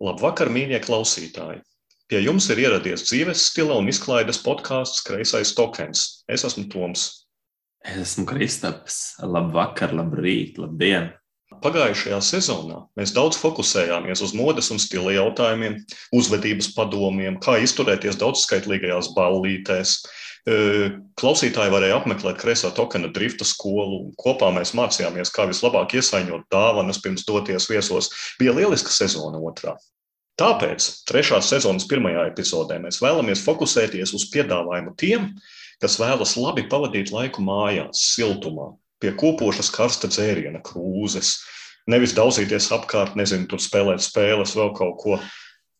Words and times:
Labvakar, 0.00 0.48
mīļie 0.48 0.78
klausītāji! 0.80 1.58
Pie 2.08 2.22
jums 2.24 2.46
ir 2.48 2.62
ieradies 2.62 3.02
dzīves 3.04 3.42
stila 3.50 3.74
un 3.76 3.90
izklaides 3.92 4.38
podkāsts 4.40 5.02
Kreisais 5.04 5.52
tokens. 5.52 6.24
Es 6.24 6.40
esmu 6.48 6.64
Toms. 6.72 7.02
Es 7.84 7.98
esmu 8.06 8.24
Kristaps. 8.30 8.96
Labvakar, 9.20 9.92
labrīt, 9.92 10.56
labdien! 10.56 11.10
Pagājušajā 11.60 12.22
sezonā 12.24 12.78
mēs 12.96 13.12
daudz 13.12 13.36
fokusējāmies 13.42 14.24
uz 14.24 14.32
modes 14.38 14.72
un 14.72 14.80
stila 14.80 15.12
jautājumiem, 15.18 15.76
uzvedības 16.16 16.70
padomiem, 16.78 17.36
kā 17.44 17.58
izturēties 17.60 18.16
daudzskaitlīgajās 18.22 19.12
ballītēs. 19.18 19.98
Klausītāji 20.48 21.72
varēja 21.72 21.98
apmeklēt 22.00 22.38
kreisā 22.40 22.70
tokena 22.72 23.10
drifta 23.12 23.44
skolu. 23.44 24.10
Kopā 24.20 24.48
mēs 24.56 24.72
mācījāmies, 24.78 25.32
kā 25.34 25.44
vislabāk 25.50 25.94
iesaņot 25.98 26.48
dāvanas 26.52 27.00
pirms 27.02 27.26
doties 27.28 27.68
viesos. 27.68 28.08
Bija 28.40 28.54
lieliska 28.56 28.92
sezona 28.94 29.38
otrā. 29.38 29.76
Tāpēc 30.40 30.86
trešās 31.04 31.50
sezonas 31.52 31.84
pirmajā 31.84 32.30
epizodē 32.30 32.78
mēs 32.80 33.02
vēlamies 33.02 33.42
fokusēties 33.44 34.14
uz 34.16 34.24
piedāvājumu 34.32 34.94
tiem, 34.96 35.26
kas 35.82 35.98
vēlas 36.00 36.32
labi 36.40 36.64
pavadīt 36.70 37.12
laiku 37.12 37.44
mājās, 37.44 38.00
siltumā, 38.14 38.70
pie 39.00 39.12
kopošas 39.20 39.68
karsta 39.74 40.08
dzēriena 40.08 40.62
krūzes, 40.64 41.34
nevis 41.92 42.16
daudzīties 42.16 42.70
apkārt, 42.72 43.18
nezinu, 43.20 43.50
tur 43.50 43.60
spēlēt 43.60 44.00
spēles, 44.04 44.56
vēl 44.56 44.72
kaut 44.76 44.96
ko. 45.02 45.20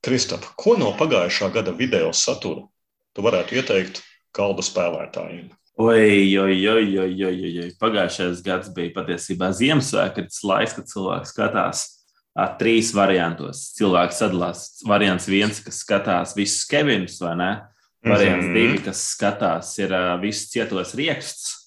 Kristap, 0.04 0.44
ko 0.56 0.78
no 0.80 0.94
pagājušā 0.96 1.50
gada 1.52 1.74
video 1.76 2.12
satura 2.16 2.62
tu 3.12 3.24
varētu 3.24 3.58
ieteikt 3.58 4.00
galda 4.36 4.64
spēlētājiem? 4.64 5.48
Oi, 5.80 6.36
oi, 6.36 6.56
oi, 6.68 6.98
oi, 7.00 7.14
oi, 7.24 7.52
oi. 7.62 7.70
Pagājušais 7.80 8.42
gads 8.44 8.68
bija 8.74 8.92
patiesībā 8.98 9.48
Ziemassvētku 9.56 10.26
laiks, 10.44 10.74
kad 10.76 10.90
cilvēks 10.90 11.32
skatās 11.32 11.86
trīs 12.60 12.92
variantos. 12.94 13.70
Cilvēks 13.78 14.20
sadalās. 14.20 14.64
Variants 14.86 15.28
viens, 15.28 15.60
kas 15.64 15.80
skatās 15.84 16.34
visus 16.36 16.66
Kevinus, 16.68 17.18
vai 17.20 17.36
ne? 17.36 17.50
Variants 18.06 18.46
mm 18.46 18.50
-hmm. 18.50 18.54
divi, 18.54 18.78
kas 18.84 19.02
skatās, 19.14 19.78
ir 19.78 19.92
uh, 19.92 20.20
viss 20.20 20.50
cietos 20.50 20.94
rieksts. 20.94 21.59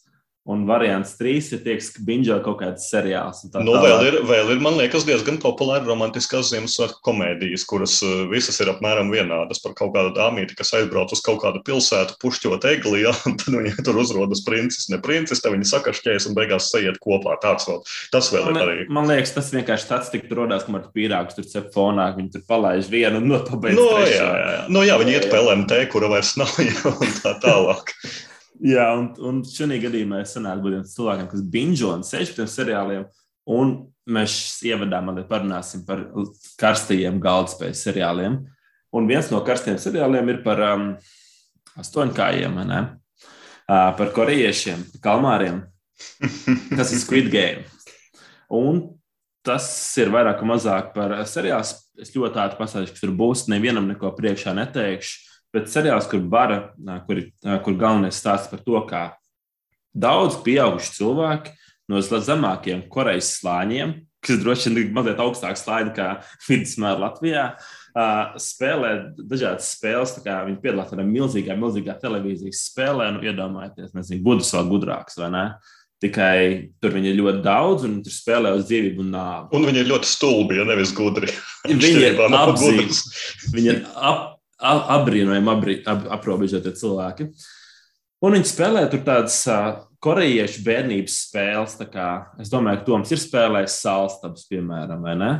Un 0.44 0.66
variants 0.68 1.14
trīs 1.16 1.54
ir 1.56 1.62
tieks, 1.64 1.86
ka 1.96 2.02
bingo 2.04 2.36
kaut 2.44 2.58
kāds 2.60 2.90
seriāls. 2.92 3.46
Tā, 3.48 3.62
nu, 3.64 3.78
vēl, 3.80 4.02
ir, 4.10 4.16
vēl 4.28 4.50
ir, 4.52 4.60
man 4.60 4.76
liekas, 4.76 5.06
diezgan 5.08 5.38
populāra 5.40 5.86
romantiskās 5.88 6.50
Ziemassvētku 6.52 7.00
komēdijas, 7.08 7.64
kuras 7.70 7.94
visas 8.28 8.60
ir 8.60 8.74
apmēram 8.74 9.08
vienādas 9.14 9.64
par 9.64 9.72
kaut 9.80 9.94
kādu 9.96 10.12
dāmīti, 10.18 10.58
kas 10.60 10.74
aizbrauc 10.76 11.16
uz 11.16 11.22
kaut 11.24 11.40
kādu 11.46 11.62
pilsētu, 11.64 12.18
pušķot 12.20 12.68
egli, 12.74 13.06
ja, 13.06 13.14
un 13.30 13.38
tad 13.40 13.56
viņai 13.56 13.86
tur 13.88 14.02
uzrodas 14.04 14.44
princis, 14.44 14.90
ne 14.92 15.00
princis, 15.06 15.40
tad 15.46 15.56
viņi 15.56 15.70
sakašķējas 15.72 16.28
un 16.28 16.36
beigās 16.36 16.68
sajiet 16.74 17.00
kopā. 17.04 17.38
Tāds 17.40 17.70
vēl, 17.72 17.80
tas 18.12 18.34
vēl 18.36 18.50
man, 18.50 18.60
ir 18.60 18.66
arī. 18.66 18.76
Man 19.00 19.08
liekas, 19.14 19.32
tas 19.38 19.54
vienkārši 19.56 19.90
tāds 19.94 20.12
tik 20.12 20.28
tur 20.28 20.44
rodās, 20.44 20.68
kamēr 20.68 20.92
pīrāgs 20.92 21.40
tur 21.40 21.48
cep 21.48 21.72
fonā, 21.72 22.10
viņi 22.20 22.34
tur 22.36 22.44
palaiž 22.52 22.92
vienu 22.92 23.24
un 23.24 23.32
nopabeidz. 23.32 23.80
No, 23.80 23.88
jā, 24.04 24.12
jā, 24.20 24.52
jā. 24.58 24.62
No, 24.68 24.84
jā, 24.84 25.00
viņi 25.00 25.18
iet 25.22 25.32
pa 25.32 25.40
LMT, 25.40 25.86
kura 25.96 26.12
vairs 26.12 26.36
nav, 26.36 26.52
ja, 26.68 26.78
un 26.92 27.18
tā 27.24 27.38
tālāk. 27.48 27.96
Jā, 28.64 28.86
un, 28.96 29.10
un 29.20 29.42
šajā 29.44 29.82
gadījumā 29.84 30.22
es 30.24 30.38
sanāku 30.38 30.70
būt 30.70 30.92
cilvēkiem, 30.94 31.28
kas 31.34 31.44
bingo 31.52 31.90
un 31.92 32.06
sēž 32.08 32.32
pie 32.32 32.40
tiem 32.42 32.52
seriāliem. 32.52 33.04
Un 33.52 33.74
mēs 34.08 34.36
ievadā 34.64 35.02
mazliet 35.04 35.28
parunāsim 35.28 35.84
par 35.88 36.06
karstajiem 36.60 37.20
galdspējas 37.24 37.84
seriāliem. 37.90 38.40
Un 38.94 39.10
viens 39.10 39.28
no 39.34 39.42
karstiem 39.44 39.76
seriāliem 39.82 40.32
ir 40.32 40.40
par 40.46 40.62
um, 40.64 40.90
astoņkājiem, 41.82 42.60
ne? 42.70 42.82
uh, 43.68 43.92
par 43.98 44.14
korejiešiem, 44.16 44.86
kalmāriem. 45.04 45.64
Tas 46.78 46.92
ir 46.94 47.02
Squid 47.04 47.30
Game. 47.34 47.66
Un 48.54 48.84
tas 49.44 49.68
ir 50.00 50.12
vairāk 50.14 50.40
vai 50.44 50.54
mazāk 50.54 50.94
par 50.96 51.18
seriālu. 51.28 51.82
Es 52.00 52.16
ļoti 52.16 52.40
ātri 52.42 52.58
pasaku, 52.58 52.90
kas 52.90 53.04
tur 53.04 53.12
būs. 53.18 53.48
Nevienam 53.52 53.92
neko 53.92 54.14
priekšā 54.18 54.56
neteikšu. 54.58 55.33
Bet 55.54 55.70
seriāls, 55.70 56.08
kur, 56.10 56.24
bara, 56.26 56.74
kur, 57.08 57.20
kur 57.66 57.76
galvenais 57.78 58.18
stāsts 58.18 58.50
par 58.50 58.64
to, 58.66 58.80
kā 58.90 59.04
daudz 59.94 60.40
pieauguši 60.46 60.96
cilvēki 60.96 61.54
no 61.92 62.02
zemākiem 62.02 62.88
korejas 62.90 63.36
slāņiem, 63.38 63.94
kas 64.24 64.40
droši 64.42 64.72
vien 64.72 64.80
ir 64.82 64.92
mazliet 64.96 65.22
augstāk 65.22 65.60
slāņi 65.60 65.92
nekā 65.92 66.10
vidusmēra 66.48 67.02
Latvijā, 67.06 67.46
spēlē 68.42 68.94
dažādas 69.20 69.70
spēles. 69.76 70.16
Viņi 70.24 70.60
piedalās 70.64 70.92
tādā 70.94 71.06
milzīgā, 71.08 71.58
milzīgā 71.60 71.98
televīzijas 72.02 72.66
spēlē, 72.72 73.12
nu, 73.14 73.24
iedomājieties, 73.28 73.94
nezinu, 73.98 74.24
gudrs 74.26 74.54
vai 74.56 74.68
gudrāks, 74.72 75.20
vai 75.22 75.32
ne? 75.34 75.48
Tikai 76.04 76.74
tur 76.84 76.92
viņi 76.98 77.14
ir 77.14 77.20
ļoti 77.22 77.42
daudz, 77.46 77.86
un 77.88 78.00
tur 78.04 78.12
spēlē 78.12 78.52
uz 78.58 78.66
dzīvību 78.68 79.06
un 79.06 79.14
nāvi. 79.14 79.54
Un 79.56 79.68
viņi 79.70 79.80
ir 79.86 79.92
ļoti 79.94 80.10
stulbi, 80.10 80.58
ja 80.60 80.66
nevis 80.68 80.92
gudri. 80.98 81.30
Viņi 81.70 81.92
ir 82.10 82.20
apzīmēti. 82.28 82.98
Viņi 83.54 83.72
ir 83.72 83.80
ap, 83.96 84.33
apbrīnojami 84.64 85.52
apbrī, 85.54 85.78
ap, 85.90 86.08
aprobežotie 86.18 86.74
cilvēki. 86.80 87.30
Un 88.24 88.38
viņi 88.38 88.48
spēlē 88.48 88.86
tur 88.92 89.04
tādas 89.04 89.36
uh, 89.52 89.84
korejiešu 90.04 90.64
bērnības 90.64 91.20
spēles. 91.28 91.78
Kā, 91.92 92.10
es 92.40 92.52
domāju, 92.52 92.82
ka 92.82 92.88
Toms 92.88 93.12
ir 93.12 93.22
spēlējis 93.22 93.80
salstabus, 93.84 94.48
piemēram, 94.52 95.04
vai 95.04 95.16
ne? 95.20 95.32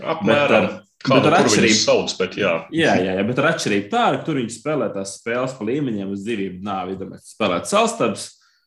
Apmēram. 0.00 0.70
Kādu 1.00 1.30
tur 1.30 1.34
atšķirību 1.38 1.76
sauc, 1.78 2.12
bet 2.18 2.34
jā. 2.36 2.50
Jā, 2.76 2.98
jā, 3.00 3.14
jā, 3.16 3.22
bet 3.24 3.38
ar 3.40 3.54
atšķirību 3.54 3.86
tā, 3.88 4.02
ka 4.12 4.24
tur 4.26 4.36
viņi 4.36 4.52
spēlē 4.52 4.90
tās 4.92 5.14
spēles 5.16 5.54
pa 5.56 5.64
līmeņiem 5.64 6.10
uz 6.12 6.26
dzīvību 6.26 6.60
nāvi. 6.66 6.98
Domāju, 7.00 7.24
spēlēt 7.24 7.70
salstabus, 7.70 8.26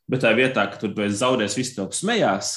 bet 0.10 0.24
tā 0.26 0.32
vietā, 0.34 0.66
ka 0.72 0.82
tur 0.82 0.96
pēc 0.98 1.14
zaudēs 1.20 1.58
viss 1.60 1.76
to 1.78 1.86
smējās 1.94 2.56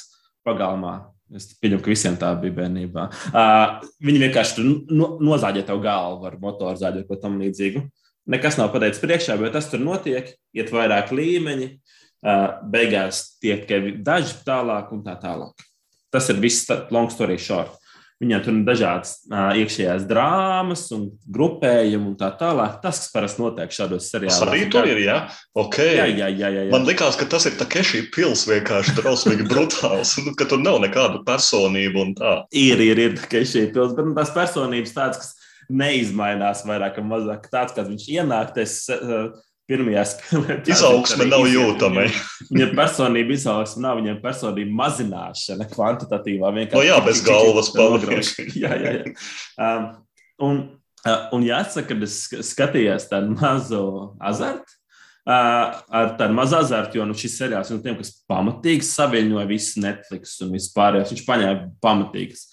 pagalmā, 0.48 0.94
Es 1.34 1.48
pieņemu, 1.58 1.82
ka 1.82 1.90
visiem 1.90 2.16
tā 2.20 2.28
bija 2.38 2.54
bērnībā. 2.60 3.04
Uh, 3.32 3.86
viņi 4.04 4.20
vienkārši 4.28 4.64
no, 4.94 5.16
nozāģē 5.18 5.64
tev 5.66 5.80
galvu 5.82 6.28
ar 6.28 6.36
motoru 6.42 6.78
zāģi 6.78 7.02
vai 7.02 7.08
ko 7.08 7.18
tam 7.22 7.40
līdzīgu. 7.42 7.82
Nekas 8.30 8.58
nav 8.58 8.70
pateikts 8.74 9.02
priekšā, 9.02 9.34
bet 9.40 9.54
tas 9.54 9.66
tur 9.70 9.82
notiek, 9.82 10.30
iet 10.54 10.70
vairāk 10.74 11.10
līmeņi, 11.14 11.66
uh, 11.74 12.60
beigās 12.70 13.24
tiek 13.42 13.66
daži 14.06 14.38
tālāk 14.46 14.92
un 14.94 15.02
tā 15.06 15.16
tālāk. 15.22 15.66
Tas 16.14 16.30
ir 16.30 16.38
viss 16.42 16.70
long 16.94 17.10
story 17.10 17.38
short. 17.42 17.74
Viņam 18.16 18.40
tur 18.46 18.54
ir 18.56 18.60
dažādas 18.64 19.10
uh, 19.28 19.50
iekšējās 19.60 20.06
drāmas 20.08 20.86
un 20.96 21.02
grupējumi 21.36 22.08
un 22.08 22.14
tā 22.16 22.30
tālāk. 22.40 22.78
Tas, 22.80 23.02
kas 23.02 23.10
parasti 23.12 23.42
notiek 23.42 23.74
šādos 23.76 24.06
seriālos. 24.08 24.38
Arī 24.46 24.62
tur 24.72 24.88
ir, 24.88 25.02
jā? 25.04 25.16
Okay. 25.52 25.98
Jā, 25.98 26.06
jā, 26.08 26.30
jā, 26.32 26.48
jā, 26.48 26.62
jā. 26.64 26.72
Man 26.72 26.88
likās, 26.88 27.18
ka 27.20 27.28
tas 27.28 27.44
ir 27.50 27.58
tā 27.60 27.66
keši 27.68 28.06
pils 28.14 28.46
vienkārši 28.48 28.96
drausmīgi 28.96 29.48
brutāls, 29.52 30.14
nu, 30.24 30.32
ka 30.38 30.48
tur 30.48 30.62
nav 30.64 30.80
nekādu 30.86 31.20
personību 31.28 32.04
un 32.06 32.14
tā. 32.16 32.32
Ir, 32.56 32.80
ir, 32.86 33.02
ir 33.04 33.20
keši 33.20 33.66
pils, 33.76 33.92
bet 33.98 34.08
nu, 34.08 34.16
tās 34.16 34.32
personības 34.32 34.96
tādas, 34.96 35.20
kas 35.20 35.52
neizmainās 35.68 36.64
vairāk 36.64 36.96
vai 37.02 37.06
mazāk. 37.12 37.50
Tāds, 37.52 37.76
kāds 37.76 37.92
viņš 37.92 38.08
ienāk, 38.16 38.56
tas 38.56 38.78
pirmajā 39.70 40.04
spēlē. 40.12 40.56
Izaugsme 40.70 41.26
nav 41.28 41.44
jūtama. 41.50 42.06
Viņam 42.48 42.72
personība 42.78 43.34
izaugsme 43.36 43.84
nav, 43.84 44.00
viņam 44.00 44.22
personība 44.22 44.78
mazināšana 44.82 45.68
kvantitatīvā. 45.72 46.54
No 46.72 46.84
jā, 46.86 46.96
bez 47.06 47.22
galvas 47.26 47.72
paliek. 47.74 48.32
jā, 48.62 48.72
jā, 48.72 48.94
jā. 49.00 49.14
Um, 49.58 49.86
un, 50.46 50.64
uh, 51.02 51.28
un 51.36 51.46
jāsaka, 51.46 51.94
ka 51.94 52.08
es 52.08 52.18
skatījos 52.52 53.08
tādu 53.12 53.36
mazu 53.36 53.84
azartu. 54.22 54.78
Uh, 55.26 55.80
ar 55.90 56.12
tādu 56.20 56.36
mazu 56.38 56.54
azartu, 56.60 57.00
jo 57.00 57.06
nu, 57.08 57.14
šis 57.18 57.32
seriāls 57.40 57.72
no 57.74 57.80
tiem, 57.82 57.96
kas 57.98 58.12
pamatīgi 58.30 58.86
saviņoja 58.86 59.48
visu 59.50 59.82
Netflix 59.82 60.36
un 60.46 60.52
vispārējais, 60.54 61.10
viņš 61.10 61.24
paņēma 61.26 61.64
pamatīgas 61.82 62.44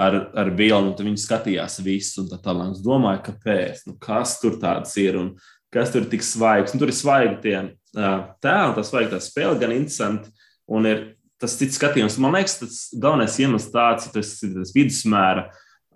ar, 0.00 0.16
ar 0.38 0.50
Vilnu, 0.56 0.92
un 0.94 1.08
viņi 1.10 1.22
skatījās 1.24 1.80
visu, 1.84 2.22
un 2.22 2.30
tā 2.30 2.38
tālāk. 2.44 2.76
Es 2.76 2.84
domāju, 2.84 3.24
kāpēc, 3.26 3.82
nu, 3.88 3.96
kas 4.02 4.38
tur 4.42 4.60
tāds 4.62 4.94
ir. 5.02 5.18
Un, 5.20 5.32
kas 5.74 5.92
tur 5.94 6.04
ir 6.04 6.10
tik 6.12 6.24
svaigs. 6.26 6.74
Un 6.74 6.82
tur 6.82 6.90
ir 6.90 6.96
svaigi 6.96 7.38
tie 7.44 7.56
tēli, 7.94 8.76
tā 8.76 8.84
svaigi 8.86 9.14
tā 9.14 9.20
spēle, 9.22 9.58
gan 9.60 9.74
interesanti. 9.74 10.30
Un 10.70 10.86
ir 10.86 11.02
tas 11.40 11.56
cits 11.58 11.78
skatījums. 11.80 12.18
Man 12.22 12.36
liekas, 12.36 12.58
tas 12.60 12.78
galvenais 12.94 13.38
iemesls 13.40 13.70
tāds, 13.72 14.10
tas 14.12 14.34
ir 14.46 14.54
tas 14.58 14.74
vidusmēra 14.76 15.48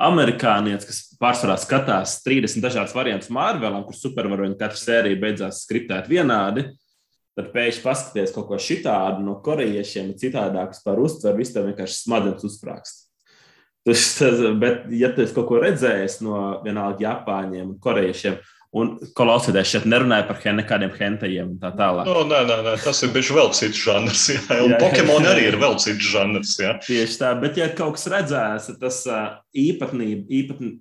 amerikānietis, 0.04 0.88
kas 0.88 1.02
pārsvarā 1.20 1.54
skatās 1.60 2.16
30 2.24 2.64
dažādas 2.64 2.94
variantus 2.96 3.30
Marvelam, 3.34 3.84
kur 3.86 3.94
supervaroņi 3.94 4.58
katra 4.58 4.80
sērija 4.80 5.20
beidzās 5.20 5.62
skriptēt 5.66 6.10
vienādi. 6.10 6.66
Tad 7.34 7.50
pēkšņi 7.54 7.82
paskaties 7.82 8.34
kaut 8.34 8.46
ko 8.46 8.58
šitādu 8.62 9.24
no 9.26 9.40
korejiešiem, 9.42 10.12
citādākus 10.18 10.82
par 10.84 11.00
uztveru, 11.02 11.40
viss 11.40 11.54
tev 11.54 11.66
vienkārši 11.66 12.04
smadzenes 12.04 12.46
uzsprāgst. 12.46 13.00
Tas, 13.84 14.04
tas, 14.16 14.38
bet, 14.58 14.86
ja 14.96 15.10
tu 15.12 15.26
kaut 15.36 15.48
ko 15.50 15.58
redzējis 15.60 16.20
no 16.24 16.38
vienalga 16.64 17.04
Japāņiem 17.04 17.74
un 17.74 17.80
korejiešiem, 17.82 18.38
Un 18.74 18.96
klausieties, 19.14 19.68
šeit 19.70 19.84
nerunāja 19.86 20.26
par 20.26 20.40
nekādiem 20.56 20.90
hentajiem 20.96 21.52
un 21.52 21.58
tā 21.62 21.70
tālāk. 21.78 22.08
No, 22.08 22.24
nē, 22.26 22.40
nē, 22.48 22.56
nē, 22.66 22.72
tas 22.82 23.04
ir 23.06 23.12
bijis 23.14 23.30
vēl 23.36 23.52
cits 23.54 23.82
žanrs. 23.84 24.24
Jā, 24.34 24.56
un 24.64 24.72
jā, 24.72 24.80
Pokemon 24.82 25.28
arī 25.30 25.44
ir 25.52 25.58
vēl 25.60 25.76
cits 25.82 26.08
žanrs. 26.10 26.56
Jā. 26.58 26.72
Tieši 26.82 27.20
tā, 27.20 27.30
bet 27.38 27.60
ja 27.60 27.68
kaut 27.70 27.94
kas 27.94 28.08
redzēs, 28.10 28.72
tas 28.80 28.98
īpatnība, 29.54 30.26
īpatn, 30.40 30.72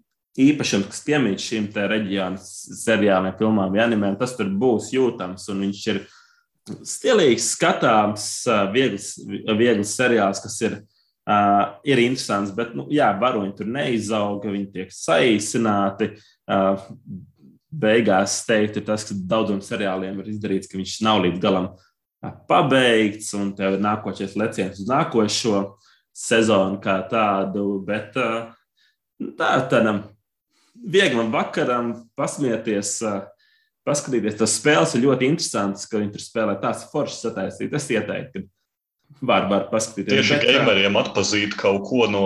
īpašums, 0.42 0.90
kas 0.90 1.04
piemīt 1.06 1.44
šīm 1.44 1.68
reģionu 1.94 2.42
seriāliem, 2.42 3.36
filmām, 3.38 3.78
animēm, 3.86 4.18
tas 4.18 4.34
tur 4.40 4.50
būs 4.50 4.90
jūtams. 4.96 5.46
Un 5.54 5.62
viņš 5.68 5.84
ir 5.94 6.02
stilīgs, 6.90 7.52
skatāms, 7.54 8.26
viegls, 8.74 9.14
viegls 9.54 9.94
seriāls, 10.00 10.42
kas 10.42 10.58
ir 10.66 10.82
Uh, 11.24 11.78
ir 11.88 12.02
interesants, 12.04 12.52
bet 12.52 12.74
nu, 12.76 12.84
jā, 12.92 13.06
varoņi 13.16 13.54
tur 13.56 13.70
neizauga, 13.72 14.50
viņi 14.52 14.66
tiek 14.74 14.90
saīsināti. 14.92 16.10
Uh, 16.44 16.82
beigās 17.74 18.42
teikt, 18.48 18.78
ir 18.78 18.86
tas, 18.88 19.06
ka 19.08 19.18
daudziem 19.18 19.62
seriāliem 19.64 20.22
ir 20.22 20.32
izdarīts, 20.34 20.70
ka 20.70 20.78
viņš 20.80 21.00
nav 21.06 21.24
līdz 21.26 21.42
galam 21.44 21.72
pabeigts, 22.48 23.34
un 23.38 23.52
tev 23.58 23.78
ir 23.78 23.84
nākošais 23.84 24.38
leciens 24.40 24.80
uz 24.80 24.90
nākošo 24.90 25.64
sezonu 26.16 26.80
kā 26.84 27.00
tādu. 27.12 27.82
Bet 27.88 28.16
uh, 28.22 28.54
tā 29.40 29.54
tādam 29.72 30.04
vieglam 30.74 31.34
vakaram 31.34 31.96
pasmieties. 32.18 33.00
Paskatīties, 33.84 34.38
tas 34.40 34.54
spēles 34.56 34.94
ir 34.96 35.02
ļoti 35.04 35.28
interesants, 35.28 35.90
ka 35.92 36.00
viņi 36.00 36.14
tur 36.14 36.22
spēlē 36.24 36.54
tās 36.62 36.86
foršas 36.88 37.26
sataisīt. 37.26 37.74
Es 37.76 37.90
ieteiktu, 37.92 38.46
ka 38.46 39.28
var, 39.28 39.50
var 39.50 39.66
paskatīties. 39.74 40.22
Tieši 40.22 40.38
bet, 40.38 40.46
gameriem 40.56 40.96
atpazīt 41.02 41.58
kaut 41.60 41.84
ko 41.90 42.08
no, 42.08 42.24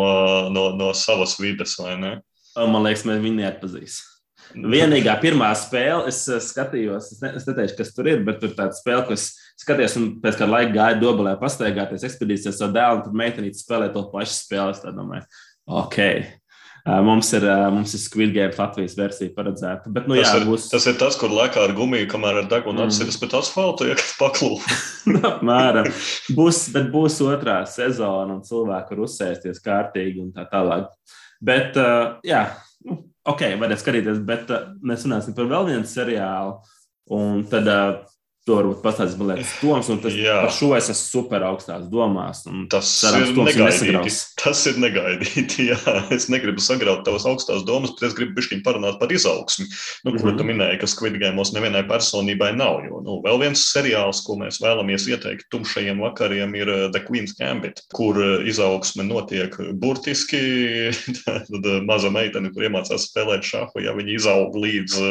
no, 0.53 0.67
no 0.77 0.91
savas 0.93 1.33
vidas, 1.41 1.73
vai 1.81 1.95
ne? 1.97 2.11
Man 2.57 2.85
liekas, 2.85 3.07
mēs 3.09 3.23
viņu 3.23 3.39
neatpazīsim. 3.41 4.16
Vienīgā 4.55 5.17
pirmā 5.21 5.49
spēle, 5.57 6.07
es 6.11 6.23
skatījos, 6.47 7.11
es, 7.15 7.21
ne, 7.23 7.33
es 7.39 7.47
neteikšu, 7.49 7.77
kas 7.81 7.93
tur 7.95 8.09
ir, 8.11 8.23
bet 8.27 8.39
tur 8.43 8.55
tāda 8.57 8.77
spēle, 8.77 9.03
ko 9.07 9.17
es 9.17 9.29
skatījos, 9.59 9.97
un 9.99 10.09
pēc 10.23 10.39
kāda 10.39 10.53
laika 10.53 10.75
gāju 10.77 11.01
dobulē 11.03 11.35
pastaigāties 11.41 12.07
ekspedīcijā 12.07 12.55
ar 12.65 12.75
dēlu, 12.75 12.99
un 12.99 13.05
tur 13.07 13.21
meitenīte 13.23 13.59
spēlē 13.59 13.91
to 13.93 14.07
pašu 14.13 14.35
spēli. 14.39 14.75
Es 14.77 14.83
domāju, 14.87 15.25
ok, 15.83 16.01
Mums 16.87 17.33
ir, 17.35 17.43
mums 17.75 17.91
ir 17.97 17.99
Squid 17.99 18.29
Game 18.31 18.55
Latvijas 18.55 18.93
versija 18.95 19.33
paredzēta. 19.35 19.89
Bet, 19.91 20.05
nu, 20.07 20.15
tas, 20.15 20.29
jā, 20.29 20.37
ir, 20.39 20.45
būs... 20.47 20.69
tas 20.71 20.85
ir 20.87 20.95
tas, 20.99 21.17
kur 21.19 21.33
lēkā 21.35 21.65
ar 21.67 21.73
gumiju, 21.75 22.07
kamēr 22.13 22.39
ar 22.43 22.47
degunu 22.47 22.79
mm. 22.79 22.87
apsiras 22.87 23.17
pēc 23.19 23.35
asfalta, 23.41 23.89
ja 23.89 23.97
kas 23.99 24.13
paklūp. 24.15 24.63
Apmēram. 25.33 25.89
Būs, 26.37 26.61
bet 26.71 26.87
būs 26.93 27.19
otrā 27.27 27.57
sezona, 27.67 28.37
un 28.37 28.39
cilvēki 28.47 28.95
var 28.95 29.03
uzsēsties 29.03 29.59
kārtīgi 29.65 30.23
un 30.23 30.31
tā 30.37 30.47
tālāk. 30.47 30.87
Bet, 31.43 31.75
jā, 32.25 32.45
ok, 33.31 33.43
varētu 33.61 33.83
skatīties, 33.83 34.21
bet 34.27 34.51
uh, 34.53 34.73
mēs 34.85 35.05
runāsim 35.07 35.35
par 35.37 35.49
vēl 35.51 35.69
vienu 35.71 35.87
seriālu. 35.87 36.57
Un 37.17 37.43
tad 37.51 37.69
uh, 37.71 37.99
To 38.47 38.55
varbūt 38.55 38.79
pastāstīs, 38.79 39.17
man 39.19 39.33
liekas, 39.33 39.49
Toms. 39.59 39.87
Tas, 40.03 40.13
par 40.15 40.53
šo 40.55 40.69
es 40.77 40.85
esmu 40.93 41.09
super 41.09 41.43
augstās 41.49 41.87
domās. 41.91 42.45
Tas 42.71 42.91
cerams, 43.01 43.33
ir 43.33 43.41
negaidīti. 43.43 44.13
Tas 44.39 44.61
ir 44.69 44.77
negaidīti. 44.79 45.65
Jā. 45.73 45.95
Es 46.15 46.29
negribu 46.31 46.63
sagraut 46.63 47.01
tavas 47.03 47.25
augstās 47.27 47.65
domas, 47.67 47.91
bet 47.97 48.07
es 48.07 48.15
gribu 48.15 48.37
bišķiņ 48.37 48.61
parunāt 48.63 49.01
par 49.01 49.11
izaugsmi, 49.11 49.65
nu, 49.67 49.73
mm 49.73 50.15
-hmm. 50.15 50.21
kur 50.21 50.37
tu 50.39 50.45
minēji, 50.47 50.79
ka 50.79 50.87
Game 51.17 51.43
nevienai 51.57 51.83
personībai 51.89 52.53
nav. 52.55 52.79
Jo, 52.87 53.01
nu, 53.03 53.17
vēl 53.25 53.41
viens 53.43 53.65
seriāls, 53.73 54.23
ko 54.23 54.37
mēs 54.39 54.61
vēlamies 54.63 55.09
ieteikt 55.11 55.49
tumšajiem 55.51 55.99
vakariem, 55.99 56.55
ir 56.55 56.71
uh, 56.71 56.87
The 56.91 57.03
Queen's 57.03 57.35
Gambit, 57.35 57.83
kur 57.93 58.15
uh, 58.15 58.47
izaugsme 58.47 59.03
notiek 59.03 59.59
burtiski. 59.73 60.39
Tad 61.25 61.51
uh, 61.51 61.81
maza 61.83 62.09
meitene, 62.09 62.53
kur 62.55 62.63
iemācās 62.63 63.09
spēlēt 63.11 63.43
šāhu, 63.43 63.83
ja 63.83 63.91
viņi 63.97 64.15
izaug 64.15 64.55
līdz 64.55 65.03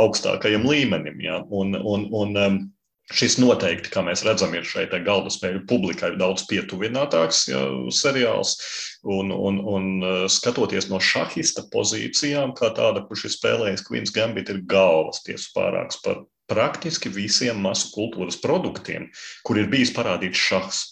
augstākajam 0.00 0.64
līmenim. 0.64 1.20
Ja. 1.20 1.42
Un, 1.50 1.76
un, 1.76 2.08
un, 2.10 2.36
um, 2.36 2.61
Šis 3.10 3.34
noteikti, 3.42 3.90
kā 3.90 4.00
mēs 4.06 4.22
redzam, 4.24 4.52
ir 4.54 4.64
šeit 4.68 4.92
galda 5.04 5.30
spēļu 5.32 5.64
publikai 5.68 6.12
daudz 6.20 6.44
pietuvinātāks 6.48 7.42
ja, 7.50 7.62
seriāls. 7.92 8.54
Un, 9.02 9.32
un, 9.34 9.58
un 9.58 9.88
uh, 9.98 10.12
skatoties 10.30 10.86
no 10.88 11.00
šahista 11.02 11.66
pozīcijām, 11.72 12.54
kā 12.54 12.70
tāda, 12.76 13.02
kurš 13.08 13.26
ir 13.26 13.34
spēlējis 13.34 13.82
Queen's 13.88 14.14
Gambit, 14.14 14.52
ir 14.54 14.62
galvas 14.70 15.24
tiesu 15.26 15.50
pārāks 15.56 15.98
par 16.04 16.22
praktiski 16.52 17.10
visiem 17.12 17.58
masu 17.64 17.90
kultūras 17.94 18.38
produktiem, 18.40 19.08
kur 19.42 19.58
ir 19.58 19.70
bijis 19.72 19.94
parādīts 19.96 20.48
šahs. 20.48 20.82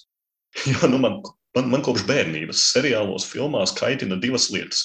Jo, 0.66 0.88
nu 0.90 0.98
man, 0.98 1.20
man, 1.54 1.68
man 1.70 1.84
kopš 1.86 2.02
bērnības 2.08 2.64
seriālos, 2.72 3.28
filmās 3.30 3.70
kaitina 3.76 4.18
divas 4.18 4.48
lietas. 4.50 4.80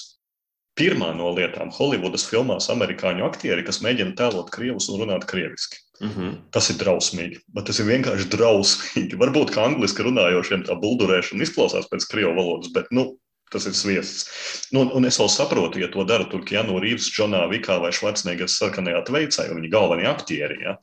Pirmā 0.78 1.08
no 1.16 1.32
lietām- 1.34 1.72
Holivudas 1.78 2.26
filmās 2.28 2.70
amerikāņu 2.70 3.26
aktieri, 3.26 3.64
kas 3.66 3.82
mēģina 3.82 4.14
tēlot 4.14 4.52
krievus 4.54 4.86
un 4.92 5.02
runāt 5.02 5.26
krieviski. 5.26 5.82
Mm 6.00 6.10
-hmm. 6.12 6.32
Tas 6.52 6.70
ir 6.70 6.76
drausmīgi, 6.76 7.38
bet 7.54 7.66
tas 7.66 7.78
ir 7.80 7.86
vienkārši 7.86 8.28
drausmīgi. 8.32 9.16
Varbūt 9.22 9.54
kā 9.54 9.64
angliski 9.64 10.04
runājošiem 10.04 10.66
tā 10.68 10.76
buldurēšana 10.80 11.42
izklausās 11.42 11.88
pēc 11.92 12.08
krievu 12.10 12.34
valodas, 12.36 12.72
bet 12.72 12.90
nu, 12.90 13.16
tas 13.50 13.66
ir 13.66 13.72
sviests. 13.72 14.26
Nu, 14.72 14.84
un 14.94 15.04
es 15.04 15.18
vēl 15.20 15.30
saprotu, 15.30 15.80
ja 15.80 15.88
to 15.88 16.04
dara 16.04 16.24
Turkijānu 16.24 16.80
Rīvs, 16.82 17.10
Džonā 17.14 17.46
Vikā 17.50 17.78
vai 17.80 17.92
Švarcnegers 17.92 18.58
sarkanajā 18.58 19.04
tveicā, 19.06 19.46
jo 19.48 19.54
viņi 19.54 19.72
galvenie 19.72 20.08
aktieri. 20.10 20.62
Ja? 20.64 20.76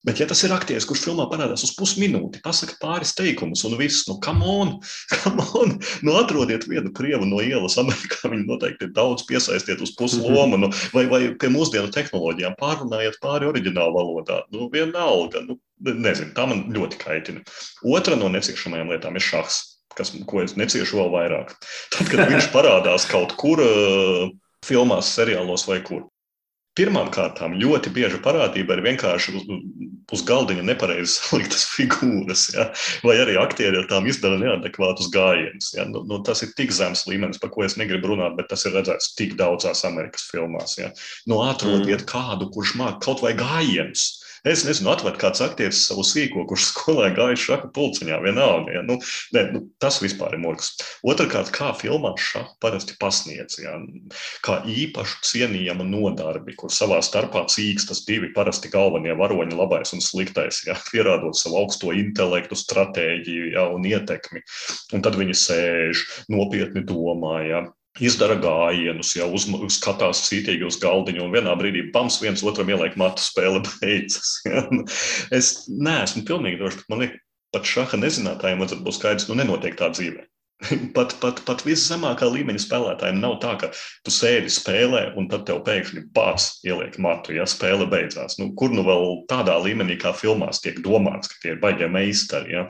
Bet, 0.00 0.16
ja 0.16 0.24
tas 0.24 0.40
ir 0.46 0.52
aktieris, 0.54 0.86
kurš 0.88 1.02
filmā 1.04 1.26
parādās 1.28 1.60
uz 1.66 1.74
pusminūti, 1.76 2.40
pasakā 2.40 2.78
pāris 2.80 3.10
teikumus, 3.18 3.66
un 3.68 3.74
viss, 3.76 4.06
nu, 4.08 4.14
come 4.24 4.46
on, 4.48 4.70
come 5.12 5.44
on, 5.60 5.74
nu, 6.06 6.14
atrodiet 6.16 6.64
vienu 6.70 6.88
krievu 6.96 7.26
no 7.28 7.42
ielas, 7.44 7.76
Amerikā 7.80 8.30
viņi 8.32 8.46
noteikti 8.48 8.88
ir 8.88 8.94
daudz 8.96 9.26
piesaistiet 9.28 9.82
uz 9.84 9.92
puslomu, 9.98 10.56
nu, 10.62 10.70
vai, 10.96 11.04
vai 11.10 11.20
pie 11.36 11.50
mūsdienu 11.52 11.92
tehnoloģijām 11.92 12.56
pārunājiet 12.60 13.20
pāri 13.20 13.50
oriģinālu 13.50 13.92
valodā. 13.98 14.38
Nu, 14.54 14.70
vienalga, 14.72 15.44
nu, 15.44 15.58
nezinu, 15.90 16.32
tā 16.36 16.46
man 16.48 16.64
ļoti 16.72 17.00
kaitina. 17.02 17.44
Otra 17.84 18.16
no 18.16 18.32
neciešamajām 18.32 18.94
lietām 18.94 19.20
ir 19.20 19.26
šahs, 19.26 19.60
kas, 19.98 20.14
ko 20.24 20.40
es 20.40 20.56
neciešu 20.56 20.96
vēl 21.02 21.12
vairāk. 21.12 21.52
Tad, 21.92 22.08
kad 22.08 22.24
viņš 22.32 22.48
parādās 22.56 23.04
kaut 23.10 23.36
kur 23.40 23.60
uh, 23.60 24.32
filmās, 24.64 25.12
seriālos 25.12 25.68
vai 25.68 25.82
kur. 25.84 26.08
Pirmkārt, 26.78 27.40
ļoti 27.42 27.90
bieža 27.90 28.20
parādība 28.22 28.76
ir 28.76 28.82
vienkārši 28.84 29.32
uz, 29.34 29.46
uz 30.14 30.22
galdiņa 30.26 30.62
nepareizi 30.68 31.16
saliktas 31.16 31.64
figūras, 31.72 32.44
ja? 32.54 32.68
vai 33.06 33.16
arī 33.24 33.34
aktieri 33.40 33.80
ar 33.80 33.88
tām 33.90 34.06
izdara 34.10 34.38
neadekvātus 34.38 35.10
gājienus. 35.14 35.72
Ja? 35.74 35.88
Nu, 35.90 36.04
nu, 36.06 36.20
tas 36.26 36.44
ir 36.46 36.54
tik 36.58 36.70
zems 36.74 37.06
līmenis, 37.10 37.42
par 37.42 37.50
ko 37.54 37.66
es 37.66 37.74
negribu 37.80 38.12
runāt, 38.12 38.38
bet 38.38 38.52
tas 38.52 38.64
ir 38.66 38.76
redzēts 38.78 39.14
tik 39.18 39.34
daudzās 39.40 39.82
Amerikas 39.88 40.28
filmās. 40.30 40.78
Ja? 40.78 40.92
Nu, 41.26 41.42
atrodiet 41.42 42.04
mm. 42.04 42.08
kādu, 42.10 42.50
kurš 42.54 42.76
māca 42.78 43.02
kaut 43.02 43.24
vai 43.26 43.34
gājienus. 43.38 44.19
Es 44.48 44.62
nezinu, 44.64 44.88
atvērt 44.94 45.18
kāds 45.20 45.42
aktieris 45.44 45.82
savu 45.84 46.00
sīko, 46.06 46.46
kurš 46.48 46.70
skolē 46.70 47.10
gāja 47.16 47.36
šaha 47.36 47.68
pulciņā, 47.76 48.20
vienalga. 48.24 48.72
Ja? 48.78 48.82
Nu, 48.86 48.96
ne, 49.36 49.42
nu, 49.52 49.62
tas 49.82 49.98
vispār 50.00 50.36
ir 50.36 50.40
murgs. 50.40 50.70
Otrakārt, 51.04 51.52
kā 51.52 51.74
filmā 51.76 52.14
šaha 52.16 52.54
parasti 52.64 52.96
pasniedz, 53.00 53.58
ja? 53.60 53.74
kā 54.46 54.60
īpašu 54.64 55.20
cienījamu 55.28 55.84
nodarbi, 55.90 56.56
kur 56.56 56.72
savā 56.72 57.02
starpā 57.04 57.44
cīkstas 57.52 58.04
divi 58.08 58.32
parasti 58.36 58.72
galvenie 58.72 59.12
varoņi, 59.18 59.58
labais 59.58 59.92
un 59.96 60.04
sliktais, 60.04 60.62
ja? 60.68 60.78
pierādot 60.88 61.36
savu 61.36 61.60
augsto 61.60 61.92
intelektu, 61.96 62.56
stratēģiju 62.56 63.52
ja? 63.52 63.66
un 63.68 63.84
ietekmi. 63.90 64.40
Un 64.96 65.04
tad 65.04 65.20
viņi 65.20 65.36
sēž, 65.36 66.06
nopietni 66.32 66.86
domā. 66.88 67.36
Ja? 67.44 67.66
Izdara 67.98 68.36
gājienus, 68.40 69.14
jau 69.18 69.28
uz, 69.34 69.46
skatās 69.74 70.22
cītīgi 70.28 70.68
uz 70.68 70.78
galdiņu, 70.82 71.24
un 71.24 71.34
vienā 71.34 71.56
brīdī 71.58 71.88
pams 71.94 72.20
viens 72.22 72.44
otram 72.46 72.70
ieliek 72.70 72.96
matu 73.00 73.24
spēle 73.24 73.64
beidzas. 73.80 74.36
Ja? 74.46 74.66
Es 75.40 75.66
neesmu 75.68 76.24
pilnīgi 76.28 76.60
drošs, 76.60 76.84
man 76.92 77.04
liekas, 77.04 77.24
pat 77.54 77.66
šaha 77.66 77.98
nezinātājiem 77.98 78.60
vajadzētu 78.62 78.86
būt 78.86 78.98
skaidrs, 78.98 79.26
nu 79.30 79.40
nenotiek 79.40 79.78
tā 79.78 79.90
dzīvē. 79.90 80.26
Pat, 80.96 81.14
pat, 81.22 81.38
pat 81.48 81.62
viszemākā 81.64 82.26
līmeņa 82.28 82.60
spēlētājiem 82.60 83.20
nav 83.22 83.38
tā, 83.40 83.54
ka 83.62 83.70
tu 84.04 84.12
sēdi 84.12 84.50
spēlē, 84.52 85.06
un 85.16 85.30
tad 85.32 85.46
tev 85.48 85.62
pēkšņi 85.64 86.02
pats 86.12 86.50
ieliek 86.68 86.98
matu, 87.00 87.32
ja 87.32 87.46
spēle 87.48 87.86
beidzās. 87.88 88.36
Nu, 88.36 88.50
kur 88.52 88.68
nu 88.74 88.84
vēl 88.84 89.22
tādā 89.30 89.56
līmenī, 89.64 89.96
kā 90.02 90.12
filmās, 90.12 90.60
tiek 90.60 90.82
domāts, 90.84 91.32
ka 91.32 91.40
tie 91.40 91.54
ir 91.54 91.62
baigti 91.64 91.88
meistari. 91.88 92.58
Ja? 92.58 92.66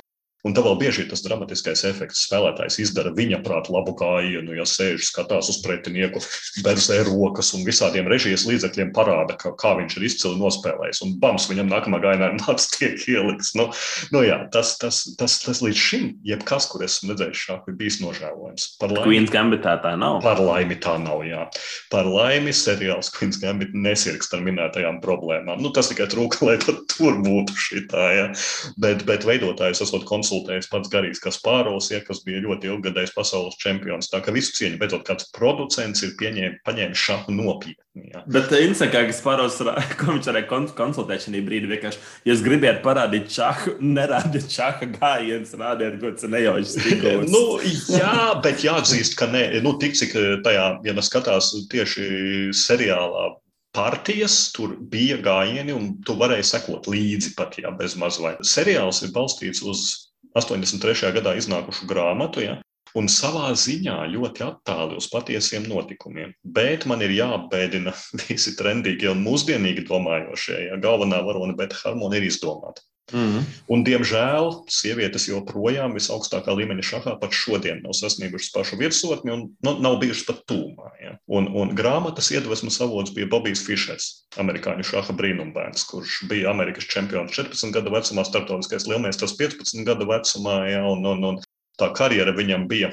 Un 0.47 0.55
tā 0.57 0.63
vēl 0.65 0.79
bieži 0.81 1.03
ir 1.05 1.11
tas 1.11 1.21
dramatiskais 1.21 1.83
efekts. 1.85 2.23
Spēlētājs 2.25 2.79
izdara 2.81 3.13
viņa 3.13 3.43
prātu 3.45 3.75
labu 3.75 3.93
gājienu, 3.99 4.55
ja 4.57 4.65
sēž, 4.65 5.03
skatās 5.11 5.51
uz 5.53 5.59
pretinieku, 5.61 6.23
berzē 6.65 7.03
rokas 7.05 7.53
un 7.57 7.67
visādiem 7.67 8.09
režijas 8.09 8.47
līdzekļiem 8.49 8.95
parāda, 8.97 9.37
ka, 9.41 9.53
kā 9.61 9.75
viņš 9.77 9.99
ir 9.99 10.07
izcili 10.09 10.41
nospēlējis. 10.41 11.03
Un 11.05 11.13
bams, 11.21 11.49
viņam 11.51 11.69
nākamā 11.69 12.01
gājienā 12.01 12.31
nāc 12.39 12.65
tiek 12.73 12.97
ielikts. 13.13 13.53
Nu, 13.59 13.69
nu 14.17 14.23
jā, 14.25 14.39
tas, 14.55 14.73
tas, 14.81 15.03
tas, 15.21 15.37
tas 15.45 15.61
līdz 15.61 15.83
šim, 15.83 16.09
jebkas, 16.25 16.71
kur 16.73 16.87
esmu 16.89 17.13
redzējis 17.13 17.45
šādu, 17.45 17.75
ir 17.75 17.79
bijis 17.83 18.01
nožēlojams. 18.01 18.67
Par 18.81 18.97
laimi, 18.97 19.05
Queen's 19.11 19.35
Gambitā 19.37 19.77
tā 19.85 19.93
nav. 20.01 20.23
Par 20.25 20.41
laimi 20.41 20.81
tā 20.81 20.97
nav, 21.05 21.21
jā. 21.29 21.45
Par 21.93 22.09
laimi 22.09 22.57
seriāls 22.57 23.13
Queen's 23.13 23.37
Gambit 23.45 23.77
nesirgst 23.77 24.33
ar 24.33 24.41
minētajām 24.49 25.03
problēmām. 25.05 25.61
Nu, 25.61 25.75
tas 25.77 25.93
tikai 25.93 26.09
trūka, 26.09 26.49
lai 26.49 26.57
tur 26.65 27.21
būtu 27.21 27.61
šī 27.69 27.85
tā, 27.93 28.09
jā. 28.17 28.27
Bet, 28.81 29.05
bet 29.05 29.29
veidotājs 29.29 29.85
esot 29.85 30.09
konsultants 30.09 30.30
konsultējis 30.31 30.71
pats 30.71 30.91
Garīgs 30.91 31.21
Kaspārovs, 31.23 31.91
ja, 31.91 32.01
kas 32.05 32.23
bija 32.25 32.43
ļoti 32.45 32.71
ilgadējs 32.71 33.15
pasaules 33.15 33.59
čempions. 33.61 34.11
Tā 34.11 34.21
kā 34.23 34.33
visu 34.35 34.55
cieņu, 34.59 34.79
beidzot, 34.81 35.05
kāds 35.07 35.31
producents 35.35 36.03
ir 36.07 36.15
pieņēm, 36.21 36.61
paņēmis 36.67 37.05
šādu 37.05 37.35
nopietni. 37.35 38.07
Ja. 38.13 38.23
Bet 38.31 38.53
Insakā 38.55 39.03
Kaspārovs, 39.09 39.59
ko 39.99 40.15
viņš 40.15 40.31
varēja 40.31 40.63
konsultēt 40.79 41.27
šajā 41.27 41.43
brīdī, 41.47 41.71
vienkārši, 41.75 42.01
ja 42.25 42.33
jūs 42.33 42.45
gribētu 42.47 42.85
parādīt 42.87 43.29
čahu, 43.35 43.77
nerādiet 43.99 44.49
čaha 44.53 44.91
gājienus, 44.95 45.57
rādiet, 45.59 45.99
ko 46.03 46.15
tas 46.15 46.31
nejaušas 46.31 46.79
stīkos. 46.79 47.29
nu, 47.35 47.45
jā, 47.99 48.17
bet 48.45 48.65
jāatzīst, 48.67 49.19
ka 49.19 49.31
ne, 49.33 49.47
nu, 49.65 49.75
tik 49.83 49.99
cik 49.99 50.17
tajā, 50.47 50.73
ja 50.87 50.97
mēs 50.97 51.11
skatās 51.11 51.53
tieši 51.71 52.51
seriālā 52.57 53.31
partijas, 53.75 54.51
tur 54.55 54.75
bija 54.91 55.19
gājieni, 55.23 55.75
un 55.75 55.93
tu 56.07 56.17
varēji 56.19 56.49
sekot 56.49 56.89
līdzi 56.91 57.35
pat, 57.39 57.59
ja 57.63 57.71
bez 57.75 57.95
mazliet. 57.99 58.43
Seriāls 58.47 59.05
ir 59.07 59.13
balstīts 59.15 59.63
uz 59.63 60.10
83. 60.35 61.13
gadā 61.17 61.35
iznākušu 61.39 61.89
grāmatu, 61.91 62.45
ja, 62.45 62.61
un 62.99 63.09
savā 63.13 63.51
ziņā 63.55 63.97
ļoti 64.15 64.45
attāli 64.47 64.99
uz 65.01 65.09
patiesiem 65.13 65.69
notikumiem. 65.71 66.35
Bet 66.43 66.87
man 66.91 67.03
ir 67.07 67.15
jāapbēdina 67.17 67.95
visi 68.27 68.57
trendīgie 68.59 69.11
un 69.13 69.25
mūsdienīgi 69.27 69.87
domājošie. 69.89 70.61
Ja 70.71 70.81
galvenā 70.83 71.23
varone 71.27 71.57
Beta 71.59 71.79
Harmona 71.85 72.21
ir 72.21 72.31
izdomāta. 72.31 72.85
Mm 73.13 73.19
-hmm. 73.19 73.45
Un, 73.67 73.85
diemžēl 73.85 74.53
sievietes 74.71 75.29
joprojām 75.29 75.95
visaugstākā 75.99 76.55
līmeņa 76.55 76.85
šahā 76.91 77.19
pat 77.21 77.33
šodien 77.33 77.83
nav 77.83 77.93
sasniegušas 77.93 78.53
pašu 78.55 78.77
virsotni 78.77 79.33
un 79.33 79.41
nu, 79.63 79.79
nav 79.81 79.99
bijušas 79.99 80.27
pat 80.27 80.43
tūmā. 80.53 80.91
Ja? 81.03 81.19
Un, 81.27 81.49
un 81.49 81.75
grāmatas 81.75 82.31
iedvesmas 82.31 82.81
avots 82.81 83.15
bija 83.15 83.27
Bobijs 83.27 83.67
Fišers, 83.67 84.27
amerikāņu 84.37 84.83
šaha 84.83 85.13
brīnumbērns, 85.13 85.87
kurš 85.91 86.23
bija 86.29 86.51
Amerikas 86.51 86.85
čempions 86.85 87.33
14 87.33 87.73
gadu 87.73 87.91
vecumā, 87.91 88.25
starptautiskais 88.25 88.87
lielmeistars 88.87 89.37
15 89.37 89.85
gadu 89.85 90.07
vecumā. 90.07 90.71
Ja? 90.71 90.87
Un, 90.87 91.07
un, 91.07 91.25
un 91.25 91.43
tā 91.81 91.91
karjera 91.97 92.37
viņam 92.37 92.69
bija 92.71 92.93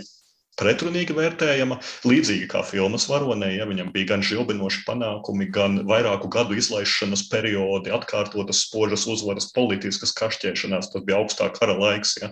pretrunīgi 0.57 1.15
vērtējama, 1.17 1.77
līdzīgi 2.07 2.47
kā 2.51 2.63
filmas 2.65 3.05
varonē. 3.09 3.51
Ja, 3.55 3.67
viņam 3.69 3.91
bija 3.93 4.13
gan 4.13 4.25
žilbinoši 4.25 4.83
panākumi, 4.87 5.49
gan 5.53 5.81
vairāku 5.89 6.31
gadu 6.33 6.57
izlaišanas 6.57 7.27
periodi, 7.31 7.93
atkārtotas 7.93 8.63
spožas 8.65 9.05
uzvaras, 9.09 9.51
politiskas 9.53 10.15
kašķēšanās. 10.17 10.91
Tas 10.93 11.05
bija 11.07 11.21
augstā 11.21 11.51
kara 11.53 11.77
laiks. 11.77 12.17
Ja. 12.23 12.31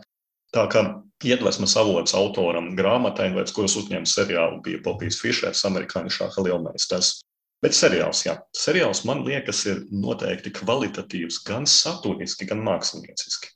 Tā 0.56 0.66
kā 0.72 0.86
iedvesmas 1.26 1.76
avots 1.78 2.16
autoram 2.18 2.74
grāmatai, 2.78 3.32
pēc 3.36 3.54
kuras 3.56 3.76
uzņēma 3.82 4.10
seriālu, 4.10 4.62
bija 4.66 4.82
Bobijs 4.86 5.20
Fišers, 5.22 5.66
amerikāņu 5.68 6.14
šāda 6.16 6.46
lielmeistars. 6.48 7.20
Bet 7.64 7.76
seriāls, 7.76 8.22
jā, 8.28 8.36
seriāls 8.56 9.04
man 9.08 9.24
liekas, 9.26 9.64
ir 9.70 9.84
noteikti 9.90 10.52
kvalitatīvs 10.54 11.40
gan 11.48 11.66
saturiski, 11.70 12.48
gan 12.50 12.62
mākslinieciski. 12.66 13.52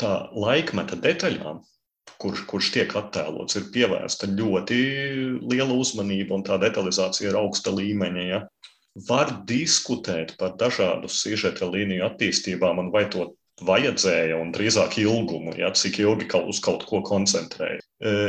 Tā 0.00 0.12
laikmeta 0.32 0.96
detaļām 0.96 1.60
kurš, 2.22 2.44
kurš 2.50 2.70
tiek 2.74 2.94
attēlots, 2.98 3.58
ir 3.58 3.68
pievērsta 3.74 4.28
ļoti 4.32 4.78
liela 5.42 5.74
uzmanība 5.76 6.36
un 6.38 6.44
tā 6.46 6.58
detalizācija 6.62 7.30
ir 7.30 7.38
augsta 7.40 7.74
līmeņa. 7.74 8.26
Ja? 8.30 8.42
Var 9.08 9.32
diskutēt 9.48 10.36
par 10.40 10.54
dažādu 10.60 11.10
sižeta 11.12 11.68
līniju 11.68 12.06
attīstībām 12.06 12.80
un 12.80 12.92
vai 12.94 13.04
to 13.12 13.32
vajadzēja 13.66 14.36
un 14.40 14.52
drīzāk 14.52 14.98
ilgumu, 15.00 15.54
ja, 15.56 15.70
cik 15.72 16.00
ilgi 16.04 16.28
uz 16.44 16.60
kaut 16.64 16.84
ko 16.88 17.00
koncentrēja. 17.04 17.80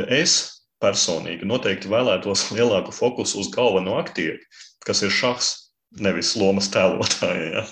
Es 0.08 0.38
personīgi 0.82 1.48
noteikti 1.48 1.90
vēlētos 1.92 2.48
lielāku 2.56 2.94
fokusu 2.94 3.42
uz 3.42 3.50
galveno 3.54 3.98
aktieri, 4.00 4.40
kas 4.86 5.02
ir 5.04 5.12
šahs, 5.12 5.52
nevis 6.00 6.34
lomas 6.36 6.70
tēlotāja. 6.72 7.50
Ja. 7.52 7.66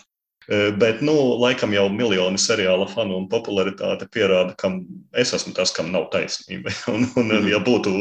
Bet, 0.46 1.00
nu, 1.02 1.12
laikam 1.42 1.72
jau 1.74 1.88
miljoni 1.90 2.38
seriāla 2.38 2.86
fanu 2.86 3.16
un 3.18 3.24
popularitāte 3.30 4.06
pierāda, 4.14 4.54
ka 4.58 4.70
es 5.18 5.34
esmu 5.34 5.56
tas, 5.56 5.72
kam 5.74 5.90
nav 5.90 6.06
taisnība. 6.12 6.70
Un, 6.94 7.08
un 7.18 7.26
mhm. 7.26 7.48
ja 7.50 7.58
būtu 7.62 7.92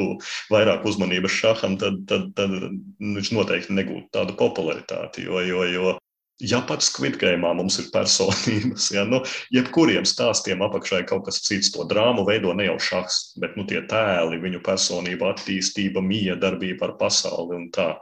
vairāk 0.54 0.86
uzmanības 0.86 1.34
šaham, 1.42 1.80
tad, 1.82 2.04
tad, 2.10 2.30
tad 2.38 2.54
viņš 3.02 3.32
noteikti 3.34 3.74
negūtu 3.74 4.12
tādu 4.14 4.38
popularitāti. 4.38 5.26
Jo, 5.26 5.42
jo, 5.42 5.64
jo 5.74 5.96
ja 6.40 6.62
pats 6.68 6.90
Squidgame 6.92 7.54
mums 7.56 7.80
ir 7.80 7.90
personības, 7.94 8.90
ja, 8.96 9.06
nu, 9.08 9.22
jebkuriem 9.56 10.06
stāstiem 10.08 10.64
apakšā 10.66 11.02
ir 11.02 11.08
kaut 11.10 11.26
kas 11.28 11.42
cits, 11.46 11.72
to 11.74 11.86
drāmu 11.88 12.26
veido 12.28 12.54
ne 12.54 12.68
jau 12.70 12.78
šahs, 12.90 13.36
bet 13.42 13.56
nu, 13.60 13.66
tie 13.70 13.82
tēli, 13.90 14.42
viņu 14.44 14.62
personība, 14.66 15.34
attīstība, 15.34 16.04
mīja 16.04 16.38
darbība 16.40 16.90
ar 16.90 16.98
pasauli 17.00 17.62
un 17.62 17.72
tā. 17.76 17.94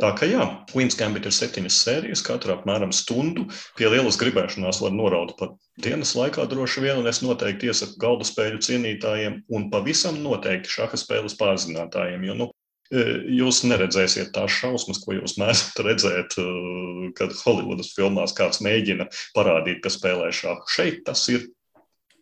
Tā 0.00 0.10
kā 0.16 0.26
jā, 0.28 0.44
Queen's 0.70 0.96
Gambit 0.96 1.26
ir 1.28 1.34
septiņas 1.36 1.78
sērijas, 1.84 2.22
katra 2.24 2.54
apmēram 2.56 2.92
stundu. 2.96 3.44
Pie 3.76 3.90
lielas 3.92 4.16
gribēšanās 4.20 4.80
var 4.80 4.94
noraut 4.96 5.34
pat 5.36 5.52
dienas 5.84 6.14
laikā 6.16 6.46
droši 6.48 6.84
vien, 6.86 7.02
un 7.02 7.10
es 7.10 7.20
noteikti 7.20 7.68
iesaku 7.68 8.00
galda 8.00 8.24
spēļu 8.28 8.62
cienītājiem 8.64 9.42
un 9.52 9.68
pavisam 9.72 10.16
noteikti 10.24 10.72
šaha 10.72 11.00
spēles 11.00 11.36
pārzinātājiem. 11.40 12.24
Jo, 12.30 12.36
nu, 12.38 12.46
e, 12.88 13.04
Jūs 13.40 13.60
neredzēsiet 13.68 14.32
tās 14.36 14.56
šausmas, 14.56 15.02
ko 15.04 15.18
jūs 15.18 15.36
mēdzat 15.42 15.82
redzēt, 15.84 16.38
e, 16.40 17.10
kad 17.18 17.36
Holivudas 17.42 17.92
filmās 17.96 18.32
kāds 18.36 18.62
mēģina 18.64 19.10
parādīt, 19.36 19.82
ka 19.84 19.92
spēlē 19.92 20.32
šādu. 20.32 20.64
Šeit 20.72 21.04
tas 21.10 21.26
ir 21.28 21.44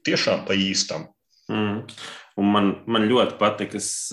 tiešām 0.08 0.42
pa 0.50 0.58
īstam. 0.58 1.06
Mm. 1.52 1.86
Un 2.38 2.52
man, 2.54 2.74
man 2.90 3.06
ļoti 3.10 3.38
patīk, 3.38 3.78
es 3.78 4.10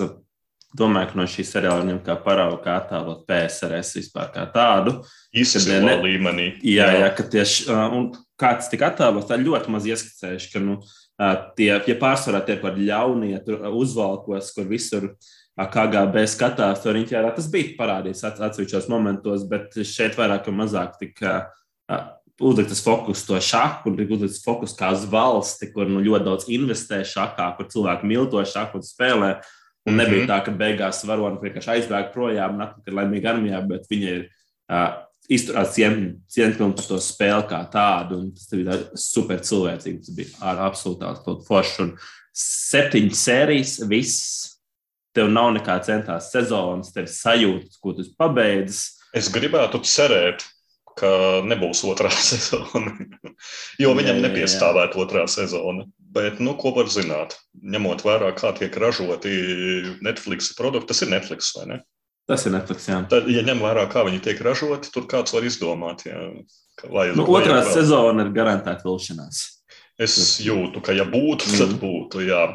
domāju, 0.75 1.12
ka 1.12 1.20
no 1.20 1.25
šī 1.29 1.46
seriāla 1.48 1.84
viņam 1.84 2.01
kā 2.05 2.17
parauga, 2.25 2.60
kā 2.63 2.75
attēlot 2.82 3.24
PSRS 3.29 3.96
vispār 4.00 4.29
kā 4.34 4.46
tādu. 4.53 4.98
Izsmeļot 5.36 6.03
līmenī. 6.05 6.50
Jā, 6.65 6.89
jā, 7.00 7.10
ka 7.15 7.25
tieši, 7.32 7.70
un 7.72 8.12
kāds 8.39 8.70
tika 8.72 8.91
attēlots, 8.91 9.29
tā 9.29 9.39
ļoti 9.41 9.74
maz 9.74 9.88
ieskicējuši, 9.89 10.51
ka, 10.53 10.63
nu, 10.63 10.77
tie, 11.58 11.72
ja 11.88 11.98
pārsvarā 12.01 12.44
tie 12.48 12.60
par 12.62 12.77
ļaunie 12.79 13.39
uzvalkos, 13.72 14.51
kur 14.55 14.67
visur 14.70 15.13
KGB 15.55 16.25
skatās, 16.27 16.84
to 16.84 16.91
riņķērā, 16.96 17.32
tas 17.38 17.48
bija 17.51 17.77
parādīts 17.79 18.25
atsevišķos 18.27 18.89
momentos, 18.91 19.48
bet 19.48 19.77
šeit 19.88 20.17
vairāk 20.20 20.50
vai 20.51 20.60
mazāk 20.65 21.00
tika 21.00 21.38
uzliktas 22.41 22.84
fokus 22.84 23.24
to 23.25 23.39
šahu, 23.39 23.84
kur 23.84 23.96
tika 23.96 24.17
uzliktas 24.17 24.44
fokus 24.44 24.75
kā 24.75 24.91
uz 24.91 25.05
valsti, 25.08 25.70
kur 25.72 25.88
nu, 25.88 26.03
ļoti 26.03 26.27
daudz 26.27 26.50
investē 26.51 27.00
šahā, 27.08 27.53
kur 27.55 27.70
cilvēki 27.72 28.10
mīl 28.10 28.27
to 28.32 28.44
šahu 28.44 28.82
un 28.82 28.84
spēlē. 28.84 29.32
Un 29.86 30.00
nebija 30.00 30.24
mm 30.24 30.27
-hmm. 30.27 30.32
tā, 30.34 30.46
ka 30.46 30.51
beigās 30.51 31.04
varonis 31.06 31.42
vienkārši 31.42 31.72
aizbēga 31.75 32.13
projām 32.13 32.56
un 32.56 32.62
atpakaļ 32.65 32.96
laimīgi 33.00 33.30
armijā, 33.30 33.60
bet 33.68 33.86
viņa 33.89 34.13
ir 34.15 34.24
uh, 34.25 35.06
izturēts 35.30 35.75
cienījumi 35.75 36.75
par 36.75 36.88
to 36.88 36.98
spēli 37.01 37.46
kā 37.50 37.62
tādu. 37.72 38.22
Tas 38.34 38.50
bija 38.51 38.80
super 38.96 39.39
cilvēcīgi. 39.39 40.00
Tas 40.00 40.15
bija 40.15 40.27
ar 40.51 40.63
absolūti 40.70 41.46
forši. 41.48 41.82
Un 41.86 41.94
septiņas 42.36 43.24
sērijas, 43.30 43.77
viss. 43.89 44.51
Tev 45.15 45.30
nav 45.32 45.54
nekā 45.56 45.77
centās 45.80 46.27
sezonas, 46.34 46.92
tev 46.92 47.06
sajūta, 47.08 47.77
ko 47.80 47.94
tu 47.96 48.04
pabeidzi. 48.20 48.82
Es 49.15 49.30
gribētu 49.32 49.80
cerēt, 49.88 50.44
ka 51.00 51.08
nebūs 51.48 51.86
otrā 51.88 52.12
sezona. 52.32 52.92
jo 53.80 53.94
viņam 53.96 54.18
jā, 54.18 54.20
jā, 54.20 54.25
nepiestāvētu 54.27 55.00
otrā 55.06 55.24
sezona. 55.32 55.86
Bet, 56.16 56.40
nu, 56.40 56.54
ko 56.56 56.72
var 56.76 56.88
zināt? 56.88 57.36
Ņemot 57.60 58.06
vērā, 58.06 58.30
kā 58.38 58.54
tiek 58.56 58.76
ražoti 58.80 59.34
Netflix 60.06 60.54
produkti, 60.56 60.94
tas 60.94 61.04
ir 61.04 61.12
Netflix 61.12 61.52
vai 61.58 61.66
ne? 61.74 61.80
Tas 62.30 62.46
ir 62.48 62.56
Netflix. 62.56 62.88
Jā. 62.90 63.02
Tad, 63.10 63.28
ja 63.30 63.44
ņem 63.46 63.60
vērā, 63.62 63.84
kā 63.92 64.06
viņi 64.08 64.22
tiek 64.26 64.40
ražoti, 64.46 64.90
tur 64.94 65.10
kāds 65.12 65.36
var 65.36 65.46
izdomāt. 65.46 66.06
Jā, 66.08 66.22
vai, 66.88 67.10
nu, 67.18 67.28
otrā 67.28 67.60
vai 67.60 67.74
sezona 67.76 68.26
ir 68.26 68.32
garantēta 68.34 68.88
vilšanās. 68.88 69.44
Es 70.02 70.16
jūtu, 70.44 70.82
ka, 70.84 70.96
ja 70.96 71.06
būtu, 71.08 71.52
mm. 71.52 71.60
tad 71.62 71.76
būtu. 71.84 72.24
Jā. 72.26 72.46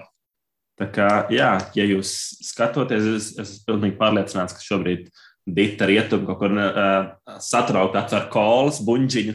Tā 0.81 0.89
kā, 0.89 1.09
jā, 1.33 1.53
ja 1.77 1.85
jūs 1.85 2.15
skatāties, 2.49 3.07
es, 3.13 3.29
es 3.37 3.41
esmu 3.45 3.67
pilnīgi 3.69 3.99
pārliecināts, 4.01 4.57
ka 4.57 4.65
šobrīd 4.65 5.05
ir 5.05 5.13
Dita 5.57 5.87
rietumu 5.89 6.29
kaut 6.29 6.39
kur 6.41 6.55
uh, 6.55 7.37
satraukti 7.43 7.99
atver 8.01 8.27
kolas, 8.33 8.81
buļģiņu 8.87 9.35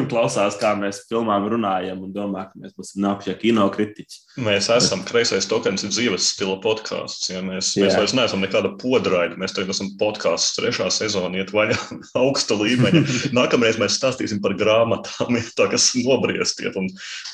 un 0.00 0.06
klausās, 0.10 0.58
kā 0.60 0.74
mēs 0.78 1.04
filmām 1.08 1.46
runājam 1.50 2.02
un 2.06 2.12
domā, 2.14 2.46
ka 2.50 2.60
mēs 2.60 2.74
būsim 2.76 3.02
nākamie 3.04 3.36
kino 3.40 3.66
kritiķi. 3.74 4.20
Mēs 4.44 4.68
esam 4.74 5.04
kreisais 5.08 5.48
tokens, 5.50 5.86
dzīves 5.86 6.30
stila 6.34 6.56
podkāsts. 6.64 7.30
Ja 7.32 7.42
mēs, 7.44 7.72
Jā. 7.78 7.86
mēs 7.86 7.98
vairs 8.00 8.16
neesam 8.18 8.44
nekāda 8.44 8.74
podraida. 8.80 9.38
Mēs 9.40 9.56
tagad 9.56 9.74
esam 9.74 9.92
podkāsts, 10.00 10.56
trešā 10.58 10.90
sezona 10.94 11.42
iet 11.42 11.54
vaļā 11.54 11.78
augsta 12.24 12.58
līmeņa. 12.60 13.04
Nākamreiz 13.36 13.80
mēs 13.80 13.98
stāstīsim 14.00 14.42
par 14.44 14.56
grāmatām, 14.60 15.40
tā, 15.58 15.68
kas 15.72 15.92
nobriestiet 15.98 16.78
un, 16.80 16.90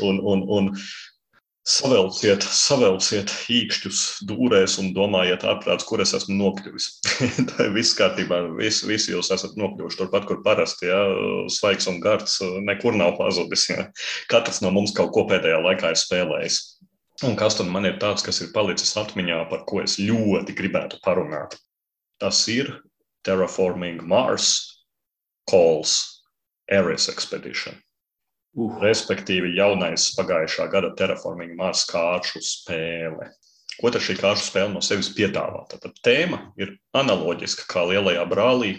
un, 0.07 0.21
un, 0.33 0.45
un 0.59 0.75
Savelciet, 1.71 2.43
savelciet 2.43 3.31
īkšķus 3.53 4.01
dūrēs 4.27 4.75
un 4.83 4.89
domājiet, 4.97 5.45
ārprāts, 5.47 5.87
kur 5.87 6.03
es 6.03 6.15
esmu 6.17 6.35
nokļuvis. 6.39 6.87
Tā 7.53 7.67
ir 7.69 7.75
viss 7.77 7.95
kārtībā. 7.99 8.41
Visi, 8.59 8.89
visi 8.89 9.13
jūs 9.13 9.31
esat 9.35 9.55
nokļuvuši 9.61 10.01
turpat, 10.01 10.27
kur 10.27 10.41
parasti. 10.47 10.89
Ja? 10.91 10.99
Svaigs 11.53 11.87
un 11.91 12.01
gards 12.03 12.41
nekur 12.67 12.99
nav 12.99 13.15
pazudis. 13.21 13.69
Ja? 13.71 13.87
Katrs 14.33 14.63
no 14.65 14.73
mums 14.75 14.95
kaut 14.97 15.13
ko 15.15 15.27
pēdējā 15.31 15.61
laikā 15.63 15.93
ir 15.95 16.01
spēlējis. 16.01 16.61
Un 17.29 17.37
kas 17.39 17.59
tad 17.59 17.69
man 17.71 17.87
ir 17.87 18.01
tāds, 18.03 18.25
kas 18.27 18.41
ir 18.43 18.51
palicis 18.55 18.97
atmiņā, 18.97 19.43
par 19.53 19.63
ko 19.69 19.83
es 19.85 19.99
ļoti 20.01 20.57
gribētu 20.57 20.99
parunāt? 21.05 21.59
Tas 22.21 22.41
ir 22.51 22.73
Terraforming 23.29 24.03
Mars 24.09 24.57
Calls 25.51 26.25
Ares 26.73 27.11
Expedition. 27.13 27.79
Uh. 28.59 28.73
Respektīvi, 28.83 29.53
jaunais 29.55 30.09
pagājušā 30.17 30.67
gada 30.73 30.91
terraforming 30.99 31.55
Mars 31.59 31.85
kāršu 31.87 32.43
spēle. 32.43 33.31
Ko 33.79 33.93
tad 33.95 34.03
šī 34.05 34.17
kāršu 34.19 34.49
spēle 34.49 34.73
no 34.75 34.83
sevis 34.85 35.13
piedāvā? 35.15 35.63
Tad 35.71 35.87
tēma 36.05 36.41
ir 36.61 36.75
analoģiska 36.99 37.69
kā 37.71 37.85
lielajā 37.93 38.25
brālī, 38.29 38.73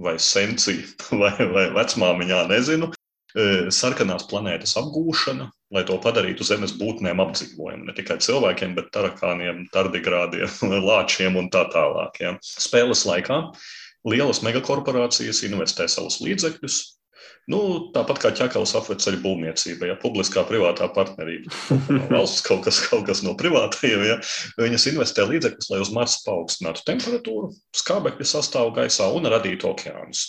vai 0.00 0.16
sensī, 0.16 0.80
vai, 1.20 1.34
vai 1.52 1.68
vecmāmiņā, 1.76 2.46
nezinu. 2.50 2.90
E, 3.30 3.44
sarkanās 3.70 4.24
planētas 4.26 4.72
apgūšana, 4.80 5.50
lai 5.76 5.82
to 5.86 5.98
padarītu 6.02 6.42
zemes 6.48 6.72
būtnēm 6.80 7.20
apdzīvojumu. 7.22 7.86
Ne 7.86 7.94
tikai 7.94 8.16
cilvēkiem, 8.24 8.72
bet 8.78 8.88
tarakāniem, 8.96 9.66
tardigrādiem, 9.74 10.48
lāčiem 10.88 11.36
un 11.38 11.52
tā 11.52 11.66
tālāk. 11.70 12.18
Ja. 12.24 12.32
Spēles 12.40 13.04
laikā 13.06 13.42
lielas 14.08 14.40
megakorporācijas 14.42 15.44
investē 15.46 15.86
savus 15.92 16.18
līdzekļus 16.24 16.80
Nu, 17.50 17.60
tāpat 17.94 18.20
kā 18.22 18.30
ķekavas 18.36 18.76
apveceļu 18.78 19.20
būvniecība, 19.24 19.88
ja 19.90 19.96
publiskā 19.98 20.44
privātā 20.46 20.86
partnerība. 20.94 21.50
Valsts 22.12 22.44
kaut 22.46 22.62
kas, 22.66 22.78
kaut 22.86 23.06
kas 23.08 23.24
no 23.26 23.32
privātajiem, 23.38 24.04
ja 24.06 24.18
viņas 24.60 24.86
investē 24.92 25.26
līdzekļus, 25.26 25.70
lai 25.72 25.80
uz 25.82 25.90
Marsa 25.94 26.20
paaugstinātu 26.28 26.84
temperatūru, 26.86 27.50
skābekļa 27.80 28.28
sastāvu 28.28 28.76
gaisā 28.76 29.08
un 29.16 29.26
radītu 29.32 29.72
okeānus. 29.72 30.22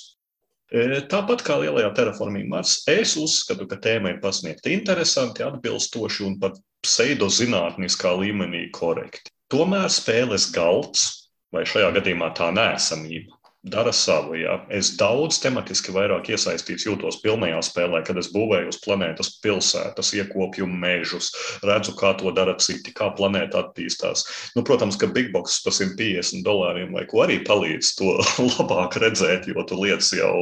E, 0.72 1.01
tāpat 1.12 1.44
kā 1.46 1.60
lielajā 1.62 1.92
terraforming 1.98 2.48
Mars, 2.50 2.80
es 2.90 3.18
uzskatu, 3.20 3.68
ka 3.70 3.78
tēma 3.84 4.13
ir 4.13 4.22
pasniegta 4.24 4.72
interesanti, 4.72 5.44
atbilstoši 5.44 6.25
un 6.30 6.40
pat 6.42 6.58
pseidozinātniskā 6.88 8.16
līmenī 8.18 8.70
korekti. 8.74 9.34
Tomēr 9.51 9.92
spēles 9.92 10.48
galds, 10.56 11.10
vai 11.51 11.68
šajā 11.68 11.92
gadījumā 12.00 12.32
tā 12.40 12.50
nēsamība, 12.56 13.36
dara 13.63 13.91
savu. 13.94 14.36
Ja. 14.36 14.56
Es 14.74 14.96
daudz 14.98 15.38
tematiski 15.41 15.94
vairāk 15.94 16.32
iesaistīts, 16.34 16.88
jūtos 16.88 17.20
pilnajā 17.22 17.60
spēlē, 17.65 18.01
kad 18.06 18.18
es 18.18 18.32
būvēju 18.34 18.72
uz 18.74 18.80
planētas 18.82 19.36
pilsētas, 19.44 20.13
iekopju 20.18 20.65
mežus, 20.65 21.30
redzu, 21.65 21.94
kā 22.00 22.15
to 22.18 22.34
dara 22.34 22.56
citi, 22.58 22.94
kā 22.98 23.12
planēta 23.18 23.62
attīstās. 23.62 24.25
Nu, 24.56 24.65
protams, 24.65 24.98
ka 24.98 25.12
Big 25.13 25.30
Box 25.36 25.60
par 25.65 25.77
150 25.77 26.41
dolāriem 26.48 26.98
vai 26.98 27.06
ko 27.10 27.22
arī 27.27 27.38
palīdz 27.46 27.94
to 28.00 28.18
labāk 28.58 28.98
redzēt, 29.03 29.51
jo 29.51 29.65
tu 29.70 29.77
liec 29.84 30.10
jau 30.18 30.34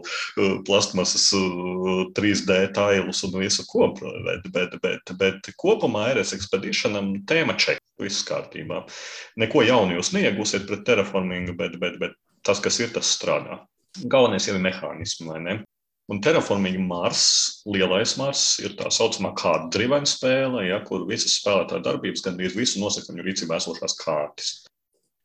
uh, 0.00 0.56
plastmasas 0.66 1.28
3D 2.16 2.56
uh, 2.56 2.72
tailus 2.72 3.22
un 3.28 3.36
visu 3.42 3.68
ko. 3.68 3.92
Bet, 3.92 4.48
bet, 4.54 4.80
bet, 4.80 5.16
bet 5.20 5.54
kopumā 5.60 6.08
RS 6.14 6.36
Expeditionam 6.38 7.18
tēma 7.28 7.58
čeka. 7.60 7.82
Viss 8.00 8.24
kārtībā. 8.26 8.80
Neko 9.38 9.62
jaunu 9.62 9.98
jūs 9.98 10.10
neiegūsiet 10.16 10.64
pret 10.66 10.80
terraformingu, 10.88 11.52
bet, 11.58 11.76
bet, 11.78 12.00
bet 12.00 12.16
tas, 12.46 12.60
kas 12.62 12.80
ir, 12.82 12.90
tas 12.94 13.10
strādā. 13.16 13.60
Galvenais 14.08 14.48
jau 14.48 14.56
ir 14.56 14.64
mehānismi, 14.64 15.28
vai 15.28 15.40
ne? 15.44 15.56
Un 16.10 16.18
terraforming 16.20 16.80
Mars, 16.82 17.62
lielais 17.68 18.16
Mars, 18.18 18.42
ir 18.60 18.74
tā 18.76 18.90
saucamā 18.92 19.30
kārta 19.38 19.70
driven 19.76 20.04
spēle, 20.08 20.64
ja, 20.66 20.80
kur 20.84 21.06
visas 21.08 21.38
spēlētāja 21.38 21.84
darbības 21.86 22.24
gandrīz 22.26 22.56
visu 22.58 22.82
nosaka 22.82 23.12
viņu 23.12 23.24
rīcībā 23.28 23.60
esošās 23.60 23.96
kārtas. 24.00 24.50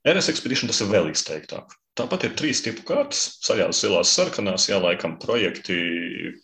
RS 0.07 0.29
Expedition 0.31 0.69
tas 0.71 0.79
ir 0.83 0.91
vēl 0.91 1.09
izteiktāk. 1.11 1.73
Tāpat 1.97 2.27
ir 2.27 2.37
trīs 2.37 2.61
tipu 2.61 2.85
kārtas, 2.87 3.23
zaļās, 3.43 3.81
zilās, 3.81 4.13
sarkanās, 4.13 4.69
jā, 4.69 4.77
laikam 4.79 5.17
projekti, 5.19 5.77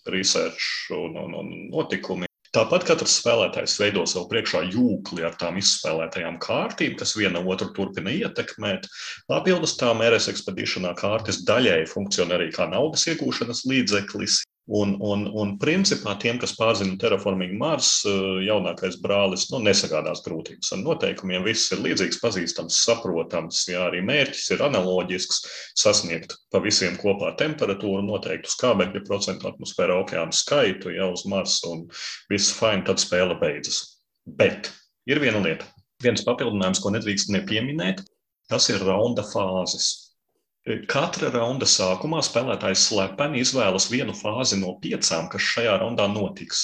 research 0.10 0.90
un, 0.98 1.16
un, 1.22 1.38
un 1.38 1.52
notikumi. 1.70 2.28
Tāpat 2.54 2.84
katrs 2.86 3.16
spēlētājs 3.18 3.80
veido 3.82 4.04
sev 4.06 4.28
priekšā 4.30 4.60
jūkli 4.76 5.24
ar 5.26 5.34
tām 5.42 5.56
izspēlētajām 5.58 6.36
kārtīm, 6.44 6.94
kas 7.00 7.16
viena 7.18 7.42
otru 7.42 7.72
turpina 7.74 8.14
ietekmēt. 8.14 8.86
Papildus 9.32 9.74
tām 9.80 10.04
RS 10.06 10.30
ekspedīšanā 10.36 10.92
kārtas 11.00 11.42
daļai 11.48 11.80
funkcionē 11.90 12.38
arī 12.38 12.52
kā 12.54 12.68
naudas 12.70 13.08
iegūšanas 13.10 13.64
līdzeklis, 13.72 14.44
Un, 14.72 14.94
un, 15.04 15.26
un 15.36 15.50
principā 15.60 16.14
tiem, 16.16 16.38
kas 16.40 16.54
pārzina 16.56 16.96
Terraforming 16.96 17.58
Mars, 17.60 18.06
eh, 18.08 18.20
jaunākais 18.48 18.96
brālis, 19.04 19.50
nu, 19.52 19.60
nesagādās 19.60 20.22
grūtības 20.24 20.72
ar 20.72 20.80
noteikumiem. 20.80 21.44
Viss 21.44 21.74
ir 21.76 21.82
līdzīgs, 21.84 22.22
pazīstams, 22.24 22.78
saprotams. 22.86 23.66
Jā, 23.68 23.82
arī 23.90 24.00
mērķis 24.08 24.54
ir 24.56 24.64
analoģisks- 24.64 25.42
sasniegt 25.84 26.38
pa 26.50 26.64
visiem 26.64 26.96
kopā 26.96 27.34
temperatūru, 27.36 28.06
noteiktu 28.08 28.48
skābekļa 28.54 29.04
procentu 29.04 29.52
atmosfērā, 29.52 30.00
okeānu 30.06 30.32
skaitu 30.32 30.96
jau 30.96 31.12
uz 31.12 31.26
Marsa 31.28 31.68
un 31.68 31.90
viss 32.32 32.56
fine, 32.56 32.86
tad 32.88 33.04
spēle 33.04 33.36
beidzas. 33.42 34.00
Bet 34.26 34.72
ir 35.06 35.20
viena 35.20 35.44
lieta, 35.44 35.68
viens 36.02 36.24
papildinājums, 36.24 36.80
ko 36.80 36.90
nedrīkst 36.96 37.36
nepieminēt, 37.36 38.00
tas 38.48 38.70
ir 38.70 38.80
raunda 38.80 39.28
fāzes. 39.28 40.03
Katra 40.64 41.28
raunda 41.28 41.68
sākumā 41.68 42.22
spēlētājs 42.24 42.86
slepeni 42.88 43.42
izvēlas 43.44 43.90
vienu 43.92 44.14
fāzi 44.16 44.56
no 44.62 44.78
piecām, 44.80 45.28
kas 45.32 45.44
šajā 45.44 45.74
raundā 45.82 46.06
notiks. 46.08 46.62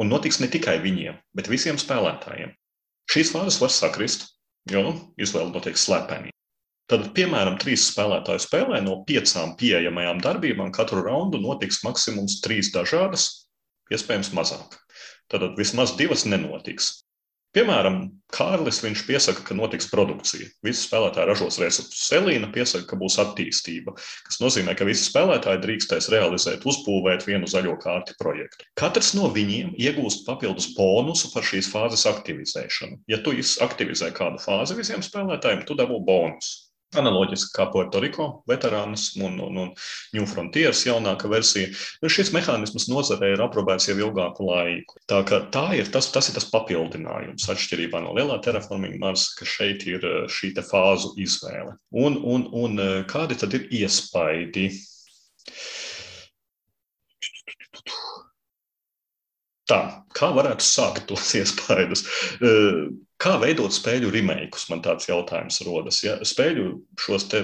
Un 0.00 0.08
notiks 0.08 0.40
ne 0.40 0.48
tikai 0.48 0.78
viņiem, 0.80 1.18
bet 1.36 1.50
visiem 1.52 1.76
spēlētājiem. 1.76 2.54
Šīs 3.12 3.34
fāzes 3.34 3.60
var 3.60 3.74
sakrist, 3.74 4.24
jo 4.72 4.82
nu, 4.88 4.94
izvēle 5.20 5.52
notiek 5.52 5.76
slepeni. 5.76 6.32
Tad, 6.88 7.10
piemēram, 7.12 7.58
trīs 7.60 7.84
spēlētāju 7.90 8.40
spēlē 8.40 8.80
no 8.86 9.02
piecām 9.04 9.52
pieejamajām 9.60 10.22
darbībām 10.24 10.72
katru 10.72 11.04
raundu 11.04 11.40
notiks 11.42 11.82
maksimums 11.84 12.38
trīs 12.40 12.72
dažādas, 12.72 13.50
iespējams, 13.92 14.32
mazāk. 14.38 14.78
Tad 15.28 15.44
vismaz 15.58 15.92
divas 15.98 16.24
nenotiks. 16.24 17.05
Piemēram, 17.56 18.02
Kārlis 18.36 18.82
piesaka, 19.06 19.40
ka 19.46 19.54
notiks 19.56 19.86
produkcija. 19.88 20.48
Visi 20.66 20.82
spēlētāji 20.84 21.28
ražos 21.30 21.56
resursus. 21.62 22.02
Selīna 22.04 22.50
piesaka, 22.52 22.84
ka 22.90 22.98
būs 23.00 23.16
attīstība, 23.22 23.94
kas 24.26 24.40
nozīmē, 24.42 24.74
ka 24.76 24.84
visi 24.84 25.06
spēlētāji 25.08 25.62
drīkstēs 25.62 26.10
realizēt, 26.12 26.66
uzbūvēt 26.68 27.24
vienu 27.24 27.48
zaļo 27.48 27.78
kārti 27.80 28.18
projektu. 28.20 28.68
Katrs 28.76 29.14
no 29.16 29.30
viņiem 29.32 29.72
iegūst 29.80 30.26
papildus 30.28 30.68
bonusu 30.76 31.32
par 31.32 31.48
šīs 31.48 31.70
fāzes 31.72 32.04
aktivizēšanu. 32.12 33.00
Ja 33.08 33.22
tu 33.24 33.32
aktivizē 33.64 34.12
kādu 34.12 34.42
fāzi 34.42 34.76
visiem 34.76 35.00
spēlētājiem, 35.06 35.64
tu 35.64 35.78
dabū 35.80 36.02
bonusu. 36.04 36.65
Analoģiski 36.94 37.50
kā 37.56 37.66
Puertoriko 37.72 38.26
veterānis 38.48 39.08
un, 39.18 39.40
un, 39.42 39.58
un 39.64 39.70
New 40.14 40.26
Frontiers 40.30 40.84
jaunākā 40.86 41.28
versija. 41.30 41.72
Nu, 42.02 42.10
šis 42.12 42.30
mehānisms 42.34 42.86
nozarē 42.90 43.32
ir 43.34 43.42
aprobēts 43.42 43.88
jau 43.90 43.96
ilgāku 43.98 44.46
laiku. 44.46 45.00
Tā, 45.10 45.22
tā 45.26 45.64
ir 45.78 45.90
tas, 45.92 46.08
tas 46.14 46.30
ir 46.30 46.36
tas 46.38 46.46
papildinājums 46.52 47.48
atšķirībā 47.52 48.02
no 48.04 48.14
lielā 48.16 48.38
terraforminga 48.44 49.02
Marsa, 49.02 49.34
ka 49.38 49.48
šeit 49.50 49.86
ir 49.90 50.06
eh, 50.06 50.20
šī 50.30 50.52
fāzu 50.66 51.12
izvēle. 51.20 51.74
Un, 51.90 52.20
un, 52.22 52.46
un 52.54 52.78
eh, 52.82 53.00
kādi 53.10 53.38
tad 53.40 53.58
ir 53.58 53.66
iespaidi? 53.82 54.70
Tā, 59.66 59.80
kā 60.14 60.30
varētu 60.30 60.62
sākt 60.62 61.08
tos 61.10 61.34
iespaidus? 61.40 62.06
Kā 63.22 63.36
veidot 63.40 63.72
spēļu 63.72 64.10
remakeus? 64.12 64.68
Man 64.72 64.82
tāds 64.84 65.08
jautājums 65.08 65.62
rodas. 65.64 66.02
Ja? 66.04 66.18
Spēļu 66.26 66.68
šos 67.00 67.28
te 67.32 67.42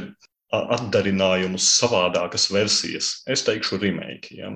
atdarinājumus, 0.53 1.71
savādākas 1.79 2.51
versijas. 2.53 3.15
Es 3.31 3.45
teikšu, 3.47 3.81
remake. 3.81 4.37
Ja? 4.37 4.53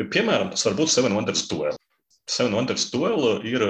Piemēram, 0.00 0.54
tas 0.54 0.64
var 0.68 0.78
būt 0.78 0.92
Seven 0.94 1.16
Wonders 1.16 1.44
Duel. 1.50 1.76
Seven 2.30 2.56
Wonders 2.56 2.88
Duel 2.92 3.44
ir 3.44 3.64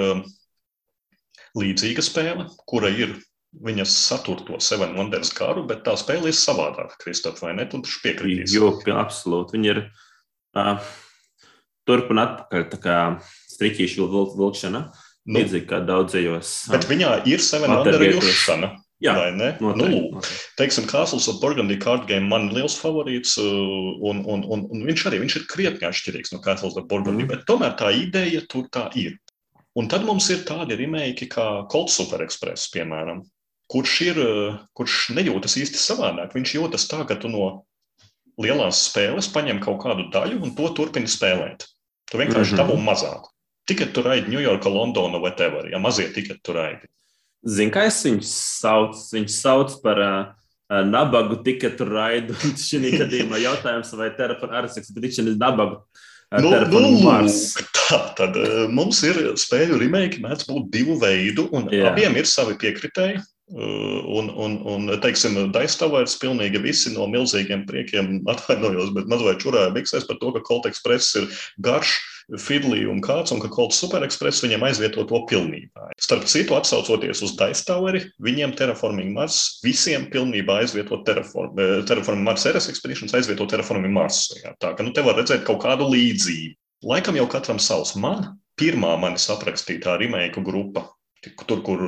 līdzīga 1.59 2.03
spēle, 2.03 2.47
kura 2.71 2.91
ir 2.91 3.17
viņas 3.65 3.95
satur 4.09 4.43
to 4.47 4.59
Seven 4.63 4.97
Wonders 4.99 5.31
garu, 5.35 5.65
bet 5.69 5.85
tā 5.87 5.95
spēle 5.99 6.31
ir 6.31 6.39
savādāka, 6.39 6.99
Kristof, 7.03 7.41
vai 7.45 7.55
ne? 7.59 7.67
Tu 7.71 7.81
piekritīs. 8.03 8.55
Jo, 8.55 8.73
absolūti. 8.95 9.59
Viņa 9.59 9.71
ir 9.71 9.83
uh, 10.59 10.93
turpin 11.87 12.23
atpakaļ, 12.23 12.67
tā 12.73 12.81
kā 12.83 12.99
striķīšu 13.55 14.09
vilkšana. 14.11 14.85
Vil 14.85 15.04
Nu, 15.25 15.41
Līdzīgi 15.41 15.69
kā 15.71 15.81
daudzajos. 15.89 16.55
Bet 16.73 16.85
viņā 16.91 17.23
ir 17.33 17.41
sevi 17.41 17.69
nodarījušana. 17.71 18.75
Jā, 19.03 19.15
ne? 19.35 19.51
Noteikti, 19.59 19.81
nu, 19.81 19.87
lūk, 19.91 20.29
teiksim, 20.57 20.87
Castles 20.89 21.27
of 21.29 21.41
Burgundy 21.43 21.77
card 21.81 22.07
game 22.09 22.29
man 22.31 22.47
ir 22.49 22.61
liels 22.61 22.77
favorīts, 22.79 23.35
un, 23.41 24.23
un, 24.23 24.45
un, 24.47 24.65
un 24.71 24.85
viņš 24.87 25.05
arī 25.11 25.19
viņš 25.25 25.37
ir 25.41 25.47
krietni 25.51 25.89
atšķirīgs 25.89 26.33
no 26.33 26.41
Castles 26.45 26.79
of 26.79 26.87
Burgundy, 26.89 27.25
mm. 27.25 27.33
bet 27.33 27.45
tomēr 27.49 27.75
tā 27.81 27.91
ideja 27.97 28.45
tur 28.49 28.69
tā 28.73 28.87
ir. 29.01 29.19
Un 29.75 29.91
tad 29.91 30.07
mums 30.07 30.31
ir 30.31 30.45
tādi 30.47 30.79
remake 30.79 31.27
kā 31.33 31.47
Cold 31.73 31.91
Super 31.91 32.23
Express, 32.25 32.71
piemēram, 32.73 33.25
kurš, 33.73 33.95
ir, 34.07 34.23
kurš 34.79 35.11
nejūtas 35.19 35.59
īsti 35.59 35.81
savādāk. 35.83 36.37
Viņš 36.37 36.57
jūtas 36.61 36.87
tā, 36.89 37.03
ka 37.09 37.19
tu 37.19 37.33
no 37.33 37.49
lielās 38.41 38.87
spēles 38.89 39.29
paņem 39.35 39.61
kaut 39.65 39.83
kādu 39.83 40.07
daļu 40.15 40.41
un 40.47 40.55
to 40.57 40.71
turpini 40.79 41.11
spēlēt. 41.11 41.67
Tu 42.11 42.21
vienkārši 42.21 42.55
mm 42.55 42.61
-hmm. 42.61 42.63
dabū 42.63 42.79
mazāku. 42.87 43.34
Tikai 43.69 43.89
tu 43.97 44.05
raidi 44.05 44.35
Ņujorka, 44.35 44.69
Londonu 44.69 45.21
vai 45.23 45.31
whatever, 45.31 45.69
ja 45.73 45.81
mazie 45.81 46.11
tikai 46.13 46.37
tu 46.45 46.57
raidi. 46.57 46.91
Zini, 47.45 47.73
kā 47.73 47.85
es 47.89 48.01
viņu 48.05 48.25
sauc? 48.29 48.97
Viņš 49.13 49.37
sauc 49.37 49.77
par 49.85 50.01
uh, 50.01 50.85
nabagu 50.89 51.39
tiketu 51.45 51.87
raidu. 51.89 52.37
Šī 52.61 52.81
gadījumā 52.97 53.41
jautājums, 53.43 53.93
vai 53.99 54.11
Terraform 54.17 54.57
Arsiks 54.63 54.93
Prediction 54.95 55.29
ir 55.33 55.39
nabagu. 55.41 55.83
Nu, 56.41 56.51
nu, 56.51 57.29
tā 57.77 57.99
tad 58.19 58.37
mums 58.73 59.03
ir 59.07 59.21
spēļu 59.39 59.77
remake, 59.79 60.19
mēdz 60.25 60.49
būt 60.49 60.71
divu 60.73 60.97
veidu, 60.99 61.47
un 61.55 61.69
Jā. 61.71 61.93
abiem 61.93 62.17
ir 62.19 62.27
savi 62.27 62.57
piekritēji. 62.59 63.21
Un, 63.55 64.31
un, 64.41 64.55
un 64.73 64.89
teiksim, 65.05 65.37
Daistavairs 65.53 66.17
pilnīgi 66.19 66.63
visi 66.65 66.95
no 66.95 67.05
milzīgiem 67.13 67.67
priekiem 67.69 68.23
atvainojos, 68.33 68.95
bet 68.97 69.11
mazliet 69.13 69.43
čurāja 69.45 69.75
biksēs 69.75 70.09
par 70.09 70.17
to, 70.23 70.33
ka 70.35 70.43
Colt 70.49 70.67
Express 70.71 71.13
ir 71.21 71.29
garš, 71.63 71.93
Fidlī 72.41 72.85
un 72.89 73.01
kāds, 73.05 73.33
un 73.35 73.41
ka 73.43 73.51
Colt 73.53 73.75
Super 73.77 74.05
Express 74.07 74.43
viņam 74.45 74.65
aizvieto 74.69 75.05
to 75.09 75.21
pilnībā. 75.31 75.91
Starp 76.01 76.25
citu, 76.31 76.57
atsaucoties 76.57 77.21
uz 77.27 77.35
Daistaveri, 77.37 78.01
viņiem 78.25 78.57
Terraforming 78.57 79.13
Mars 79.13 79.61
visiem 79.65 80.09
pilnībā 80.11 80.63
aizvieto 80.63 81.03
Terraform, 81.05 81.55
Terraforming 81.85 82.25
Mars 82.25 82.47
RS 82.49 82.71
Expeditions 82.73 83.15
aizvieto 83.15 83.47
Terraforming 83.47 83.93
Mars. 83.93 84.31
Jā. 84.43 84.55
Tā 84.61 84.75
ka 84.77 84.83
nu 84.83 84.93
te 84.97 85.05
var 85.05 85.21
redzēt 85.21 85.45
kaut 85.45 85.63
kādu 85.63 85.91
līdzību. 85.93 86.57
Laikam 86.85 87.17
jau 87.17 87.29
katram 87.29 87.61
savs. 87.61 87.95
Man 87.97 88.39
pirmā 88.61 88.99
manis 89.01 89.29
aprakstītā 89.33 89.99
remake 90.01 90.43
grupa 90.45 90.89
Tur, 91.47 91.63
kur 91.65 91.81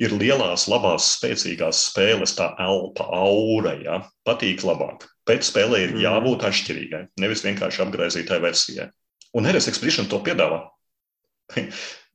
ir 0.00 0.12
lielās, 0.16 0.66
labās, 0.72 1.18
spēcīgās 1.18 1.90
spēles, 1.90 2.32
tā 2.38 2.54
elpa, 2.62 3.04
aura, 3.12 3.74
ja, 3.82 3.98
patīk 4.24 4.64
labāk. 4.64 5.04
Pēc 5.28 5.50
spēlē 5.50 5.82
ir 5.82 5.92
Mhm. 5.92 6.00
jābūt 6.00 6.40
atšķirīgai, 6.48 7.08
nevis 7.20 7.42
vienkārši 7.42 7.84
apgaizītai 7.84 8.40
versijai. 8.40 8.90
Un 9.36 9.48
RS 9.50 9.68
Expedition 9.70 10.08
to 10.10 10.22
piedāvā. 10.24 10.62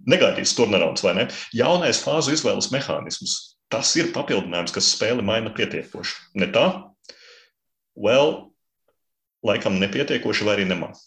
Negaidīts 0.09 0.55
turnirauns 0.57 1.03
vai 1.05 1.15
ne? 1.19 1.27
Jaunais 1.55 2.01
fāzu 2.03 2.33
izvēles 2.35 2.71
mehānisms. 2.73 3.35
Tas 3.71 3.93
ir 3.95 4.09
papildinājums, 4.15 4.73
kas 4.75 4.89
spēli 4.95 5.23
maina 5.23 5.53
pietiekoši. 5.55 6.17
Ne 6.41 6.49
tā? 6.51 6.65
Well, 7.95 8.51
laikam 9.45 9.77
nepietiekoši 9.81 10.47
vai 10.47 10.57
arī 10.57 10.65
nemaz. 10.69 11.05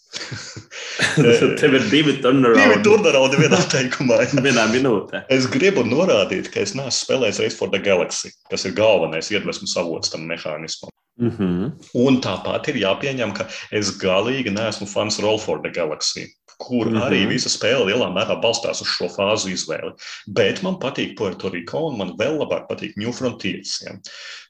Tev 1.59 1.77
ir 1.77 1.85
Divi 1.91 2.17
turnīri 2.23 2.81
turnīri 2.85 3.43
vienā 3.43 3.61
teikumā. 3.71 4.19
vienā 4.47 4.65
minūtē. 4.71 5.25
Es 5.31 5.47
gribu 5.51 5.85
norādīt, 5.87 6.49
ka 6.53 6.63
es 6.63 6.75
neesmu 6.77 6.95
spēlējis 6.97 7.43
Race 7.43 7.59
for 7.59 7.71
the 7.71 7.81
Galaxy, 7.83 8.33
kas 8.51 8.67
ir 8.67 8.75
galvenais 8.77 9.31
iedvesmas 9.33 9.75
avots 9.81 10.13
tam 10.13 10.27
mehānismam. 10.31 10.93
Mm 11.17 11.29
-hmm. 11.29 11.71
Un 11.93 12.21
tāpat 12.21 12.67
ir 12.69 12.75
jāpieņem, 12.75 13.33
ka 13.33 13.47
es 13.71 13.97
galīgi 13.97 14.51
neesmu 14.51 14.87
fans 14.87 15.19
Roll 15.19 15.39
for 15.39 15.61
the 15.61 15.69
Galaxy, 15.71 16.25
kur 16.57 16.87
mm. 16.87 16.95
-hmm. 16.95 17.03
arī 17.07 17.27
visa 17.27 17.49
spēle 17.49 17.85
lielā 17.87 18.09
mērā 18.11 18.35
balstās 18.41 18.81
uz 18.81 18.87
šo 18.87 19.07
fāzu 19.07 19.49
izvēli. 19.53 19.93
Bet 20.27 20.61
man 20.63 20.75
patīk 20.75 21.15
Puerto 21.17 21.49
Rico, 21.49 21.87
un 21.87 21.97
man 21.97 22.11
vēl 22.17 22.35
labāk 22.37 22.67
patīk 22.67 22.97
New 22.97 23.11
Frontiers. 23.11 23.81
Ja. 23.81 23.95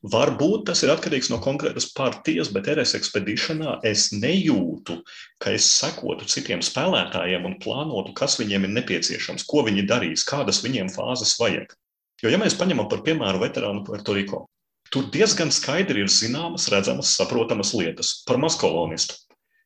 Varbūt 0.04 0.66
tas 0.66 0.84
ir 0.84 0.90
atkarīgs 0.90 1.30
no 1.30 1.38
konkrētas 1.38 1.94
partijas, 1.94 2.50
bet 2.50 2.68
RS 2.68 2.96
Expeditionā 2.96 3.80
es 3.84 4.12
nejūtu, 4.12 5.02
ka 5.40 5.52
es 5.52 5.70
sekotu 5.80 6.26
citiem 6.26 6.62
spēlētājiem 6.62 7.46
un 7.46 7.60
plānotu, 7.60 8.14
kas 8.14 8.40
viņiem 8.40 8.64
ir 8.64 8.70
nepieciešams, 8.70 9.46
ko 9.46 9.62
viņi 9.62 9.86
darīs, 9.86 10.26
kādas 10.26 10.64
viņiem 10.66 10.90
fāzes 10.90 11.40
vajag. 11.40 11.78
Jo, 12.24 12.30
ja 12.30 12.38
mēs 12.38 12.58
paņemam 12.58 12.90
par 12.90 13.02
piemēru 13.02 13.40
veterānu 13.40 13.84
Puerto 13.86 14.14
Rico, 14.14 14.48
tur 14.96 15.10
diezgan 15.12 15.52
skaidri 15.52 16.06
ir 16.06 16.12
zināmas, 16.12 16.70
redzamas, 16.72 17.18
saprotamas 17.20 17.74
lietas 17.76 18.22
par 18.28 18.40
maskolonistu. 18.40 19.20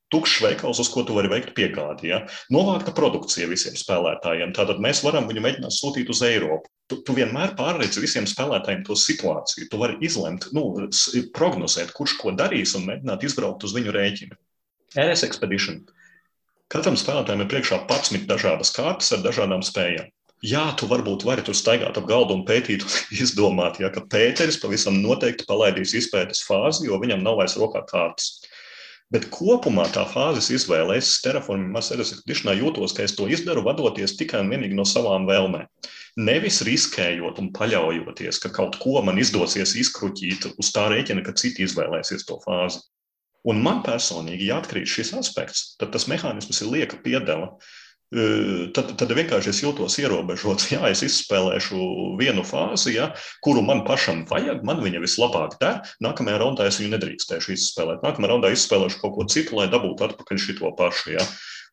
Tukšs 0.09 0.39
veikals, 0.41 0.79
uz 0.81 0.89
ko 0.89 1.03
tu 1.05 1.13
vari 1.13 1.29
veikt 1.29 1.51
piegādi. 1.53 2.09
Ja? 2.09 2.23
Novākta 2.49 2.89
produkcija 2.97 3.45
visiem 3.51 3.75
spēlētājiem. 3.77 4.55
Tātad 4.57 4.81
mēs 4.81 5.03
varam 5.05 5.27
viņu 5.29 5.43
mēģināt 5.45 5.75
sūtīt 5.75 6.09
uz 6.09 6.23
Eiropu. 6.25 6.65
Tu, 6.89 6.97
tu 7.05 7.13
vienmēr 7.13 7.53
pārredzi 7.59 8.01
visiem 8.01 8.25
spēlētājiem 8.25 8.81
to 8.87 8.97
situāciju. 8.97 9.67
Tu 9.69 9.77
vari 9.77 9.99
izlemt, 10.01 10.47
nu, 10.57 10.65
prognozēt, 11.37 11.93
kurš 11.93 12.17
ko 12.23 12.33
darīs 12.33 12.73
un 12.79 12.89
mēģināt 12.89 13.27
izbraukt 13.29 13.69
uz 13.69 13.77
viņu 13.77 13.93
rēķinu. 13.93 14.39
RS 14.97 15.27
Expedition. 15.29 15.83
Katram 16.73 16.97
spēlētājam 16.97 17.45
ir 17.45 17.51
priekšā 17.53 17.83
11 17.85 18.25
dažādas 18.29 18.73
kārtas 18.73 19.13
ar 19.13 19.21
dažādām 19.21 19.61
spējām. 19.65 20.09
Jā, 20.39 20.69
tu 20.79 20.87
varbūt 20.87 21.25
vari 21.27 21.43
tur 21.43 21.55
staigāt 21.57 21.97
ap 21.99 22.05
galdu 22.07 22.37
un 22.37 22.45
pētīt, 22.47 22.85
un 22.85 23.17
izdomāt, 23.25 23.81
ja, 23.83 23.89
ka 23.91 24.05
Pēteris 24.07 24.59
pavisam 24.61 25.01
noteikti 25.03 25.47
palaidīs 25.49 25.95
izpētes 25.99 26.45
fāzi, 26.47 26.85
jo 26.87 26.99
viņam 27.01 27.25
nav 27.25 27.41
vairs 27.41 27.57
rokā 27.59 27.83
kārtas. 27.89 28.37
Bet 29.09 29.25
kopumā 29.33 29.87
tā 29.89 30.03
fāzes 30.05 30.51
izvēle, 30.53 30.99
es 31.01 31.15
Terraforming 31.23 31.73
Mars 31.73 31.89
Expeditionā 31.95 32.53
jūtos, 32.59 32.93
ka 32.93 33.01
es 33.07 33.15
to 33.17 33.25
izdaru 33.25 33.63
vadoties 33.65 34.13
tikai 34.19 34.43
un 34.43 34.51
vienīgi 34.53 34.77
no 34.77 34.85
savām 34.85 35.25
vēlmēm. 35.25 35.65
Nevis 36.21 36.61
riskējot 36.67 37.41
un 37.41 37.49
paļaujoties, 37.55 38.37
ka 38.43 38.53
kaut 38.53 38.77
ko 38.79 39.01
man 39.01 39.17
izdosies 39.17 39.73
izkruķīt 39.81 40.51
uz 40.53 40.71
tā 40.75 40.85
rēķina, 40.93 41.25
ka 41.25 41.33
citi 41.41 41.65
izvēlēsies 41.65 42.27
to 42.29 42.37
fāzi. 42.45 42.83
Un 43.49 43.63
man 43.65 43.81
personīgi, 43.81 44.49
ja 44.51 44.59
atkrīt 44.61 44.87
šis 44.91 45.13
aspekts, 45.17 45.73
tad 45.81 45.93
tas 45.95 46.05
mehānisms 46.11 46.61
ir 46.61 46.71
lieka 46.75 46.99
piedeva. 47.01 47.55
Tad, 48.09 48.95
tad 48.97 49.11
vienkārši 49.13 49.51
es 49.51 49.59
jūtos 49.61 49.99
ierobežots. 50.01 50.69
Jā, 50.73 50.81
es 50.89 51.03
izspēlēšu 51.05 51.77
vienu 52.17 52.41
fāzi, 52.47 52.95
ja, 52.95 53.11
kuru 53.45 53.61
man 53.65 53.83
pašam 53.85 54.23
vajag, 54.29 54.63
man 54.65 54.81
viņa 54.81 55.03
vislabāk 55.03 55.59
der. 55.61 55.83
Nākamajā 56.01 56.41
raundā 56.41 56.65
es 56.69 56.81
viņu 56.81 56.95
nedrīkstēšu 56.95 57.53
izspēlēt. 57.53 58.01
Nākamajā 58.05 58.33
raundā 58.33 58.53
izspēlēšu 58.55 59.01
kaut 59.03 59.15
ko 59.17 59.29
citu, 59.29 59.59
lai 59.59 59.69
dabūtu 59.69 60.09
atpakaļ 60.09 60.41
šo 60.41 60.73
pašu. 60.79 61.13
Ja. 61.19 61.25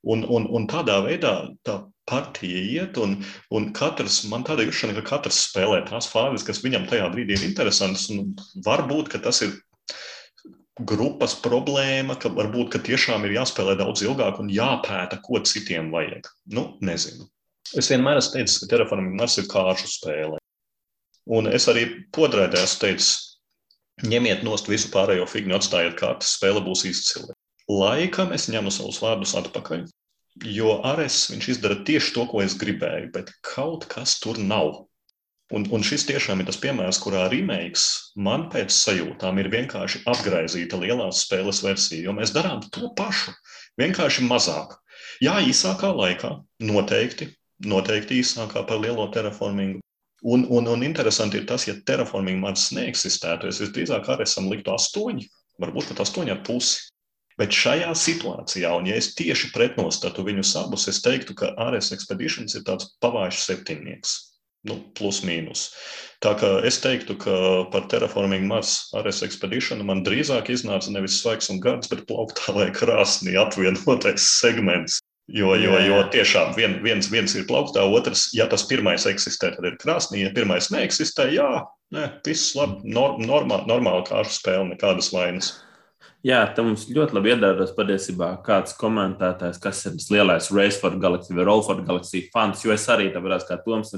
Un, 0.06 0.26
un, 0.28 0.44
un 0.52 0.68
tādā 0.70 1.00
veidā 1.06 1.32
tā 1.66 1.80
partija 2.06 2.60
iet, 2.62 3.00
un, 3.00 3.16
un 3.50 3.70
katrs, 3.74 4.20
man 4.30 4.44
tāda 4.46 4.66
jūšana, 4.68 4.94
ka 5.00 5.16
katrs 5.16 5.40
spēlē 5.48 5.80
tās 5.88 6.06
fāzes, 6.12 6.44
kas 6.46 6.60
viņam 6.62 6.84
tajā 6.90 7.08
brīdī 7.14 7.40
ir 7.40 7.48
interesantas. 7.48 8.10
Varbūt 8.66 9.16
tas 9.24 9.40
ir 9.42 9.56
grupas 10.80 11.34
problēma, 11.40 12.18
ka 12.20 12.28
varbūt 12.28 12.74
ka 12.74 12.80
tiešām 12.84 13.24
ir 13.24 13.38
jāspēlē 13.38 13.76
daudz 13.80 14.02
ilgāk 14.04 14.40
un 14.42 14.50
jāpēta, 14.52 15.20
ko 15.24 15.40
citiem 15.40 15.88
vajag. 15.94 16.28
Nu, 16.52 16.76
nezinu. 16.84 17.28
Es 17.74 17.88
vienmēr 17.90 18.20
esmu 18.20 18.36
teicis, 18.36 18.60
ka 18.68 18.98
Mars 19.00 19.38
ir 19.40 19.48
kāršu 19.50 19.88
spēle. 19.90 20.38
Un 21.26 21.48
es 21.50 21.66
arī 21.68 21.86
podrēdē 22.14 22.60
esmu 22.62 22.82
teicis, 22.84 23.40
ņemiet 24.06 24.44
nost 24.46 24.68
visu 24.68 24.92
pārējo 24.92 25.26
figņu, 25.26 25.56
atstājiet 25.56 25.96
kārtas, 25.98 26.36
spēle 26.36 26.62
būs 26.62 26.84
izcila. 26.86 27.34
Laikam 27.66 28.30
es 28.36 28.46
ņemu 28.52 28.70
savus 28.70 29.00
vārdus 29.02 29.34
atpakaļ, 29.34 29.88
jo 30.44 30.76
Ares 30.86 31.24
viņš 31.32 31.48
izdara 31.56 31.80
tieši 31.88 32.12
to, 32.14 32.26
ko 32.30 32.44
es 32.44 32.54
gribēju, 32.60 33.10
bet 33.16 33.32
kaut 33.42 33.88
kas 33.90 34.20
tur 34.22 34.38
nav. 34.38 34.84
Un, 35.54 35.62
un 35.70 35.84
šis 35.86 36.02
tiešām 36.08 36.40
ir 36.42 36.48
tas 36.48 36.56
piemērs, 36.58 36.98
kurā 36.98 37.28
remakes 37.30 37.84
man 38.18 38.48
pēc 38.50 38.72
sajūtām 38.74 39.38
ir 39.38 39.48
vienkārši 39.52 40.00
apgaizīta 40.10 40.80
lielās 40.82 41.20
spēles 41.22 41.60
versija, 41.62 42.08
jo 42.08 42.14
mēs 42.16 42.32
darām 42.34 42.64
to 42.74 42.90
pašu, 42.98 43.30
vienkārši 43.78 44.26
mazāk. 44.26 44.74
Jā, 45.22 45.36
īsākā 45.46 45.92
laikā, 45.94 46.32
noteikti, 46.66 47.30
noteikti 47.62 48.18
īsākā 48.24 48.64
par 48.66 48.82
lielo 48.82 49.06
terraformingu. 49.14 49.78
Un, 50.26 50.48
un, 50.50 50.66
un 50.66 50.82
interesanti 50.82 51.38
ir 51.38 51.46
tas, 51.46 51.68
ja 51.70 51.76
terraforming 51.86 52.42
Mars 52.42 52.72
neeksistētu, 52.74 53.46
es 53.46 53.62
visdrīzāk 53.62 54.10
arī 54.10 54.26
esam 54.26 54.50
liktu 54.50 54.74
astoņi, 54.74 55.30
varbūt 55.62 55.92
pat 55.92 56.02
astoņi 56.08 56.34
ar 56.34 56.42
pusi. 56.42 56.88
Bet 57.38 57.54
šajā 57.54 57.92
situācijā, 57.94 58.72
un 58.80 58.88
ja 58.88 58.96
es 58.98 59.12
tieši 59.14 59.52
pretnostatu 59.54 60.24
viņus 60.26 60.56
abus, 60.58 60.88
es 60.90 61.04
teiktu, 61.04 61.36
ka 61.38 61.52
RS 61.68 61.92
Expeditions 61.94 62.56
ir 62.56 62.64
tāds 62.66 62.96
pavājušs 63.04 63.52
septiņnieks 63.52 64.22
nu, 64.68 64.80
plus 64.98 65.22
mīnus. 65.26 65.70
Tā 66.24 66.32
kā 66.40 66.48
es 66.66 66.78
teiktu, 66.80 67.16
ka 67.20 67.34
par 67.72 67.88
Terraforming 67.92 68.46
Mars 68.48 68.88
RS 68.96 69.22
Expedition 69.26 69.82
man 69.86 70.00
drīzāk 70.06 70.48
iznāca 70.52 70.92
nevis 70.94 71.18
svaigs 71.20 71.50
un 71.52 71.60
gards, 71.62 71.90
bet 71.92 72.06
plauktā 72.08 72.54
vai 72.56 72.70
krāsnī 72.74 73.36
apvienotais 73.40 74.30
segments. 74.40 75.00
Jo, 75.26 75.56
jo, 75.58 75.74
jo 75.82 75.96
tiešām 76.14 76.52
vien, 76.54 76.76
viens, 76.84 77.08
viens 77.10 77.32
ir 77.34 77.48
plauktā, 77.48 77.82
otrs, 77.82 78.28
ja 78.36 78.46
tas 78.46 78.62
pirmais 78.70 79.08
eksistē, 79.10 79.50
tad 79.56 79.66
ir 79.66 79.74
krāsnī, 79.82 80.20
ja 80.22 80.30
pirmais 80.34 80.68
neeksistē, 80.70 81.26
jā, 81.34 81.48
nē, 81.94 82.04
viss 82.26 82.54
labi, 82.54 82.92
nor, 82.94 83.18
normā, 83.18 83.64
normāla 83.66 84.04
kāršu 84.06 84.36
spēle, 84.38 84.68
nekādas 84.70 85.10
vainas. 85.10 85.50
Jā, 86.26 86.40
tam 86.56 86.72
mums 86.72 86.88
ļoti 86.90 87.14
labi 87.14 87.30
iedarbojas 87.30 87.74
patiesībā 87.76 88.32
kāds 88.42 88.72
komentētājs, 88.80 89.60
kas 89.62 89.84
ir 89.86 89.92
tas 89.94 90.08
lielais 90.10 90.48
Race 90.50 90.80
for 90.80 90.96
Galaxy 90.98 91.36
vai 91.36 91.44
Roll 91.46 91.62
for 91.62 91.78
Galaxy 91.86 92.24
fans. 92.32 92.64
Jo 92.66 92.72
es 92.74 92.86
arī 92.90 93.12
tādu 93.14 93.30
kā 93.46 93.58
Toms, 93.62 93.92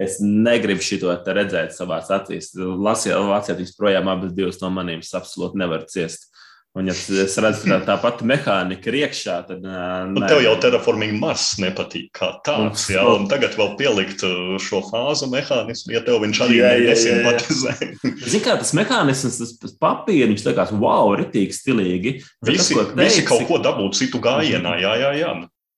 es 0.00 0.16
negribu 0.22 0.80
šo 0.80 1.12
redzēt 1.12 1.74
savā 1.76 1.98
acīs. 2.00 2.54
Lasījāt 2.56 3.74
projām 3.76 4.08
abas 4.08 4.32
divas 4.32 4.62
no 4.62 4.70
maniem, 4.72 5.04
absolūti 5.04 5.60
nevaru 5.60 5.84
ciest. 5.92 6.30
Un, 6.74 6.88
ja 6.90 6.94
es 7.22 7.36
redzu, 7.38 7.68
ka 7.70 7.76
tā 7.86 7.94
pati 8.02 8.24
mehānika 8.26 8.88
ir 8.90 8.96
iekšā, 9.04 9.34
tad. 9.46 9.60
nē. 9.62 10.26
tev 10.26 10.40
jau 10.42 10.54
Terraforming 10.58 11.20
Mars 11.22 11.52
nepatīk 11.62 12.08
kā 12.18 12.32
tāds, 12.42 12.88
jā, 12.90 13.04
un 13.14 13.28
tagad 13.30 13.54
vēl 13.54 13.76
pielikt 13.78 14.24
šo 14.58 14.80
fāzu 14.88 15.28
mehānismu, 15.30 15.92
ja 15.94 16.00
tev 16.02 16.18
viņš 16.24 16.40
arī 16.48 16.58
nesimpatizē. 16.88 17.76
Zini, 18.26 18.42
kā 18.42 18.56
tas 18.58 18.74
mehānisms, 18.74 19.38
tas, 19.62 19.76
papīrs, 19.78 20.42
likās, 20.48 20.74
wow, 20.74 21.14
ritīgi 21.20 21.54
stilīgi. 21.54 22.16
Visi, 22.42 22.58
tas, 22.58 22.72
ko 22.74 22.86
visi 22.90 23.20
teici- 23.22 23.28
kaut 23.30 23.46
ko 23.52 23.60
dabūt 23.62 23.94
citu 24.00 24.18
gājienā, 24.26 24.74
jā, 24.82 24.96
jā, 25.04 25.12
jā. 25.22 25.32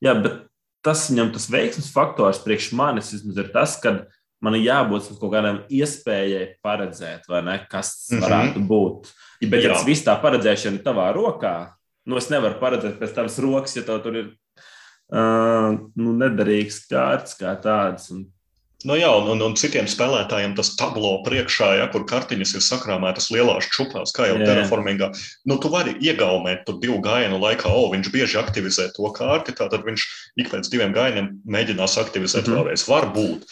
Jā, 0.09 0.17
bet 0.25 0.41
tas 0.87 1.11
viņam 1.11 1.35
tas 1.37 1.47
veiksmes 1.53 1.93
faktors 1.93 2.41
priekš 2.41 2.73
manis 2.79 3.13
vismaz 3.13 3.37
ir 3.45 3.53
tas, 3.53 3.77
ka 3.85 3.99
man 4.41 4.55
ir 4.57 4.65
jābūt 4.71 5.13
kaut 5.21 5.33
kādam 5.33 5.61
iespējai 5.69 6.55
paredzēt, 6.65 7.29
vai 7.29 7.45
ne, 7.45 7.61
kas 7.69 7.93
tas 8.09 8.17
Mhm. 8.17 8.25
varētu 8.25 8.65
būt. 8.69 9.13
Ja, 9.41 9.51
bet, 9.53 9.65
ja 9.65 9.75
tas 9.75 9.87
viss 9.87 10.07
tā 10.07 10.15
paredzēšana 10.23 10.83
tavā 10.85 11.11
rokā, 11.17 11.57
nu 12.07 12.21
es 12.21 12.31
nevaru 12.33 12.61
paredzēt 12.61 13.01
pēc 13.01 13.17
tavas 13.17 13.39
rokas, 13.43 13.77
ja 13.77 13.85
tev 13.87 14.01
tur 14.05 14.17
ir 14.23 14.31
uh, 14.31 15.77
nu, 15.77 16.17
nederīgs 16.17 16.85
kārts 16.91 17.37
kā 17.41 17.53
tāds. 17.63 18.11
Un, 18.15 18.27
Nu 18.85 18.95
jā, 18.95 19.09
un, 19.19 19.27
un, 19.33 19.41
un 19.41 19.55
citiem 19.57 19.87
spēlētājiem 19.89 20.53
tas 20.59 20.75
tablo 20.77 21.15
priekšā, 21.25 21.71
ja, 21.81 21.87
kur 21.91 22.05
kartiņas 22.07 22.53
ir 22.59 22.63
sakrāmētas 22.63 23.31
lielās 23.33 23.67
čupās, 23.73 24.13
kā 24.15 24.29
jau 24.29 24.37
terraformingā. 24.43 25.09
Nu, 25.49 25.57
tu 25.63 25.71
vari 25.73 25.97
iegaumēt 26.05 26.67
tur 26.69 26.77
divu 26.83 27.01
gājienu 27.05 27.41
laikā, 27.41 27.73
o, 27.73 27.87
viņš 27.95 28.11
bieži 28.13 28.39
aktivizē 28.39 28.91
to 28.95 29.09
kārti, 29.17 29.57
tātad 29.57 29.87
viņš 29.89 30.05
ik 30.43 30.53
pēc 30.53 30.69
diviem 30.71 30.93
gājieniem 30.95 31.33
mēģinās 31.57 31.97
aktivizēt 32.05 32.45
mm 32.45 32.53
-hmm. 32.53 32.61
vēlreiz. 32.61 32.87
Varbūt. 32.91 33.49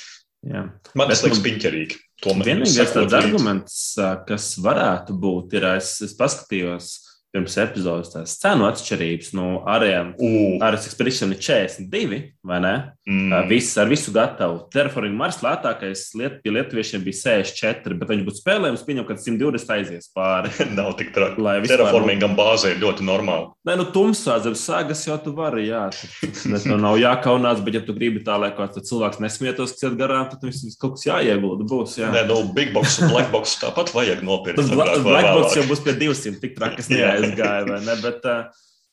jā. 0.52 0.68
Man 0.94 1.08
tas 1.08 1.24
liekas 1.24 1.40
nu, 1.40 1.46
piņķerīgi. 1.48 2.00
Tomēr 2.24 2.54
Vienīgais 2.54 2.92
tāds 2.94 3.16
arguments, 3.18 3.80
kas 4.28 4.54
varētu 4.64 5.16
būt, 5.20 5.58
ir, 5.58 5.66
es, 5.76 5.98
es 6.06 6.14
paskatījos, 6.16 6.94
pirms 7.34 7.56
epizodes 7.58 8.12
tās 8.14 8.36
cenu 8.40 8.68
atšķirības. 8.68 9.32
Uh, 9.34 10.62
Ares 10.64 10.86
Expedition 10.86 11.32
ir 11.34 11.40
42, 11.42 12.20
vai 12.46 12.60
ne? 12.62 12.74
mm, 13.08 13.48
Viss 13.50 13.74
ar 13.80 13.88
visu 13.90 14.12
gatavu. 14.14 14.62
Terraforming 14.72 15.16
Mars 15.18 15.40
lētākais 15.44 16.06
liet, 16.18 16.38
pie 16.44 16.52
lietuviešiem 16.54 17.02
bija 17.04 17.18
64, 17.42 17.98
bet 18.00 18.12
viņi 18.12 18.26
būtu 18.28 18.40
spēlējums, 18.40 18.84
pieņem, 18.86 19.06
ka 19.08 19.16
120 19.18 19.74
aizies 19.76 20.08
pāri. 20.14 20.52
nav 20.78 20.94
tik 21.00 21.10
traki. 21.16 21.42
Lai 21.42 21.56
vispār- 21.60 21.82
Terraformingam 21.82 22.36
bāzē 22.38 22.74
ir 22.76 22.80
ļoti 22.84 23.06
normāli. 23.08 23.50
Nē, 23.66 23.76
nu, 23.80 23.88
tumsā 23.94 24.38
zem 24.44 24.54
sāgas 24.58 25.02
jau 25.08 25.18
tu 25.24 25.34
vari, 25.36 25.66
jā. 25.72 25.86
Bet 26.22 26.66
nu 26.70 26.78
nav 26.80 26.98
jākaunās, 27.00 27.62
bet 27.64 27.78
ja 27.80 27.82
tu 27.84 27.94
gribi 27.96 28.22
tā, 28.24 28.36
lai 28.40 28.52
kāds 28.56 28.78
cilvēks 28.88 29.20
nesmietos, 29.24 29.74
kas 29.74 29.86
iet 29.88 29.98
garām, 29.98 30.28
tad 30.30 30.44
viss 30.46 30.76
kaut 30.80 30.96
kas 30.98 31.06
jāiegulda 31.08 31.66
būs. 31.70 31.98
Jā. 32.00 32.12
Nē, 32.14 32.24
nu, 32.30 32.40
Big 32.56 32.72
Box 32.76 32.98
un 33.02 33.10
Black 33.12 33.30
Box 33.34 33.56
tāpat 33.62 33.90
vajag 33.96 34.22
nopirkt. 34.26 34.60
Tas 34.60 34.70
Blackbox 34.70 35.04
vēlāk. 35.08 35.56
jau 35.58 35.66
būs 35.70 35.82
pie 35.86 35.94
200, 36.04 36.40
tik 36.44 36.54
traki, 36.58 36.80
kas 36.82 36.90
neaizgāja, 37.24 37.66
vai 37.70 37.80
ne? 37.84 37.96
Bet, 38.04 38.28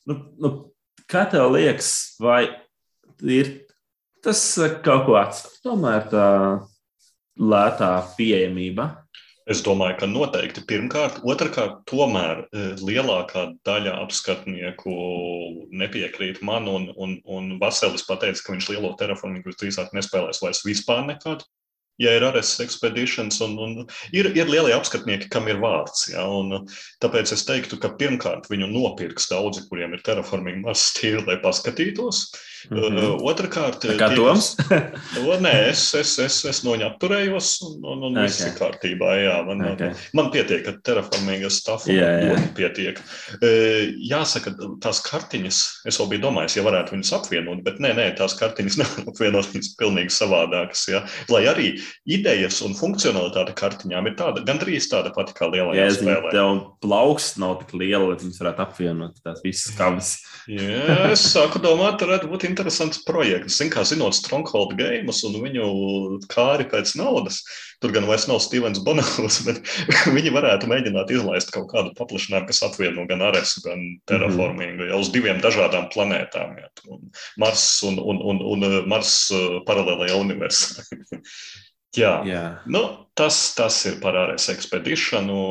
nu, 0.09 0.17
nu, 0.41 0.53
kā 1.11 1.25
tev 1.31 1.51
liekas, 1.55 1.91
vai 2.21 2.43
ir 3.21 3.53
tas 4.23 4.41
kaut 4.85 5.11
atstāj? 5.21 5.61
Tomēr 5.65 6.09
tā 6.11 6.27
lētā 7.41 7.93
pieejamība. 8.17 8.89
Es 9.49 9.63
domāju, 9.65 9.97
ka 9.99 10.07
noteikti 10.07 10.61
pirmkārt, 10.69 11.17
otrkārt, 11.27 11.81
tomēr 11.89 12.43
lielākā 12.85 13.47
daļa 13.65 13.95
apskatnieku 14.03 14.93
nepiekrīt 15.81 16.43
man, 16.45 16.69
un, 16.69 16.85
un, 16.93 17.17
un 17.25 17.55
Vaselis 17.59 18.05
pateica, 18.07 18.43
ka 18.45 18.53
viņš 18.53 18.69
lielo 18.71 18.93
terraformingu 18.99 19.49
visdrīzāk 19.49 19.95
nespēlēs 19.97 20.43
vairs 20.43 20.61
vispār 20.67 21.03
nekad. 21.09 21.43
Ja 21.99 22.13
ir 22.15 22.23
RS 22.25 22.59
expeditions, 22.63 23.41
un, 23.45 23.57
un 23.61 23.73
ir, 24.15 24.31
ir 24.37 24.47
lielie 24.49 24.73
apskatnieki, 24.73 25.29
kam 25.33 25.49
ir 25.51 25.59
vārds. 25.61 26.07
Ja, 26.13 26.23
un, 26.25 26.65
tāpēc 27.03 27.33
es 27.35 27.43
teiktu, 27.45 27.77
ka 27.81 27.91
pirmkārt 27.99 28.47
viņu 28.49 28.71
nopirks 28.71 29.29
daudzi, 29.29 29.67
kuriem 29.69 29.93
ir 29.97 30.05
terraforming 30.05 30.63
maz 30.65 30.87
stīri, 30.91 31.25
lai 31.27 31.37
paskatītos. 31.43 32.29
Mm. 32.69 32.77
-hmm. 32.77 33.17
Otrakārt, 33.31 33.81
Tā 33.81 33.97
Kā 33.97 34.11
Toms? 34.15 34.55
O, 35.25 35.35
nē, 35.41 35.53
es, 35.69 35.93
es, 35.95 36.17
es, 36.19 36.45
es 36.45 36.61
no 36.63 36.75
viņa 36.75 36.91
atturējos, 36.91 37.49
un, 37.67 37.73
un, 37.85 38.03
un 38.09 38.17
okay. 38.17 38.27
viss 38.27 38.45
ir 38.45 38.53
kārtībā. 38.57 39.09
Jā, 39.21 39.37
man, 39.47 39.61
Ok. 39.61 39.73
okay. 39.73 39.93
man 40.17 40.31
pietiek 40.33 40.67
ar 40.67 40.77
terraformīgu 40.85 41.49
stāstu. 41.49 41.95
Jā, 41.95 42.09
jā. 42.25 42.37
pietiek. 42.57 43.01
E, 43.41 43.51
Jāsaka, 44.11 44.53
tās 44.83 45.01
kartiņas, 45.05 45.61
es 45.89 45.99
vēl 45.99 46.11
biju 46.13 46.25
domājis, 46.27 46.57
ja 46.59 46.65
varētu 46.67 46.95
viņas 46.95 47.13
apvienot, 47.17 47.63
bet 47.65 47.81
nē, 47.83 47.93
nē 47.97 48.07
tās 48.19 48.35
kartiņas 48.39 48.77
nevar 48.81 49.11
apvienot, 49.13 49.51
viņas 49.55 49.73
pilnīgi 49.79 50.15
savādākas. 50.15 50.85
Jā. 50.91 51.03
Lai 51.33 51.43
arī 51.49 51.73
idejas 52.05 52.61
un 52.65 52.75
funkcionalitāte 52.77 53.55
kartiņām 53.57 54.11
ir 54.11 54.17
tāda, 54.19 54.45
gandrīz 54.45 54.89
tāda 54.91 55.13
pati 55.15 55.35
kā 55.37 55.49
lielajā 55.51 55.87
Jā, 55.87 55.97
spēlē. 55.97 56.33
tev 56.33 56.61
plauksts 56.83 57.39
nav 57.41 57.59
tik 57.61 57.75
liela, 57.79 58.11
lai 58.11 58.19
viņas 58.21 58.41
varētu 58.43 58.65
apvienot 58.65 59.21
tās 59.23 59.41
visas 59.45 59.75
kavas. 59.77 60.13
Jā, 60.49 61.11
es 61.13 61.23
sāku 61.31 61.61
domāt, 61.63 62.01
varētu 62.01 62.29
būt 62.31 62.47
interesants 62.51 63.01
projekts. 63.07 63.57
Zin, 63.57 63.71
kā 63.73 63.83
zinot, 63.87 64.15
Stronghold 64.17 64.75
games 64.79 65.23
un 65.27 65.39
viņu 65.41 65.67
kāri 66.31 66.67
pēc 66.71 66.93
naudas. 66.99 67.41
Tur 67.81 67.93
gan 67.95 68.05
vairs 68.09 68.27
nav 68.29 68.41
Stevens 68.43 68.81
Bonavs, 68.85 69.39
bet 69.47 69.63
viņi 70.13 70.35
varētu 70.35 70.69
mēģināt 70.69 71.13
izlaist 71.15 71.53
kaut 71.55 71.71
kādu 71.71 71.95
paplašinājumu, 71.97 72.49
kas 72.51 72.61
apvieno 72.67 73.07
gan 73.09 73.25
Aresu, 73.31 73.63
gan 73.65 73.81
Terraformingu 74.11 74.91
jau 74.91 75.01
uz 75.01 75.09
diviem 75.15 75.41
dažādām 75.43 75.89
planētām. 75.93 76.53
Jā, 76.61 76.69
un 76.91 77.09
Mars 77.41 77.65
un, 77.87 77.97
un, 77.97 78.21
un, 78.33 78.45
un 78.53 78.69
uh, 78.69 78.79
Mars 78.91 79.15
uh, 79.33 79.59
paralēlajā 79.67 80.21
universā. 80.21 80.85
Jā. 81.97 82.11
Jā. 82.27 82.43
Nu, 82.71 82.83
tas, 83.19 83.37
tas 83.57 83.77
ir 83.89 83.97
par 84.03 84.15
ārēs 84.19 84.47
ekspedīciju. 84.53 85.41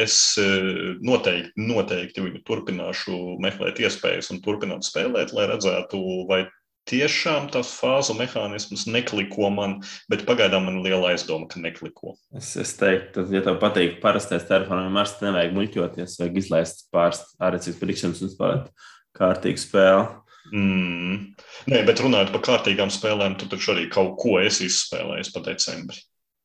Es 0.00 0.16
eh, 0.40 0.96
noteikti, 1.04 1.52
noteikti 1.60 2.24
viņu 2.24 2.40
turpināšu 2.48 3.18
meklēt 3.44 3.82
iespējas 3.84 4.32
un 4.34 4.40
turpināt 4.44 4.86
spēlēt, 4.88 5.34
lai 5.36 5.50
redzētu, 5.50 6.00
vai 6.30 6.46
tiešām 6.90 7.50
tas 7.52 7.70
fāzu 7.76 8.16
mehānisms 8.18 8.86
nekliko 8.90 9.50
man, 9.52 9.76
bet 10.10 10.24
pagaidām 10.28 10.64
man 10.66 10.80
ir 10.80 10.88
liela 10.88 11.12
aizdoma, 11.12 11.48
ka 11.50 11.60
nekliko. 11.62 12.16
Es, 12.36 12.54
es 12.58 12.72
teiktu, 12.80 13.26
ja 13.34 13.44
tev 13.44 13.60
patīk 13.62 14.00
parastais 14.02 14.48
telefons, 14.48 14.88
Mars, 14.94 15.14
tad 15.18 15.28
nevajag 15.28 15.54
muļķoties, 15.58 16.16
vajag 16.22 16.40
izlaist 16.40 16.86
pāris 16.94 17.22
ārēcības 17.42 17.78
predikšanas 17.82 18.24
un 18.24 18.32
spēlēt 18.32 18.88
kārtīgu 19.20 19.60
spēli. 19.60 20.08
Mm. 20.48 21.34
Nē, 21.70 21.82
bet 21.86 22.00
runājot 22.02 22.32
par 22.34 22.42
kārtīgām 22.46 22.90
spēlēm, 22.92 23.36
tu 23.38 23.48
taču 23.50 23.74
arī 23.74 23.86
kaut 23.92 24.16
ko 24.20 24.38
esi 24.40 24.66
izspēlējis 24.70 25.34
pa 25.34 25.42
decembri. 25.44 26.00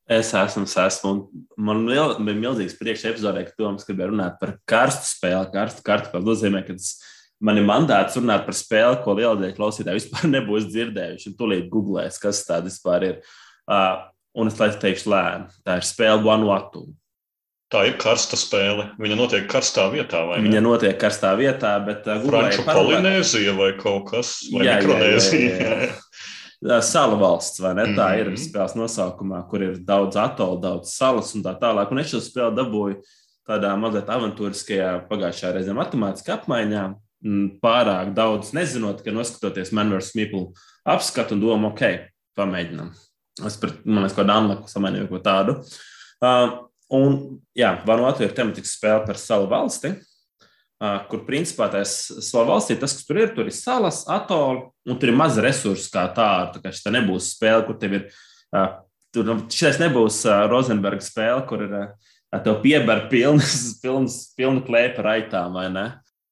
Es 0.06 0.30
esmu, 0.38 0.62
es 0.68 0.76
esmu. 0.78 1.12
Man 1.58 1.82
liel, 1.88 2.14
bija 2.22 2.38
milzīgs 2.38 2.76
prieks 2.78 3.02
epizodē, 3.08 3.42
ka 3.48 3.56
Toms 3.58 3.86
gribēja 3.88 4.12
runāt 4.12 4.36
par 4.38 4.54
karstu 4.68 5.08
spēli. 5.08 5.50
Karstu 5.54 5.82
kartupeli 5.86 6.28
nozīmē, 6.28 6.62
ka 6.68 6.76
man 7.42 7.58
ir 7.58 7.66
mandāts 7.66 8.18
runāt 8.20 8.44
par 8.46 8.54
spēli, 8.54 9.00
ko 9.02 9.16
lielākie 9.18 9.56
klausītāji 9.56 10.04
vispār 10.04 10.30
nebūs 10.36 10.68
dzirdējuši. 10.70 11.34
Tūlīt 11.40 11.66
googlēs, 11.72 12.20
kas 12.22 12.44
tāda 12.46 12.70
vispār 12.70 13.08
ir. 13.08 13.18
Uh, 13.66 14.04
un 14.38 14.52
es 14.52 14.60
teikšu 14.60 15.10
lēni, 15.10 15.50
tā 15.66 15.80
ir 15.80 15.88
spēle 15.88 16.22
Vanuatu. 16.22 16.84
Tā 17.72 17.80
ir 17.88 17.96
karsta 17.98 18.36
spēle. 18.38 18.92
Viņa 19.02 19.16
notiek 19.18 19.46
karstā 19.50 19.88
vietā? 19.90 20.20
Viņa 20.38 20.60
notiek 20.62 20.98
karstā 21.02 21.32
vietā, 21.38 21.72
bet 21.86 22.06
uh, 22.06 22.20
Franču 22.22 22.62
Polinēzija 22.62 23.56
vai 23.58 23.72
kaut 23.80 24.04
kas. 24.12 24.36
Uh, 26.66 26.80
Sala 26.80 27.16
valsts, 27.20 27.60
vai 27.60 27.74
ne? 27.76 27.84
Tā 27.98 28.06
ir 28.20 28.30
Mhm. 28.30 28.38
spēles 28.40 28.76
nosaukumā, 28.78 29.42
kur 29.50 29.62
ir 29.62 29.74
daudz 29.84 30.16
atolu, 30.16 30.60
daudz 30.62 30.94
salas 30.94 31.34
un 31.34 31.42
tā 31.42 31.52
tālāk. 31.60 31.90
Un 31.92 31.98
es 31.98 32.10
šo 32.14 32.20
spēli 32.22 32.56
dabūju 32.56 33.00
tādā 33.48 33.74
mazliet 33.78 34.06
avantūriskajā 34.10 35.08
pagājušā 35.10 35.52
reizē 35.54 35.74
matemātiskā 35.76 36.38
apmaiņā. 36.40 36.86
mm, 37.24 37.58
Pārāk 37.62 38.14
daudz 38.14 38.52
nezinot, 38.52 39.02
ka 39.04 39.10
noskatoties 39.10 39.72
Manvers 39.72 40.12
Mīplu 40.14 40.52
apskatu 40.86 41.32
un 41.32 41.40
domu, 41.40 41.72
ok, 41.72 41.82
pamēģinām. 42.38 42.90
Es 43.46 43.56
pret, 43.56 43.84
man 43.84 44.04
liekas, 44.04 44.14
ko 44.16 44.24
Danlaku 44.24 44.68
samainīju 44.70 45.08
ko 45.08 45.18
tādu. 45.18 45.56
Uh, 46.22 46.66
un, 46.92 47.40
jā, 47.56 47.72
Vanuatu 47.86 48.24
ir 48.24 48.34
tematiska 48.36 48.70
spēle 48.70 49.06
par 49.06 49.18
salu 49.20 49.48
valsti. 49.50 49.94
Kur 51.10 51.22
principā 51.24 51.70
tas 51.72 51.92
salu 52.20 52.50
valstī, 52.50 52.76
tas, 52.76 52.92
kas 52.92 53.06
tur 53.08 53.22
ir, 53.22 53.30
tur 53.32 53.48
ir 53.48 53.54
salas, 53.56 54.02
atoli, 54.12 54.66
un 54.84 54.98
tur 55.00 55.08
ir 55.08 55.16
maz 55.16 55.38
resursu 55.40 55.88
kā 55.92 56.04
tādu. 56.16 56.58
Tā 56.58 56.66
kā 56.66 56.74
šī 56.76 56.92
nebūs 56.98 57.30
spēle, 57.32 57.64
kur 57.68 57.78
tev 57.80 57.96
ir. 58.00 58.10
Tur 59.14 59.24
nu, 59.24 59.38
šis 59.48 59.78
nebūs 59.80 60.20
Rozenberga 60.50 61.04
spēle, 61.04 61.46
kur 61.48 61.64
ir 61.64 61.76
tev 62.44 62.60
piebar 62.64 63.06
pilnas, 63.08 63.56
pilnas, 63.82 64.18
pilna 64.36 64.64
klēpa 64.66 65.06
raitām, 65.06 65.56
vai 65.56 65.70
ne? 65.72 65.86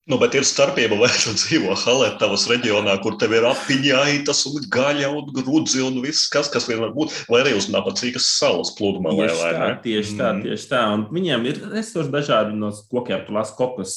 Nu, 0.04 0.18
bet 0.20 0.34
ir 0.36 0.44
starpība, 0.44 0.98
vai 1.02 1.08
tu 1.16 1.32
dzīvo 1.32 1.72
Haletavas 1.80 2.42
reģionā, 2.50 2.98
kur 3.00 3.14
tev 3.20 3.32
ir 3.38 3.46
apiņaitas 3.48 4.42
un 4.50 4.66
gaļa 4.74 5.08
un 5.16 5.30
grudzi 5.32 5.80
un 5.80 5.96
viss, 6.04 6.26
kas, 6.32 6.50
kas 6.52 6.66
vien 6.68 6.82
var 6.82 6.92
būt, 6.92 7.14
vai 7.32 7.40
arī 7.40 7.54
uz 7.56 7.70
napacīgas 7.72 8.26
salas 8.36 8.74
pludmalē, 8.76 9.30
Tieši 9.30 9.40
vai 9.40 9.52
tā, 9.54 9.62
ne? 9.62 9.78
tieši 9.86 10.18
tā, 10.18 10.32
Mm. 10.34 10.42
tieši 10.44 10.68
tā. 10.74 10.82
Un 10.92 11.06
viņiem 11.08 11.46
ir 11.48 11.62
resursi 11.72 12.12
dažādi 12.12 12.52
no 12.58 12.68
kokiem. 12.92 13.24
Tu 13.26 13.32
lasi 13.32 13.56
kokus 13.56 13.96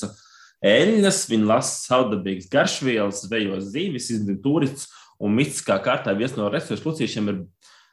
eļļas, 0.63 1.19
viņi 1.29 1.45
lasa 1.51 1.75
saudabīgas 1.91 2.47
garšvielas, 2.55 3.25
zvejo 3.27 3.59
zīvis, 3.67 4.07
izdara 4.15 4.39
turistus. 4.43 4.87
Un 5.19 5.33
mistiskā 5.35 5.75
kārtā 5.83 6.13
viens 6.15 6.35
no 6.37 6.47
resursu 6.53 6.87
lucīšiem 6.91 7.29
ir 7.33 7.37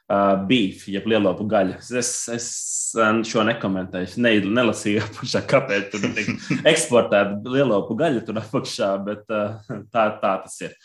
uh, 0.09 0.33
beef, 0.47 0.85
jeb 0.91 1.07
lielopu 1.09 1.45
gaļa. 1.49 1.79
Es, 1.99 2.11
es 2.33 2.49
šo 3.29 3.45
nekomentēju, 3.47 4.13
ne, 4.23 4.35
nelasīju 4.59 5.03
apakšā, 5.05 5.41
kāpēc 5.49 5.89
tur 5.93 6.05
tiek 6.15 6.29
eksportēta 6.71 7.55
lielopu 7.55 7.97
gaļa 7.99 8.25
tur 8.27 8.41
apakšā, 8.43 8.91
bet 9.05 9.25
uh, 9.33 9.57
tā, 9.93 10.09
tā 10.21 10.37
tas 10.45 10.61
ir. 10.67 10.77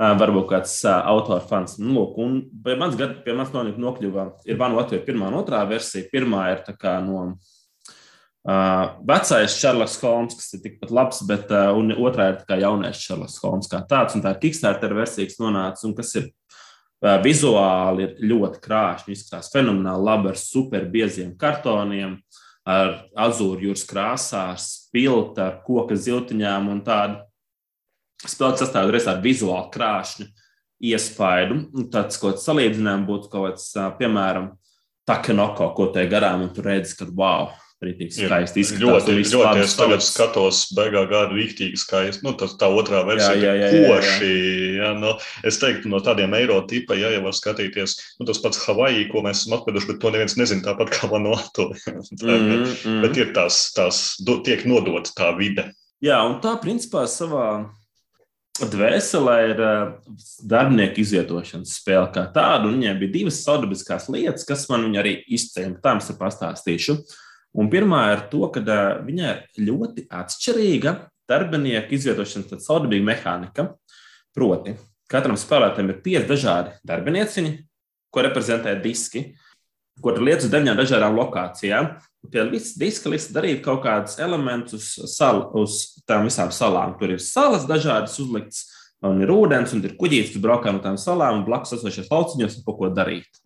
Uh, 0.00 0.14
varbūt 0.18 0.48
kāds 0.50 0.78
uh, 0.88 1.02
autors 1.12 1.46
fans. 1.50 1.76
Nu, 1.78 1.92
lūk, 1.98 2.16
un 2.22 2.38
pie 2.64 2.74
manas 2.78 2.96
gada, 2.98 3.18
pie 3.22 3.36
manas 3.36 3.52
nokļuva, 3.54 4.30
ir 4.48 4.58
Vanu 4.58 4.80
Latvija 4.80 5.04
pirmā 5.06 5.28
un 5.30 5.42
otrā 5.42 5.60
versija. 5.68 6.08
Pirmā 6.10 6.48
ir 6.54 6.64
tā 6.66 6.72
kā 6.74 6.96
no 7.04 7.20
uh, 7.28 8.86
vecais 9.06 9.58
Šarloks 9.60 10.00
Holmes, 10.02 10.38
kas 10.40 10.56
ir 10.56 10.64
tikpat 10.64 10.90
labs, 10.96 11.20
bet 11.28 11.52
uh, 11.54 11.70
un 11.78 11.92
otrā 11.94 12.32
ir 12.32 12.40
tā 12.40 12.48
kā 12.48 12.58
jaunais 12.64 13.04
Šarloks 13.04 13.38
Holmes 13.44 13.70
kā 13.70 13.84
tāds. 13.86 14.16
Un 14.16 14.24
tā 14.24 14.32
ir 14.34 14.42
Kickstarter 14.42 14.96
versija, 14.96 15.28
kas 15.28 15.38
nonāca 15.44 15.86
un 15.86 15.94
kas 16.00 16.16
ir 16.18 16.30
uh, 16.32 16.61
vizuāli 17.02 18.06
ir 18.06 18.30
ļoti 18.30 18.60
krāšņi, 18.62 19.16
izskatās 19.16 19.50
fenomenāli 19.52 20.06
labi 20.06 20.30
ar 20.30 20.38
super 20.38 20.86
bieziem 20.90 21.34
kartoniem, 21.38 22.16
ar 22.62 23.08
azūru 23.18 23.68
jūras 23.68 23.84
krāsām, 23.88 24.54
spilta, 24.60 25.48
ar 25.48 25.60
koka 25.66 25.98
ziltiņām 25.98 26.70
un 26.70 26.82
tādu. 26.86 27.18
Spēlēt 28.22 28.62
sastāvdaļu 28.62 28.94
reizē 28.94 29.16
ar 29.16 29.22
vizuāli 29.24 29.72
krāšņu 29.74 30.28
iespaidu. 30.92 31.56
Tāds 31.90 32.20
kaut 32.22 32.36
kāds 32.36 32.46
salīdzinājums 32.46 33.08
būtu 33.08 33.32
kaut 33.32 33.48
kāds, 33.48 33.72
piemēram, 33.98 34.52
Takanoko, 35.02 35.66
ko 35.74 35.88
te 35.90 36.04
garām, 36.06 36.44
un 36.44 36.52
tur 36.54 36.68
redz, 36.70 36.92
ka 36.94 37.08
wow, 37.10 37.48
rītīgi 37.86 38.22
Ir 38.22 38.30
skaisti 38.30 38.62
izskatās. 38.62 39.06
Ļoti, 39.08 39.16
ļoti 39.18 39.40
labs 39.42 39.62
es 39.64 39.74
tagad 39.78 40.04
skatos, 40.06 40.60
beigā 40.76 41.02
gada 41.10 41.36
rīktīgi 41.36 41.80
skaisti. 41.80 42.24
Nu, 42.26 42.32
tas 42.38 42.54
tā 42.60 42.70
otrā 42.70 43.02
versija 43.08 43.34
Jā, 43.36 43.42
jā, 43.42 43.52
jā, 43.58 43.68
ir 43.68 43.76
jā, 43.76 43.82
jā. 43.82 43.90
koši. 43.90 44.30
Jā, 44.78 44.92
nu, 45.02 45.12
es 45.50 45.60
teiktu, 45.62 45.90
no 45.92 46.00
tādiem 46.04 46.34
eiro 46.38 46.60
tipa, 46.70 46.96
ja 46.98 47.10
jau 47.14 47.24
var 47.26 47.36
skatīties, 47.36 47.96
nu, 48.20 48.28
tas 48.28 48.40
pats 48.44 48.62
Havaji, 48.66 49.08
ko 49.12 49.24
mēs 49.26 49.44
esam 49.44 49.58
atveduši, 49.58 49.90
bet 49.92 50.00
to 50.02 50.14
neviens 50.14 50.38
nezina 50.40 50.66
tāpat 50.70 50.94
kā 50.96 51.12
Vanuatu. 51.12 51.70
Mm, 52.22 52.64
mm. 52.86 52.98
Bet 53.02 53.16
ir 53.18 53.30
tās, 53.34 53.56
tās 53.74 53.96
do- 54.22 54.38
tiek 54.44 54.62
nodota 54.68 55.10
tā 55.16 55.30
vide. 55.36 55.64
Jā, 56.02 56.20
un 56.26 56.38
tā 56.44 56.54
principā 56.60 57.04
savā 57.10 57.46
dvēselē 58.60 59.36
ir 59.50 59.60
darbinieku 60.48 61.02
izvietošanas 61.02 61.76
spēle 61.80 62.10
kā 62.14 62.26
tāda. 62.34 62.68
Viņai 62.68 62.94
bija 63.00 63.14
divas 63.16 63.40
saudabiskas 63.44 64.08
lietas, 64.12 64.46
kas 64.48 64.66
man 64.70 64.90
arī 65.00 65.18
izcēla. 65.32 65.78
Tā 65.82 65.94
jums 65.96 66.10
ir 66.12 66.18
pastāstīšu. 66.20 66.98
Un 67.52 67.68
pirmā 67.72 68.04
ir 68.14 68.26
to, 68.32 68.46
ka 68.52 68.62
viņai 69.04 69.32
ir 69.32 69.66
ļoti 69.68 70.06
atšķirīga 70.08 70.94
darbinieku 71.28 71.96
izvietošanas 71.96 72.64
saudabīga 72.64 73.08
mehānika. 73.10 73.66
Proti, 74.32 74.76
katram 75.12 75.36
spēlētājam 75.36 75.92
ir 75.92 76.00
pieci 76.04 76.28
dažādi 76.30 76.72
darbinieciņi, 76.88 77.52
ko 78.12 78.24
reprezentē 78.24 78.72
diski, 78.80 79.26
ko 80.00 80.14
ir 80.14 80.22
lietas 80.24 80.48
uz 80.48 80.52
deviņām 80.54 80.80
dažādām 80.80 81.18
lokācijām. 81.18 81.90
Pie 82.32 82.44
diska 82.80 83.10
liks 83.12 83.28
darīt 83.34 83.64
kaut 83.64 83.82
kādus 83.84 84.16
elementus 84.22 84.94
uz, 84.96 85.12
sal, 85.16 85.44
uz 85.58 85.98
tām 86.08 86.28
visām 86.28 86.52
salām. 86.54 86.94
Tur 87.00 87.16
ir 87.16 87.20
salas 87.22 87.66
dažādas 87.68 88.14
uzliktas, 88.22 88.64
un 89.04 89.20
ir 89.24 89.32
ūdens, 89.34 89.74
un 89.74 89.82
ir 89.84 89.96
kuģītis, 89.98 90.36
kas 90.36 90.44
braukā 90.44 90.72
no 90.72 90.80
tām 90.84 90.96
salām, 91.00 91.40
un 91.40 91.46
blakus 91.48 91.74
esošais 91.76 92.08
lauciņos 92.12 92.60
ir 92.60 92.64
ko 92.68 92.92
darīt. 92.94 93.42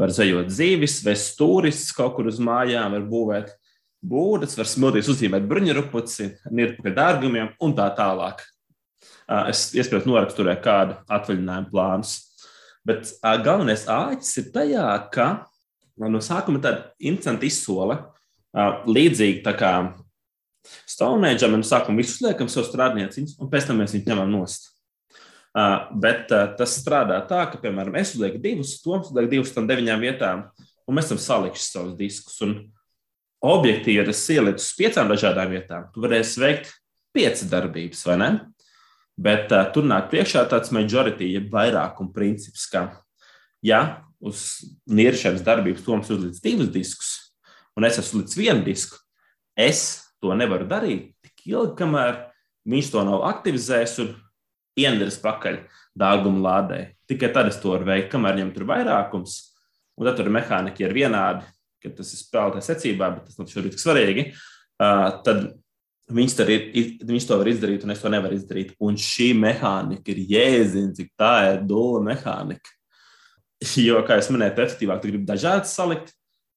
Var 0.00 0.12
zejot 0.16 0.48
zīvis, 0.54 1.00
vest 1.04 1.34
turistus 1.36 1.92
kaut 1.92 2.14
kur 2.16 2.30
uz 2.30 2.38
mājām, 2.40 2.94
var 2.96 3.04
būvēt 3.10 3.52
būdas, 4.00 4.56
var 4.56 4.68
smiltīs 4.68 5.10
uzzīmēt 5.12 5.44
bruņurupuci, 5.48 6.30
nirpu 6.56 6.86
pie 6.86 6.94
dārgumiem 6.96 7.52
un 7.60 7.76
tā 7.76 7.90
tālāk. 7.98 8.40
Es 9.50 9.68
iespējams 9.76 10.08
noraksturēju 10.08 10.62
kādu 10.64 10.96
atvaļinājumu 11.12 11.70
plānus. 11.70 12.16
Bet 12.86 13.12
galvenais 13.44 13.84
āķis 13.92 14.40
ir 14.40 14.48
tajā, 14.54 14.86
ka 15.12 15.28
no 16.00 16.22
sākuma 16.24 16.62
tāda 16.64 16.94
incidenta 16.96 17.46
izsole, 17.46 18.00
līdzīgi 18.88 19.44
tā 19.44 19.54
kā 19.58 19.74
Stonehenge, 20.88 21.48
mēs 21.52 21.70
sākam 21.72 21.96
visu 21.96 22.24
liekam 22.26 22.48
sev 22.52 22.66
strādnieciņus, 22.68 23.38
un 23.40 23.48
pēc 23.52 23.68
tam 23.68 23.78
mēs 23.80 23.94
viņus 23.94 24.08
ņemam 24.10 24.32
nost. 24.32 24.68
Uh, 25.50 25.88
bet 25.98 26.30
uh, 26.30 26.44
tas 26.54 26.76
strādā 26.78 27.16
tā, 27.26 27.40
ka, 27.50 27.58
piemēram, 27.58 27.96
es 27.98 28.12
uzlieku 28.14 28.38
divus, 28.38 28.76
Toms 28.84 29.08
uzliek 29.10 29.26
divus 29.32 29.50
tam 29.50 29.66
deviņām 29.66 30.04
vietām, 30.04 30.44
un 30.86 30.94
mēs 30.94 31.08
esam 31.08 31.18
salikuši 31.18 31.64
savus 31.64 31.96
diskus. 31.98 32.36
Un 32.46 32.52
objektīvi, 33.42 33.96
ja 33.98 34.04
tas 34.06 34.20
ieliec 34.30 34.62
uz 34.62 34.68
piecām 34.78 35.10
dažādām 35.10 35.50
vietām, 35.50 35.88
tu 35.90 36.04
varēsi 36.04 36.42
veikt 36.44 36.70
piecas 37.16 37.42
darbības, 37.50 38.04
vai 38.06 38.16
ne? 38.22 38.30
Bet 39.20 39.50
uh, 39.50 39.64
tur 39.74 39.90
nāk 39.90 40.06
priekšā 40.12 40.46
tāds 40.52 40.70
majority, 40.70 41.32
ja 41.34 41.42
vairākuma 41.50 42.14
princips, 42.14 42.68
ka, 42.70 42.86
ja 43.66 44.04
uz 44.22 44.62
niršanas 44.86 45.42
darbības 45.42 45.82
Toms 45.82 46.14
uzliek 46.14 46.38
divus 46.44 46.70
diskus, 46.70 47.10
un 47.74 47.90
es 47.90 47.98
esmu 47.98 48.20
uzlicis 48.20 48.38
vienu 48.38 48.62
disku, 48.70 49.02
es 49.58 50.12
to 50.22 50.30
nevaru 50.36 50.68
darīt 50.70 51.10
tik 51.24 51.48
ilgi, 51.50 51.74
kamēr 51.80 52.26
viņš 52.70 52.94
to 52.94 53.02
nav 53.08 53.26
aktivizējis 53.32 53.98
un 54.80 54.88
ienderis 54.88 55.20
pakaļ 55.22 55.62
dārguma 56.00 56.42
lādē. 56.46 56.80
Tikai 57.10 57.32
tad 57.34 57.50
es 57.50 57.60
to 57.60 57.74
varu 57.74 57.88
veikt, 57.88 58.10
kamēr 58.12 58.38
viņam 58.38 58.52
tur 58.54 58.64
ir 58.64 58.70
vairākums, 58.70 59.38
un 59.98 60.08
tad 60.08 60.20
tur 60.20 60.30
mehāniķi 60.32 60.86
ir 60.86 60.96
vienādi, 60.96 61.48
ka 61.80 61.92
tas 61.96 62.12
ir 62.14 62.22
spēlētāj 62.22 62.66
secībā, 62.68 63.10
bet 63.16 63.28
tas 63.28 63.40
nav 63.40 63.50
šobrīd 63.50 63.76
tik 63.76 63.82
svarīgi. 63.82 64.30
Uh, 64.80 65.08
tad 65.26 65.50
Viņš, 66.10 66.32
ir, 66.50 66.86
viņš 67.06 67.26
to 67.28 67.36
var 67.38 67.46
izdarīt, 67.46 67.84
un 67.86 67.94
es 67.94 68.00
to 68.02 68.10
nevaru 68.10 68.34
izdarīt. 68.34 68.72
Un 68.82 68.96
šī 68.98 69.28
mehānika 69.38 70.10
ir 70.10 70.24
jēdziņa, 70.32 70.94
cik 70.96 71.12
tā 71.18 71.34
ir 71.52 71.64
dūla 71.70 72.04
mehānika. 72.10 72.76
Jo, 73.76 73.98
kā 74.08 74.16
jau 74.16 74.32
minēju, 74.32 74.54
efektīvāk, 74.54 75.02
tu 75.02 75.10
gribi 75.10 75.26
dažādas 75.28 75.74
salikt, 75.76 76.14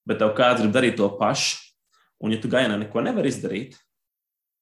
bet 0.07 0.21
tev 0.21 0.29
kāds 0.37 0.61
grib 0.61 0.71
darīt 0.71 0.95
to 0.95 1.09
pašu. 1.19 1.59
Un, 2.23 2.31
ja 2.31 2.39
tu 2.39 2.47
gainā 2.47 2.77
neko 2.79 3.03
nevar 3.03 3.27
izdarīt, 3.27 3.75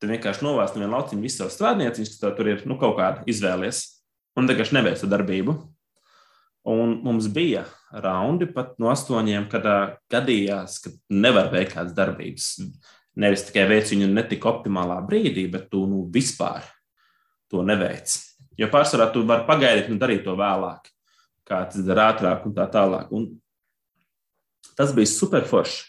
tad 0.02 0.10
vienkārši 0.10 0.46
novāc 0.46 0.74
no 0.74 0.82
viena 0.82 0.98
lauciņa 0.98 1.22
visu 1.22 1.44
savu 1.44 1.54
strādnieciņu, 1.54 2.10
kas 2.10 2.38
tur 2.38 2.50
ir 2.50 2.64
nu, 2.66 2.78
kaut 2.82 2.98
kāda 2.98 3.26
izvēlies, 3.30 3.84
un 4.40 4.50
vienkārši 4.50 4.78
neveic 4.80 5.04
darbību. 5.12 5.56
Un 6.72 6.98
mums 7.02 7.26
bija 7.34 7.64
raundi 8.04 8.46
pat 8.50 8.76
no 8.82 8.92
astoņiem, 8.92 9.48
kad 9.50 9.66
gadījās, 10.14 10.78
ka 10.84 10.92
nevar 11.14 11.50
veikt 11.54 11.74
kādas 11.78 11.96
darbības. 11.98 12.50
Nevis 13.22 13.48
tikai 13.48 13.66
veic 13.70 13.90
viņu 13.92 14.10
ne 14.12 14.24
tik 14.30 14.46
optimālā 14.48 15.00
brīdī, 15.06 15.48
bet 15.52 15.70
tu 15.74 15.84
nu, 15.90 16.04
vispār 16.14 16.66
to 17.52 17.66
neveic. 17.66 18.14
Jo 18.62 18.70
pārsvarā 18.72 19.10
tu 19.14 19.26
vari 19.28 19.48
pagaidīt 19.48 19.90
un 19.90 20.02
darīt 20.02 20.26
to 20.26 20.36
vēlāk 20.38 20.92
kāds 21.52 21.82
dara 21.86 22.12
ātrāk 22.14 22.46
un 22.48 22.56
tā 22.56 22.68
tālāk. 22.72 23.10
Un 23.12 23.28
tas 24.78 24.94
bija 24.96 25.10
super 25.10 25.46
forši. 25.50 25.84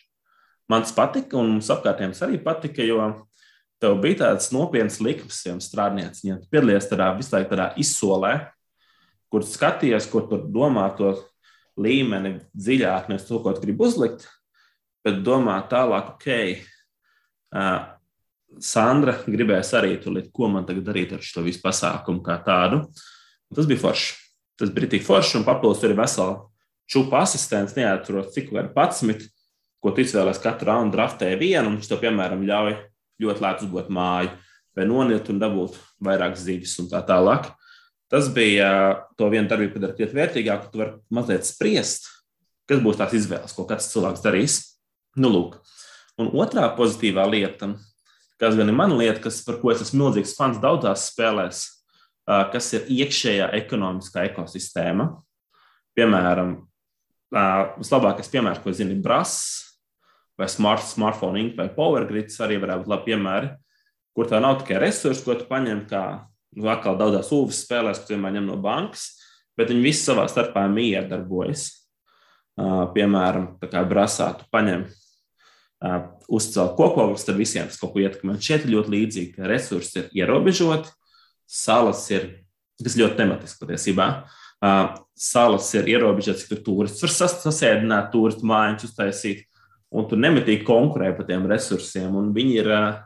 Man 0.70 0.86
tas 0.86 0.94
patika, 0.96 1.36
un 1.36 1.56
mums 1.56 1.70
apkārtējiem 1.72 2.14
arī 2.26 2.40
patika, 2.42 2.84
jo 2.86 2.98
tev 3.82 3.98
bija 4.02 4.20
tāds 4.22 4.52
nopietns 4.54 5.00
likums 5.02 5.40
jau 5.46 5.58
strādniecības. 5.62 6.24
Ja 6.26 6.38
tu 6.38 6.48
piedalies 6.52 6.88
tādā 6.90 7.10
visu 7.18 7.34
laiku 7.34 7.52
tādā 7.52 7.68
izsolē, 7.82 8.32
kur 9.32 9.44
skaties, 9.46 10.06
ko 10.12 10.24
tur 10.28 10.46
domā, 10.54 10.86
to 10.96 11.16
līmeni 11.80 12.36
dziļāk, 12.52 13.10
nevis 13.10 13.26
to, 13.28 13.40
ko 13.42 13.54
tu 13.56 13.64
gribi 13.64 13.86
uzlikt, 13.86 14.26
bet 15.04 15.22
domā 15.26 15.56
tālāk, 15.70 16.14
ok. 16.16 16.30
Uh, 17.52 17.80
Sandra 18.62 19.14
gribēs 19.24 19.70
arī 19.76 19.96
tulīt, 20.00 20.28
ko 20.32 20.50
man 20.52 20.66
tagad 20.68 20.84
darīt 20.90 21.14
ar 21.16 21.22
šo 21.24 21.44
visu 21.44 21.62
pasākumu 21.64 22.20
kā 22.24 22.36
tādu. 22.44 22.82
Un 23.48 23.56
tas 23.56 23.68
bija 23.68 23.80
forši 23.80 24.22
tas 24.62 24.70
bija 24.70 24.88
tik 24.88 25.02
forši, 25.06 25.40
un 25.40 25.46
papildus 25.46 25.80
tur 25.82 25.90
ir 25.90 25.98
vesela 25.98 26.42
čūpa 26.92 27.22
asistents, 27.24 27.74
neatceros, 27.74 28.32
cik 28.34 28.52
var 28.54 28.68
11, 28.76 29.24
ko 29.82 29.90
tu 29.90 30.04
izvēlējies 30.04 30.42
katru 30.42 30.68
raundu 30.68 30.94
draftē 30.94 31.32
vienu, 31.40 31.70
un 31.70 31.78
viņš 31.78 31.88
tev, 31.90 32.02
piemēram, 32.04 32.44
ļauj 32.46 32.76
ļoti 33.22 33.44
lēti 33.44 33.66
uzbūvēt 33.66 33.90
māju, 33.92 34.32
vai 34.76 34.86
noniet 34.88 35.28
un 35.32 35.40
dabūt 35.42 35.76
vairāk 36.02 36.36
zivis 36.40 36.74
un 36.82 36.88
tā 36.90 37.02
tālāk. 37.06 37.50
Tas 38.12 38.28
bija 38.32 38.68
to 39.16 39.28
vienu 39.32 39.48
darbību 39.48 39.78
padarīt 39.78 40.00
krietni 40.00 40.20
vērtīgāku, 40.20 40.68
tu 40.72 40.82
vari 40.82 40.98
mazliet 41.12 41.48
spriest, 41.48 42.10
kas 42.68 42.82
būs 42.84 42.98
tās 43.00 43.14
izvēles, 43.16 43.54
ko 43.56 43.64
katrs 43.68 43.88
cilvēks 43.92 44.24
darīs. 44.24 44.58
Nu, 45.16 45.30
lūk. 45.32 45.56
Un 46.20 46.28
otrā 46.36 46.66
pozitīvā 46.76 47.24
lieta, 47.32 47.70
kas 48.40 48.56
gan 48.58 48.68
ir 48.68 48.76
mana 48.76 48.98
lieta, 49.00 49.20
kas, 49.24 49.40
par 49.46 49.60
ko 49.62 49.72
es 49.72 49.84
esmu 49.84 50.04
milzīgs 50.04 50.36
fans 50.36 50.60
daudzās 50.60 51.08
spēlēs, 51.12 51.64
kas 52.52 52.68
ir 52.76 52.88
iekšējā 53.00 53.48
ekonomiskā 53.62 54.28
ekosistēma. 54.28 55.08
Piemēram, 55.96 56.54
vislabākais 57.80 58.30
piemērs, 58.32 58.60
ko 58.60 58.72
zinu, 58.76 58.96
ir 58.96 59.04
Brass 59.04 59.71
vai 60.42 60.50
Smart, 60.50 60.84
Smartphone 60.90 61.52
vai 61.56 61.68
PowerGrids 61.72 62.40
arī 62.42 62.58
varētu 62.62 62.84
būt 62.84 62.92
labi 62.92 63.12
piemēri, 63.12 63.50
kur 64.16 64.28
tā 64.28 64.40
nav 64.42 64.60
tikai 64.60 64.80
resursi, 64.82 65.22
ko 65.24 65.36
tu 65.38 65.46
paņem, 65.48 65.84
kā 65.90 66.02
nu, 66.58 66.66
atkal 66.72 66.98
daudzās 67.00 67.30
ūvas 67.32 67.62
spēlēs, 67.64 68.02
ko 68.02 68.16
vienmēr 68.16 68.36
ņem 68.36 68.50
no 68.50 68.58
bankas, 68.62 69.06
bet 69.58 69.70
viņi 69.72 69.84
visi 69.84 70.04
savā 70.08 70.26
starpā 70.30 70.66
miedarbojas. 70.72 71.68
Uh, 72.52 72.82
piemēram, 72.92 73.54
tā 73.62 73.70
kā 73.72 73.80
brasā, 73.88 74.26
tu 74.36 74.44
paņem, 74.52 74.82
uh, 74.84 76.02
uzcelt 76.28 76.74
kokogļus, 76.76 77.24
tad 77.24 77.38
visiem 77.38 77.70
tas 77.70 77.80
kaut 77.80 77.94
ko 77.94 78.02
ietekmē. 78.02 78.36
Šeit 78.44 78.66
ir 78.66 78.74
ļoti 78.74 78.92
līdzīgi, 78.92 79.30
ka 79.38 79.48
resursi 79.48 80.02
ir 80.02 80.10
ierobežoti, 80.20 80.92
salas 81.48 82.04
ir, 82.12 82.26
kas 82.82 82.98
ļoti 83.00 83.16
tematiski 83.22 83.64
patiesībā. 83.64 84.08
Uh, 84.62 84.98
salas 85.16 85.70
ir 85.78 85.88
ierobežotas, 85.94 86.44
cik 86.44 86.52
tur 86.52 86.60
turists 86.66 87.00
var 87.06 87.14
sas, 87.14 87.38
sasēdināt, 87.40 88.12
turistu 88.12 88.44
mājiņas 88.52 88.90
uztaisīt, 88.90 89.46
un 89.92 90.08
tur 90.08 90.20
nemitīgi 90.20 90.64
konkurē 90.66 91.12
par 91.16 91.28
tiem 91.28 91.44
resursiem. 91.50 92.14
Viņi 92.34 92.54
ir 92.60 92.70
uh, 92.72 93.00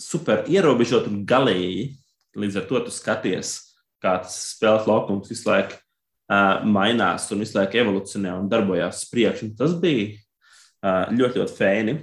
super 0.00 0.44
ierobežoti 0.50 1.12
un 1.12 1.22
galīgi. 1.28 1.90
Līdz 2.38 2.62
ar 2.62 2.68
to 2.68 2.80
tu 2.86 2.92
skaties, 2.94 3.54
kā 4.00 4.16
tas 4.24 4.36
spēles 4.54 4.86
laukums 4.88 5.28
visu 5.32 5.50
laiku 5.50 5.76
uh, 5.76 6.62
mainās 6.64 7.28
un 7.32 7.44
visu 7.44 7.58
laiku 7.58 7.80
evolūcionē 7.82 8.32
un 8.38 8.48
darbojās 8.52 9.04
uz 9.04 9.10
priekšu. 9.12 9.52
Tas 9.58 9.76
bija 9.80 10.10
uh, 10.12 11.12
ļoti, 11.12 11.42
ļoti 11.42 11.56
fēni. 11.58 11.98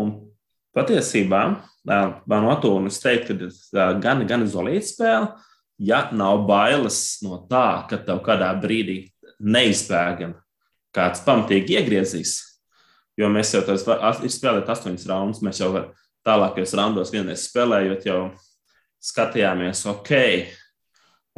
Un 0.00 0.14
patiesībā 0.76 1.44
Vanuatu, 2.28 2.74
un 2.76 2.90
es 2.90 3.00
teiktu, 3.00 3.32
ka 3.32 3.46
tas 3.46 4.00
gan, 4.02 4.20
gan 4.28 4.44
izolēta 4.44 4.84
spēle, 4.84 5.30
ja 5.80 6.02
nav 6.12 6.44
bailes 6.48 7.00
no 7.24 7.40
tā, 7.48 7.86
ka 7.88 7.96
tev 8.04 8.20
kādā 8.26 8.50
brīdī 8.60 9.06
neizbēgami 9.40 10.36
kāds 10.94 11.22
pamatīgi 11.24 11.78
iegriezīs. 11.78 12.34
Jo 13.20 13.28
mēs 13.32 13.52
jau 13.52 13.60
tādu 13.66 13.82
spēlējām, 13.82 14.70
astoņas 14.72 15.08
raundus, 15.10 15.42
mēs 15.44 15.60
jau 15.60 15.70
tālākajos 16.24 16.72
raundos 16.78 17.12
vienreiz 17.12 17.44
spēlējot, 17.48 18.06
jau 18.08 18.20
skatījāmies, 19.04 19.82
ok, 19.90 20.12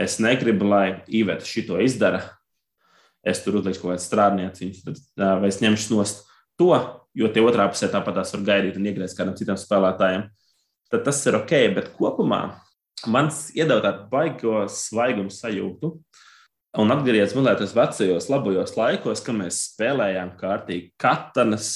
es 0.03 0.19
negribu, 0.23 0.69
lai 0.71 0.87
Iveta 1.11 1.47
šito 1.47 1.81
izdara. 1.83 2.23
Es 3.23 3.43
tur 3.45 3.61
uzlikšu 3.61 3.85
kaut 3.85 3.93
kādu 3.95 4.03
strādnieciņu, 4.03 4.95
vai 5.19 5.51
es 5.51 5.61
ņemšu 5.63 5.95
nost 5.95 6.25
to, 6.59 6.73
jo 7.15 7.29
tie 7.31 7.45
otrā 7.45 7.69
pusē 7.71 7.91
tāpat 7.93 8.19
tās 8.19 8.33
var 8.35 8.43
gaidīt 8.49 8.79
un 8.79 8.89
iegriezt 8.91 9.19
kādam 9.19 9.37
citam 9.39 9.59
spēlētājam. 9.61 10.27
Tad 10.91 11.05
tas 11.07 11.21
ir 11.31 11.39
ok, 11.39 11.55
bet 11.77 11.93
kopumā 11.97 12.43
mans 13.11 13.49
iedod 13.57 13.85
tādu 13.85 14.09
baigo 14.11 14.65
svaigumu 14.71 15.31
sajūtu. 15.33 15.95
Un 16.81 16.93
atgriezties 16.95 17.35
mazliet 17.37 17.75
vecajos, 17.77 18.29
labajos 18.33 18.77
laikos, 18.79 19.21
kad 19.25 19.37
mēs 19.37 19.59
spēlējām 19.73 20.31
kārtīgi 20.41 20.95
katanas, 21.01 21.73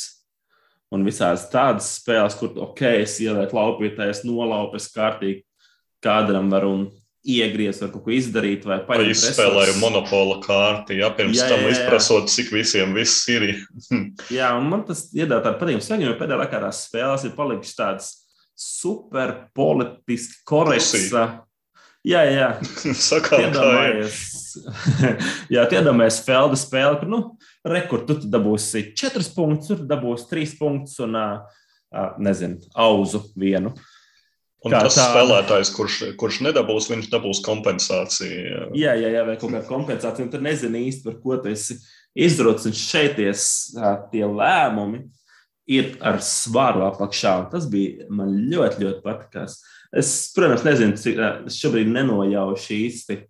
un 0.94 1.05
visādas 1.05 1.49
tādas 1.53 1.90
spēles, 1.99 2.36
kur, 2.40 2.55
ok, 2.68 2.80
es 3.03 3.18
ielieku 3.20 3.59
laupītājai, 3.59 4.14
es 4.14 4.22
nolaupu, 4.24 4.80
es 4.80 4.88
kārtīgi 4.94 5.42
kādam 6.05 6.49
varu 6.53 6.72
iegriezt, 7.26 7.82
var 7.82 7.90
kaut 7.92 8.05
ko 8.07 8.14
izdarīt, 8.14 8.66
vai 8.68 8.78
paņemt. 8.86 9.12
Izspēlēju 9.12 9.78
monopola 9.80 10.38
kārti, 10.44 11.01
ja 11.01 11.11
pirms 11.16 11.40
jā, 11.40 11.49
tam 11.51 11.64
jā, 11.64 11.72
jā. 11.72 11.72
izprasot, 11.74 12.30
cik 12.32 12.53
visiem 12.55 12.94
viss 12.97 13.26
ir. 13.32 13.49
jā, 14.38 14.53
un 14.57 14.70
man 14.70 14.86
tas 14.88 15.09
iedod 15.16 15.42
tādu 15.42 15.59
patīkamu 15.61 15.86
saņēmu, 15.86 16.12
jo 16.12 16.20
pēdējā 16.20 16.40
laikā 16.44 16.62
tās 16.62 16.84
spēles 16.86 17.26
ir 17.26 17.34
palikušas 17.36 17.80
tādas 17.80 18.12
super 18.57 19.34
politiski 19.57 20.40
korektas. 20.49 21.11
Jā, 22.07 22.22
jā. 22.30 22.48
Sakām, 23.09 23.48
iedomājies, 23.48 24.20
jā, 25.54 25.66
iedomājies 25.66 26.20
Felda 26.26 26.59
spēli, 26.59 27.00
kur, 27.02 27.11
nu, 27.11 27.20
rekur, 27.66 28.04
tu 28.07 28.18
dabūsi 28.22 28.90
četrus 28.98 29.32
punktus, 29.34 29.72
tur 29.72 29.84
dabūsi 29.90 30.30
trīs 30.30 30.54
punktus 30.59 31.00
un, 31.02 31.18
nezinu, 32.22 32.62
auzu 32.78 33.24
vienu. 33.38 33.74
Un 34.66 34.72
kā 34.72 34.80
tas 34.86 34.96
tā... 34.98 35.04
spēlētājs, 35.12 35.70
kurš, 35.76 35.98
kurš 36.18 36.40
nedabūs, 36.46 36.88
viņš 36.90 37.11
dabūs 37.12 37.42
kompensāciju. 37.46 38.70
Jā, 38.78 38.96
jā, 38.98 39.12
jā 39.14 39.22
vai 39.26 39.36
kaut 39.38 39.52
kāda 39.52 39.66
kompensācija. 39.68 40.26
Un 40.26 40.32
tad 40.32 40.42
nezini 40.46 40.86
īsti, 40.88 41.04
par 41.07 41.20
ko 41.22 41.36
tu 41.42 41.52
esi 41.52 41.76
izdarījis. 42.26 42.66
Un 42.70 42.74
šeit 42.80 43.20
tie 44.11 44.24
lēmumi 44.26 45.04
ir 45.70 45.94
ar 46.02 46.18
svaru 46.24 46.86
apakšā. 46.88 47.36
Un 47.44 47.48
tas 47.52 47.68
bija 47.70 48.09
man 48.11 48.32
ļoti, 48.50 48.82
ļoti 48.82 49.04
patīkās. 49.04 49.61
Es, 49.97 50.11
protams, 50.36 50.64
nezinu, 50.66 50.99
cik 51.01 51.20
es 51.49 51.57
šobrīd 51.61 51.88
nenojaušu 51.88 52.74
īsti, 52.76 53.20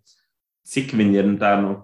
cik 0.67 0.97
viņi 0.99 1.21
ir 1.21 1.29
tā 1.41 1.55
nu, 1.63 1.77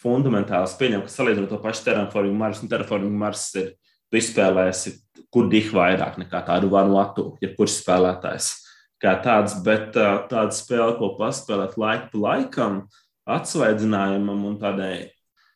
fundamentāli 0.00 0.78
pieņemti, 0.80 1.06
ka 1.10 1.12
salīdzinot 1.12 1.52
to 1.52 1.60
pašu 1.60 1.84
terraforming 1.84 2.38
Mars 2.40 2.62
un 2.64 2.70
terraforming 2.72 3.18
Mars 3.20 3.50
ir. 3.60 3.74
Tu 4.10 4.18
izspēlēsi 4.18 4.96
kur 5.30 5.46
dih 5.50 5.68
vairāk 5.74 6.16
nekā 6.18 6.40
tādu 6.48 6.70
Vanuatu, 6.72 7.34
ja 7.42 7.52
kurš 7.54 7.78
spēlētājs 7.82 8.50
kā 9.00 9.14
tāds, 9.24 9.54
bet 9.64 9.94
tāda 9.94 10.50
spēle, 10.52 10.96
ko 10.98 11.14
paspēlēt 11.16 11.78
laiku 11.80 12.10
pa 12.12 12.22
laikam, 12.26 12.80
atsvaidzinājumam 13.30 14.44
un 14.50 14.58
tādai, 14.60 14.94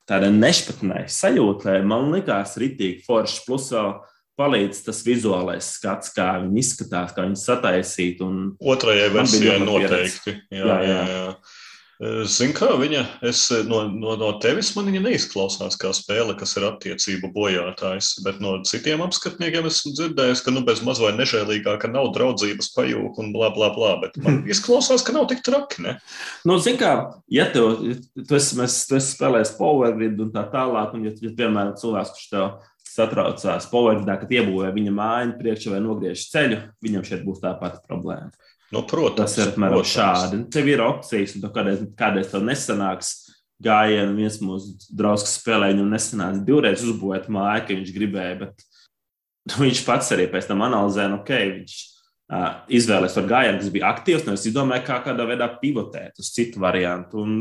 tādai 0.09 0.31
nešpatnai 0.33 1.05
sajūtai, 1.13 1.81
man 1.85 2.13
likās 2.15 2.57
ritīgi 2.61 3.05
forši. 3.05 3.43
Plus 3.45 3.69
vēl 3.75 3.93
palīdz 4.41 4.85
tas 4.87 5.03
vizuālais 5.07 5.75
skats, 5.77 6.13
kā 6.15 6.31
viņi 6.43 6.63
izskatās, 6.63 7.15
kā 7.15 7.27
viņi 7.27 7.43
sataisīti. 7.43 8.31
Otrajai 8.75 9.13
versijai 9.15 9.61
noteikti. 9.63 10.39
Jā, 10.55 10.65
jā, 10.65 10.81
jā. 10.89 11.05
jā. 11.13 11.29
Zini, 12.27 12.51
kā 12.57 12.73
viņa 12.75 13.05
no, 13.69 13.85
no, 13.87 14.15
no 14.19 14.29
tevis 14.43 14.73
man 14.75 14.89
viņa 14.91 15.01
neizklausās 15.05 15.77
kā 15.79 15.93
spēle, 15.95 16.35
kas 16.37 16.57
ir 16.59 16.67
attiecību 16.67 17.31
bojātājs, 17.37 18.17
bet 18.27 18.41
no 18.43 18.57
citiem 18.67 19.05
apskatniekiem 19.05 19.69
esmu 19.71 19.93
dzirdējis, 19.95 20.43
ka 20.43 20.53
nu, 20.53 20.65
bez 20.67 20.83
maz 20.85 20.99
vai 21.01 21.13
nežēlīgā, 21.15 21.77
ka 21.81 21.93
nav 21.93 22.11
draudzības 22.17 22.73
pajūka 22.75 23.23
un 23.23 23.31
bla, 23.37 23.53
bla, 23.55 23.71
bla. 23.77 23.95
Bet 24.03 24.19
man 24.25 24.43
izklausās, 24.51 25.07
ka 25.07 25.15
nav 25.15 25.31
tik 25.31 25.45
traki. 25.47 25.87
Ne? 25.87 25.97
Nu, 26.43 26.59
Zini, 26.59 26.83
kā, 26.83 26.93
ja 27.31 27.47
tev, 27.55 27.79
tu 28.19 28.41
esi, 28.41 28.59
mēs, 28.59 28.83
tu 28.91 28.99
esi 28.99 29.15
spēlējis 29.15 29.55
Powergrid 29.61 30.19
un 30.27 30.35
tā 30.35 30.49
tālāk, 30.51 30.99
un 30.99 31.07
ja, 31.07 31.15
ja 31.23 31.35
piemēram 31.39 31.79
cilvēks, 31.79 32.17
kurš 32.19 32.31
tev 32.35 32.49
satraucās 32.95 33.69
Powergridā, 33.71 34.17
kad 34.21 34.33
iebūvē 34.33 34.71
viņa 34.75 34.95
māju 34.95 35.37
priekšā 35.41 35.75
vai 35.75 35.81
nogriež 35.85 36.29
ceļu, 36.33 36.61
viņam 36.85 37.07
šeit 37.07 37.25
būs 37.27 37.43
tā 37.43 37.55
pati 37.61 37.83
problēma. 37.89 38.31
Nu, 38.75 38.83
protams, 38.91 39.35
tas 39.35 39.39
ir 39.39 39.53
apmēram 39.53 39.85
šādi. 39.87 40.41
Tev 40.53 40.69
ir 40.71 40.83
opcijas, 40.83 41.37
un 41.39 41.47
kādreiz, 41.55 41.83
kādreiz 41.99 42.31
tev 42.33 42.45
nesanāks 42.47 43.13
gājienu. 43.63 44.17
Viens 44.19 44.39
mūsu 44.43 44.75
draugs 44.91 45.37
spēlēja, 45.39 45.77
viņam 45.77 45.93
nesanāca 45.95 46.45
divreiz 46.47 46.85
uzbūvēt 46.87 47.29
māju, 47.33 47.67
ka 47.69 47.77
viņš 47.79 47.93
gribēja, 47.95 48.39
bet 48.45 48.65
viņš 49.63 49.83
pats 49.87 50.15
arī 50.17 50.29
pēc 50.33 50.49
tam 50.51 50.65
analizēja, 50.67 51.13
nu, 51.13 51.21
ok, 51.23 51.35
viņš 51.59 51.77
uh, 51.79 52.49
izvēlējās 52.81 53.19
par 53.21 53.29
gājienu, 53.35 53.61
kas 53.63 53.75
bija 53.77 53.91
aktīvs, 53.93 54.25
nevis 54.29 54.49
izdomāja, 54.51 54.87
kā 54.89 55.03
kādā 55.07 55.29
veidā 55.29 55.51
pivotēt 55.61 56.23
uz 56.23 56.33
citu 56.35 56.63
variantu. 56.65 57.23
Un, 57.23 57.37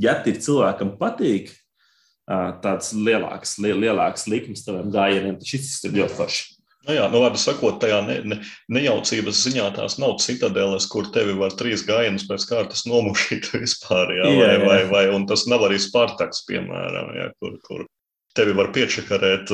ja 0.00 0.16
ir 0.26 0.40
cilvēkam 0.42 0.96
patīk 0.98 1.52
tāds 2.26 2.92
lielāks, 2.96 3.58
li, 3.60 3.72
lielāks 3.84 4.28
likums 4.30 4.64
taviem 4.66 4.92
gājieniem, 4.94 5.38
šis 5.44 5.78
ir 5.88 5.96
ļoti 6.00 6.18
foršs. 6.18 6.50
Nu 6.84 6.92
jā, 6.92 7.04
nu, 7.08 7.20
labi 7.22 7.40
sakot, 7.40 7.78
tajā 7.80 8.02
ne, 8.04 8.18
ne, 8.28 8.38
nejaucības 8.76 9.38
ziņā 9.46 9.70
tās 9.78 9.96
nav 9.96 10.18
citadeles, 10.20 10.84
kur 10.92 11.08
tevi 11.14 11.32
var 11.38 11.54
trīs 11.56 11.84
gājienus 11.88 12.26
pēc 12.28 12.44
kārtas 12.50 12.84
nomušīt 12.88 13.48
vispār. 13.62 14.12
Jā, 14.18 14.28
jā, 14.28 14.36
vai, 14.36 14.52
jā. 14.52 14.64
Vai, 14.68 14.80
vai, 14.92 15.04
un 15.16 15.24
tas 15.30 15.46
nav 15.48 15.64
arī 15.68 15.80
Spartaks, 15.80 16.44
piemēram, 16.48 17.14
jā, 17.16 17.30
kur, 17.40 17.56
kur 17.64 17.86
tevi 18.36 18.52
var 18.58 18.68
piečakarēt, 18.74 19.52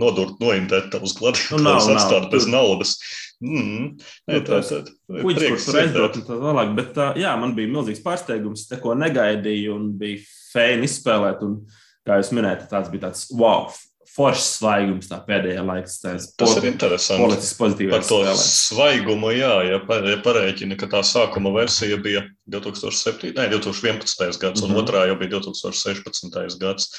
nodurt, 0.00 0.40
noimtēt 0.42 0.88
tavus 0.94 1.14
gladiatorus, 1.18 1.86
nu, 1.86 1.94
atstāt 1.94 2.30
bez 2.32 2.48
naudas. 2.50 2.96
Mm, 3.42 3.92
ne, 4.30 4.38
nu, 4.38 4.42
tā, 4.46 4.58
tā, 4.64 4.80
tā, 4.86 5.22
Kuģis, 5.22 5.46
kurš 5.52 5.68
tur 5.68 5.78
aizdot 5.82 6.18
un 6.18 6.26
tā 6.26 6.40
tālāk, 6.46 6.74
bet 6.78 7.00
jā, 7.20 7.36
man 7.38 7.54
bija 7.58 7.70
milzīgs 7.70 8.02
pārsteigums, 8.02 8.66
te 8.70 8.78
ko 8.82 8.96
negaidīju 8.98 9.76
un 9.76 9.88
bija 10.00 10.22
fēni 10.52 10.88
izspēlēt. 10.88 11.44
Un, 11.46 11.60
kā 12.06 12.18
jūs 12.20 12.32
minējāt, 12.34 12.68
tāds 12.70 12.90
bija 12.92 13.08
tāds 13.08 13.26
wow, 13.34 13.70
foršs 14.12 14.48
svaigums 14.58 15.08
tā 15.10 15.18
pēdējā 15.24 15.62
laikā. 15.64 15.92
Tas 16.02 16.28
po, 16.38 16.48
ir 16.58 16.68
interesanti. 16.68 17.24
Politiski 17.24 17.58
pozitīvs. 17.62 17.94
Par 17.94 18.04
to 18.08 18.20
spēlē. 18.20 18.44
svaigumu, 18.50 19.32
jā, 19.36 19.54
ja, 19.70 19.80
ja 20.10 20.20
pareiķina, 20.24 20.78
ka 20.80 20.90
tā 20.92 21.02
sākuma 21.06 21.52
versija 21.54 21.98
bija 22.02 22.24
2007, 22.52 23.32
ne, 23.38 23.48
2011. 23.54 24.40
gads, 24.42 24.42
mm 24.42 24.46
-hmm. 24.46 24.64
un 24.64 24.70
mhm. 24.70 24.80
otrā 24.82 25.06
jau 25.08 25.18
bija 25.18 25.38
2016. 25.38 26.58
gads. 26.60 26.90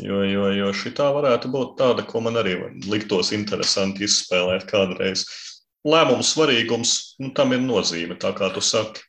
Jo, 0.00 0.22
jo, 0.24 0.46
jo 0.56 0.70
šī 0.72 0.94
tā 0.96 1.10
varētu 1.12 1.50
būt 1.52 1.76
tāda, 1.76 2.04
ko 2.08 2.20
man 2.24 2.38
arī 2.40 2.56
liktos 2.88 3.32
interesanti 3.32 4.06
izspēlēt 4.06 4.64
kādreiz. 4.70 5.26
Lēmumu 5.84 6.24
svarīgums, 6.24 7.16
nu, 7.18 7.32
tam 7.34 7.52
ir 7.52 7.60
nozīme, 7.60 8.16
tā 8.16 8.32
kā 8.32 8.48
tu 8.54 8.60
saki. 8.60 9.02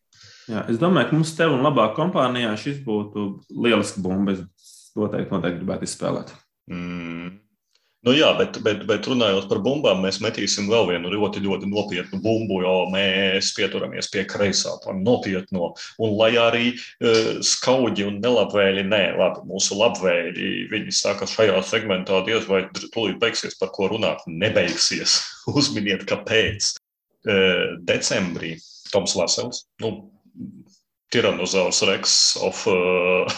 Jā, 0.50 0.66
es 0.68 0.80
domāju, 0.82 1.08
ka 1.08 1.16
mums 1.16 1.32
te 1.38 1.46
un 1.48 1.64
labā 1.64 1.86
kompānijā 1.96 2.52
šis 2.60 2.82
būtu 2.84 3.28
lielisks 3.64 4.02
bumba. 4.04 4.36
Noteikti, 5.00 5.34
noteikti 5.34 5.64
gribētu 5.64 5.88
izspēlēt. 5.90 6.36
Mm. 6.72 7.32
Nu, 8.04 8.12
jā, 8.12 8.34
bet, 8.36 8.58
bet, 8.66 8.82
bet 8.84 9.06
runājot 9.08 9.46
par 9.48 9.62
bumbām, 9.64 10.02
mēs 10.04 10.18
metīsim 10.20 10.66
vēl 10.68 10.90
vienu 10.90 11.12
ļoti, 11.14 11.40
ļoti 11.46 11.70
nopietnu 11.72 12.18
bumbu, 12.20 12.58
jo 12.66 12.74
mēs 12.92 13.54
pieturamies 13.56 14.10
pie 14.12 14.26
kreisā, 14.28 14.74
tam 14.84 15.00
nopietno. 15.06 15.70
Un 16.04 16.18
lai 16.20 16.34
arī 16.42 16.74
uh, 16.76 17.40
skauģi 17.48 18.10
un 18.10 18.20
nelabvēļi, 18.26 18.84
nē, 18.92 19.02
labi, 19.22 19.46
mūsu 19.48 19.80
labvēļi, 19.80 20.52
viņi 20.74 20.96
saka, 21.00 21.30
šajā 21.32 21.62
segmentā 21.70 22.20
diez 22.28 22.44
vai 22.52 22.66
tūlīt 22.76 23.22
beigsies, 23.24 23.56
par 23.62 23.72
ko 23.72 23.88
runāt, 23.96 24.28
nebeigsies. 24.28 25.22
Uzminiet, 25.56 26.04
kāpēc. 26.10 26.74
Uh, 27.24 27.80
decembrī 27.88 28.58
Toms 28.92 29.16
Lasels, 29.16 29.64
nu, 29.80 29.96
Tyrannosaurus 31.14 31.84
Rex 31.88 32.36
of 32.42 32.66
uh, 32.68 33.30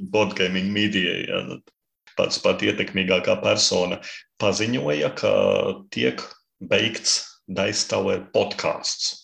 board 0.12 0.34
gaming 0.38 0.72
media. 0.72 1.18
Ja, 1.28 1.42
pats 2.16 2.38
pat 2.40 2.62
ietekmīgākā 2.64 3.36
persona, 3.42 3.98
paziņoja, 4.40 5.10
ka 5.18 5.34
tiek 5.92 6.22
beigts 6.64 7.20
Daistower 7.44 8.24
podkāsts. 8.32 9.23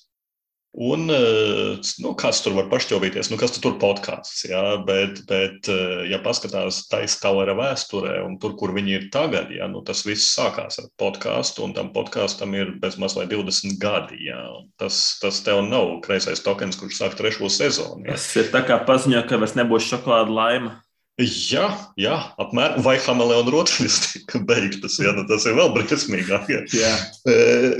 Un, 0.72 1.10
eh, 1.10 1.78
nu, 1.98 2.12
kas 2.14 2.44
tur 2.44 2.54
var 2.54 2.68
pašķaubīties, 2.70 3.32
nu, 3.32 3.36
kas 3.40 3.56
tur 3.58 3.72
ir 3.72 3.80
podkāsts. 3.82 4.44
Ja? 4.46 4.76
Bet, 4.86 5.24
bet, 5.26 5.66
eh, 5.66 6.04
ja 6.12 6.20
paskatās 6.22 6.84
Taistāvara 6.92 7.56
vēsturē 7.58 8.20
un 8.22 8.36
tur, 8.38 8.54
kur 8.58 8.70
viņi 8.76 8.94
ir 8.94 9.08
tagad, 9.10 9.50
ja? 9.50 9.66
nu, 9.66 9.82
tas 9.82 10.04
viss 10.06 10.30
sākās 10.30 10.78
ar 10.78 10.86
podkāstu, 11.00 11.64
un 11.66 11.74
tam 11.74 11.90
podkāstam 11.96 12.54
ir 12.54 12.76
bezmaz 12.78 13.18
vai 13.18 13.26
20 13.26 13.80
gadi. 13.82 14.22
Ja? 14.28 14.44
Tas, 14.78 15.18
tas 15.22 15.42
tev 15.42 15.64
nav 15.66 15.96
kreisais 16.06 16.44
tokens, 16.46 16.78
kurš 16.78 17.02
sāk 17.02 17.18
trešo 17.18 17.50
sezonu. 17.50 18.06
Ja? 18.06 18.14
Tas 18.14 18.30
ir 18.38 18.54
tā 18.54 18.62
kā 18.62 18.78
paziņo, 18.86 19.26
ka 19.26 19.42
vairs 19.42 19.58
nebūs 19.58 19.90
šokolāda 19.90 20.38
laima. 20.38 20.78
Jā, 21.20 21.66
jā, 22.00 22.14
apmēram. 22.40 22.80
Vai 22.80 22.94
hameleona 23.02 23.52
rotaļas 23.52 23.96
tika 24.06 24.38
beigtas? 24.46 24.96
Jā, 25.02 25.10
nu 25.12 25.26
tas 25.28 25.44
ir 25.50 25.58
vēl 25.58 25.74
briesmīgāk. 25.74 26.48
Jā. 26.48 26.62
Jā. 26.72 26.92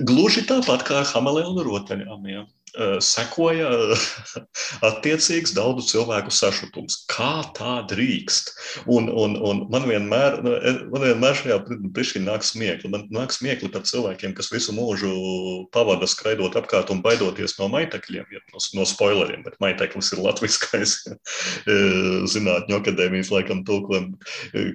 Gluži 0.04 0.42
tāpat 0.50 0.84
kā 0.84 0.98
ar 1.00 1.08
hameleona 1.14 1.64
rotaļām. 1.64 2.26
Sekoja 3.02 3.70
attiecīgs 4.86 5.54
daudzu 5.56 5.84
cilvēku 5.88 6.32
sašutums. 6.34 7.00
Kā 7.10 7.42
tā 7.56 7.80
drīkst? 7.90 8.52
Un, 8.90 9.08
un, 9.10 9.34
un 9.42 9.64
man 9.72 9.86
vienmēr, 9.88 10.38
nu, 10.44 10.54
man 10.92 11.04
vienmēr 11.08 11.38
šajā 11.40 11.58
brīdī 11.66 12.22
nāk 12.24 12.46
smiekli. 12.46 12.90
Man 12.92 13.08
nāk 13.14 13.34
smiekli 13.34 13.70
par 13.74 13.82
cilvēkiem, 13.88 14.34
kas 14.38 14.52
visu 14.54 14.74
mūžu 14.76 15.10
pavada 15.74 16.06
skraidot 16.10 16.56
apkārt 16.60 16.92
un 16.94 17.02
baidoties 17.04 17.56
no 17.58 17.68
maitekļiem, 17.72 18.28
ja, 18.30 18.42
no, 18.54 18.62
no 18.78 18.86
spoileriem, 18.88 19.42
bet 19.46 19.58
maiteklis 19.62 20.12
ir 20.14 20.22
latviskais 20.24 20.96
zinātņu 22.34 22.78
akadēmijas 22.78 23.32
laikam 23.34 23.64
tulkojam, 23.66 24.12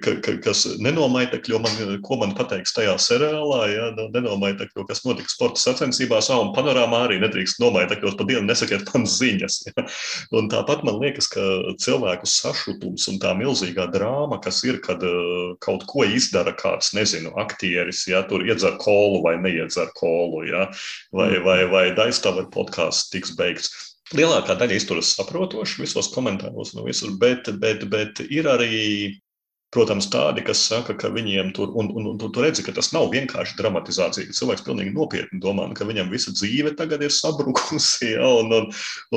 ka, 0.04 0.18
ka, 0.24 0.36
kas 0.44 0.66
nenomaitekļo 0.84 1.62
man, 1.64 1.96
ko 2.04 2.20
man 2.20 2.36
pateiks 2.36 2.76
tajā 2.76 2.98
seriālā, 3.00 3.62
ja, 3.72 3.90
nenomaitekļo, 4.14 4.86
kas 4.88 5.04
notiks 5.08 5.38
sporta 5.38 5.62
sacensībās, 5.62 6.28
un 6.36 6.52
panorāmā 6.56 7.06
arī 7.06 7.20
nedrīkst 7.22 7.60
nomaitekļot 7.62 7.85
jūs 7.94 8.16
pa 8.18 8.26
dienu 8.28 8.44
nesakiet 8.48 8.86
man 8.92 9.06
ziņas. 9.10 9.58
Ja? 9.68 9.84
Un 10.38 10.50
tāpat 10.52 10.84
man 10.86 10.98
liekas, 11.02 11.28
ka 11.32 11.42
cilvēku 11.82 12.28
sašutums 12.30 13.06
un 13.12 13.20
tā 13.22 13.32
milzīgā 13.38 13.86
drāma, 13.92 14.40
kas 14.42 14.62
ir, 14.66 14.80
kad 14.84 15.02
uh, 15.06 15.54
kaut 15.62 15.86
ko 15.90 16.06
izdara 16.06 16.54
kāds, 16.56 16.92
nezinu, 16.96 17.32
aktieris, 17.40 18.06
ja 18.10 18.22
tur 18.28 18.44
iedzer 18.46 18.78
kolu 18.82 19.22
vai 19.24 19.36
neiedzer 19.40 19.92
kolu, 19.98 20.44
ja? 20.50 20.66
vai, 21.14 21.30
mm. 21.36 21.44
vai, 21.46 21.58
vai 21.70 21.84
daizstāvēt 21.96 22.50
podkāsts 22.54 23.12
tiks 23.14 23.36
beigts. 23.38 23.70
Lielākā 24.14 24.54
daļa 24.54 24.76
izturas 24.78 25.14
saprotoši 25.16 25.82
visos 25.82 26.12
komentāros, 26.14 26.76
no 26.76 26.84
visur, 26.86 27.16
bet, 27.18 27.48
bet, 27.58 27.82
bet 27.90 28.22
ir 28.30 28.46
arī 28.46 28.76
Protams, 29.76 30.06
tādi, 30.08 30.40
kas 30.40 30.62
saka, 30.70 30.94
ka 30.96 31.10
viņiem 31.12 31.50
tur, 31.56 31.74
un, 31.76 31.90
un, 31.92 32.06
un 32.08 32.20
tu, 32.20 32.30
tu 32.32 32.40
redzi, 32.40 32.62
ka 32.64 32.72
tas 32.72 32.88
nav 32.94 33.10
vienkārši 33.12 33.58
dramatizācija. 33.58 34.32
Cilvēks 34.32 34.64
pilnīgi 34.64 34.94
nopietni 34.94 35.40
domā, 35.42 35.66
ka 35.76 35.84
viņam 35.84 36.08
visa 36.08 36.32
dzīve 36.32 36.72
tagad 36.78 37.04
ir 37.04 37.12
sabrukusi, 37.12 38.08
ja, 38.14 38.24
un, 38.40 38.54
un, 38.56 38.70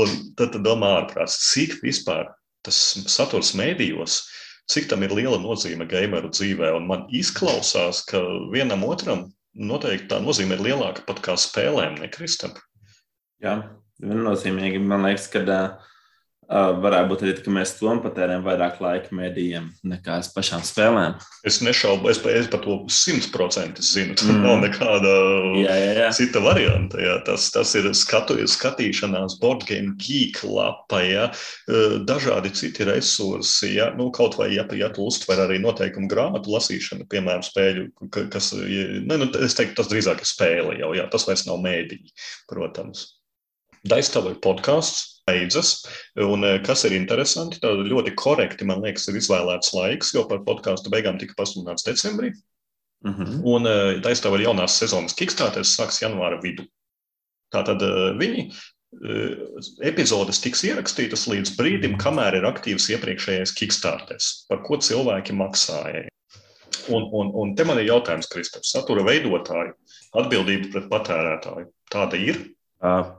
un 0.04 0.18
tad 0.40 0.58
domā 0.66 0.98
ārprāts, 0.98 1.38
cik 1.54 1.78
vispār 1.86 2.28
tas 2.68 2.76
saturs 3.08 3.54
mēdījos, 3.56 4.20
cik 4.68 4.90
tam 4.92 5.08
ir 5.08 5.16
liela 5.16 5.40
nozīme 5.40 5.88
gameru 5.88 6.34
dzīvē. 6.34 6.74
Un 6.76 6.90
man 6.92 7.08
izklausās, 7.16 8.04
ka 8.10 8.20
vienam 8.52 8.84
otram 8.90 9.30
noteikti 9.56 10.10
tā 10.12 10.20
nozīme 10.24 10.58
ir 10.58 10.66
lielāka 10.68 11.08
pat 11.08 11.24
kā 11.24 11.38
spēlēm, 11.40 12.02
nekristam. 12.04 12.52
Jā, 13.40 13.62
viennozīmīgi. 14.04 14.84
Man 14.84 15.08
liekas, 15.08 15.32
ka 15.32 15.48
uh, 15.48 15.96
Varētu 16.50 17.10
būt 17.12 17.22
arī, 17.22 17.34
ka 17.46 17.52
mēs 17.54 17.76
tom 17.78 18.00
patērējam 18.02 18.42
vairāk 18.42 18.80
laika 18.82 19.14
mēdījiem 19.14 19.68
nekā 19.86 20.16
es 20.24 20.32
pašām 20.34 20.64
spēlēm. 20.66 21.20
Es 21.46 21.60
nešaubu, 21.62 22.10
es, 22.10 22.18
es 22.26 22.48
par 22.50 22.64
to 22.64 22.80
simtprocentīgi 22.90 23.86
zinu. 23.86 24.16
Tur 24.18 24.32
mm. 24.34 24.40
nav 24.48 24.64
nekāda 24.64 25.12
jā, 25.62 25.76
jā, 25.78 25.92
jā. 26.00 26.08
cita 26.18 26.42
varianta. 26.42 26.98
Jā. 27.06 27.20
Tas, 27.28 27.52
tas 27.54 27.74
ir 27.78 27.92
skatu, 27.94 28.40
skatīšanās, 28.50 29.38
board 29.44 29.68
game 29.70 29.94
geek 30.02 30.42
lapa, 30.48 31.04
jā. 31.06 31.28
dažādi 32.10 32.54
citi 32.58 32.90
resursi. 32.90 33.76
Jā. 33.76 33.92
Nu, 34.00 34.10
kaut 34.16 34.40
vai, 34.42 34.50
ja, 34.56 34.66
ja 34.74 34.90
tu 34.96 35.06
uztver 35.06 35.44
arī 35.46 35.62
noteikumu 35.62 36.10
grāmatu 36.10 36.56
lasīšanu, 36.56 37.06
piemēram, 37.14 37.46
spēļu, 37.46 37.86
kas, 38.34 38.56
ne, 38.58 39.22
nu, 39.22 39.30
es 39.46 39.54
teiktu, 39.60 39.78
tas 39.84 39.94
drīzāk 39.94 40.26
ir 40.26 40.34
spēle 40.34 40.82
jau, 40.82 40.96
jā. 40.98 41.06
tas 41.14 41.30
vairs 41.30 41.46
nav 41.46 41.62
mēdīji, 41.62 42.10
protams. 42.50 43.06
Daistava 43.88 44.34
ir 44.34 44.42
podkāsts 44.44 45.19
beidzas. 45.30 45.74
Un, 46.26 46.44
eh, 46.44 46.60
kas 46.66 46.86
ir 46.88 46.98
interesanti, 46.98 47.62
tad 47.64 47.86
ļoti 47.88 48.16
korekti, 48.20 48.68
man 48.68 48.84
liekas, 48.86 49.08
ir 49.10 49.20
izvēlēts 49.20 49.74
laiks, 49.78 50.14
jo 50.16 50.26
par 50.30 50.44
podkāstu 50.48 50.92
beigām 50.94 51.20
tika 51.20 51.38
pasludināts 51.38 51.88
decembrī. 51.88 52.34
Mhm. 53.06 53.24
-huh. 53.24 53.40
Un 53.46 53.68
eh, 53.68 54.02
taisnība 54.04 54.40
ir 54.40 54.48
jaunās 54.50 54.76
sezonas 54.82 55.16
Kickstarter, 55.16 55.64
sāks 55.64 56.02
janvāra 56.04 56.42
vidū. 56.44 56.68
Tātad 57.54 57.82
eh, 57.82 58.12
viņi 58.20 58.52
epizodes 59.86 60.40
tiks 60.42 60.64
ierakstītas 60.66 61.28
līdz 61.30 61.52
brīdim, 61.60 61.98
kamēr 62.02 62.40
ir 62.40 62.48
aktīvs 62.50 62.90
iepriekšējais 62.90 63.54
Kickstarter, 63.54 64.18
par 64.50 64.64
ko 64.66 64.80
cilvēki 64.82 65.36
maksāja. 65.38 66.08
Un, 66.90 67.06
un, 67.14 67.30
un 67.38 67.56
te 67.56 67.64
man 67.70 67.78
ir 67.78 67.92
jautājums, 67.92 68.28
Kristofers, 68.32 68.72
satura 68.74 69.04
veidotāju 69.06 69.76
atbildība 70.18 70.72
pret 70.74 70.90
patērētāju. 70.90 71.68
Tāda 71.94 72.18
ir? 72.18 72.40
Uh, 72.82 73.12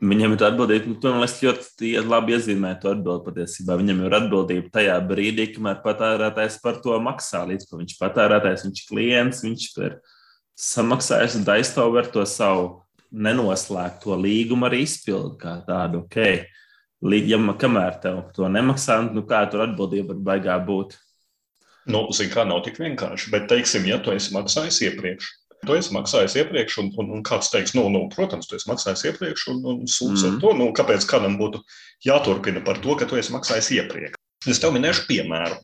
Viņam 0.00 0.32
ir 0.32 0.42
atbildība, 0.46 0.88
nu, 0.88 0.96
man 1.04 1.20
liekas, 1.20 1.40
ļoti 1.44 1.90
labi 2.08 2.32
iezīmē 2.32 2.70
to 2.80 2.94
atbildību 2.94 3.26
patiesībā. 3.26 3.74
Viņam 3.76 3.98
ir 4.06 4.14
atbildība 4.16 4.70
tajā 4.72 4.94
brīdī, 5.04 5.50
kamēr 5.52 5.82
patērētājs 5.84 6.56
par 6.62 6.78
to 6.80 6.96
maksā. 7.04 7.42
Līdz 7.50 7.66
ko 7.68 7.80
viņš 7.82 7.98
patērētājs, 8.00 8.64
viņš 8.64 8.80
ir 8.80 8.86
klients, 8.88 9.42
viņš 9.44 9.66
ir 9.84 9.98
samaksājis 10.60 11.36
un 11.36 11.44
aizstāv 11.52 11.98
ar 12.00 12.08
to 12.14 12.24
savu 12.24 12.70
nenoslēgto 13.10 14.16
līgumu 14.16 14.70
arī 14.70 14.86
izpildu 14.86 15.36
kā 15.42 15.58
tādu. 15.68 16.06
Okay. 16.06 16.46
Līdz, 17.04 17.34
ja 17.34 17.54
kamēr 17.60 18.00
tev 18.00 18.22
to 18.36 18.48
nemaksā, 18.48 19.02
nu 19.12 19.24
kā 19.28 19.42
tur 19.52 19.66
atbildība 19.66 20.14
var 20.14 20.24
baigā 20.32 20.56
būt? 20.64 20.96
Nu, 21.90 22.06
zin, 22.14 22.28
kā 22.32 22.44
nav 22.48 22.60
tik 22.64 22.80
vienkārši, 22.80 23.30
bet, 23.32 23.48
teiksim, 23.52 23.86
ja 23.88 23.96
tu 24.04 24.12
esi 24.12 24.34
maksājis 24.36 24.82
iepriekš, 24.84 25.30
Tu 25.66 25.76
esi 25.76 25.92
maksājis 25.92 26.38
iepriekš, 26.40 26.78
un, 26.80 26.90
un, 27.02 27.10
un 27.18 27.24
kāds 27.26 27.50
teiks, 27.52 27.74
nu, 27.76 27.84
nu, 27.92 28.06
protams, 28.14 28.48
tu 28.48 28.56
esi 28.56 28.68
maksājis 28.70 29.04
iepriekš, 29.10 29.46
un, 29.52 29.58
un 29.68 29.82
sūdz 29.84 30.22
mm. 30.22 30.28
ar 30.28 30.38
to. 30.44 30.52
Nu, 30.56 30.68
kāpēc 30.76 31.04
kādam 31.10 31.36
būtu 31.40 31.60
jāturpina 32.06 32.62
par 32.64 32.80
to, 32.80 32.96
ka 32.96 33.08
tu 33.10 33.20
esi 33.20 33.34
maksājis 33.34 33.72
iepriekš? 33.76 34.16
Es 34.48 34.62
tev 34.62 34.72
minēšu 34.72 35.04
piemēru. 35.10 35.58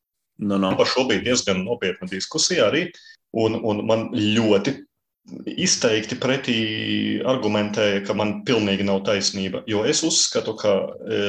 No, 0.44 0.58
no. 0.60 0.74
Par 0.76 0.88
šo 0.90 1.06
bija 1.08 1.24
diezgan 1.30 1.62
nopietna 1.64 2.08
diskusija 2.10 2.68
arī, 2.68 2.90
un, 3.40 3.56
un 3.64 3.80
man 3.88 4.10
ļoti 4.12 4.76
izteikti 5.58 6.18
pretī 6.22 6.58
argumentēja, 7.26 8.02
ka 8.06 8.14
man 8.14 8.40
pilnīgi 8.46 8.86
nav 8.86 9.02
taisnība. 9.08 9.64
Jo 9.70 9.82
es 9.88 10.04
uzskatu, 10.06 10.54
ka 10.60 10.74
e, 10.86 11.22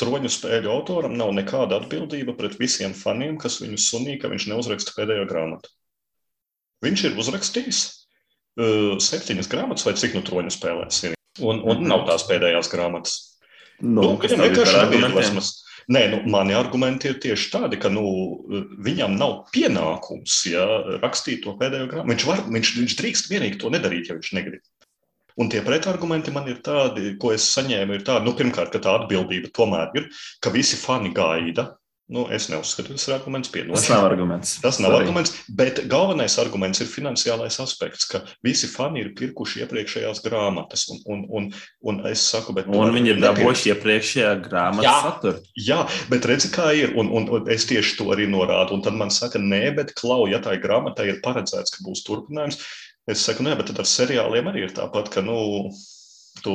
troņu 0.00 0.30
spēļu 0.32 0.70
autoram 0.72 1.16
nav 1.18 1.34
nekāda 1.36 1.82
atbildība 1.82 2.36
pret 2.38 2.56
visiem 2.60 2.94
faniem, 2.96 3.36
kas 3.40 3.60
viņu 3.60 3.80
sunīja, 3.84 4.22
ka 4.22 4.32
viņš 4.32 4.48
neuzraksta 4.52 4.96
pēdējo 4.96 5.26
grāmatu. 5.28 5.74
Viņš 6.84 7.04
ir 7.08 7.16
uzrakstījis 7.18 7.78
uh, 7.88 8.98
septiņas 9.02 9.50
grāmatas, 9.50 9.86
vai 9.88 9.96
cik 9.98 10.18
nu 10.18 10.24
troņu 10.26 10.52
spēlēs 10.54 11.00
ir. 11.08 11.16
Un, 11.38 11.62
un 11.62 11.84
nav 11.86 12.04
tās 12.08 12.26
pēdējās 12.28 12.70
grāmatas. 12.72 13.16
Nu, 13.78 14.02
nu, 14.02 14.12
viņam 14.22 14.44
vienkārši 14.48 14.78
nebija 14.82 15.10
dosmas. 15.14 15.52
Nē, 15.88 16.02
nu, 16.12 16.18
mani 16.28 16.52
argumenti 16.52 17.08
ir 17.08 17.20
tieši 17.22 17.46
tādi, 17.54 17.78
ka 17.80 17.88
nu, 17.88 18.04
viņam 18.84 19.14
nav 19.16 19.38
pienākums 19.54 20.42
ja, 20.50 20.66
rakstīt 21.00 21.46
to 21.46 21.54
pēdējo 21.56 21.86
grāmatu. 21.88 22.12
Viņš, 22.12 22.26
var, 22.28 22.42
viņš, 22.58 22.72
viņš 22.82 22.96
drīkst 22.98 23.30
vienīgi 23.32 23.60
to 23.62 23.70
nedarīt, 23.72 24.10
ja 24.10 24.18
viņš 24.18 24.34
negrib. 24.36 24.66
Un 25.38 25.48
tie 25.48 25.62
pretargumenti 25.62 26.34
man 26.34 26.50
ir 26.50 26.58
tādi, 26.66 27.14
ko 27.22 27.30
es 27.32 27.46
saņēmu, 27.54 27.94
ir 27.94 28.04
tādi, 28.04 28.26
nu, 28.26 28.34
pirmkārt, 28.36 28.74
ka 28.74 28.82
tā 28.82 28.96
atbildība 28.98 29.52
tomēr 29.54 29.94
ir, 29.96 30.10
ka 30.42 30.50
visi 30.52 30.76
fani 30.76 31.14
gaida, 31.14 31.70
Nu, 32.08 32.22
es 32.32 32.46
neuzskatu, 32.48 32.94
tas 32.96 33.02
ir 33.04 33.12
arguments. 33.18 33.50
Piedod. 33.52 33.74
Tas 33.76 33.90
nav 33.92 34.06
arguments. 34.08 34.54
Tas 34.64 34.78
nav 34.80 34.94
Sorry. 34.94 35.04
arguments, 35.04 35.32
bet 35.58 35.82
galvenais 35.92 36.38
arguments 36.40 36.80
ir 36.80 36.88
finansiālais 36.88 37.58
aspekts, 37.60 38.06
ka 38.08 38.22
visi 38.44 38.70
fani 38.72 39.02
ir 39.02 39.10
pirkuši 39.18 39.60
iepriekšējās 39.66 40.22
grāmatas. 40.24 40.86
Un, 40.94 41.02
un, 41.04 41.26
un, 41.36 41.50
un 41.92 42.00
es 42.08 42.22
saku, 42.30 42.54
bet. 42.56 42.70
Un 42.72 42.94
viņi 42.96 43.12
ir 43.12 43.20
dabūjuši 43.26 43.74
iepriekšējā 43.74 44.30
grāmatā 44.46 44.94
saturu. 45.04 45.44
Jā, 45.68 45.82
bet 46.08 46.30
redzi, 46.32 46.48
kā 46.54 46.70
ir. 46.80 46.96
Un, 46.96 47.12
un, 47.12 47.28
un 47.28 47.52
es 47.52 47.68
tieši 47.68 47.98
to 48.00 48.08
arī 48.16 48.24
norādu. 48.32 48.78
Un 48.78 48.86
tad 48.88 48.96
man 48.96 49.12
saka, 49.12 49.42
nē, 49.42 49.66
bet 49.76 49.92
klau, 50.00 50.22
ja 50.32 50.40
tā 50.40 50.56
grāmatā 50.62 51.04
ir 51.10 51.20
paredzēts, 51.24 51.76
ka 51.76 51.84
būs 51.84 52.06
turpinājums. 52.08 52.62
Es 53.08 53.20
saku, 53.28 53.44
nē, 53.44 53.52
bet 53.60 53.76
ar 53.76 53.88
seriāliem 53.88 54.48
arī 54.48 54.64
ir 54.64 54.76
tāpat, 54.80 55.12
ka, 55.12 55.20
nu, 55.24 55.68
Tu 56.42 56.54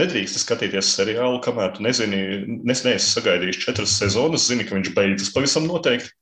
nedrīkst 0.00 0.40
skatīties 0.42 0.94
seriālu, 0.96 1.42
kamēr 1.44 1.76
tu 1.76 1.84
nezini, 1.86 2.22
nes, 2.66 2.84
neesi 2.86 3.12
sagaidījis 3.14 3.60
četras 3.66 3.98
sezonas, 4.00 4.48
zini, 4.50 4.66
ka 4.66 4.76
viņš 4.78 4.94
beidzas 4.96 5.32
pavisam 5.34 5.68
noteikti. 5.68 6.12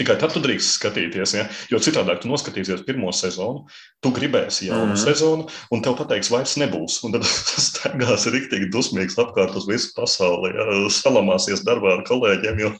Tikai 0.00 0.14
tad 0.16 0.32
tu 0.32 0.40
drīkst 0.40 0.78
skatīties, 0.78 1.34
ja? 1.36 1.42
jo 1.68 1.78
citādi 1.82 2.14
tu 2.22 2.28
noskatīsies 2.30 2.86
pirmo 2.86 3.10
sezonu, 3.12 3.66
tu 4.00 4.12
gribēsi 4.16 4.70
jaunu 4.70 4.86
mm 4.86 4.94
-hmm. 4.94 5.02
sezonu, 5.02 5.48
un 5.76 5.82
tev 5.84 5.98
pateiks, 5.98 6.30
vairs 6.32 6.56
nebūs. 6.62 7.02
Un 7.04 7.12
tad 7.16 7.26
tas 7.26 7.66
staigās 7.70 8.24
rīktīgi 8.32 8.70
dusmīgs 8.72 9.18
apkārt 9.20 9.56
uz 9.60 9.68
visu 9.68 9.92
pasauli, 9.96 10.54
ja? 10.56 10.88
salamāsies 10.88 11.66
darbā 11.66 11.98
ar 11.98 12.06
kolēģiem, 12.08 12.64
jo 12.64 12.72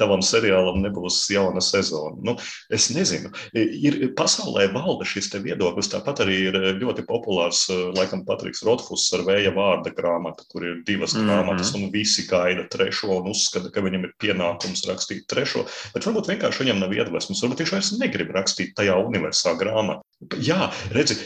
tavam 0.00 0.22
seriālam 0.24 0.80
nebūs 0.84 1.22
jauna 1.32 1.62
sezona. 1.64 2.16
Nu, 2.26 2.36
es 2.72 2.88
nezinu, 2.94 3.32
ir 3.54 4.00
pasaulē 4.18 4.70
valda 4.74 5.06
šis 5.08 5.30
viedoklis. 5.44 5.90
Tāpat 5.92 6.24
arī 6.24 6.38
ir 6.48 6.58
ļoti 6.80 7.04
populārs, 7.08 7.66
laikam, 7.96 8.24
Patriks 8.26 8.64
Rotfuss 8.66 9.12
ar 9.16 9.24
vēja 9.28 9.52
vārda 9.56 9.92
grāmatu, 9.96 10.46
kur 10.50 10.66
ir 10.66 10.82
divas 10.86 11.14
mm 11.14 11.20
-hmm. 11.20 11.30
grāmatas, 11.30 11.74
un 11.76 11.90
visi 11.92 12.26
gaida 12.30 12.66
trešo 12.72 13.20
un 13.20 13.30
uzskata, 13.30 13.70
ka 13.70 13.84
viņam 13.84 14.08
ir 14.08 14.14
pienākums 14.22 14.86
rakstīt 14.88 15.26
trešo. 15.30 15.66
Bet 15.94 16.06
varbūt 16.06 16.32
vienkārši 16.32 16.64
viņam 16.64 16.80
nav 16.80 16.92
iedvesmas, 16.92 17.42
varbūt 17.42 17.64
viņš 17.64 17.72
vairs 17.76 17.92
negrib 17.98 18.30
rakstīt 18.34 18.74
tajā 18.76 18.96
universā 19.06 19.56
grāmatā. 19.60 20.02
Jā, 20.36 20.68
redzi, 20.92 21.16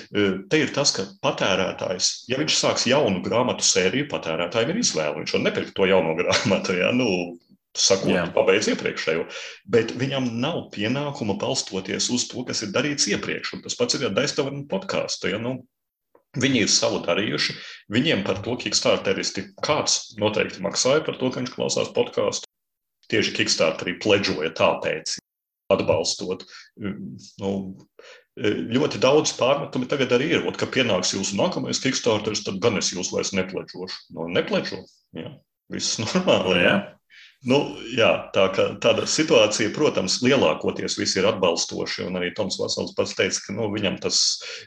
te 0.51 0.59
ir 0.62 0.70
tas, 0.75 0.93
ka 0.95 1.03
patērētājs, 1.25 2.29
ja 2.31 2.39
viņš 2.39 2.59
sāks 2.61 2.87
jaunu 2.87 3.25
grāmatu 3.25 3.66
sēriju, 3.66 4.07
patērētājiem 4.12 4.70
ir 4.70 4.79
izvēle. 4.85 5.16
Viņš 5.18 5.35
var 5.35 5.43
nepirkt 5.49 5.75
to 5.75 5.89
jauno 5.91 6.14
grāmatu. 6.20 6.77
Ja? 6.79 6.93
Nu, 6.95 7.09
sakot, 7.79 8.12
Jā. 8.12 8.25
pabeidz 8.35 8.68
iepriekšējo. 8.72 9.27
Bet 9.70 9.95
viņam 9.99 10.31
nav 10.41 10.68
pienākuma 10.75 11.37
balstoties 11.41 12.11
uz 12.14 12.27
to, 12.31 12.45
kas 12.47 12.62
ir 12.64 12.72
darīts 12.75 13.09
iepriekš. 13.11 13.57
Un 13.57 13.64
tas 13.64 13.77
pats 13.79 13.99
ir 13.99 14.07
ar 14.09 14.14
Daistavarnu 14.16 14.66
podkāstu. 14.70 15.33
Ja? 15.33 15.41
Nu, 15.43 15.57
viņi 16.39 16.64
ir 16.64 16.72
savu 16.72 17.03
darījuši. 17.05 17.57
Viņiem 17.95 18.25
par 18.27 18.41
to 18.45 18.57
Kickstarteristi 18.61 19.49
kāds 19.64 20.14
noteikti 20.20 20.62
maksāja 20.64 21.05
par 21.07 21.18
to, 21.20 21.31
ka 21.31 21.43
viņš 21.43 21.55
klausās 21.55 21.93
podkāstu. 21.97 22.51
Tieši 23.12 23.35
Kickstarterī 23.37 23.99
pledžoja 24.01 24.55
tāpēc, 24.57 25.18
atbalstot. 25.75 26.47
Nu, 26.81 27.51
ļoti 28.35 28.99
daudz 29.03 29.35
pārmetumi 29.39 29.89
tagad 29.91 30.14
arī 30.16 30.31
ir. 30.39 30.47
Ot, 30.49 30.57
ka 30.59 30.66
pienāks 30.70 31.12
jūsu 31.14 31.37
nākamais 31.39 31.83
Kickstarteris, 31.85 32.47
tad 32.47 32.59
gan 32.64 32.81
es 32.81 32.91
jūs 32.95 33.12
vairs 33.14 33.35
nepledžošu. 33.37 34.14
Nu, 34.16 34.27
nepledžo. 34.33 34.81
Jā, 35.14 35.37
viss 35.70 36.01
normāli. 36.03 36.64
Jā. 36.64 36.77
Nu, 37.45 37.59
jā, 37.92 38.11
tā 38.32 38.47
kā, 38.57 38.70
tāda 38.80 39.05
situācija, 39.11 39.74
protams, 39.76 40.22
lielākoties 40.24 40.97
visi 40.97 41.20
ir 41.20 41.28
atbalstoši. 41.28 42.07
Un 42.09 42.16
arī 42.20 42.32
Toms 42.36 42.57
Vasals 42.61 42.95
pats 42.97 43.12
teica, 43.18 43.42
ka 43.47 43.57
nu, 43.57 43.68
viņam 43.74 44.01
tas, 44.01 44.20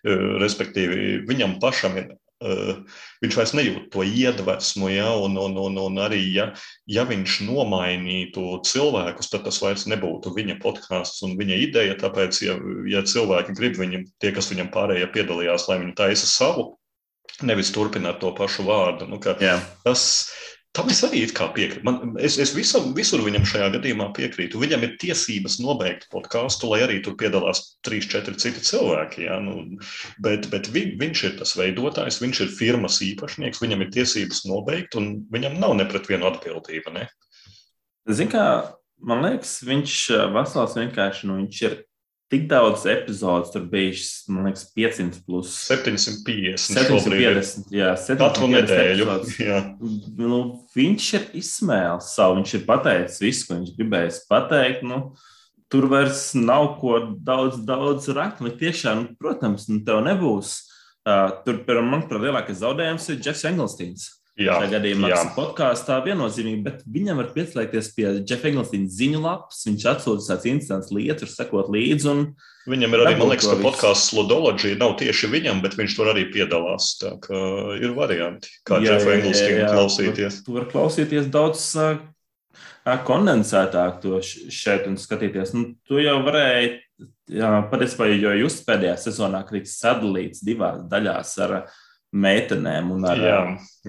e, 0.04 0.14
respektīvi, 0.44 1.24
viņam 1.30 1.58
pašam 1.64 1.98
ir 2.04 2.16
Uh, 2.38 2.84
viņš 3.24 3.34
vairs 3.34 3.52
nejūt 3.58 3.86
to 3.90 4.04
iedvesmu, 4.06 4.92
ja, 4.94 5.08
un, 5.26 5.34
un, 5.42 5.56
un, 5.58 5.78
un 5.82 5.96
arī, 6.04 6.20
ja, 6.36 6.52
ja 6.86 7.02
viņš 7.10 7.40
nomainītu 7.48 8.60
cilvēkus, 8.62 9.32
tad 9.32 9.48
tas 9.48 9.58
vairs 9.64 9.88
nebūtu 9.90 10.36
viņa 10.36 10.60
podkāsts 10.62 11.26
un 11.26 11.34
viņa 11.40 11.58
ideja. 11.64 11.96
Tāpēc, 11.98 12.42
ja, 12.46 12.60
ja 12.94 13.02
cilvēki 13.02 13.58
grib 13.58 13.82
viņam, 13.82 14.06
tie, 14.22 14.36
kas 14.36 14.52
viņam 14.54 14.70
pārējie 14.76 15.10
piedalījās, 15.16 15.66
lai 15.72 15.80
viņi 15.82 15.98
taisa 15.98 16.30
savu, 16.30 16.68
nevis 17.42 17.74
turpināt 17.74 18.22
to 18.22 18.30
pašu 18.38 18.68
vārdu. 18.70 19.10
Nu, 19.10 19.18
tas, 19.18 20.06
Tam 20.78 20.92
es 20.94 21.00
arī 21.02 21.24
piekrītu. 21.26 21.92
Es 22.22 22.36
es 22.38 22.52
visam, 22.54 22.92
visur 22.94 23.24
viņam 23.26 23.48
šajā 23.50 23.70
gadījumā 23.74 24.12
piekrītu. 24.14 24.60
Viņam 24.62 24.84
ir 24.86 24.94
tiesības 25.02 25.58
nobeigt 25.64 26.06
podkāstu, 26.14 26.70
lai 26.70 26.84
arī 26.86 27.00
tur 27.02 27.16
piedalās 27.18 27.80
trīs, 27.82 28.06
četri 28.12 28.38
citi 28.38 28.62
cilvēki. 28.62 29.26
Ja? 29.26 29.40
Nu, 29.42 29.80
bet 30.22 30.46
bet 30.54 30.70
vi, 30.70 30.92
viņš 31.02 31.24
ir 31.26 31.36
tas 31.40 31.56
veidotājs, 31.58 32.22
viņš 32.22 32.44
ir 32.46 32.54
firmas 32.60 33.00
īpašnieks, 33.02 33.64
viņam 33.64 33.82
ir 33.88 33.94
tiesības 33.98 34.44
nobeigt, 34.46 35.00
un 35.02 35.26
viņam 35.34 35.58
nav 35.64 35.74
ne 35.80 35.90
pret 35.90 36.06
vienu 36.12 36.30
atbildība. 36.30 36.94
Ne? 36.94 37.08
Zini, 38.06 38.30
kā 38.38 38.46
man 39.02 39.26
liekas, 39.26 39.58
viņš 39.66 40.00
vesels 40.38 40.78
vienkārši 40.78 41.32
nu, 41.32 41.42
viņš 41.42 41.66
ir 41.66 41.80
tik 42.32 42.48
daudz 42.52 42.84
epizodes 42.90 43.54
tur 43.54 43.64
bijušas, 43.72 44.28
man 44.32 44.50
liekas, 44.50 44.66
500 44.76 45.22
plus 45.26 45.54
750. 45.70 46.76
750, 46.76 47.72
jā, 47.72 47.94
750 47.96 48.22
Katru 48.24 48.50
nedēļu. 48.52 49.08
Nu, 50.28 50.42
viņš 50.76 51.08
ir 51.20 51.28
izsmēlis 51.40 52.12
savu, 52.18 52.40
viņš 52.42 52.56
ir 52.60 52.68
pateicis 52.68 53.24
visu, 53.24 53.48
ko 53.48 53.60
viņš 53.60 53.74
gribējis 53.80 54.22
pateikt. 54.28 54.84
Nu, 54.88 55.02
tur 55.72 55.88
vairs 55.92 56.30
nav 56.36 56.74
ko 56.82 57.00
daudz, 57.24 57.62
daudz 57.68 58.10
rakt. 58.18 58.44
Nu, 58.44 58.52
tiešām, 58.52 59.14
protams, 59.22 59.70
nu, 59.72 59.80
tev 59.88 60.04
nebūs. 60.08 60.60
Uh, 61.08 61.32
tur, 61.46 61.62
manuprāt, 61.88 62.20
lielākais 62.20 62.60
zaudējums 62.60 63.08
ir 63.14 63.22
Jeffs 63.24 63.46
Engelsteins. 63.48 64.10
Jā, 64.38 64.60
Šajā 64.62 64.70
gadījumā 64.76 65.10
podkāstā 65.34 65.96
viennozīmīgi, 66.06 66.60
bet 66.62 66.84
viņam 66.94 67.18
var 67.24 67.32
pieslēgties 67.34 67.88
pie 67.96 68.06
Jeffa 68.20 68.52
Eglistina 68.52 68.92
ziņu 68.94 69.22
lapas. 69.24 69.64
Viņš 69.66 69.86
atsūta 69.90 70.28
tāds 70.28 70.46
instants 70.52 70.92
lietas, 70.94 71.34
sekot 71.34 71.72
līdzi. 71.74 72.14
Viņam 72.70 72.94
ir 72.94 73.02
arī, 73.02 73.16
man 73.18 73.32
liekas, 73.32 73.48
ka 73.50 73.58
podkāsts 73.64 74.12
Ludology 74.14 74.76
nav 74.78 74.94
tieši 75.00 75.32
viņam, 75.32 75.64
bet 75.64 75.78
viņš 75.80 75.96
tur 75.98 76.12
arī 76.12 76.28
piedalās. 76.30 76.92
Tā 77.02 77.16
kā 77.24 77.40
ir 77.80 77.96
varianti, 77.98 78.52
kā 78.68 78.78
Jeffa 78.84 79.16
Eglistina 79.16 79.72
klausīties. 79.72 80.44
Tu 80.46 80.54
vari 80.54 80.70
klausīties 80.70 81.32
daudz 81.34 81.66
kondensētāk 83.10 83.98
to 84.06 84.22
šeit 84.22 84.86
un 84.86 85.02
skatīties. 85.02 85.56
Nu, 85.58 85.72
tu 85.90 85.98
jau 86.04 86.20
varēji, 86.28 86.76
jā, 87.42 87.52
patiesībā, 87.74 88.12
jo 88.14 88.38
jūs 88.44 88.62
pēdējā 88.70 88.96
sezonā 89.08 89.42
kritis 89.50 89.80
sadalīts 89.82 90.46
divās 90.46 90.86
daļās 90.92 91.34
ar 91.48 91.58
meitenēm 92.16 92.88
un 92.96 93.04
ar 93.08 93.20
jā, 93.20 93.40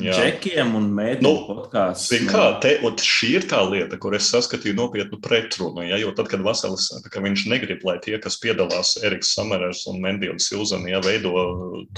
jā. 0.02 0.14
džekiem 0.16 0.72
un 0.74 0.88
meitenu 0.94 1.28
nu, 1.28 1.42
podkāstu. 1.46 2.18
Kā, 2.26 2.46
te, 2.62 2.72
šī 3.04 3.28
ir 3.38 3.44
tā 3.50 3.60
lieta, 3.62 3.94
kur 4.02 4.16
es 4.18 4.26
saskatīju 4.32 4.74
nopietnu 4.74 5.20
pretrunu. 5.22 5.84
Ja, 5.86 6.00
jo 6.02 6.10
tad, 6.16 6.26
kad 6.32 6.42
Vasalis 6.42 6.88
saka, 6.90 7.12
ka 7.14 7.22
viņš 7.22 7.44
negrib, 7.52 7.84
lai 7.86 7.94
tie, 8.02 8.16
kas 8.22 8.40
piedalās, 8.42 8.96
Eriks 9.06 9.30
Samerers 9.36 9.84
un 9.90 10.00
Mendija 10.02 10.34
Silzana, 10.42 10.90
ja 10.90 11.02
veido, 11.04 11.30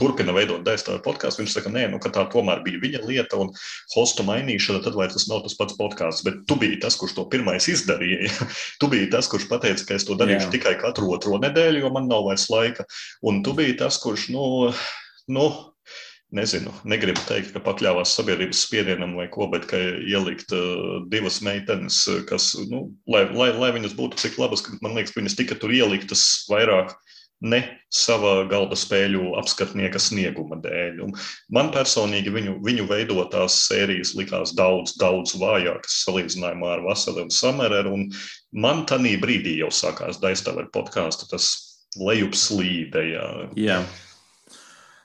turpina 0.01 0.35
veidot 0.37 0.61
dēstāju 0.67 1.01
podkāstu, 1.07 1.43
viņš 1.45 1.57
saka, 1.57 1.73
nē, 1.73 1.87
nu, 1.95 2.03
ka 2.05 2.13
tā 2.13 2.27
tomēr 2.33 2.61
bija 2.69 2.83
viņa 2.85 3.03
lieta 3.09 3.41
un 3.41 3.55
hostu 3.97 4.27
mainīšana, 4.29 4.85
tad 4.85 5.01
vairs 5.01 5.17
tas 5.17 5.27
nav 5.33 5.41
tas 5.47 5.57
pats 5.57 5.79
podkāsts. 5.81 6.27
Bet 6.29 6.45
tu 6.51 6.61
biji 6.61 6.83
tas, 6.85 7.01
kurš 7.01 7.17
to 7.17 7.27
pirmais 7.33 7.69
izdarīja. 7.73 8.29
Ja? 8.29 8.47
Tu 8.81 8.89
biji 8.93 9.09
tas, 9.13 9.29
kurš 9.31 9.49
pateica, 9.49 9.89
ka 9.89 9.97
es 9.97 10.05
to 10.09 10.15
darīšu 10.21 10.47
jā. 10.47 10.53
tikai 10.53 10.77
katru 10.81 11.09
otro 11.17 11.41
nedēļu, 11.41 11.85
jo 11.85 11.91
man 11.97 12.09
nav 12.11 12.29
vairs 12.29 12.47
laika. 12.53 12.85
Un 13.27 13.41
tu 13.47 13.57
biji 13.57 13.79
tas, 13.81 13.97
kurš, 14.03 14.29
nu, 14.35 14.45
nu 15.33 15.49
nezinu, 16.37 16.73
negribu 16.89 17.23
teikt, 17.29 17.53
ka 17.55 17.63
pakļāvās 17.65 18.15
sabiedrības 18.17 18.65
spiedienam 18.67 19.17
vai 19.19 19.27
ko, 19.33 19.49
bet 19.53 19.67
ka 19.71 19.79
ielikt 19.81 20.55
uh, 20.55 21.01
divas 21.13 21.41
meitenes, 21.45 22.03
kas, 22.31 22.53
nu, 22.71 22.89
lai, 23.11 23.25
lai, 23.35 23.51
lai 23.57 23.73
viņas 23.77 23.97
būtu 23.99 24.21
cik 24.21 24.39
labas, 24.43 24.65
man 24.85 24.95
liekas, 24.99 25.15
ka 25.15 25.23
viņas 25.23 25.39
tika 25.41 25.59
tur 25.59 25.75
ieliktas 25.75 26.27
vairāk 26.51 26.95
ne 27.41 27.61
sava 27.93 28.45
galda 28.51 28.77
spēļu 28.77 29.33
apskatnieka 29.41 30.01
snieguma 30.03 30.59
dēļ. 30.61 31.01
Un 31.07 31.15
man 31.57 31.71
personīgi 31.75 32.33
viņu, 32.35 32.59
viņu 32.65 32.87
veidotās 32.91 33.57
sērijas 33.69 34.13
likās 34.19 34.53
daudz, 34.57 34.95
daudz 35.01 35.35
vājākas 35.41 36.03
salīdzinājumā 36.05 36.75
ar 36.77 36.85
Vasarī 36.85 37.25
un 37.27 37.33
Samereru. 37.35 37.97
Un 37.97 38.07
man 38.53 38.85
tajā 38.89 39.17
brīdī 39.23 39.57
jau 39.63 39.73
sākās 39.73 40.21
Daistavera 40.23 40.69
podkāstu, 40.75 41.31
tas 41.33 41.51
lejupslīde. 41.99 43.09
Jā. 43.15 43.27
Yeah. 43.57 43.89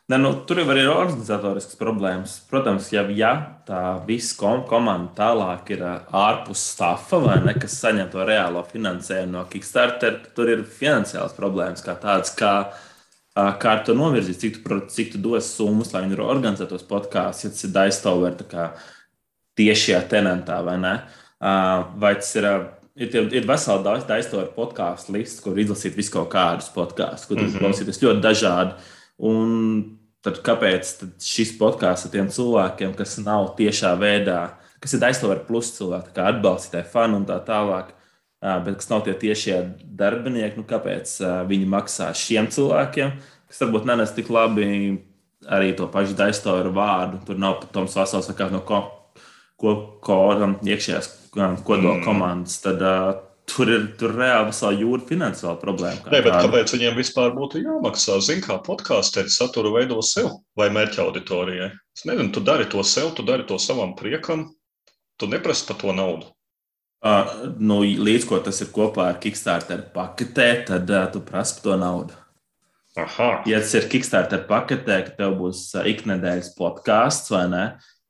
Ne, 0.06 0.20
nu, 0.22 0.30
tur 0.46 0.60
jau 0.62 0.68
ir 0.78 0.86
organizatorisks 0.86 1.80
problēmas. 1.80 2.36
Protams, 2.50 2.92
ja, 2.94 3.02
ja 3.10 3.32
tā 3.66 3.80
visa 4.06 4.36
kom 4.38 4.62
komanda 4.70 5.10
tālāk 5.18 5.72
ir 5.74 5.82
ārpus 5.86 6.62
stafa 6.76 7.18
vai 7.24 7.40
ne, 7.42 7.56
kas 7.58 7.80
saņem 7.82 8.12
to 8.14 8.28
reālo 8.28 8.62
finansējumu 8.70 9.34
no 9.34 9.42
Kickstarter, 9.50 10.20
tur 10.38 10.52
ir 10.54 10.62
finansiāls 10.70 11.34
problēmas 11.34 11.82
kā 11.86 11.98
tādas, 11.98 12.36
kā, 12.38 12.54
kā 13.34 13.74
to 13.88 13.98
novirzīt, 13.98 14.38
cik 14.44 14.62
tu, 14.62 14.80
cik 14.94 15.16
tu 15.16 15.24
dos 15.26 15.50
summas, 15.58 15.90
lai 15.96 16.06
viņi 16.06 16.22
organizētos 16.22 16.86
podkāstus, 16.86 17.48
ja 17.48 17.56
tas 17.56 17.66
ir 17.66 17.74
Daistover 17.80 18.38
tiešajā 19.58 20.06
tenantā 20.12 20.62
vai 20.68 20.78
ne. 20.86 20.96
Vai 21.42 22.14
tas 22.22 22.30
ir 22.38 22.52
ir, 22.96 23.16
ir 23.34 23.48
vesela 23.48 23.82
daudz 23.84 24.06
daistora 24.08 24.48
podkāstu 24.56 25.16
lists, 25.16 25.42
kur 25.44 25.58
izlasīt 25.60 25.98
visu 25.98 26.14
kaut 26.14 26.30
kādus 26.34 26.70
podkāstus, 26.76 27.28
kur 27.28 27.40
mm 27.40 27.50
-hmm. 27.50 27.60
klausīties 27.60 28.02
ļoti 28.04 28.22
dažādi. 28.22 28.74
Un 29.24 29.98
tad 30.26 30.42
kāpēc 30.46 30.92
tad 31.00 31.24
šis 31.24 31.54
podkāsts 31.60 32.08
ar 32.08 32.14
tiem 32.16 32.30
cilvēkiem, 32.34 32.96
kas 32.98 33.18
nav 33.22 33.54
tiešā 33.60 33.94
veidā, 34.02 34.40
kas 34.84 34.96
ir 34.98 35.06
aizstāvēt 35.08 35.46
plus 35.48 35.72
cilvēki, 35.78 36.14
kā 36.16 36.30
atbalstītāji, 36.34 36.90
fani 36.92 37.20
un 37.20 37.28
tā 37.30 37.38
tālāk, 37.46 37.94
bet 38.42 38.80
kas 38.82 38.90
nav 38.92 39.06
tie 39.06 39.16
tiešie 39.22 39.60
darbinieki, 39.98 40.60
nu 40.60 40.68
kāpēc 40.68 41.18
viņi 41.50 41.70
maksā 41.72 42.10
šiem 42.18 42.50
cilvēkiem, 42.54 43.14
kas 43.50 43.62
varbūt 43.64 43.88
nenes 43.90 44.14
tik 44.18 44.32
labi 44.34 44.68
arī 45.46 45.74
to 45.78 45.88
pašu 45.92 46.18
aizstāvēt 46.26 46.74
vārdu. 46.74 47.22
Tur 47.28 47.40
nav 47.42 47.60
pat 47.62 47.74
Toms 47.76 47.96
Vasals 47.98 48.30
vai 48.32 48.38
kāds 48.40 48.56
no 48.56 48.62
ko, 48.66 48.82
ko, 49.62 49.76
ko 50.04 50.20
iekšējās 50.66 51.12
kodola 51.36 52.00
mm. 52.00 52.04
komandas. 52.06 52.60
Tad, 52.64 52.82
Tur 53.46 53.70
ir 53.70 53.84
tur 54.00 54.16
reāli 54.18 54.50
vesela 54.50 54.74
jūra 54.74 55.06
finansiāla 55.06 55.60
problēma. 55.62 56.02
Nē, 56.10 56.22
bet 56.26 56.32
tāda. 56.34 56.48
kāpēc 56.48 56.72
viņiem 56.74 56.96
vispār 56.98 57.36
būtu 57.36 57.62
jāmaksā? 57.62 58.18
Zini, 58.26 58.42
kā 58.42 58.58
podkāsteri 58.66 59.30
saturu 59.30 59.76
veido 59.76 60.00
sev 60.02 60.32
vai 60.58 60.72
mērķa 60.74 61.04
auditorijai. 61.04 61.70
Es 61.94 62.08
nezinu, 62.10 62.32
tu 62.34 62.42
dari 62.42 62.66
to 62.72 62.82
sev, 62.84 63.12
tu 63.18 63.26
dari 63.28 63.46
to 63.46 63.60
savam 63.62 63.94
priekam, 64.00 64.48
tu 65.22 65.30
neprasi 65.30 65.68
par 65.70 65.78
to 65.84 65.94
naudu. 65.94 66.32
Uh, 67.06 67.54
nu, 67.62 67.84
līdz 67.86 68.26
ko 68.26 68.40
tas 68.42 68.64
ir 68.66 68.72
kopā 68.74 69.12
ar 69.12 69.20
Kickstarter 69.22 69.84
paketē, 69.94 70.50
tad 70.66 70.90
uh, 70.90 71.06
tu 71.14 71.22
prasi 71.22 71.60
par 71.60 71.68
to 71.68 71.80
naudu. 71.84 72.18
Aha. 72.98 73.30
Ja 73.46 73.60
tas 73.62 73.76
ir 73.78 73.86
Kickstarter 73.92 74.48
paketē, 74.50 75.02
ka 75.06 75.18
tev 75.20 75.36
būs 75.38 75.68
iknedēļas 75.86 76.56
podkāsts 76.58 77.30
vai 77.30 77.46
ne, 77.52 77.66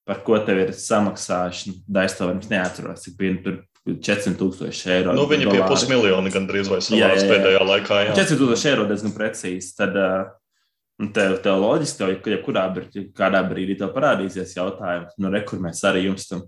par 0.08 0.22
ko 0.24 0.40
tev 0.48 0.62
ir 0.64 0.76
samaksāšana, 0.78 1.82
daistovams 1.92 2.48
neatceros, 2.52 3.04
cik 3.04 3.18
bija 3.20 3.40
tur 3.44 3.58
400 3.86 4.34
tūkstoši 4.40 4.90
eiro. 4.96 5.14
Nu, 5.14 5.28
viņi 5.30 5.46
pie 5.52 5.62
pusmiljona 5.70 6.32
gandrīz 6.34 6.72
vai 6.72 6.80
savās 6.82 7.26
pēdējā 7.30 7.62
laikā. 7.70 8.00
Jā. 8.08 8.16
400 8.18 8.40
tūkstoši 8.42 8.70
eiro 8.72 8.88
diezgan 8.90 9.14
precīzi. 9.14 9.74
Tad, 9.78 9.98
uh, 10.02 11.10
tev, 11.14 11.36
tev 11.44 11.60
loģiski, 11.62 12.00
tev, 12.00 12.14
ja 12.34 12.40
kurā 12.46 12.66
brīdī, 12.74 13.06
brīdī 13.50 13.76
tev 13.80 13.92
parādīsies 13.94 14.56
jautājums, 14.58 15.14
nu, 15.22 15.30
re, 15.34 15.44
kur 15.46 15.62
mēs 15.62 15.84
arī 15.86 16.08
jums 16.08 16.26
tam 16.32 16.46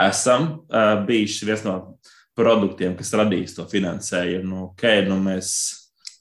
esam 0.00 0.48
uh, 0.66 0.96
bijuši 1.06 1.48
viens 1.48 1.62
no 1.66 1.76
produktiem, 2.38 2.96
kas 2.98 3.14
radīs 3.20 3.54
to 3.54 3.66
finansējumu. 3.70 4.48
Nu, 4.50 4.62
okay, 4.70 5.04
nu, 5.06 5.18
mēs 5.22 5.52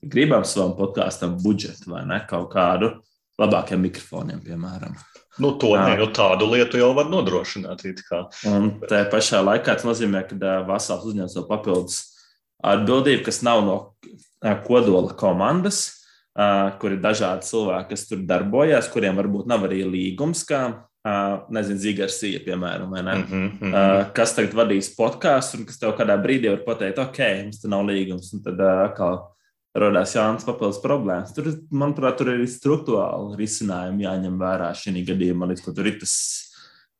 gribam 0.05 0.45
savam 0.47 0.75
podkāstam 0.77 1.37
budžetu 1.41 1.95
vai 1.95 2.05
ne 2.07 2.21
kaut 2.29 2.51
kādu 2.53 2.93
labākiem 3.39 3.81
mikrofoniem, 3.87 4.43
piemēram. 4.43 4.97
Nu, 5.37 5.53
to 5.61 5.75
ne, 5.77 5.95
nu, 5.99 6.09
tādu 6.15 6.49
lietu 6.49 6.79
jau 6.81 6.89
var 6.97 7.09
nodrošināt. 7.11 7.85
Un 8.49 8.71
tā 8.89 9.03
pašā 9.11 9.43
laikā 9.45 9.77
tas 9.77 9.85
nozīmē, 9.87 10.25
ka 10.27 10.57
Vasāls 10.67 11.05
uzņems 11.05 11.37
savu 11.37 11.47
papildus 11.51 12.01
atbildību, 12.65 13.23
kas 13.27 13.41
nav 13.45 13.63
no 13.63 13.77
kodola 14.65 15.13
komandas, 15.19 15.99
kur 16.81 16.95
ir 16.95 17.01
dažādi 17.03 17.47
cilvēki, 17.47 17.89
kas 17.93 18.05
tur 18.09 18.23
darbojas, 18.27 18.89
kuriem 18.91 19.19
varbūt 19.19 19.49
nav 19.49 19.67
arī 19.69 19.83
līgums, 19.87 20.43
kā 20.47 20.63
nezinu, 21.53 21.79
Zigarsija, 21.79 22.41
piemēram, 22.43 22.91
ne? 22.91 23.01
mm 23.01 23.23
-hmm, 23.23 23.51
mm 23.61 23.73
-hmm. 23.73 24.13
kas 24.13 24.35
tagad 24.35 24.53
vadīs 24.53 24.95
podkāstu 24.97 25.59
un 25.59 25.65
kas 25.65 25.79
tev 25.79 25.95
kādā 25.97 26.17
brīdī 26.21 26.49
var 26.49 26.63
pateikt, 26.65 26.99
ok, 26.99 27.19
mums 27.43 27.61
te 27.61 27.67
nav 27.67 27.85
līgums. 27.85 28.33
Un 28.33 28.43
tad 28.43 28.59
atkal 28.59 29.21
radās 29.77 30.15
jaunas 30.15 30.45
papildus 30.47 30.81
problēmas. 30.83 31.33
Tur, 31.35 31.49
manuprāt, 31.69 32.17
tur 32.19 32.33
ir 32.33 32.45
struktūrāli 32.49 33.37
risinājumi 33.39 34.05
jāņem 34.05 34.37
vērā 34.41 34.69
šī 34.77 35.03
gadījumā, 35.07 35.49
līdz 35.51 35.65
ko 35.65 35.73
tur 35.77 35.89
ir 35.89 35.99
tas 36.01 36.13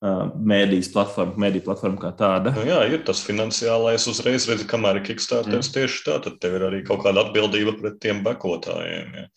uh, 0.05 0.27
mēdīs 0.35 0.91
platforma, 0.93 1.37
mēdī 1.45 1.63
platforma 1.65 2.01
kā 2.03 2.13
tāda. 2.19 2.53
Nu, 2.55 2.65
jā, 2.69 2.81
ir 2.91 3.05
tas 3.07 3.23
finansiālais 3.25 4.05
uzreiz, 4.11 4.47
redzi, 4.49 4.67
kamēr 4.69 5.01
ir 5.01 5.07
Kickstarters 5.09 5.71
tieši 5.75 6.03
tā, 6.07 6.19
tad 6.25 6.41
tev 6.43 6.59
ir 6.59 6.67
arī 6.69 6.83
kaut 6.87 7.03
kāda 7.05 7.25
atbildība 7.25 7.77
pret 7.79 8.01
tiem 8.03 8.21
bekotājiem. 8.25 9.15
Ja. 9.23 9.29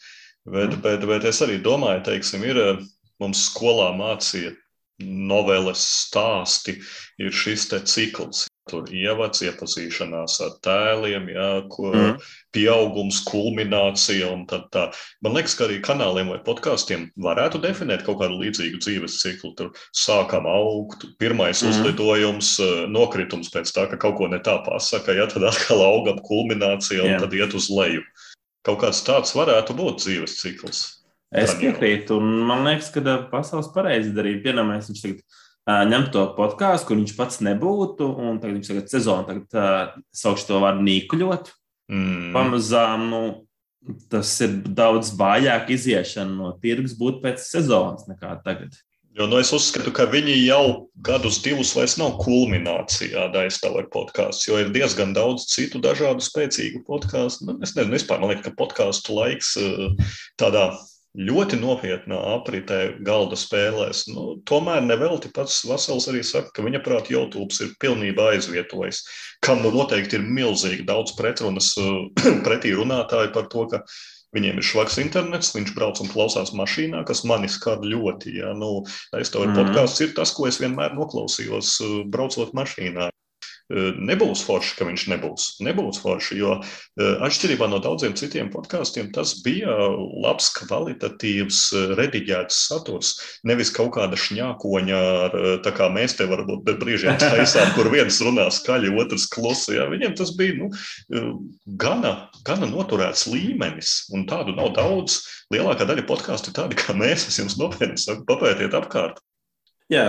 Bet, 0.42 0.74
mm. 0.74 0.82
bet, 0.84 1.06
bet 1.08 1.30
es 1.30 1.40
arī 1.44 1.60
domāju, 1.62 2.04
teiksim, 2.10 2.44
ir 2.44 2.60
mums 3.22 3.46
skolā 3.48 3.92
mācīja 3.96 4.52
noveles 5.02 5.82
stāsti, 6.06 6.76
ir 7.22 7.34
šis 7.34 7.70
cikls. 7.88 8.46
Tur 8.70 8.86
ievads, 8.94 9.40
iepazīšanās 9.42 10.36
ar 10.44 10.52
tēliem, 10.62 11.24
jā, 11.34 11.46
ko, 11.72 11.88
mm. 11.90 12.20
pieaugums, 12.54 13.18
kulminācija. 13.26 14.28
Tā. 14.70 14.84
Man 15.24 15.34
liekas, 15.34 15.56
ka 15.58 15.66
arī 15.66 15.80
kanāliem 15.82 16.30
vai 16.30 16.38
podkāstiem 16.46 17.08
varētu 17.26 17.58
definēt 17.64 18.04
kaut 18.06 18.20
kādu 18.20 18.38
līdzīgu 18.44 18.78
dzīves 18.84 19.18
ciklu. 19.18 19.50
Tur 19.58 19.72
sākam 19.90 20.46
augt, 20.46 21.08
pirmais 21.18 21.58
mm. 21.58 21.74
uzlidojums, 21.74 22.54
nokritums 22.94 23.50
pēc 23.50 23.74
tā, 23.74 23.88
ka 23.90 23.98
kaut 24.06 24.20
ko 24.20 24.30
ne 24.30 24.38
tā 24.46 24.60
pasaka, 24.62 25.18
ja 25.18 25.26
tad 25.32 25.50
atkal 25.50 25.82
augam 25.82 26.22
kulminācija 26.22 27.02
un 27.02 27.16
yeah. 27.16 27.22
tad 27.22 27.34
iet 27.34 27.58
uz 27.58 27.66
leju. 27.72 28.06
Kaut 28.62 28.84
kāds 28.84 29.02
tāds 29.02 29.34
varētu 29.34 29.74
būt 29.74 30.04
dzīves 30.04 30.38
cikls. 30.38 30.84
Es 31.32 31.54
piekrītu, 31.56 32.20
un 32.20 32.42
man 32.46 32.66
liekas, 32.66 32.92
ka 32.94 33.22
pasaules 33.32 33.72
pareizi 33.74 34.12
darīja. 34.14 34.42
Piemēram, 34.44 34.74
viņš 34.76 35.00
tagad 35.02 35.40
uh, 35.68 35.82
ņem 35.88 36.10
to 36.14 36.26
podkāstu, 36.36 36.90
kur 36.90 37.00
viņš 37.00 37.16
pats 37.18 37.40
nebūtu, 37.44 38.08
un 38.08 38.42
tagad 38.42 38.58
viņš 38.58 38.70
tagad 38.72 38.92
sezonu 38.92 39.28
tagad 39.28 39.58
uh, 39.58 39.96
saukšu 40.22 40.50
to 40.50 40.62
vārdu 40.62 40.86
nīkuļot. 40.88 41.52
Mm. 41.92 42.30
Pamazām, 42.36 43.08
nu, 43.12 43.22
tas 44.12 44.30
ir 44.44 44.60
daudz 44.64 45.12
vājāk 45.18 45.74
iziešana 45.74 46.38
no 46.38 46.54
tirgus 46.62 46.94
būt 46.98 47.20
pēc 47.24 47.42
sezonas 47.44 48.08
nekā 48.10 48.36
tagad. 48.46 48.78
Jo 49.12 49.26
nu, 49.28 49.36
es 49.42 49.50
uzskatu, 49.52 49.90
ka 49.92 50.06
viņi 50.08 50.38
jau 50.46 50.88
gadus, 51.04 51.36
divus 51.44 51.74
vairs 51.76 51.98
nav 52.00 52.14
kulminācijā 52.22 53.26
Daistāvā 53.34 53.82
podkāsts, 53.92 54.46
jo 54.48 54.56
ir 54.56 54.70
diezgan 54.72 55.12
daudz 55.12 55.44
citu 55.52 55.82
dažādu 55.84 56.24
spēcīgu 56.24 56.80
podkāstu. 56.86 57.50
Nu, 57.50 57.58
es 57.60 57.74
nezinu, 57.76 57.92
vispār 57.98 58.22
man 58.22 58.32
liekas, 58.32 58.46
ka 58.46 58.56
podkāstu 58.56 59.18
laiks 59.18 59.52
tādā 60.40 60.70
ļoti 61.18 61.58
nopietnā 61.60 62.16
apritē 62.36 62.78
galda 63.04 63.36
spēlēs. 63.36 64.06
Nu, 64.12 64.38
tomēr 64.48 64.80
nevelti 64.84 65.32
pats 65.34 65.60
Vasils 65.68 66.08
arī 66.08 66.22
saka, 66.24 66.52
ka 66.56 66.64
viņa 66.64 66.80
prāt 66.84 67.10
YouTube 67.12 67.52
ir 67.60 67.74
pilnībā 67.82 68.30
aizvietojis, 68.32 69.02
kam 69.44 69.60
nu 69.64 69.74
noteikti 69.74 70.16
ir 70.18 70.24
milzīgi 70.24 70.88
daudz 70.88 71.12
pretrunas 71.18 71.74
pretī 72.46 72.72
runātāji 72.78 73.32
par 73.36 73.52
to, 73.52 73.68
ka 73.74 73.84
Viņiem 74.32 74.62
ir 74.62 74.64
švaks 74.64 74.94
internets, 75.02 75.50
viņš 75.52 75.74
brauc 75.76 75.98
un 76.00 76.08
klausās 76.08 76.54
mašīnā, 76.56 77.02
kas 77.04 77.20
mani 77.28 77.50
skar 77.52 77.82
ļoti. 77.84 78.38
Ja? 78.38 78.54
Nu, 78.56 78.80
es 79.18 79.28
tev 79.28 79.44
mm. 79.44 79.58
podkāsts 79.58 80.00
ir 80.06 80.14
tas, 80.16 80.32
ko 80.32 80.46
es 80.48 80.56
vienmēr 80.62 80.94
noklausījos, 80.96 81.74
braucot 82.08 82.54
mašīnā. 82.56 83.10
Nebūs 83.72 84.42
forši, 84.44 84.74
ka 84.78 84.86
viņš 84.88 85.04
nebūs. 85.14 85.46
Nebūs 85.64 86.00
forši, 86.02 86.36
jo 86.40 86.56
atšķirībā 87.00 87.68
no 87.70 87.78
daudziem 87.82 88.14
citiem 88.18 88.50
podkāstiem, 88.52 89.08
tas 89.14 89.34
bija 89.44 89.72
labs, 90.24 90.50
kvalitatīvs, 90.58 91.60
rediģēts 91.96 92.58
saturs. 92.68 93.14
Nevis 93.48 93.72
kaut 93.74 93.94
kāda 93.96 94.18
šņākoņa, 94.20 95.00
ar, 95.26 95.38
tā 95.64 95.72
kā 95.76 95.88
mēs 95.92 96.18
te 96.18 96.28
varbūt 96.28 96.68
brīžiem 96.82 97.16
taisām, 97.22 97.72
kur 97.76 97.88
viens 97.94 98.20
runā 98.24 98.48
skaļi, 98.52 98.92
otrs 99.00 99.28
klusi. 99.32 99.78
Ja. 99.78 99.88
Viņiem 99.92 100.16
tas 100.20 100.34
bija 100.36 100.58
nu, 100.60 100.70
gana, 101.80 102.14
gana 102.46 102.68
noturēts 102.68 103.26
līmenis, 103.32 103.96
un 104.12 104.28
tādu 104.28 104.56
nav 104.58 104.74
daudz. 104.76 105.22
Lielākā 105.52 105.88
daļa 105.88 106.06
podkāstu 106.08 106.52
ir 106.52 106.58
tādi, 106.60 106.78
kā 106.80 106.96
mēs. 106.96 107.28
Es 107.30 107.40
jums 107.40 107.58
nopietni 107.60 108.00
saku, 108.00 108.26
papētiet 108.28 108.76
apkārt. 108.76 109.20
Jā, 109.92 110.06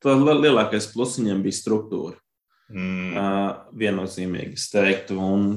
tas 0.00 0.22
lielākais 0.24 0.88
pluss 0.92 1.18
viņam 1.20 1.42
bija 1.44 1.56
struktūra. 1.58 2.16
Mm. 2.72 3.14
Uh, 3.14 3.48
viennozīmīgi 3.78 4.58
es 4.58 4.68
teiktu. 4.72 5.18
Un 5.22 5.48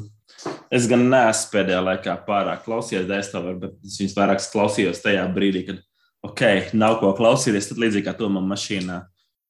es 0.73 0.87
gan 0.89 1.07
neesmu 1.09 1.53
pēdējā 1.55 1.81
laikā 1.85 2.15
pārāk 2.27 2.63
klausījies 2.67 3.07
Dēstāvā, 3.09 3.55
bet 3.59 3.77
es 3.85 3.97
viņus 4.01 4.17
vairāk 4.17 4.43
klausījos 4.53 5.01
tajā 5.03 5.25
brīdī, 5.33 5.65
kad 5.71 5.81
ok, 6.25 6.43
nav 6.77 6.99
ko 7.01 7.13
klausīties, 7.17 7.71
tad 7.71 7.81
līdzīgi 7.81 8.07
kā 8.07 8.15
to 8.19 8.29
man 8.31 8.47
mašīnā. 8.49 9.01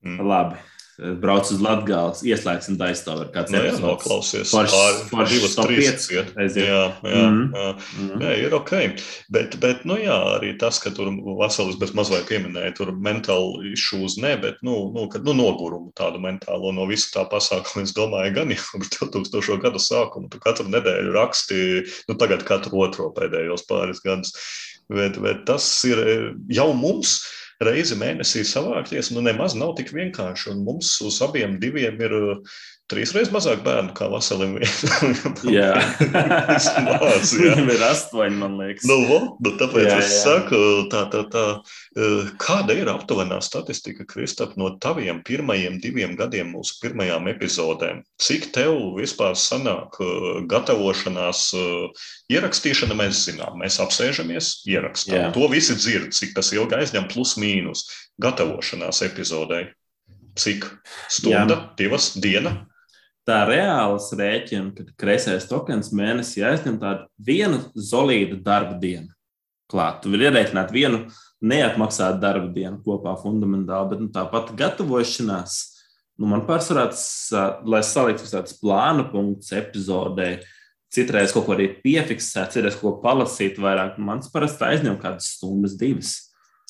Mm. 0.06 0.22
Labi, 0.24 0.60
brauc 1.22 1.48
uz 1.52 1.62
Latvijas, 1.64 2.22
ieslēgsim 2.28 2.78
daistāvu 2.80 3.24
ar 3.24 3.30
kāds 3.34 3.54
no, 3.54 3.60
nu 3.62 3.70
jā, 3.70 3.76
noklausies. 3.84 4.52
Pāris 4.52 5.32
divas, 5.32 5.56
trīs. 5.56 6.08
Jā, 6.12 6.24
jā, 6.36 6.50
jā, 6.60 6.82
mm 6.92 7.06
-hmm. 7.06 7.56
jā. 7.56 7.70
Mm 7.72 8.10
-hmm. 8.10 8.24
jā, 8.26 8.34
ir 8.44 8.56
ok. 8.56 8.74
Bet, 9.30 9.58
bet, 9.60 9.86
nu 9.86 9.98
jā, 9.98 10.18
arī 10.36 10.58
tas, 10.60 10.80
ka 10.80 10.92
tur 10.92 11.12
Vasalis 11.40 11.80
bez 11.80 11.94
mazliet 11.94 12.28
pieminēja, 12.28 12.76
tur 12.76 12.92
mentāli 12.92 13.74
issues 13.74 14.18
ne, 14.18 14.36
bet, 14.38 14.62
nu, 14.62 14.92
nu, 14.96 15.08
kad, 15.10 15.24
nu 15.24 15.34
nogurumu 15.34 15.92
tādu 15.96 16.20
mentālo 16.20 16.74
no 16.74 16.86
visu 16.86 17.12
tā 17.16 17.26
pasākuma, 17.30 17.84
es 17.84 17.94
domāju, 17.94 18.34
gan 18.34 18.52
jau 18.52 18.64
kopš 18.72 18.90
2000. 19.00 19.62
gada 19.62 19.80
sākuma, 19.80 20.30
tu 20.30 20.40
katru 20.40 20.68
nedēļu 20.68 21.14
raksti, 21.14 21.84
nu 22.08 22.16
tagad 22.16 22.44
katru 22.44 22.80
otro 22.80 23.10
pēdējos 23.10 23.68
pāris 23.70 24.04
gadus. 24.04 24.34
Bet, 24.90 25.22
bet 25.22 25.46
tas 25.46 25.84
ir 25.86 26.00
jau 26.50 26.74
mums 26.74 27.22
reizi 27.64 27.98
mēnesī 28.00 28.46
savākties, 28.48 29.12
nu 29.16 29.24
nemaz 29.26 29.56
nav 29.58 29.76
tik 29.80 29.92
vienkārši. 29.96 30.54
Un 30.54 30.64
mums 30.68 30.94
uz 31.06 31.20
abiem 31.26 31.58
diviem 31.62 32.00
ir 32.06 32.16
trīs 32.90 33.14
reizes 33.16 33.32
mazāk 33.34 33.62
bērnu 33.66 33.94
kā 33.98 34.10
Vasalim. 34.12 34.58
jā, 35.60 35.72
Mās, 36.14 37.34
jā. 37.34 37.54
viņam 37.54 37.72
ir 37.74 37.86
astoņi, 37.90 38.40
man 38.42 38.58
liekas. 38.60 38.88
Nu, 38.90 39.00
vo, 39.10 39.20
nu 39.46 39.54
tāpēc 39.60 39.88
jā, 39.88 40.00
es 40.02 40.14
jā. 40.14 40.22
saku, 40.26 40.62
tā, 40.92 41.06
tā, 41.14 41.24
tā, 41.32 41.46
uh, 41.62 42.32
kāda 42.42 42.78
ir 42.78 42.92
aptuvenā 42.92 43.40
statistika, 43.46 44.08
Kristap, 44.10 44.56
no 44.60 44.72
taviem 44.82 45.24
pirmajiem 45.26 45.80
diviem 45.84 46.16
gadiem 46.20 46.54
mūsu 46.56 46.80
pirmajām 46.84 47.30
epizodēm? 47.34 48.04
Cik 48.22 48.50
tev 48.56 48.76
vispār 48.98 49.38
sanāk 49.40 50.00
uh, 50.04 50.42
gatavošanās 50.50 51.50
Ierakstīšana 52.30 52.94
mēs 52.98 53.24
zinām, 53.26 53.58
mēs 53.62 53.80
apsēžamies, 53.82 54.60
ierakstām. 54.70 55.18
Jā. 55.18 55.30
To 55.34 55.48
visi 55.52 55.74
dzird, 55.78 56.12
cik 56.14 56.36
tas 56.38 56.52
ilgi 56.54 56.78
aizņem, 56.78 57.10
plus 57.10 57.36
mīnus. 57.42 57.88
Gatavošanās 58.22 59.02
epizodei. 59.08 59.70
Cik 60.40 60.68
stunda, 61.12 61.56
Jā. 61.56 61.62
divas 61.80 62.12
diena? 62.22 62.54
Tā 63.30 63.44
reāls 63.46 64.08
rēķina, 64.18 64.72
ka 64.74 64.88
kreisais 64.98 65.46
tokens 65.46 65.92
mēnesī 65.94 66.42
aizņem 66.48 66.80
tādu 66.82 67.06
vienu 67.22 67.60
solīdu 67.78 68.40
darba 68.42 68.74
dienu. 68.82 69.12
Klāt, 69.70 70.00
tu 70.02 70.10
vari 70.10 70.26
ierēķināt 70.32 70.72
vienu 70.74 71.04
neatmaksātu 71.46 72.18
darba 72.24 72.50
dienu 72.56 72.80
kopā 72.82 73.14
fundamentāli, 73.22 73.92
bet 73.92 74.02
nu, 74.02 74.08
tāpat 74.16 74.56
gatavošanās. 74.58 75.60
Nu, 76.18 76.26
man 76.32 76.42
pārsvarā 76.48 76.88
tas, 76.90 77.04
lai 77.70 77.84
saliktu 77.86 78.26
tāds 78.32 78.58
plāna 78.58 79.06
punkts 79.12 79.54
epizodē, 79.54 80.40
Citreiz 80.90 81.30
kaut 81.30 81.46
ko 81.46 81.54
arī 81.54 81.68
piefiksēt, 81.84 82.56
citreiz 82.56 82.74
kaut 82.80 82.96
ko 82.96 83.02
palasīt 83.04 83.60
vairāk. 83.62 84.00
Mans 84.02 84.32
parasti 84.34 84.66
aizņem 84.66 84.96
kādas 84.98 85.28
stundas, 85.36 85.76
divas. 85.78 86.29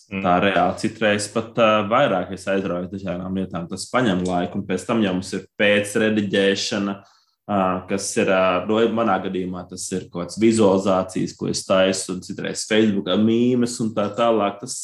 Mm. 0.10 0.24
Tā 0.26 0.34
reāli 0.41 0.82
citreiz 0.82 1.28
pat 1.30 1.60
uh, 1.62 1.84
vairāk 1.89 2.32
es 2.34 2.47
aizrauju 2.49 2.89
dažādām 2.89 3.36
lietām. 3.38 3.68
Tas 3.70 3.86
prasa 3.91 4.24
laiku, 4.26 4.57
un 4.57 4.66
pēc 4.66 4.88
tam 4.88 5.03
jau 5.05 5.12
mums 5.14 5.30
ir 5.38 5.43
pēcrediģēšana, 5.60 6.95
uh, 6.97 7.76
kas 7.91 8.07
ir, 8.18 8.32
uh, 8.34 8.64
no 8.70 8.80
manā 8.97 9.20
gadījumā, 9.28 9.68
tas 9.70 9.86
ir 9.93 10.07
kaut 10.07 10.24
kāds 10.24 10.39
vizualizācijas, 10.41 11.36
ko 11.38 11.51
es 11.51 11.62
taisu, 11.68 12.16
un 12.16 12.24
citreiz 12.26 12.66
Facebook 12.70 13.12
mīmēs 13.22 13.78
un 13.86 13.93
tā 13.93 14.07
tālāk. 14.18 14.57
Tas 14.64 14.80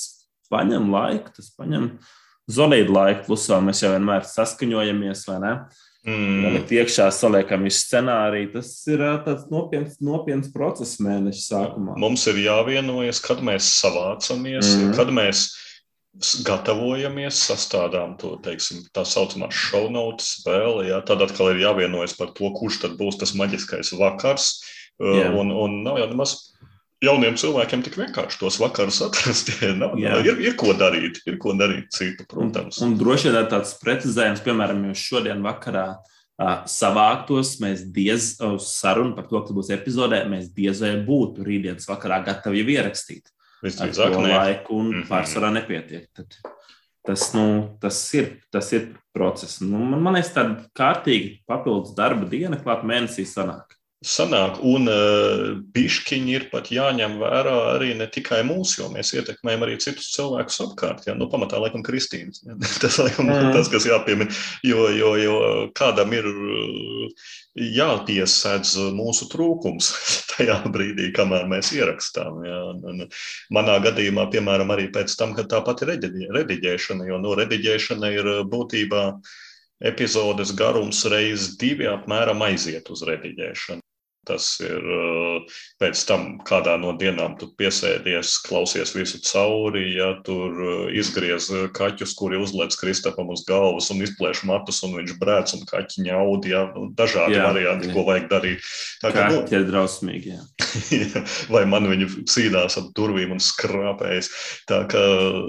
prasa 0.46 0.84
laiku, 0.84 1.34
tas 1.40 1.50
prasa 1.58 1.90
zonīdu 2.46 2.94
laiku, 2.94 3.26
plus 3.32 3.50
vēl 3.50 3.66
mēs 3.66 3.82
jau 3.82 3.96
vienmēr 3.96 4.30
saskaņojamies, 4.30 5.26
vai 5.32 5.42
ne? 5.42 5.58
Uh, 5.58 5.84
Mm. 6.06 6.60
Iekšā, 6.70 7.08
saliekam 7.14 7.64
visu 7.66 7.82
scenāriju. 7.82 8.52
Tas 8.54 8.72
ir 8.94 9.02
tāds 9.26 9.48
nopietns, 9.50 9.98
nopietns 10.06 10.52
process 10.54 11.00
mēneša 11.02 11.42
sākumā. 11.42 11.96
Mums 12.02 12.28
ir 12.30 12.44
jāvienojas, 12.44 13.22
kad 13.26 13.42
mēs 13.46 13.72
savācamies, 13.80 14.70
mm. 14.70 14.92
kad 15.00 15.10
mēs 15.14 15.48
gatavojamies, 16.46 17.42
sastādām 17.50 18.14
to 18.22 18.36
teiksim, 18.46 18.86
tā 18.96 19.04
saucamā 19.08 19.50
show 19.52 19.90
notes 19.92 20.46
vēl. 20.46 20.86
Jā. 20.88 21.02
Tad 21.10 21.26
atkal 21.26 21.56
ir 21.56 21.64
jāvienojas 21.66 22.16
par 22.20 22.32
to, 22.38 22.54
kurš 22.56 22.84
tad 22.86 23.00
būs 23.02 23.18
tas 23.22 23.34
maģiskais 23.36 23.96
vakars. 24.00 24.60
Yeah. 25.02 25.34
Un, 25.36 25.50
un 25.52 25.82
nav 25.84 25.98
jau 26.00 26.12
nemaz 26.14 26.38
jauniem 27.04 27.38
cilvēkiem 27.40 27.84
tik 27.86 27.98
vienkārši 28.00 28.40
tos 28.42 28.58
vakarus 28.62 29.02
atrast. 29.06 29.52
Nav, 29.82 29.96
nav, 30.00 30.26
ir, 30.26 30.40
ir 30.44 30.58
ko 30.60 30.74
darīt, 30.78 31.22
ir 31.28 31.38
ko 31.42 31.56
darīt 31.58 31.92
citu, 31.96 32.28
protams. 32.30 32.80
Un, 32.82 32.94
un 32.94 33.00
droši 33.00 33.32
vien 33.34 33.50
tāds 33.52 33.76
precizējums, 33.82 34.44
piemēram, 34.46 34.84
jūs 34.90 35.04
šodien 35.12 35.44
vakarā 35.46 35.86
uh, 35.98 36.58
savāktos, 36.72 37.56
mēs 37.64 37.86
diez 37.96 38.34
uz 38.46 38.72
sarunu 38.72 39.16
par 39.18 39.30
to, 39.30 39.42
kas 39.42 39.56
būs 39.58 39.72
epizodē, 39.76 40.24
mēs 40.32 40.52
diez 40.56 40.84
vai 40.84 40.96
būtu 41.08 41.46
rītdienas 41.46 41.90
vakarā 41.92 42.22
gatavi 42.26 42.64
jau 42.64 42.76
ierakstīt. 42.78 43.32
Visdrīzāk, 43.66 44.14
to 44.14 44.22
laiku 44.22 44.76
un 44.78 44.86
mm 44.92 45.00
-hmm. 45.00 45.10
pārsvarā 45.10 45.52
nepietiek. 45.56 46.10
Tad 46.14 46.36
tas, 47.06 47.34
nu, 47.34 47.78
tas, 47.82 48.14
ir, 48.14 48.42
tas 48.52 48.72
ir 48.74 48.90
process. 49.14 49.62
Nu, 49.62 49.78
man, 49.78 50.02
man 50.02 50.18
liekas, 50.18 50.34
tāda 50.34 50.66
kārtīga 50.78 51.38
papildus 51.48 51.96
darba 51.98 52.28
diena 52.30 52.58
klāt 52.58 52.84
mēnesī 52.84 53.26
sanāk. 53.30 53.78
Sanāk, 54.06 54.60
un 54.62 54.86
pišķiņi 55.74 56.34
ir 56.38 56.44
pat 56.52 56.68
jāņem 56.70 57.16
vērā 57.18 57.54
arī 57.72 57.96
ne 57.98 58.06
tikai 58.12 58.44
mūsu, 58.46 58.84
jo 58.84 58.90
mēs 58.94 59.16
ietekmējam 59.18 59.64
arī 59.66 59.78
citus 59.82 60.12
cilvēkus 60.14 60.60
apkārt. 60.62 61.08
Ja? 61.08 61.16
Nu, 61.18 61.26
pamatā, 61.32 61.58
laikam, 61.62 61.82
Kristīnas. 61.86 62.44
Ja? 62.46 62.54
Tas, 62.84 63.00
laikam, 63.02 63.32
mm. 63.32 63.50
tas, 63.56 63.70
kas 63.74 63.88
jāpiemina, 63.90 64.30
jo, 64.68 64.84
jo, 64.94 65.14
jo 65.18 65.38
kādam 65.78 66.14
ir 66.14 66.30
jāpiesēdz 67.58 68.76
mūsu 68.94 69.30
trūkums 69.32 69.90
tajā 70.36 70.60
brīdī, 70.70 71.10
kamēr 71.16 71.50
mēs 71.50 71.74
ierakstām. 71.74 72.44
Ja? 72.46 72.60
Un, 72.76 72.84
un 72.92 73.08
manā 73.58 73.80
gadījumā, 73.88 74.28
piemēram, 74.36 74.76
arī 74.76 74.92
pēc 74.94 75.18
tam, 75.18 75.34
kad 75.40 75.50
tāpat 75.56 75.82
ir 75.82 75.96
rediģēšana, 76.36 77.10
jo 77.10 77.18
no 77.18 77.32
nu, 77.32 77.40
rediģēšana 77.42 78.14
ir 78.20 78.32
būtībā 78.54 79.08
epizodes 79.86 80.54
garums 80.56 81.02
reizes 81.10 81.58
divi 81.60 81.90
apmēram 81.90 82.46
aiziet 82.46 82.94
uz 82.94 83.02
rediģēšanu. 83.10 83.82
Tas 84.26 84.48
ir 84.64 84.86
pēc 85.82 86.02
tam, 86.10 86.28
kādā 86.48 86.76
no 86.82 86.96
dienām 86.98 87.36
tu 87.40 87.52
piesēdies, 87.60 88.38
klausies 88.46 88.96
visu 88.96 89.22
cauri, 89.26 89.86
ja 89.96 90.12
tur 90.26 90.90
izgriez 90.96 91.52
kaķus, 91.76 92.16
kuri 92.18 92.40
uzliek 92.42 92.74
Kristapam 92.80 93.30
uz 93.34 93.44
galvas 93.48 93.92
un 93.94 94.02
izplēš 94.06 94.44
matus, 94.50 94.82
un 94.88 94.96
viņš 95.00 95.16
brēc 95.22 95.54
un 95.58 95.66
kaķi 95.70 96.08
ņaudi. 96.08 96.54
Ja, 96.56 96.64
nu, 96.74 96.88
dažādi 96.98 97.38
jā, 97.38 97.46
varianti, 97.46 97.90
jā. 97.90 97.96
ko 97.96 98.06
vajag 98.08 98.28
darīt. 98.32 98.66
Tā 99.04 99.12
kā 99.16 99.28
nu, 99.32 99.44
ir 99.54 99.68
drausmīgi. 99.70 100.40
vai 101.54 101.64
man 101.74 101.90
viņi 101.92 102.10
cīnās 102.32 102.80
ap 102.82 102.90
durvīm 102.98 103.36
un 103.36 103.44
skrāpējas. 103.44 104.32
Tā 104.70 104.82
kā 104.92 105.06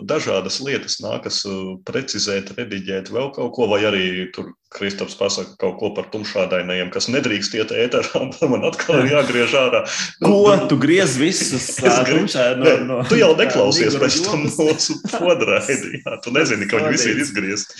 dažādas 0.08 0.60
lietas 0.64 1.00
nākas 1.04 1.42
precizēt, 1.88 2.54
rediģēt 2.58 3.12
vēl 3.14 3.32
kaut 3.36 3.54
ko, 3.56 3.70
vai 3.72 3.82
arī 3.88 4.06
tur 4.34 4.52
Kristaps 4.74 5.14
pasaka 5.14 5.54
kaut 5.60 5.76
ko 5.78 5.90
par 5.94 6.08
tumšādainajiem, 6.10 6.88
kas 6.90 7.06
nedrīkst 7.12 7.54
iet 7.54 7.70
ēterā, 7.70 8.22
man 8.52 8.66
atkal 8.66 9.04
ir 9.04 9.12
jāgriež 9.14 9.54
ārā. 9.58 9.82
Ko 10.24 10.56
tu 10.66 10.78
griez 10.82 11.14
visus 11.20 11.68
tumšādi 12.10 12.64
no, 12.64 12.74
no, 12.88 12.98
Tu 13.06 13.20
jau 13.20 13.30
neklausies 13.40 13.94
pēc 14.02 14.18
tam 14.26 14.46
mūsu 14.50 14.98
podraidi, 15.14 16.02
jā, 16.02 16.18
tu 16.24 16.34
nezini, 16.34 16.66
ka 16.70 16.82
viņi 16.82 16.94
visi 16.96 17.10
ir 17.14 17.22
izgriezt. 17.22 17.76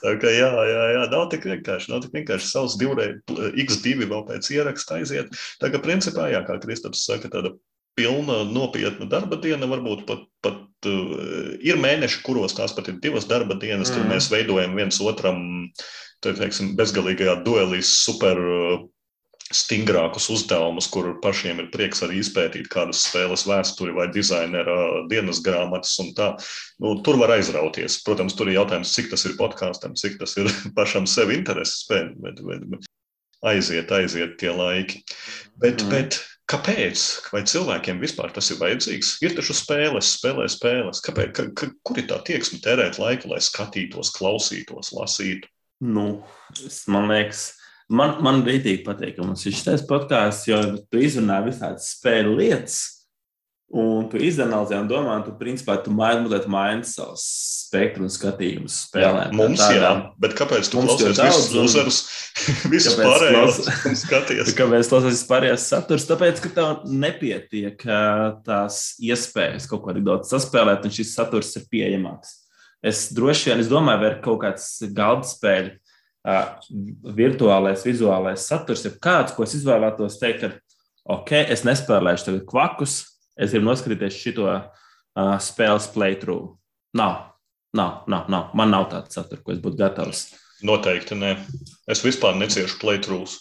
Tā 0.00 0.16
kā 0.22 0.32
jā, 0.32 0.50
jā, 0.72 0.84
jā, 0.96 1.06
nav 1.12 1.28
tik 1.34 1.44
vienkārši, 1.50 1.92
nav 1.92 2.04
tik 2.06 2.16
vienkārši 2.16 2.48
savus 2.48 2.78
divreiz, 2.80 3.20
x2 3.28 4.08
vēl 4.08 4.24
pēc 4.32 4.52
ieraksta 4.56 4.96
aiziet. 4.96 5.34
Tā 5.60 5.68
kā 5.72 5.82
principā, 5.84 6.30
jā, 6.32 6.40
kā 6.48 6.56
Kristaps 6.64 7.04
saka, 7.04 7.28
tāda 7.28 7.52
pilna 8.00 8.44
nopietna 8.48 9.04
darba 9.10 9.36
diena, 9.36 9.68
varbūt 9.68 10.06
pat, 10.08 10.22
pat 10.40 10.88
uh, 10.88 11.56
ir 11.60 11.76
mēneši, 11.76 12.22
kuros 12.24 12.56
tās 12.56 12.72
pat 12.72 12.88
ir 12.88 13.00
divas 13.02 13.26
darba 13.28 13.58
dienas, 13.60 13.90
mm. 13.90 13.98
tur 13.98 14.08
mēs 14.08 14.30
veidojam 14.32 14.78
viens 14.78 15.02
otram 15.04 15.42
uh, 15.66 15.90
teiksim, 16.24 16.74
bezgalīgajā 16.78 17.40
duelī 17.46 17.80
super 17.86 18.40
uh, 18.40 18.80
stingrākus 19.50 20.28
uzdevumus, 20.30 20.86
kur 20.90 21.08
pašiem 21.22 21.64
ir 21.64 21.70
prieks 21.74 22.04
arī 22.06 22.20
izpētīt 22.22 22.70
kādas 22.70 23.02
spēles 23.08 23.44
vēsturi 23.50 23.94
vai 23.96 24.06
dizainera 24.14 24.76
dienas 25.10 25.42
grāmatas. 25.42 25.96
Nu, 25.98 26.94
tur 27.04 27.18
var 27.20 27.34
aizrauties. 27.34 27.98
Protams, 28.06 28.36
tur 28.38 28.50
ir 28.50 28.60
jautājums, 28.60 28.94
cik 28.94 29.10
tas 29.10 29.26
ir 29.26 29.36
podkāstam, 29.40 29.98
cik 29.98 30.20
tas 30.22 30.36
ir 30.38 30.50
pašam 30.78 31.08
sev 31.10 31.34
intereses 31.34 31.82
spēļ, 31.84 32.12
bet, 32.22 32.42
bet, 32.46 32.66
bet 32.74 32.90
aiziet, 33.50 33.90
aiziet 33.90 34.38
tie 34.38 34.54
laiki. 34.54 35.02
Bet, 35.58 35.82
mm. 35.82 35.90
bet 35.90 36.20
kāpēc? 36.50 37.06
Vai 37.34 37.42
cilvēkiem 37.50 38.02
vispār 38.02 38.30
tas 38.36 38.52
ir 38.54 38.60
vajadzīgs? 38.62 39.16
Ir 39.26 39.34
taču 39.34 39.56
spēles, 39.56 40.14
spēlē 40.20 40.46
spēles. 40.52 41.02
Kāpēc, 41.02 41.34
ka, 41.34 41.50
ka, 41.58 41.72
kur 41.82 41.98
ir 41.98 42.06
tā 42.10 42.22
tieksme 42.26 42.62
tērēt 42.62 43.02
laiku, 43.02 43.32
lai 43.34 43.42
skatītos, 43.42 44.14
klausītos, 44.14 44.94
lasītu? 44.94 45.50
Nu, 45.80 46.06
man 46.92 47.08
liekas, 47.08 47.44
man, 47.88 48.18
man 48.24 48.42
rītīgi 48.44 48.84
patīk, 48.84 49.16
ka 49.16 49.26
mums 49.26 49.46
ir 49.48 49.56
šis 49.56 49.86
podkāsts, 49.88 50.48
jo 50.50 50.60
tu 50.92 51.00
izrunā 51.00 51.40
visādas 51.46 51.94
spēļu 51.96 52.34
lietas, 52.36 52.80
un 53.70 54.08
tu 54.10 54.18
izanalizē 54.18 54.80
un 54.82 54.88
domā, 54.90 55.14
un 55.20 55.24
tu 55.28 55.32
principā 55.38 55.76
tu 55.80 55.92
maini, 55.94 56.28
maini 56.50 56.86
savus 56.86 57.22
spektru 57.70 58.04
un 58.08 58.10
skatījumus 58.10 58.80
spēlēm. 58.88 59.30
Jā, 59.30 59.38
mums 59.38 59.62
tā, 59.62 59.68
jā, 59.76 59.92
bet 60.20 60.34
kāpēc 60.38 60.70
tu 60.72 60.82
klausies 60.82 61.20
visus 61.20 61.54
uzvarus, 61.62 62.00
visus 62.74 62.98
pārējos 62.98 63.60
skaties? 64.02 64.52
Kāpēc 64.58 64.90
klausies 64.90 65.22
pārējās 65.30 65.68
saturs? 65.70 66.08
Tāpēc, 66.10 66.42
ka 66.42 66.52
tev 66.56 66.84
nepietiek 66.90 67.86
tās 68.46 68.82
iespējas 68.98 69.70
kaut 69.70 69.84
ko 69.84 69.94
arī 69.94 70.02
daudz 70.04 70.34
saspēlēt, 70.34 70.84
un 70.84 70.98
šis 70.98 71.14
saturs 71.14 71.54
ir 71.60 71.68
pieejamāks. 71.70 72.40
Es 72.80 73.10
droši 73.12 73.50
vien 73.50 73.60
es 73.60 73.68
domāju, 73.68 74.00
vai 74.00 74.08
ir 74.08 74.18
kaut 74.24 74.40
kāds 74.40 74.66
galda 74.96 75.28
spēļu, 75.28 75.72
uh, 76.24 76.44
virtuālais, 77.16 77.84
vizuālais 77.84 78.46
saturs, 78.48 78.86
ja 78.86 78.92
kāds, 79.04 79.34
ko 79.36 79.44
es 79.44 79.56
izvēlētos 79.58 80.16
teikt, 80.20 80.46
ka, 80.46 80.78
ok, 81.18 81.34
es 81.52 81.66
nespēlēšu 81.68 82.30
tagad 82.30 82.46
kvakus, 82.48 82.96
es 83.36 83.52
gribu 83.52 83.68
noskatīties 83.68 84.16
šo 84.16 84.46
uh, 84.48 84.62
spēles 85.44 85.90
playthrough. 85.92 86.54
Nav, 86.96 87.18
nav, 87.76 88.08
nav, 88.10 88.32
nav. 88.32 88.56
Man 88.56 88.72
nav 88.72 88.88
tāds 88.94 89.18
saturs, 89.18 89.44
ko 89.44 89.52
es 89.52 89.60
būtu 89.62 89.80
gatavs. 89.80 90.30
Noteikti 90.64 91.16
nē. 91.16 91.36
Es 91.88 92.00
vispār 92.04 92.34
neciešu 92.40 92.80
playthroughs. 92.80 93.36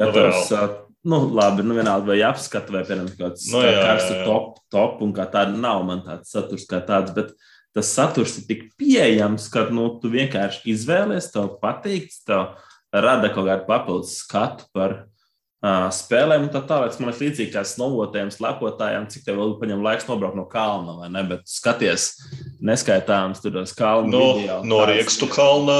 Gatavs, 0.00 0.48
uh, 0.56 0.80
nu, 1.08 1.26
labi, 1.36 1.64
nu 1.64 1.76
vienalga, 1.76 2.08
vai 2.08 2.22
apskata, 2.24 2.72
vai, 2.72 2.86
piemēram, 2.88 3.12
kāds 3.20 3.52
no, 3.52 3.60
jā, 3.68 3.76
karstu 3.84 4.18
top, 4.24 4.60
top, 4.72 5.00
un 5.04 5.12
kā 5.16 5.28
tāda 5.28 5.60
nav 5.60 5.84
man 5.88 6.04
tāds 6.08 6.32
saturs 6.32 6.64
kā 6.68 6.80
tāds, 6.88 7.12
bet 7.16 7.32
uh, 7.36 7.48
tas 7.76 7.92
saturs 7.94 8.38
ir 8.40 8.48
tik 8.48 8.66
pieejams, 8.80 9.46
ka 9.52 9.68
nu, 9.70 9.86
tu 10.02 10.10
vienkārši 10.12 10.64
izvēlies, 10.72 11.30
tev 11.34 11.54
patīk, 11.62 12.10
tev 12.26 12.56
rada 12.90 13.30
kaut 13.30 13.46
kādu 13.46 13.66
papildus 13.68 14.16
skatu 14.24 14.66
par 14.74 14.96
uh, 15.62 15.86
spēlēm 15.94 16.48
tā 16.50 16.62
tālāk. 16.66 16.96
Man 16.98 17.12
liekas, 17.12 17.22
līdzīgi 17.22 17.54
kā 17.54 17.62
snowboardiem, 17.66 18.32
slepotājiem, 18.34 19.06
cik 19.12 19.26
tev 19.28 19.38
vēl 19.40 19.54
paņem 19.60 19.84
laiks 19.86 20.08
nobraukt 20.10 20.38
no 20.38 20.46
kalna, 20.50 20.96
vai 20.98 21.10
ne? 21.14 21.24
Bet 21.30 21.46
skaties, 21.50 22.10
neskaitāms 22.64 23.42
tur 23.44 23.60
uz 23.62 23.74
kalnu. 23.76 24.10
No, 24.10 24.26
video, 24.40 24.60
no 24.66 24.82
Riekstu 24.90 25.30
kalna 25.30 25.78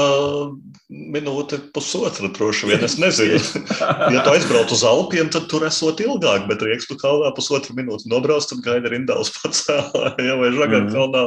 minūte, 0.91 1.55
pusotra 1.71 2.27
droši 2.35 2.67
vien. 2.67 2.81
Es 2.83 2.97
nezinu, 2.99 3.39
ja 4.11 4.23
tu 4.25 4.33
aizbrauc 4.33 4.73
uz 4.75 4.83
Alpiem, 4.87 5.29
tad 5.31 5.47
tur 5.51 5.63
esot 5.63 6.01
ilgāk, 6.03 6.47
bet 6.49 6.63
riekstu 6.65 6.97
kalnā 6.99 7.29
pusotra 7.35 7.75
minūte 7.77 8.09
nobrauc, 8.11 8.43
tad 8.49 8.59
gaida 8.65 8.91
rindāls 8.91 9.31
pacēlā, 9.37 10.11
ja, 10.27 10.35
vai 10.41 10.51
žagā 10.55 10.81
mm. 10.81 10.89
kalnā, 10.91 11.23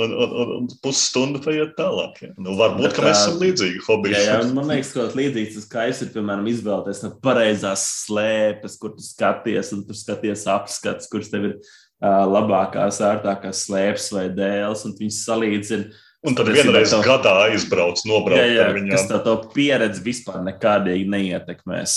un, 0.00 0.14
un, 0.24 0.32
un, 0.40 0.54
un 0.56 0.70
pusstundu 0.84 1.42
paiet 1.44 1.74
tālāk. 1.76 2.22
Ja. 2.24 2.32
Nu, 2.38 2.56
varbūt, 2.60 2.86
bet, 2.86 2.96
ka 2.96 3.04
mēs 3.04 3.20
esam 3.20 3.36
līdzīgi 3.42 3.84
hobiji. 3.84 4.16
Jā, 4.16 4.24
jā, 4.30 4.40
man 4.56 4.72
liekas, 4.72 4.94
ka 4.96 5.06
līdzīgs 5.20 5.58
tas 5.58 5.68
skaists 5.68 6.06
ir, 6.06 6.12
piemēram, 6.16 6.48
izvēlēties 6.54 7.04
pareizās 7.24 7.84
slēpes, 8.06 8.78
kur 8.80 8.96
tu 8.96 9.04
skaties, 9.04 9.74
un 9.76 9.84
tu 9.84 9.98
skaties 9.98 10.46
apskats, 10.54 11.12
kurš 11.12 11.28
tev 11.34 11.50
ir 11.50 11.54
uh, 11.60 12.24
labākās, 12.30 13.04
ērtākās 13.04 13.66
slēpes 13.68 14.08
vai 14.16 14.30
dēls, 14.32 14.88
un 14.88 14.96
viņas 14.96 15.22
salīdzina 15.28 16.03
Un 16.24 16.36
tad 16.36 16.48
vienreiz 16.48 16.92
to, 16.94 17.02
gadā 17.04 17.34
aizbrauc, 17.50 18.00
nobrauc 18.08 18.40
jā, 18.40 18.70
jā. 18.72 18.84
Tas 18.94 19.08
tā 19.10 19.20
to 19.24 19.34
pieredzi 19.52 20.00
vispār 20.04 20.40
nekādīgi 20.46 21.08
neietekmēs. 21.12 21.96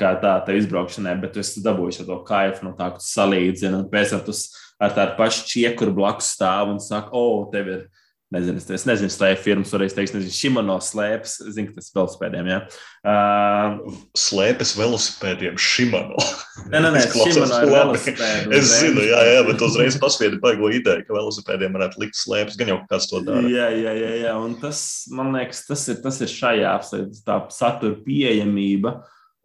Kā 0.00 0.14
tā 0.22 0.32
te 0.46 0.56
izbraukšanai, 0.58 1.14
bet 1.22 1.36
es 1.38 1.52
dabūju 1.62 2.06
to 2.08 2.16
kaifu 2.26 2.66
no 2.66 2.72
tā, 2.78 2.88
ka 2.94 3.02
tu 3.02 3.06
salīdzini, 3.06 3.82
un 3.82 3.86
pēc 3.92 4.14
tam 4.14 4.22
tu 4.26 4.34
ar 4.80 4.94
tādu 4.96 5.16
pašu 5.18 5.46
čiekuru 5.50 5.94
blakus 5.94 6.32
stāv 6.34 6.72
un 6.72 6.80
saka, 6.82 7.12
o, 7.12 7.42
oh, 7.42 7.46
tev 7.52 7.70
ir 7.74 7.80
Nezinu, 8.28 8.60
es 8.60 8.82
nezinu, 8.84 9.08
slēpjas 9.08 9.40
firmas, 9.40 9.70
varēs 9.72 9.94
teikt, 9.96 10.12
nezinu, 10.12 10.34
Šimano 10.36 10.74
slēpjas. 10.84 11.38
Zinu, 11.54 11.72
tas 11.72 11.86
ir 11.88 11.96
velosipēdiem. 11.96 12.50
Ja? 12.50 12.58
Uh, 13.00 13.96
slēpjas 14.20 14.74
velosipēdiem 14.76 15.56
Šimano. 15.56 16.20
Nē, 16.68 16.82
nē, 16.84 16.90
nē 16.92 17.04
Šimano 17.08 17.62
ir 17.64 17.72
velosipēdi. 17.72 18.52
Es 18.58 18.74
zinu, 18.82 19.06
jā, 19.08 19.22
jā, 19.30 19.40
bet 19.48 19.64
uzreiz 19.64 19.96
pasviedi 20.02 20.42
baigo 20.44 20.68
ideju, 20.76 21.06
ka 21.08 21.16
velosipēdiem 21.16 21.80
varētu 21.80 22.04
likt 22.04 22.20
slēpjas, 22.20 22.60
gan 22.60 22.74
jau 22.74 22.78
kāds 22.92 23.08
to 23.08 23.24
dara. 23.24 23.48
Jā, 23.48 23.70
jā, 23.72 23.96
jā, 23.96 24.14
jā. 24.26 24.36
un 24.44 24.58
tas, 24.60 24.82
man 25.16 25.32
liekas, 25.32 25.64
tas 25.70 25.88
ir, 25.88 26.02
tas 26.04 26.20
ir 26.20 26.34
šajā 26.34 26.76
apsvērts, 26.76 27.24
tā 27.24 27.40
satura 27.56 27.96
pieejamība. 28.04 28.98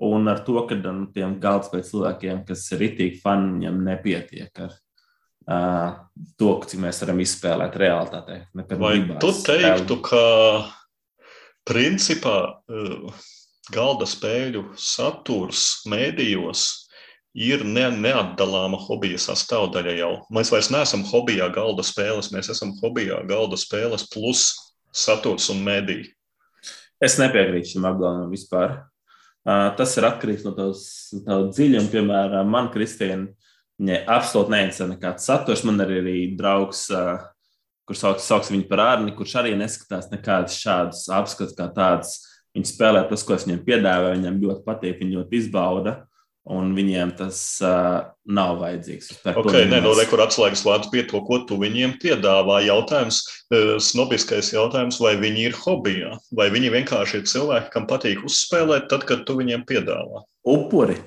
Un 0.04 0.28
ar 0.28 0.44
to, 0.44 0.58
ka 0.68 0.76
um, 0.90 1.06
tiem 1.16 1.38
galdspēļu 1.40 1.88
cilvēkiem, 1.88 2.44
kas 2.50 2.68
ir 2.76 2.90
itīgi 2.90 3.24
fani, 3.24 3.62
viņam 3.62 3.84
nepietiek 3.88 4.66
ar 4.66 4.76
to, 5.48 6.52
cik 6.70 6.80
mēs 6.84 7.02
varam 7.04 7.20
izspēlēt 7.24 7.76
realitātē. 7.80 8.38
Vai 8.80 8.96
tu 9.20 9.34
teiktu, 9.44 9.98
spēlēt. 9.98 10.08
ka 10.08 10.24
principā 11.68 12.38
galda 13.74 14.08
spēļu 14.10 14.66
saturs 14.80 15.84
mēdījos 15.90 16.64
ir 17.34 17.64
ne, 17.66 17.88
neatdalāma 17.92 18.78
hobija 18.86 19.20
sastāvdaļa 19.22 19.96
jau. 19.98 20.12
Mēs 20.34 20.52
vairs 20.54 20.70
neesam 20.74 21.06
hobijā 21.10 21.50
galda 21.54 21.86
spēles, 21.86 22.32
mēs 22.34 22.52
esam 22.54 22.76
hobijā 22.82 23.24
galda 23.30 23.58
spēles 23.58 24.06
plus 24.14 24.52
saturs 24.94 25.50
un 25.54 25.64
mēdī. 25.66 26.04
Es 27.04 27.18
nepiekrītu 27.20 27.74
šim 27.74 27.88
apgalvojumam 27.90 28.32
vispār. 28.32 28.76
Uh, 29.44 29.74
tas 29.76 29.92
ir 30.00 30.06
atkarīgs 30.08 30.46
no 30.46 30.54
tavas 30.56 30.84
dziļuma. 31.12 31.90
Piemēram, 31.92 32.52
man, 32.54 32.70
Kristīna, 32.72 33.34
Viņai 33.84 34.02
absolūti 34.16 34.54
neinteresē 34.54 34.88
nekāds 34.94 35.28
saturs. 35.28 35.66
Man 35.68 35.82
ir 35.84 35.98
arī 36.00 36.18
draugs, 36.40 36.86
kurš 37.84 38.00
sauc, 38.00 38.24
sauc 38.24 38.48
viņu 38.54 38.70
par 38.70 38.86
ārni, 38.86 39.16
kurš 39.18 39.42
arī 39.42 39.58
neskatās 39.60 40.08
nekādus 40.14 40.56
šādus 40.64 41.10
apskatus 41.12 41.58
kā 41.58 41.68
tādus 41.76 42.22
Viņi 42.54 42.70
spēlē 42.70 43.06
tas, 43.10 43.24
ko 43.26 43.34
es 43.36 43.48
viņiem 43.48 43.62
piedāvāju, 43.66 44.18
viņiem 44.20 44.42
ļoti 44.44 44.66
patīk, 44.68 45.00
viņi 45.02 45.20
ļoti 45.20 45.40
izbauda. 45.42 46.02
Un 46.54 46.74
viņiem 46.76 47.14
tas 47.16 47.38
uh, 47.64 48.02
nav 48.28 48.58
vajadzīgs. 48.60 49.14
Okay, 49.32 49.64
nē, 49.72 49.78
no 49.86 49.94
rekurors 49.96 50.34
atslēgas 50.34 50.66
vārds 50.68 50.90
pie 50.92 51.06
to, 51.08 51.22
ko 51.24 51.38
tu 51.48 51.56
viņiem 51.62 51.94
piedāvā. 52.02 52.58
Jautājums, 52.66 53.22
snobiskais 53.88 54.52
jautājums, 54.52 55.00
vai 55.00 55.14
viņi 55.22 55.48
ir 55.48 55.56
hobijā, 55.56 56.12
vai 56.36 56.50
viņi 56.52 56.74
vienkārši 56.76 57.22
ir 57.22 57.30
cilvēki, 57.32 57.72
kam 57.72 57.88
patīk 57.88 58.26
uzspēlēt, 58.28 58.90
tad, 58.92 59.08
kad 59.08 59.24
tu 59.24 59.38
viņiem 59.40 59.64
piedāvā. 59.70 60.26
Upuri. 60.44 61.00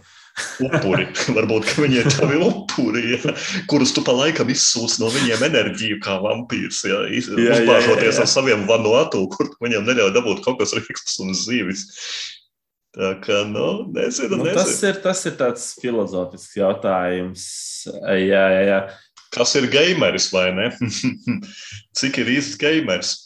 Upuri. 0.62 1.07
Varbūt 1.37 1.72
viņi 1.80 2.01
ir 2.03 2.09
tavi 2.12 2.39
upuri, 2.43 3.03
ja, 3.16 3.34
kurus 3.70 3.95
tu 3.97 4.05
pa 4.07 4.14
laikam 4.16 4.51
izsūc 4.53 4.99
no 5.03 5.11
viņiem 5.14 5.45
enerģiju, 5.49 5.99
kā 6.05 6.18
vampīrs. 6.22 6.82
Ja, 6.89 7.03
uzbāžoties 7.07 8.22
ar 8.22 8.30
saviem 8.30 8.66
vanu 8.68 8.97
atu, 9.01 9.24
kur 9.32 9.53
viņiem 9.64 9.87
neļauj 9.89 10.14
dabūt 10.16 10.43
kaut 10.47 10.61
kas 10.62 10.76
rīkstus 10.76 11.20
un 11.24 11.37
zīvis. 11.37 11.87
Tā 12.97 13.12
kā, 13.20 13.43
nu, 13.45 13.84
nezinu, 13.93 14.39
nu, 14.39 14.47
nezinu. 14.47 14.57
Tas, 14.57 14.78
ir, 14.89 15.01
tas 15.05 15.20
ir 15.28 15.34
tāds 15.37 15.66
filozofisks 15.82 16.57
jautājums. 16.57 17.45
Jā, 17.93 18.47
jā, 18.55 18.62
jā. 18.70 18.78
Kas 19.37 19.53
ir 19.59 19.66
gameris 19.68 20.30
vai 20.32 20.49
ne? 20.57 20.70
Cik 21.99 22.22
ir 22.22 22.30
īsts 22.39 22.57
gameris? 22.61 23.26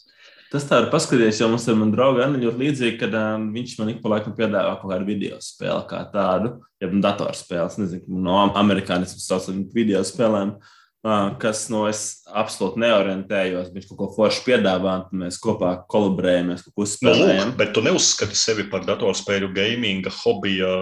Tas 0.50 0.64
tā 0.66 0.80
ir 0.82 0.88
paskatījies, 0.90 1.38
jo 1.44 1.46
mums 1.52 1.64
ir 1.70 1.76
mana 1.78 1.94
drauga 1.94 2.24
Anna 2.26 2.40
ļoti 2.42 2.58
līdzīga, 2.58 2.96
kad 3.04 3.12
um, 3.14 3.46
viņš 3.54 3.76
man 3.78 3.92
ik 3.92 4.00
pa 4.02 4.10
laikam 4.10 4.34
piedāvā 4.34 4.72
kaut 4.80 4.90
kādu 4.90 5.06
video 5.06 5.36
spēli 5.44 5.84
kā 5.86 6.00
tādu, 6.10 6.56
jeb 6.82 6.96
datorspēles, 7.04 7.76
nezinu, 7.78 8.18
no 8.26 8.40
amerikānismu 8.58 9.22
saucam 9.22 9.62
video 9.74 10.02
spēlēm. 10.06 10.56
Uh, 10.58 11.30
kas 11.40 11.62
no 11.72 11.86
es 11.88 12.00
absolūti 12.26 12.82
neorientējos. 12.82 13.70
Viņš 13.72 13.86
kaut 13.88 14.00
ko 14.00 14.08
forši 14.18 14.42
piedāvā, 14.48 14.96
un 15.06 15.22
mēs 15.22 15.38
kopā 15.40 15.76
kolaborējamies, 15.88 16.66
kaut 16.66 16.74
ko. 16.76 16.88
Nu, 17.06 17.14
lūk, 17.22 17.54
bet 17.60 17.70
tu 17.76 17.84
neuzskati 17.86 18.36
sevi 18.36 18.66
par 18.72 18.82
datorspēļu 18.88 19.52
gaminga 19.56 20.12
hobija 20.18 20.72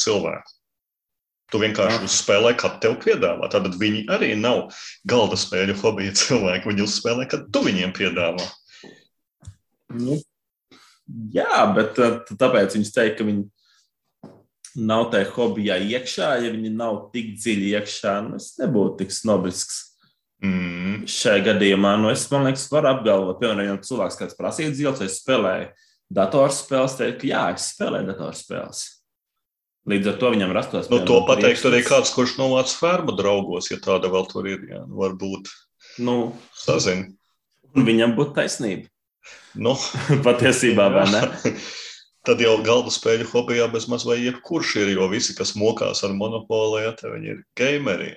cilvēku. 0.00 0.56
Tu 1.50 1.58
vienkārši 1.58 2.06
uzspēlē, 2.06 2.54
kad 2.58 2.80
tev 2.82 2.96
piedāvā. 3.02 3.50
Tad 3.50 3.68
viņi 3.78 4.04
arī 4.14 4.32
nav 4.38 4.72
galda 5.10 5.38
spēļu 5.38 5.76
hobija 5.82 6.16
cilvēki. 6.18 6.72
Viņi 6.72 6.86
uzspēlē, 6.86 7.28
kad 7.30 7.46
tu 7.54 7.62
viņiem 7.66 7.94
piedāvā. 7.94 8.48
Nu, 9.94 10.18
jā, 11.34 11.64
bet 11.76 11.98
tāpēc 12.40 12.76
viņi 12.76 12.92
teica, 12.94 13.16
ka 13.18 13.26
viņi 13.28 13.48
nav 14.86 15.08
tajā 15.10 15.30
hobijā 15.34 15.78
iekšā, 15.82 16.32
ja 16.44 16.52
viņi 16.54 16.72
nav 16.76 17.06
tik 17.14 17.34
dziļi 17.38 17.72
iekšā, 17.78 18.16
nu, 18.28 18.38
es 18.38 18.52
nebūtu 18.60 19.02
tik 19.02 19.14
snobisks. 19.14 19.86
Mm. 20.40 21.02
Šajā 21.10 21.42
gadījumā, 21.50 21.96
nu, 22.00 22.08
es 22.12 22.24
ka 22.30 22.40
varu 22.72 22.94
apgalvot, 22.94 23.40
piemēram, 23.42 23.66
ja 23.66 23.80
cilvēks, 23.84 24.16
kas 24.20 24.38
prasīja 24.38 24.72
dzīves, 24.72 25.02
vai 25.02 25.10
spēlēja 25.12 25.66
datorspēles, 26.20 26.96
teikt, 26.98 27.26
jā, 27.28 27.42
es 27.56 27.68
spēlēju 27.74 28.08
datorspēles. 28.12 28.86
Līdz 29.90 30.12
ar 30.12 30.16
to 30.20 30.30
viņam 30.34 30.52
rastos. 30.54 30.88
Nu, 30.92 31.00
to 31.08 31.22
pateikt 31.28 31.64
arī 31.68 31.80
kāds, 31.86 32.12
kurš 32.14 32.36
novāc 32.38 32.72
fermu 32.76 33.14
draugos, 33.16 33.70
ja 33.72 33.78
tāda 33.80 34.10
vēl 34.12 34.26
tur 34.30 34.48
ir. 34.48 34.64
Jā, 34.68 34.82
nu, 34.84 34.98
varbūt. 35.00 35.50
Nu, 36.04 36.16
Sazin. 36.56 37.08
Viņam 37.76 38.14
būtu 38.18 38.36
taisnība. 38.36 38.90
Nu, 39.60 39.74
Patiesībā, 40.26 40.88
vai 40.94 41.06
ne? 41.12 41.22
tad 42.26 42.42
jau 42.42 42.56
galda 42.64 42.92
spēļu 42.92 43.28
hobijā 43.32 43.68
bezmaz 43.72 44.04
vai 44.08 44.20
jebkurš 44.20 44.76
ir, 44.82 44.92
jo 44.96 45.08
visi, 45.12 45.34
kas 45.38 45.54
mokās 45.58 46.04
ar 46.06 46.14
monopolu, 46.16 46.80
ja 46.84 46.92
te 46.96 47.10
viņi 47.10 47.32
ir 47.34 47.40
gameri. 47.58 48.12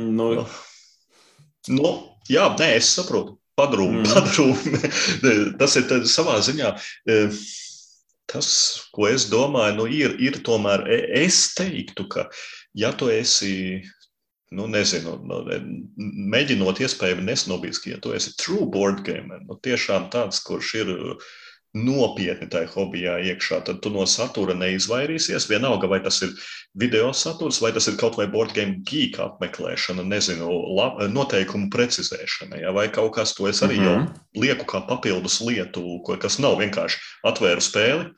Nu, 0.00 0.32
nu, 0.38 0.46
nu, 1.76 1.92
jā, 2.30 2.48
nē, 2.58 2.74
es 2.78 2.94
saprotu. 2.96 3.36
Padrūmi, 3.60 4.00
mm. 4.00 4.12
padrūmi. 4.14 4.78
tas 5.60 5.74
ir 5.76 5.90
savā 6.08 6.38
ziņā. 6.46 6.70
E, 7.04 7.16
tas, 8.30 8.48
ko 8.94 9.10
es 9.10 9.26
domāju, 9.28 9.76
nu, 9.82 9.88
ir, 9.92 10.14
ir 10.22 10.38
tomēr, 10.46 10.86
e, 10.88 11.00
es 11.26 11.42
teiktu, 11.58 12.06
ka, 12.08 12.28
ja 12.78 12.94
tu 12.96 13.10
esi 13.12 13.82
nu, 14.56 14.66
nezinu, 14.70 15.18
nu, 15.26 15.42
mēģinot 16.34 16.82
iespējami 16.82 17.28
nesnobīski, 17.28 17.94
ja 17.94 18.00
tu 18.02 18.14
esi 18.16 18.34
true 18.40 18.66
board 18.66 19.04
gamer, 19.06 19.44
nu, 19.46 19.58
tiešām 19.62 20.10
tāds, 20.14 20.42
kurš 20.46 20.74
ir 20.82 20.92
nopietni 21.76 22.48
tajā 22.50 22.66
hobijā 22.72 23.12
iekšā, 23.30 23.60
tad 23.66 23.78
tu 23.84 23.92
no 23.94 24.02
satura 24.10 24.56
neizvairīsies. 24.58 25.46
Vienalga, 25.46 25.86
vai 25.90 26.00
tas 26.02 26.18
ir 26.26 26.32
video 26.74 27.12
saturs, 27.14 27.60
vai 27.62 27.70
tas 27.76 27.86
ir 27.86 27.94
kaut 28.00 28.18
vai 28.18 28.26
board 28.30 28.50
game 28.56 28.80
geek 28.90 29.20
apmeklēšana, 29.22 30.02
nezinu, 30.02 30.50
lab, 30.74 30.98
noteikumu 31.14 31.70
precizēšana, 31.70 32.58
ja, 32.64 32.74
vai 32.74 32.88
kaut 32.90 33.14
kas, 33.14 33.36
to 33.38 33.46
es 33.46 33.62
arī 33.62 33.78
mm 33.78 33.84
-hmm. 33.84 33.86
jau 33.86 33.98
mhm. 34.00 34.42
lieku 34.42 34.66
kā 34.66 34.82
papildus 34.88 35.40
lietu, 35.40 36.02
ko, 36.02 36.16
kas 36.16 36.38
nav 36.38 36.58
vienkārši 36.58 36.98
atvēru 37.22 37.62
spēli, 37.62 38.10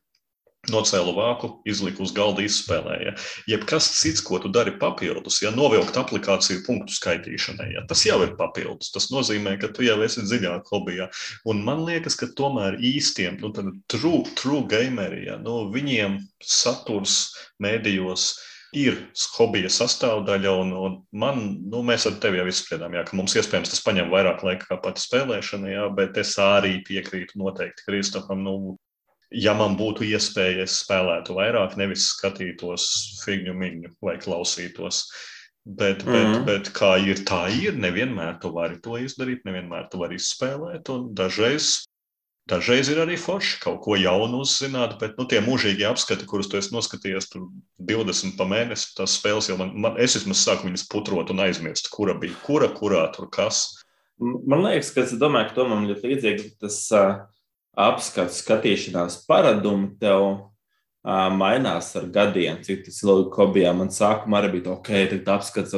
nocēlu 0.70 1.14
vāku, 1.16 1.48
izliku 1.66 2.04
uz 2.06 2.12
galda, 2.14 2.44
izspēlēja. 2.46 3.16
Jebkas 3.50 3.88
cits, 3.98 4.22
ko 4.22 4.38
tu 4.42 4.50
dari 4.52 4.76
papildus, 4.78 5.40
ja 5.42 5.50
novilkt 5.54 5.96
aplikāciju 5.98 6.62
punktu 6.68 6.94
skaitīšanai, 6.94 7.72
ja, 7.74 7.82
tas 7.90 8.04
jau 8.06 8.20
ir 8.22 8.36
papildus. 8.38 8.92
Tas 8.94 9.10
nozīmē, 9.10 9.56
ka 9.58 9.72
tu 9.74 9.82
jau 9.86 9.98
esi 10.06 10.22
dziļāk 10.22 10.70
hobijā. 10.70 11.08
Un 11.50 11.64
man 11.66 11.82
liekas, 11.88 12.14
ka 12.20 12.30
tomēr 12.38 12.78
īstiem, 12.78 13.40
nu, 13.42 13.50
true, 13.90 14.22
true 14.38 14.62
gameri, 14.70 15.26
ja, 15.32 15.40
nu, 15.42 15.64
viņiem 15.74 16.20
saturs 16.38 17.32
mēdījos 17.62 18.30
ir 18.72 19.02
hobija 19.34 19.68
sastāvdaļa, 19.68 20.52
un, 20.62 20.70
un 20.72 20.94
man, 21.12 21.42
nu, 21.68 21.82
mēs 21.84 22.06
ar 22.08 22.16
tevi 22.22 22.38
jau 22.40 22.46
izspriedām, 22.48 22.94
jā, 22.96 23.02
ka 23.08 23.18
mums 23.18 23.34
iespējams 23.36 23.74
tas 23.74 23.82
paņem 23.84 24.08
vairāk 24.14 24.46
laika 24.46 24.70
kā 24.70 24.78
pati 24.80 25.02
spēlēšana, 25.02 25.74
jā, 25.74 25.90
bet 25.98 26.16
es 26.22 26.32
arī 26.40 26.78
piekrītu 26.86 27.42
noteikti 27.42 27.84
Kristofam. 27.90 28.46
Nu, 28.46 28.76
ja 29.32 29.54
man 29.56 29.76
būtu 29.78 30.06
iespēja, 30.06 30.66
es 30.66 30.80
spēlētu 30.84 31.36
vairāk, 31.36 31.76
nevis 31.80 32.10
skatītos 32.14 32.88
figņu 33.24 33.54
miņu 33.56 33.94
vai 34.04 34.18
klausītos. 34.22 35.06
Bet, 35.62 36.02
mm 36.02 36.12
-hmm. 36.12 36.44
bet, 36.44 36.66
bet 36.66 36.72
kā 36.74 36.96
ir, 36.98 37.22
tā 37.22 37.46
ir. 37.54 37.76
Nevienmēr 37.78 38.40
tu 38.42 38.50
vari 38.52 38.80
to 38.82 38.98
izdarīt, 38.98 39.44
nevienmēr 39.46 39.88
tu 39.90 40.00
vari 40.00 40.18
izspēlēt. 40.18 40.90
Dažreiz, 41.14 41.84
dažreiz 42.50 42.88
ir 42.90 42.98
arī 42.98 43.16
forši 43.16 43.60
kaut 43.62 43.78
ko 43.84 43.94
jaunu 43.96 44.42
uzzināt, 44.42 44.98
bet 44.98 45.14
nu, 45.18 45.24
tie 45.24 45.38
mūžīgie 45.40 45.86
apskati, 45.86 46.26
kurus 46.26 46.50
tu 46.50 46.58
esi 46.58 46.74
noskatījies, 46.74 47.30
tur 47.30 47.46
20 47.78 48.34
pa 48.36 48.44
mēnesi, 48.44 48.90
tas 48.96 49.14
spēles 49.20 49.48
jau 49.48 49.56
man, 49.56 49.70
man 49.78 50.00
es 50.02 50.18
vismaz 50.18 50.42
sāku 50.42 50.66
viņas 50.66 50.88
putrot 50.90 51.30
un 51.30 51.46
aizmirst, 51.46 51.92
kura 51.94 52.18
bija 52.18 52.34
kura, 52.42 52.68
kurā 52.68 53.06
tur 53.14 53.30
kas. 53.30 53.78
Man 54.18 54.66
liekas, 54.66 54.90
ka 54.90 55.06
es 55.06 55.14
domāju, 55.14 55.48
ka 55.48 55.54
to 55.54 55.68
man 55.68 55.86
ļoti 55.86 56.10
līdzīgi 56.10 56.50
tas. 56.58 56.88
Uh 56.90 57.22
apskats, 57.78 58.40
skatīšanās 58.42 59.22
paradumi 59.28 59.92
tev 60.00 60.24
uh, 60.28 61.28
mainās 61.34 61.90
ar 61.98 62.08
gadiem. 62.12 62.60
Cik 62.64 62.84
tas 62.86 63.02
ilgi 63.04 63.32
hobijā 63.36 63.72
man 63.76 63.92
sākumā 63.92 64.42
arī 64.42 64.56
bija 64.56 64.74
ok, 64.76 64.90
tad 65.12 65.30
apskats, 65.36 65.76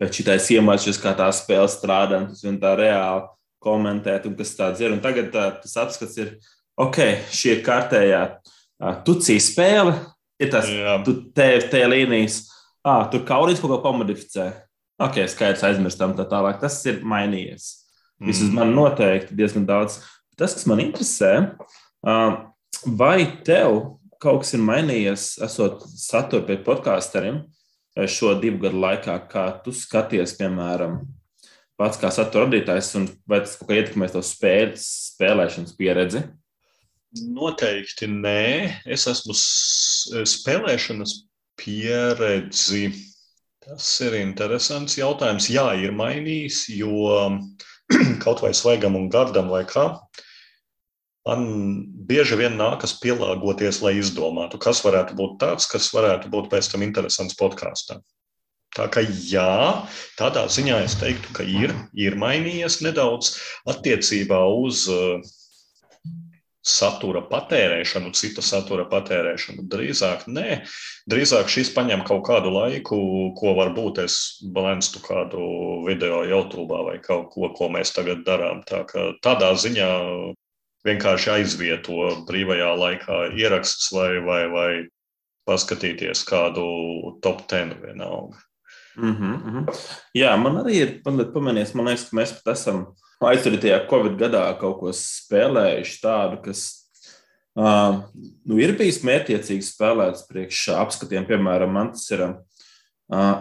pēc 0.00 0.20
šitais 0.20 0.50
iemācīties, 0.56 1.00
kā 1.02 1.14
tā 1.18 1.28
spēle 1.34 1.68
strādā, 1.72 2.22
un 2.22 2.28
tas 2.32 2.44
vien 2.46 2.58
tā 2.62 2.74
reāli 2.78 3.26
komentēt, 3.62 4.28
un 4.28 4.36
kas 4.38 4.54
tāds 4.58 4.82
ir. 4.84 4.94
Un 4.94 5.02
tagad 5.02 5.32
tā, 5.34 5.48
tas 5.62 5.78
apskats 5.82 6.18
ir, 6.22 6.36
ok, 6.78 7.00
šī 7.34 7.56
ir 7.56 7.64
kārtējā 7.66 8.22
uh, 8.36 8.92
tucī 9.06 9.40
spēle, 9.42 9.96
ir 10.42 10.52
tas, 10.52 10.70
tu 11.06 11.18
te, 11.34 11.48
te 11.72 11.82
līnijas, 11.88 12.44
ah, 12.86 13.06
tur 13.10 13.26
kaurīs 13.26 13.62
kaut 13.62 13.74
ko 13.74 13.82
pamodificē. 13.88 14.52
Ok, 15.02 15.18
skaidrs, 15.28 15.64
aizmirstam 15.66 16.14
tā 16.16 16.24
tālāk. 16.28 16.56
Tas 16.62 16.78
ir 16.88 17.02
mainījies. 17.04 17.66
Vismaz 18.16 18.48
mm. 18.48 18.56
man 18.56 18.70
noteikti 18.72 19.36
diezgan 19.36 19.66
daudz 19.68 19.98
Tas, 20.36 20.54
kas 20.56 20.66
man 20.68 20.82
interesē, 20.84 21.32
vai 22.84 23.18
tev 23.46 23.98
kaut 24.20 24.42
kas 24.42 24.54
ir 24.56 24.64
mainījies, 24.64 25.28
esot 25.44 25.84
satura 25.88 26.44
pie 26.48 26.58
podkāsteriem 26.64 27.42
šo 28.10 28.34
divu 28.40 28.60
gadu 28.66 28.80
laikā, 28.82 29.16
kā 29.30 29.46
tu 29.64 29.72
skaties, 29.72 30.34
piemēram, 30.36 30.98
pats 31.80 32.00
kā 32.00 32.10
satura 32.12 32.44
radītājs, 32.46 32.90
un 33.00 33.06
vai 33.28 33.40
tas 33.44 33.56
kaut 33.56 33.70
kā 33.70 33.78
ietekmēs 33.80 34.12
tavu 34.12 34.26
spēles, 34.28 34.84
spēlēšanas 35.14 35.76
pieredzi? 35.78 36.24
Noteikti 37.32 38.08
nē. 38.10 38.46
Es 38.92 39.06
esmu 39.08 39.32
spēlēšanas 40.28 41.14
pieredzi. 41.56 42.90
Tas 43.66 43.88
ir 44.04 44.18
interesants 44.20 44.98
jautājums. 44.98 45.48
Jā, 45.50 45.70
ir 45.80 45.94
mainījis, 45.96 46.66
jo 46.76 47.16
kaut 48.24 48.44
vai 48.44 48.52
svaigam 48.54 48.98
un 48.98 49.08
gardam 49.12 49.48
vai 49.50 49.64
kā, 49.68 49.88
man 51.26 51.46
bieži 52.08 52.38
vien 52.38 52.58
nākas 52.58 52.96
pielāgoties, 53.02 53.82
lai 53.84 53.96
izdomātu, 54.00 54.60
kas 54.62 54.82
varētu 54.86 55.16
būt 55.18 55.40
tāds, 55.42 55.68
kas 55.70 55.90
varētu 55.94 56.30
būt 56.32 56.50
pēc 56.52 56.70
tam 56.72 56.86
interesants 56.86 57.36
podkāstam. 57.38 58.04
Tā 58.76 58.90
kā 58.92 59.00
jā, 59.06 59.86
tādā 60.18 60.44
ziņā 60.52 60.82
es 60.84 60.98
teiktu, 61.00 61.32
ka 61.36 61.46
ir, 61.48 61.72
ir 61.96 62.18
mainījies 62.20 62.82
nedaudz 62.84 63.32
attiecībā 63.72 64.42
uz 64.52 64.84
uh, 64.92 65.22
satura 66.66 67.22
patērēšanu, 67.30 68.10
cita 68.18 68.42
satura 68.44 68.84
patērēšanu. 68.90 69.64
Drīzāk 69.70 70.26
nē, 70.28 70.64
drīzāk 71.08 71.48
šis 71.52 71.70
paņem 71.76 72.02
kaut 72.08 72.24
kādu 72.26 72.50
laiku, 72.52 72.98
ko 73.38 73.54
varbūt 73.56 74.02
es 74.04 74.18
balanstu 74.42 75.00
kādu 75.04 75.46
video 75.86 76.24
YouTube 76.26 76.82
vai 76.90 76.98
kaut 77.04 77.30
ko, 77.34 77.52
ko 77.56 77.70
mēs 77.72 77.94
tagad 77.96 78.26
darām. 78.26 78.64
Tā 78.66 78.82
kā 78.90 79.12
tādā 79.24 79.54
ziņā 79.54 79.90
vienkārši 80.86 81.32
aizvieto 81.38 82.10
brīvajā 82.28 82.72
laikā 82.80 83.22
ieraksts 83.36 83.90
vai, 83.94 84.10
vai, 84.24 84.42
vai 84.52 84.70
paskatīties 85.46 86.24
kādu 86.26 86.66
top 87.22 87.46
ten 87.50 87.74
vienalga. 87.82 88.38
Mm 88.96 89.16
-hmm. 89.16 89.76
Jā, 90.14 90.36
man 90.36 90.56
arī 90.62 90.72
ir 90.72 91.00
pamanīts, 91.04 91.74
man 91.74 91.86
liekas, 91.86 92.08
ka 92.08 92.16
mēs 92.16 92.32
pat 92.32 92.56
esam 92.56 92.86
aizturētajā 93.20 93.86
Covid 93.90 94.16
gadā 94.16 94.58
kaut 94.58 94.80
ko 94.80 94.92
spēlējuši 94.92 96.00
tādu, 96.02 96.42
kas 96.42 96.88
uh, 97.56 98.02
nu, 98.44 98.58
ir 98.58 98.76
bijis 98.78 99.02
mērķiecīgi 99.04 99.62
spēlēts 99.62 100.26
priekš 100.28 100.68
apskatiem. 100.68 101.26
Piemēram, 101.26 101.72
man 101.72 101.92
tas 101.92 102.10
ir 102.10 102.22
uh, 102.22 102.34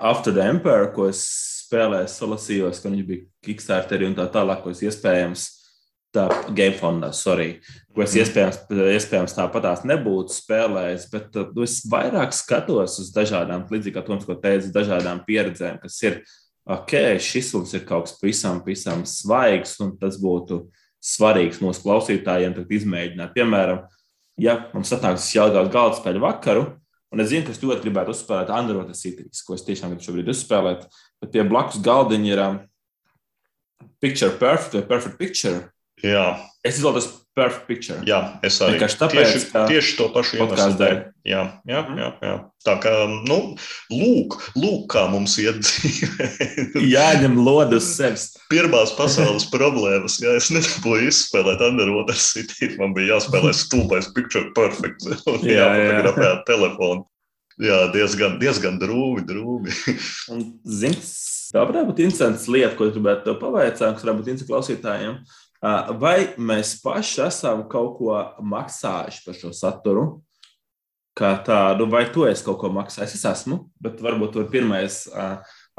After 0.02 0.34
the 0.34 0.42
Empire, 0.42 0.92
ko 0.94 1.08
es 1.10 1.24
spēlēju, 1.66 2.08
salasījos, 2.08 2.82
ka 2.82 2.90
viņš 2.90 3.06
bija 3.06 3.26
Kickstarter 3.42 4.04
un 4.04 4.16
tā 4.16 4.28
tālāk, 4.32 4.64
ko 4.64 4.70
es 4.70 4.82
iespējams 4.82 5.55
tā 6.16 6.26
Gamefondā, 6.56 7.12
sorry, 7.16 7.60
ko 7.94 8.04
es 8.06 8.16
mhm. 8.16 8.24
iespējams, 8.24 8.62
iespējams 8.96 9.36
tāpatās 9.38 9.84
nebūtu 9.88 10.36
spēlējis, 10.36 11.10
bet 11.12 11.38
uh, 11.42 11.52
es 11.66 11.82
vairāk 11.92 12.36
skatos 12.36 13.00
uz 13.04 13.12
dažādām, 13.16 13.68
līdzīgi 13.72 13.96
kā 13.98 14.06
Toms, 14.06 14.26
ko 14.28 14.38
teica, 14.40 14.72
dažādām 14.76 15.22
pieredzēm, 15.28 15.80
kas 15.84 16.00
ir, 16.06 16.22
ok, 16.66 16.96
šis 17.22 17.54
mums 17.58 17.76
ir 17.78 17.86
kaut 17.88 18.08
kas 18.08 18.18
pavisam, 18.22 18.64
pavisam 18.66 19.06
svaigs, 19.10 19.78
un 19.84 19.94
tas 20.02 20.18
būtu 20.22 20.66
svarīgs 21.06 21.62
mūsu 21.62 21.84
klausītājiem 21.86 22.58
izmēģināt. 22.64 23.36
Piemēram, 23.36 23.84
ja 24.42 24.58
mums 24.74 24.90
satnāks 24.90 25.28
jautājums 25.36 25.74
galda 25.74 26.00
spēļu 26.00 26.24
vakaru, 26.24 26.66
un 27.14 27.22
es 27.22 27.30
zinu, 27.32 27.46
ka 27.46 27.54
es 27.54 27.62
ļoti 27.62 27.86
gribētu 27.86 28.16
uzspēlēt 28.16 28.54
Android 28.54 28.96
Cities, 28.98 29.44
ko 29.46 29.56
es 29.56 29.64
tiešām 29.68 29.94
gribu 29.94 30.08
šobrīd 30.08 30.32
uzspēlēt, 30.34 30.88
bet 31.22 31.36
pie 31.36 31.46
blakus 31.48 31.78
galdiņa 31.86 32.32
ir 32.32 32.44
um, 32.48 32.60
Picture 34.02 34.34
Perfect 34.40 34.80
vai 34.80 34.88
Perfect 34.90 35.20
Picture 35.22 35.62
Jā. 36.04 36.26
Es 36.66 36.80
izvēlos 36.80 37.06
perfect 37.36 37.68
picture. 37.68 37.98
Jā, 38.08 38.40
es 38.48 38.58
arī 38.64 38.80
tāpēc, 38.80 39.12
tieši, 39.12 39.50
tieši 39.70 39.96
to 40.00 40.06
pašu 40.14 40.38
iemeslu 40.40 40.78
dēļ. 40.80 40.96
Jā, 41.28 41.42
jā, 41.68 41.80
Mhm. 41.84 41.98
jā, 42.00 42.10
jā. 42.24 42.36
Tā 42.66 42.76
kā, 42.82 42.94
nu, 43.28 43.56
lūk, 43.92 44.38
lūk 44.56 44.86
kā 44.94 45.04
mums 45.12 45.36
iet 45.44 45.60
dzīvē. 45.62 46.30
Jāņem 46.96 47.36
lodi 47.44 47.76
uz 47.80 47.90
sevis. 47.98 48.28
Pirmās 48.50 48.94
pasaules 48.98 49.46
problēmas, 49.52 50.20
ja 50.24 50.36
es 50.40 50.50
nedabūju 50.54 51.10
izspēlēt 51.12 51.62
Underwater 51.68 52.16
City, 52.16 52.72
man 52.80 52.94
bija 52.98 53.16
jāspēlē 53.18 53.52
stulbais 53.64 54.08
Picture 54.16 54.50
Perfect 54.56 55.06
un 55.28 55.40
Jā, 55.44 55.70
jā. 55.70 55.70
jāfotografē 55.76 56.32
ar 56.32 56.44
telefonu. 56.48 57.06
Jā, 57.62 57.86
diezgan, 57.94 58.40
diezgan 58.40 58.80
drūmi, 58.82 59.22
drūmi. 59.28 59.72
Un, 60.34 60.42
zini, 60.68 60.98
tā 61.56 61.62
varētu 61.64 61.88
būt 61.94 62.02
interesants 62.04 62.50
lieta, 62.52 62.74
ko 62.76 62.90
gribētu 62.92 63.38
pavaicāt, 63.40 63.94
kas 63.96 64.04
varētu 64.04 64.20
būt 64.24 64.32
interesants 64.34 64.50
klausītājiem. 64.52 65.20
Ā, 65.20 65.44
Vai 66.00 66.18
mēs 66.38 66.76
paši 66.84 67.24
esam 67.26 67.64
kaut 67.72 67.96
ko 67.98 68.18
maksājuši 68.46 69.24
par 69.26 69.38
šo 69.40 69.54
saturu? 69.56 70.06
Kā 71.16 71.32
tādu, 71.48 71.88
vai 71.90 72.04
tu 72.12 72.26
esi 72.28 72.44
kaut 72.46 72.60
ko 72.62 72.70
maksājis? 72.76 73.16
Es 73.16 73.24
esmu, 73.30 73.62
bet 73.82 74.02
varbūt 74.04 74.34
tu 74.34 74.42
vari 74.44 74.52
pirmais 74.52 74.98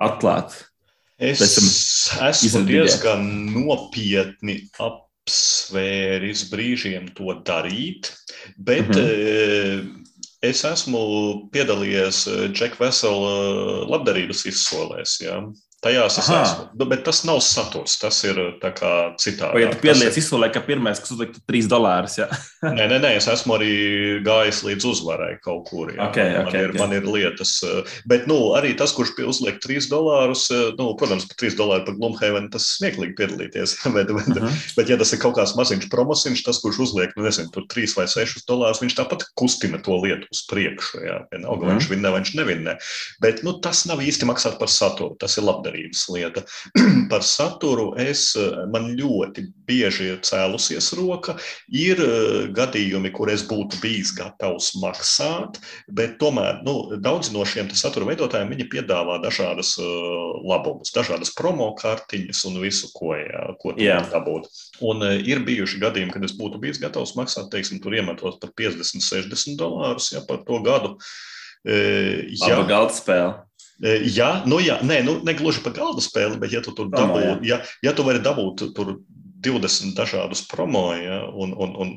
atklāt. 0.01 0.57
Es 1.17 1.41
esmu 1.41 2.65
diezgan 2.69 3.23
nopietni 3.53 4.63
apsvēris 4.81 6.47
brīžiem 6.51 7.13
to 7.17 7.37
darīt, 7.45 8.11
bet 8.59 8.89
Mhm. 8.89 9.07
mm 9.07 10.03
es 10.47 10.63
esmu 10.69 11.49
piedalījies 11.51 12.27
Džeka 12.53 12.79
Vesela 12.79 13.87
labdarības 13.91 14.45
izsolēs. 14.47 15.17
Ja? 15.25 15.41
Tajās 15.87 16.19
es 16.19 16.29
Aha. 16.29 16.43
esmu, 16.43 16.65
Nu, 16.77 16.85
bet 16.91 17.05
tas 17.07 17.23
nav 17.25 17.39
saturs, 17.45 17.95
tas 18.03 18.19
ir 18.27 18.37
kā 18.77 18.93
citādi. 19.23 19.55
Vai 19.55 19.63
ja 19.63 19.71
tu 19.73 19.79
piedalījies 19.81 20.19
izsolē, 20.21 20.49
ka 20.53 20.61
pirmais, 20.67 20.99
kas 21.01 21.13
uzliktu 21.15 21.41
3 21.49 21.69
dolārus? 21.71 22.17
Ja? 22.19 22.27
Nē, 22.77 22.89
nē, 22.91 22.99
nē, 23.01 23.11
es 23.21 23.29
esmu 23.31 23.55
arī 23.57 23.71
gājis 24.27 24.63
līdz 24.67 24.87
uzvarai 24.91 25.37
kaut 25.45 25.69
kur. 25.71 25.93
Jā. 25.95 26.09
Ok, 26.09 26.17
man, 26.19 26.49
ok, 26.49 26.55
ir, 26.59 26.73
ok. 26.75 26.79
man 26.83 26.95
ir 26.97 27.07
lietas, 27.07 27.53
eh, 27.65 27.95
bet 28.11 28.27
nu, 28.31 28.39
arī 28.59 28.73
tas, 28.79 28.93
kurš 28.97 29.15
uzliek 29.25 29.61
3 29.63 29.87
dolārus, 29.93 30.47
eh, 30.51 30.73
nu, 30.79 30.89
protams, 30.99 31.27
par 31.31 31.39
3 31.45 31.55
dolāru 31.59 31.87
par 31.87 31.95
Glumhaven, 32.01 32.51
tas 32.53 32.67
ir 32.67 32.73
smieklīgi 32.81 33.15
piedalīties. 33.21 33.77
Bet, 33.97 34.11
bet, 34.13 34.27
Mhm. 34.37 34.53
bet, 34.77 34.89
ja 34.91 34.97
tas 35.01 35.13
ir 35.15 35.21
kaut 35.23 35.37
kāds 35.39 35.55
maziņš 35.57 35.87
promosiņš, 35.93 36.43
tas, 36.45 36.59
kurš 36.61 36.81
uzliek, 36.89 37.13
nu, 37.17 37.23
nezinu, 37.25 37.49
tur 37.55 37.65
3 37.71 37.95
vai 37.97 38.05
6 38.11 38.43
dolārus, 38.49 38.83
viņš 38.83 38.97
tāpat 38.99 39.23
kustina 39.39 39.79
to 39.83 39.95
lietu 40.03 40.27
uz 40.35 40.43
priekšu. 40.51 41.01
Jā, 41.07 41.17
vienalga, 41.33 41.63
vai 41.65 41.71
Mhm. 41.73 41.79
viņš 41.79 41.89
vinnē 41.95 42.11
viņš 42.17 42.35
nevinnē. 42.37 42.75
Bet 43.23 43.43
nu, 43.47 43.55
tas 43.63 43.85
nav 43.87 44.03
īsti 44.05 44.27
maksāt 44.29 44.59
par 44.59 44.69
saturu, 44.69 45.17
tas 45.19 45.37
ir 45.39 45.45
labdarības 45.77 46.09
lieta. 46.11 46.43
par 47.11 47.23
saturu 47.23 47.95
es, 47.99 48.37
eh, 48.37 48.67
man 48.73 48.97
ļoti 48.97 49.47
bieži 49.67 50.13
ir 50.13 50.21
cēlusies 50.23 50.93
roka. 50.97 51.37
Ir 51.69 52.01
eh, 52.01 52.49
gadījumi, 52.53 53.13
kur 53.13 53.31
es 53.31 53.45
būtu 53.47 53.81
bijis 53.83 54.15
gatavs 54.17 54.75
maksāt, 54.81 55.61
bet 55.89 56.19
tomēr 56.19 56.63
nu, 56.65 56.97
daudz 56.99 57.33
no 57.33 57.45
šiem 57.45 57.71
satura 57.75 58.07
veidotājiem 58.07 58.51
viņi 58.55 58.69
piedāvā 58.71 59.19
dažādas 59.23 59.77
uh, 59.79 59.87
labumus, 60.47 60.93
dažādas 60.95 61.33
promo 61.37 61.73
kartiņas 61.79 62.45
un 62.49 62.61
visu, 62.63 62.91
ko, 62.95 63.15
jā, 63.19 63.43
ko 63.61 63.75
tu 63.75 63.85
Jā. 63.85 64.01
vari 64.01 64.13
dabūt. 64.13 64.49
Un 64.87 65.03
ir 65.05 65.43
bijuši 65.47 65.81
gadījumi, 65.83 66.15
kad 66.15 66.25
es 66.27 66.35
būtu 66.37 66.61
bijis 66.63 66.81
gatavs 66.83 67.17
maksāt, 67.19 67.51
teiksim, 67.53 67.81
tur 67.83 67.97
iemetos 67.97 68.39
par 68.43 68.53
50, 68.57 69.05
60 69.05 69.59
dolārus 69.61 70.13
ja, 70.15 70.23
par 70.27 70.43
to 70.47 70.61
gadu. 70.65 70.97
Jā, 71.67 72.61
galda 72.69 72.95
spēle. 72.95 73.46
Jā, 73.85 74.31
nu, 74.49 74.57
jā, 74.65 74.79
nē, 74.89 75.03
nu, 75.05 75.19
ne 75.27 75.35
gluži 75.37 75.61
par 75.65 75.75
galda 75.77 76.01
spēli, 76.01 76.39
bet 76.41 76.55
ja 76.55 76.63
tu 76.65 76.73
tur 76.73 76.89
dabū, 76.89 77.43
ja, 77.45 77.61
ja 77.85 77.93
tu 77.93 78.07
vari 78.07 78.23
dabūt 78.25 78.71
tur 78.77 78.95
20 79.45 79.93
dažādus 79.99 80.47
promo 80.49 80.89
ja, 80.97 81.27
un, 81.29 81.53
un, 81.53 81.75
un, 81.77 81.91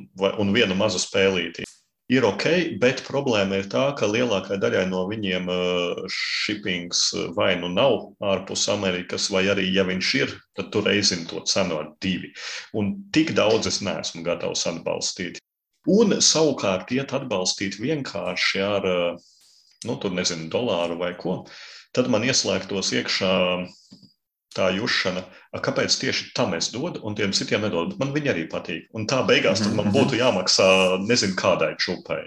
un 0.43 0.51
vienu 0.51 0.75
mazu 0.75 0.99
spēlīti, 0.99 1.63
ir 2.11 2.25
ok, 2.27 2.45
bet 2.81 3.03
problēma 3.07 3.61
ir 3.61 3.69
tā, 3.71 3.85
ka 3.97 4.09
lielākajai 4.09 4.59
daļai 4.59 4.83
no 4.91 5.05
viņiem 5.07 5.47
shippings 6.11 7.05
vai 7.37 7.53
nu 7.61 7.71
nav 7.71 8.11
ārpus 8.19 8.67
Amerikas, 8.73 9.29
vai 9.31 9.45
arī, 9.53 9.69
ja 9.71 9.85
viņš 9.87 10.13
ir, 10.19 10.35
tad 10.57 10.71
tur 10.73 10.89
reizina 10.89 11.29
to 11.29 11.45
cenu 11.47 11.79
ar 11.79 11.91
divi. 12.03 12.33
Un 12.75 12.95
tik 13.15 13.31
daudz 13.37 13.69
es 13.69 13.79
neesmu 13.85 14.25
gatavs 14.25 14.65
atbalstīt. 14.69 15.39
Un 15.89 16.17
savukārt 16.19 16.91
iet 16.91 17.13
atbalstīt 17.15 17.79
vienkārši 17.79 18.65
ar, 18.67 18.89
uh, 18.89 19.29
nu, 19.87 19.95
tur 20.01 20.11
nezinu, 20.15 20.49
dolāru 20.51 20.99
vai 20.99 21.13
ko, 21.19 21.43
tad 21.95 22.09
man 22.11 22.25
ieslēgtos 22.27 22.93
iekšā 22.97 23.33
tā 24.55 24.71
jušana, 24.75 25.23
"A, 25.53 25.59
kāpēc 25.59 25.93
tieši 26.01 26.31
tam 26.35 26.53
es 26.57 26.71
dodu, 26.73 27.01
un 27.03 27.15
tiem 27.15 27.31
citiem 27.31 27.61
nedodu. 27.61 27.93
Bet 27.93 27.99
man 27.99 28.13
viņi 28.13 28.33
arī 28.33 28.49
patīk. 28.49 28.89
Un 28.93 29.05
tā 29.05 29.25
beigās 29.25 29.61
man 29.73 29.91
būtu 29.97 30.17
jāmaksā 30.17 31.05
nezinu 31.05 31.35
kādai 31.35 31.75
čupai. 31.77 32.25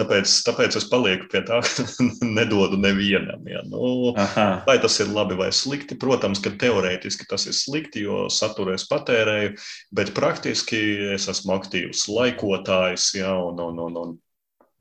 Tāpēc, 0.00 0.30
tāpēc 0.46 0.76
es 0.80 0.86
palieku 0.88 1.28
pie 1.28 1.42
tā, 1.44 1.60
ka 1.66 1.84
nedodu 2.24 2.78
nevienam. 2.80 3.44
Ja. 3.46 3.60
Nu, 3.68 4.14
Aha. 4.16 4.64
Vai 4.66 4.78
tas 4.80 4.98
ir 5.04 5.12
labi 5.12 5.36
vai 5.36 5.50
slikti? 5.52 5.98
Protams, 6.00 6.40
ka 6.40 6.50
teorētiski 6.50 7.28
tas 7.28 7.44
ir 7.46 7.52
slikti, 7.52 8.06
jo 8.06 8.26
saturu 8.32 8.72
es 8.72 8.86
patērēju, 8.88 9.52
bet 9.92 10.14
praktiski 10.16 10.80
es 11.12 11.28
esmu 11.28 11.58
aktīvs 11.58 12.06
laikotājs, 12.08 13.12
ja, 13.20 13.36
un, 13.36 13.60
un, 13.60 13.82
un, 13.84 14.00
un 14.00 14.16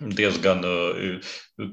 diezgan, 0.09 0.63
eh, 0.65 1.19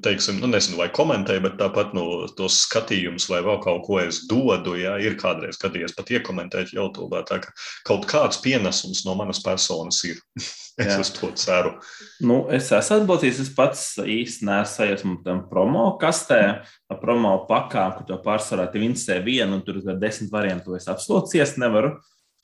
teiksim, 0.03 0.41
nu, 0.43 0.51
nezinu, 0.53 0.77
vai 0.79 0.89
komentēju, 0.93 1.43
bet 1.47 1.57
tāpat 1.61 1.95
no 1.97 2.27
tos 2.37 2.61
skatījumus 2.67 3.29
vai 3.31 3.41
vēl 3.47 3.61
kaut 3.65 3.85
ko 3.87 4.01
es 4.03 4.21
dodu, 4.29 4.77
ja 4.77 4.99
ir 5.01 5.17
kādreiz 5.21 5.57
gadījies 5.61 5.97
pat 5.97 6.13
iekomentēt 6.13 6.75
YouTube, 6.77 7.23
tā 7.29 7.41
ka 7.41 7.53
kaut 7.89 8.05
kāds 8.11 8.41
pienesums 8.45 9.05
no 9.07 9.17
manas 9.19 9.41
personas 9.45 10.03
ir. 10.05 10.21
es 10.79 10.93
Jā. 10.93 10.99
uz 11.01 11.11
to 11.11 11.33
ceru. 11.35 11.73
Nu, 12.21 12.45
es 12.55 12.69
esmu 12.75 13.01
atbalstījis. 13.01 13.41
Es 13.43 13.51
pats 13.55 13.83
īsti 13.99 14.47
neesmu 14.47 14.75
sajūsmā 14.77 15.17
tam 15.25 15.43
promo 15.51 15.89
kastē, 15.99 16.61
promo 17.01 17.33
pakām, 17.49 17.97
kur 17.97 18.07
to 18.07 18.21
pārsvarā 18.23 18.69
tev 18.71 18.85
interesē 18.87 19.19
viena, 19.25 19.57
un 19.57 19.65
tur 19.67 19.81
ir 19.81 19.99
desmit 19.99 20.31
variantu. 20.31 20.77
Es 20.79 20.87
absolūti 20.91 21.39
ciest 21.39 21.59
nevaru. 21.59 21.97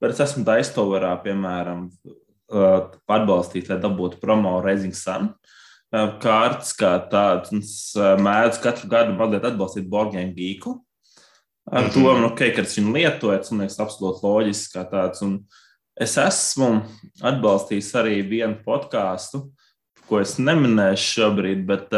Bet 0.03 0.17
es 0.17 0.25
esmu 0.25 0.43
Daistoverā, 0.49 1.13
piemēram, 1.23 1.87
uh, 2.11 2.91
atbalstīt, 3.07 3.71
lai 3.71 3.79
dabūtu 3.81 4.19
promo 4.21 4.57
Raising 4.65 4.97
Sun. 4.99 5.31
uh, 5.31 5.55
Kārtas 5.95 6.73
kā 6.75 6.97
tāds, 7.11 7.53
es 7.55 7.75
mēdzu 7.97 8.63
katru 8.65 8.89
gadu 8.91 9.15
mazliet 9.19 9.45
atbalstīt 9.47 9.87
Borgēnu 9.91 10.35
Gīku. 10.35 10.81
Ar 11.71 11.87
to, 11.91 12.01
Mhm. 12.01 12.21
nu, 12.21 12.29
okay, 12.29 12.51
ka 12.53 12.63
tas 12.63 12.77
viņu 12.77 12.93
lietojas, 12.93 13.53
un 13.53 13.63
es 13.63 13.79
absolūti 13.79 14.21
loģiski 14.27 14.75
kā 14.75 14.85
tāds. 14.91 15.23
Un 15.23 15.45
es 15.97 16.17
esmu 16.19 16.83
atbalstījis 17.23 17.93
arī 17.95 18.19
vienu 18.29 18.59
podkāstu, 18.67 19.51
ko 20.09 20.21
es 20.21 20.37
neminēšu 20.37 21.07
šobrīd, 21.15 21.65
bet, 21.65 21.89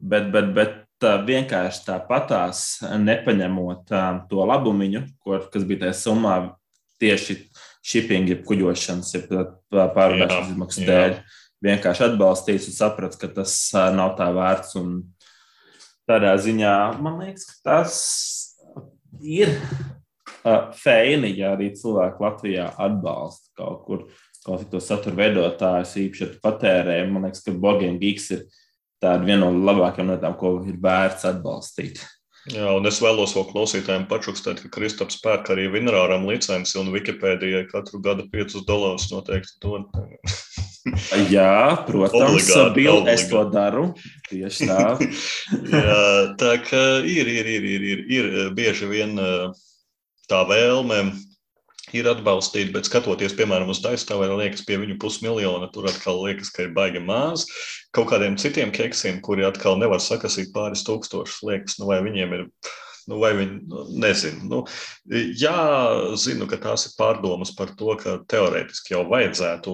bet, 0.00 0.32
bet, 0.32 0.54
bet 0.54 0.74
vienkārši 1.00 1.84
tāpatās, 1.86 2.82
nepaņemot 2.82 3.86
to 4.30 4.36
labumu, 4.36 5.04
kas 5.52 5.62
bija 5.62 5.84
tajā 5.84 5.94
summā 5.94 6.54
tieši 6.98 7.36
shipping, 7.84 8.26
jeb 8.28 8.42
kuģošanas, 8.44 9.12
jeb 9.14 9.28
pārvadāšanas 9.70 10.48
Jā, 10.48 10.50
izmaksu 10.50 10.80
jā. 10.82 11.22
Vienkārši 11.64 12.04
atbalstījis 12.06 12.68
un 12.70 12.76
sapratu, 12.76 13.18
ka 13.18 13.30
tas 13.40 13.54
nav 13.94 14.14
tā 14.18 14.28
vērts. 14.34 14.76
Un 14.78 15.00
tādā 16.08 16.36
ziņā 16.38 16.74
man 17.02 17.18
liekas, 17.24 17.48
ka 17.50 17.56
tas 17.66 17.96
ir 19.18 19.56
feini, 20.78 21.32
ja 21.38 21.54
arī 21.56 21.72
cilvēki 21.76 22.24
Latvijā 22.24 22.68
atbalsta 22.78 23.50
kaut 23.58 23.82
kur 23.88 24.06
klausītos 24.44 24.86
satura 24.88 25.18
veidotājus, 25.18 25.96
īpaši 26.04 26.30
patērējumu. 26.44 27.14
Man 27.16 27.26
liekas, 27.28 27.42
ka 27.44 27.56
Borgiem 27.58 27.98
Gigs 28.00 28.30
ir 28.36 28.46
tāda 29.02 29.26
viena 29.26 29.48
no 29.48 29.66
labākajām 29.66 30.14
lietām, 30.14 30.38
ko 30.38 30.54
ir 30.62 30.78
vērts 30.82 31.26
atbalstīt. 31.28 32.00
Jā, 32.48 32.68
un 32.72 32.88
es 32.88 32.98
vēlos 33.02 33.34
vēl 33.36 33.44
klausītājiem 33.50 34.06
pačukstēt, 34.08 34.62
ka 34.62 34.70
Kristaps 34.72 35.18
pērk 35.24 35.50
arī 35.52 35.66
Vinrāram 35.72 36.24
licenci 36.28 36.78
un 36.80 36.90
Wikipēdijai 36.94 37.66
katru 37.68 38.00
gadu 38.04 38.24
5 38.32 38.62
dolārus 38.68 39.08
noteikti 39.12 39.58
dod. 39.64 39.88
Jā, 41.34 41.84
protams, 41.88 42.48
Bill, 42.76 43.02
es 43.12 43.26
to 43.28 43.42
daru. 43.52 43.90
Tieši 44.30 44.68
tā. 44.70 44.84
Jā, 45.74 46.02
tā 46.40 46.54
kā 46.64 46.84
ir, 47.04 47.28
ir, 47.28 47.50
ir, 47.58 47.68
ir, 47.68 47.88
ir, 47.88 48.04
ir 48.08 48.52
bieži 48.56 48.88
vien 48.88 49.18
tā 50.28 50.44
vēlme 50.48 51.02
ir 51.96 52.08
atbalstīti, 52.10 52.72
bet 52.74 52.88
skatoties, 52.88 53.34
piemēram, 53.38 53.70
uz 53.72 53.80
Daistāvu, 53.84 54.26
liekas, 54.40 54.64
pie 54.68 54.78
viņu 54.80 54.98
pusmiljona, 55.02 55.70
tur 55.74 55.88
atkal 55.90 56.20
liekas, 56.24 56.50
ka 56.54 56.66
ir 56.66 56.74
baigi 56.76 57.02
maz. 57.04 57.46
Kaut 57.96 58.10
kādiem 58.12 58.36
citiem 58.40 58.74
keksiem, 58.74 59.22
kuri 59.24 59.46
atkal 59.48 59.78
nevar 59.80 60.02
sakasīt 60.02 60.52
pāris 60.54 60.84
tūkstošus, 60.88 61.40
liekas, 61.48 61.78
nu 61.80 61.90
vai 61.92 62.02
viņiem 62.06 62.36
ir. 62.38 62.46
Nu, 63.08 63.16
vai 63.22 63.30
viņi 63.32 63.54
nu, 63.64 63.82
nezina? 64.04 64.42
Nu, 64.44 64.58
jā, 65.08 65.60
zinu, 66.20 66.44
ka 66.44 66.58
tās 66.60 66.82
ir 66.90 66.92
pārdomas 66.98 67.54
par 67.56 67.70
to, 67.78 67.94
ka 67.96 68.18
teorētiski 68.28 68.92
jau 68.92 69.06
vajadzētu 69.08 69.72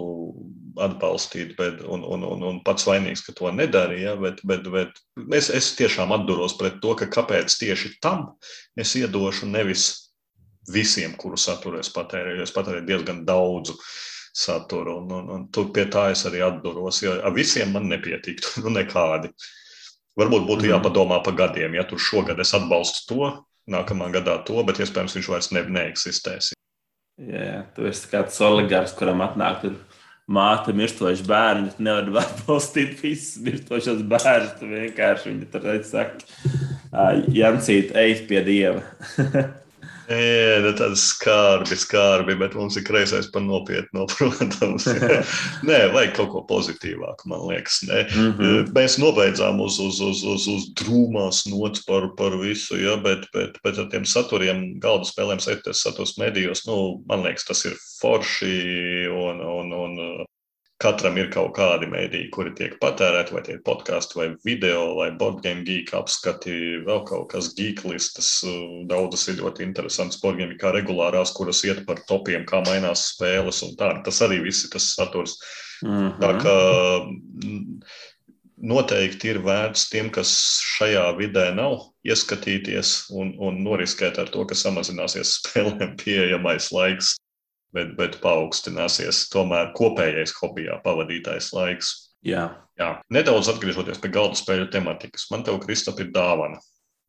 atbalstīt, 0.84 1.56
bet, 1.58 1.82
un, 1.82 2.04
un, 2.06 2.22
un, 2.28 2.44
un 2.46 2.60
pats 2.62 2.86
vainīgs, 2.86 3.24
ka 3.26 3.34
to 3.34 3.50
nedarīja. 3.50 4.14
Bet, 4.22 4.38
bet, 4.46 4.70
bet 4.70 5.02
es, 5.34 5.50
es 5.50 5.72
tiešām 5.74 6.14
atduros 6.14 6.54
pret 6.60 6.78
to, 6.84 6.94
ka 6.98 7.10
kāpēc 7.10 7.58
tieši 7.58 7.96
tam 8.04 8.28
es 8.78 8.94
iedošu 9.02 9.50
nevis 9.50 10.03
visiem, 10.72 11.14
kuru 11.20 11.38
saturu 11.40 11.80
es 11.82 11.90
patērēju. 11.94 12.42
Es 12.44 12.54
patērēju 12.54 12.86
diezgan 12.88 13.24
daudzu 13.28 13.76
saturu, 14.34 14.98
un, 15.02 15.12
un, 15.14 15.30
un 15.36 15.44
tu 15.54 15.68
pie 15.74 15.86
tā 15.90 16.08
es 16.14 16.24
arī 16.28 16.42
atduros. 16.44 17.02
Jo 17.04 17.18
ar 17.22 17.34
visiem 17.36 17.74
man 17.74 17.88
nepietiktu, 17.90 18.56
nu 18.64 18.74
nekādi. 18.74 19.32
Varbūt 20.18 20.46
būtu 20.46 20.66
mm. 20.66 20.70
jāpadomā 20.70 21.18
pa 21.26 21.34
gadiem, 21.34 21.74
ja 21.74 21.86
tur 21.88 21.98
šogad 21.98 22.38
es 22.42 22.54
atbalstu 22.54 23.08
to, 23.10 23.30
nākamā 23.70 24.12
gadā 24.14 24.36
to, 24.46 24.60
bet 24.66 24.78
iespējams 24.82 25.16
viņš 25.18 25.30
vairs 25.32 25.50
ne, 25.54 25.64
neeksistēs. 25.78 26.52
Jā, 27.24 27.64
tu 27.74 27.86
esi 27.86 28.08
kāds 28.10 28.38
oligārs, 28.42 28.94
kuram 28.98 29.22
atnāk 29.22 29.60
tur 29.62 29.76
māte 30.30 30.74
mirstoši 30.74 31.26
bērni. 31.28 31.72
Tu 31.76 31.84
nevari 31.86 32.14
atbalstīt 32.22 32.96
visus 33.02 33.42
mirstošos 33.44 34.02
bērnus. 34.10 34.56
Tu 34.58 34.70
vienkārši 34.70 35.30
viņi 35.30 35.50
tur 35.52 35.68
saka, 35.86 36.24
Jancīt, 37.34 37.94
ej 37.98 38.16
pie 38.28 38.42
dieva. 38.46 38.82
Nē, 40.04 40.60
nu 40.64 40.72
tādi 40.76 40.98
skarbi, 41.00 41.76
skarbi, 41.80 42.34
bet 42.40 42.56
mums 42.58 42.76
ir 42.76 42.84
kreisais 42.84 43.30
par 43.32 43.44
nopietnu, 43.44 44.04
protams. 44.12 44.86
Nē, 45.64 45.78
vajag 45.94 46.12
kaut 46.18 46.30
ko 46.34 46.42
pozitīvāku, 46.50 47.28
man 47.32 47.46
liekas. 47.48 47.80
Mm 47.88 48.34
-hmm. 48.36 48.72
Mēs 48.76 48.98
nobeidzām 49.00 49.60
uz, 49.64 49.78
uz, 49.80 50.00
uz, 50.00 50.22
uz, 50.34 50.46
uz 50.48 50.68
drūmās 50.80 51.44
nots 51.48 51.84
par, 51.88 52.10
par 52.18 52.36
visu, 52.40 52.76
ja, 52.76 52.96
bet, 52.96 53.26
bet, 53.32 53.58
bet 53.64 53.78
ar 53.78 53.88
tiem 53.90 54.04
saturiem, 54.04 54.78
galda 54.80 55.08
spēlēm, 55.08 55.40
saturs 55.72 56.18
medijos, 56.18 56.66
nu, 56.66 57.02
man 57.08 57.24
liekas, 57.24 57.48
tas 57.48 57.64
ir 57.64 57.78
forši 58.00 59.08
un, 59.08 59.40
un, 59.40 59.72
un 59.72 59.98
Katram 60.82 61.14
ir 61.20 61.28
kaut 61.30 61.52
kādi 61.54 61.86
mēdīji, 61.86 62.32
kuri 62.34 62.50
tiek 62.58 62.72
patērēti, 62.82 63.34
vai 63.36 63.42
tie 63.46 63.54
ir 63.54 63.60
podkāsti, 63.66 64.16
vai 64.18 64.26
video, 64.44 64.96
vai 64.98 65.12
boardgame 65.14 65.62
geek 65.66 65.92
apskati, 65.94 66.54
vēl 66.88 67.04
kaut 67.06 67.28
kas 67.30 67.52
geek 67.54 67.84
listas. 67.86 68.30
Daudzas 68.90 69.28
ir 69.30 69.38
ļoti 69.38 69.62
interesantas 69.68 70.18
boardgame 70.22 70.58
kā 70.58 70.72
regulārās, 70.74 71.32
kuras 71.36 71.62
iet 71.68 71.84
par 71.86 72.02
topiem, 72.08 72.42
kā 72.48 72.64
mainās 72.66 73.06
spēles 73.12 73.62
un 73.68 73.78
tā. 73.78 73.92
Tas 74.04 74.18
arī 74.26 74.40
viss 74.48 74.66
ir 74.66 74.74
tas 74.74 74.90
saturs. 74.96 75.38
Mm 75.84 75.94
-hmm. 75.94 76.18
Tā 76.18 76.32
kā 76.42 76.58
mm, 77.06 77.80
noteikti 78.74 79.30
ir 79.30 79.42
vērts 79.46 79.88
tiem, 79.90 80.10
kas 80.10 80.30
šajā 80.74 81.06
vidē 81.18 81.52
nav 81.54 81.90
ieskatīties 82.04 83.10
un, 83.10 83.34
un 83.38 83.62
noriskēt 83.62 84.18
ar 84.18 84.28
to, 84.28 84.44
ka 84.44 84.54
samazināsies 84.54 85.36
spēlēm 85.38 85.94
pieejamais 86.02 86.72
laiks 86.72 87.14
bet, 87.74 87.94
bet 87.98 88.18
paaugstināsies 88.22 89.26
tomēr 89.32 89.72
kopējais 89.76 90.34
hobijā 90.38 90.78
pavadītais 90.84 91.50
laiks. 91.56 91.94
Jā. 92.24 92.48
Jā. 92.80 92.94
Nedaudz 93.12 93.50
atgriežoties 93.52 94.00
pie 94.02 94.10
galda 94.14 94.38
spēļu 94.38 94.70
tematikas, 94.72 95.28
man 95.30 95.44
te, 95.46 95.54
Kristap, 95.62 96.00
ir 96.02 96.10
dāvana. 96.14 96.62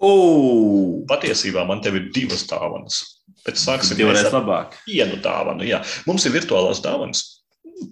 Oh! 0.04 1.06
Patiesībā 1.08 1.64
man 1.70 1.80
te 1.82 1.94
ir 1.96 2.10
divas 2.14 2.44
dāvanas. 2.50 3.00
Bet 3.46 3.62
sāksim 3.62 4.02
ar 4.10 4.74
vienu 4.86 5.22
dāvanu. 5.24 5.64
Jā. 5.66 5.80
Mums 6.10 6.26
ir 6.28 6.36
virtuālās 6.36 6.82
dāvanas 6.84 7.35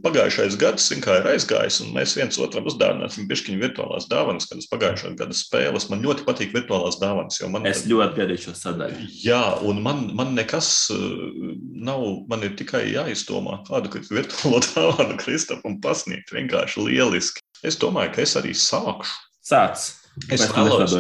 pagājušais 0.04 0.56
gads, 0.60 0.90
kā 1.04 1.18
ir 1.20 1.30
aizgājis, 1.34 1.80
un 1.84 1.94
mēs 1.96 2.16
viens 2.18 2.38
otram 2.42 2.68
uzdāvināsim 2.70 3.28
pišķiņu 3.30 3.62
virtuālās 3.62 4.08
dāvanas, 4.12 4.48
kad 4.50 4.62
es 4.62 4.70
pagājušā 4.72 5.14
gada 5.20 5.36
spēles. 5.38 5.90
Man 5.92 6.04
ļoti 6.06 6.26
patīk 6.28 6.54
virtuālās 6.56 7.00
dāvanas. 7.02 7.42
Man, 7.52 7.68
es 7.70 7.86
ļoti 7.90 8.22
gadīju 8.22 8.46
šo 8.48 8.56
sadaļu. 8.60 9.08
Jā, 9.24 9.42
un 9.66 9.82
man, 9.86 10.06
man 10.18 10.36
nekas 10.38 10.70
uh, 10.94 11.56
nav, 11.90 12.06
man 12.32 12.48
ir 12.48 12.56
tikai 12.60 12.86
jāizdomā, 12.92 13.62
kādu 13.70 14.04
virtuālo 14.12 14.62
dāvanu 14.74 15.20
Kristapam 15.22 15.80
pasniegt. 15.84 16.34
Vienkārši 16.36 16.88
lieliski. 16.88 17.44
Es 17.64 17.80
domāju, 17.80 18.16
ka 18.16 18.26
es 18.26 18.38
arī 18.40 18.56
sākšu. 18.58 19.20
Sāc! 19.44 20.03
Es 20.30 20.44
vēlos, 20.54 20.94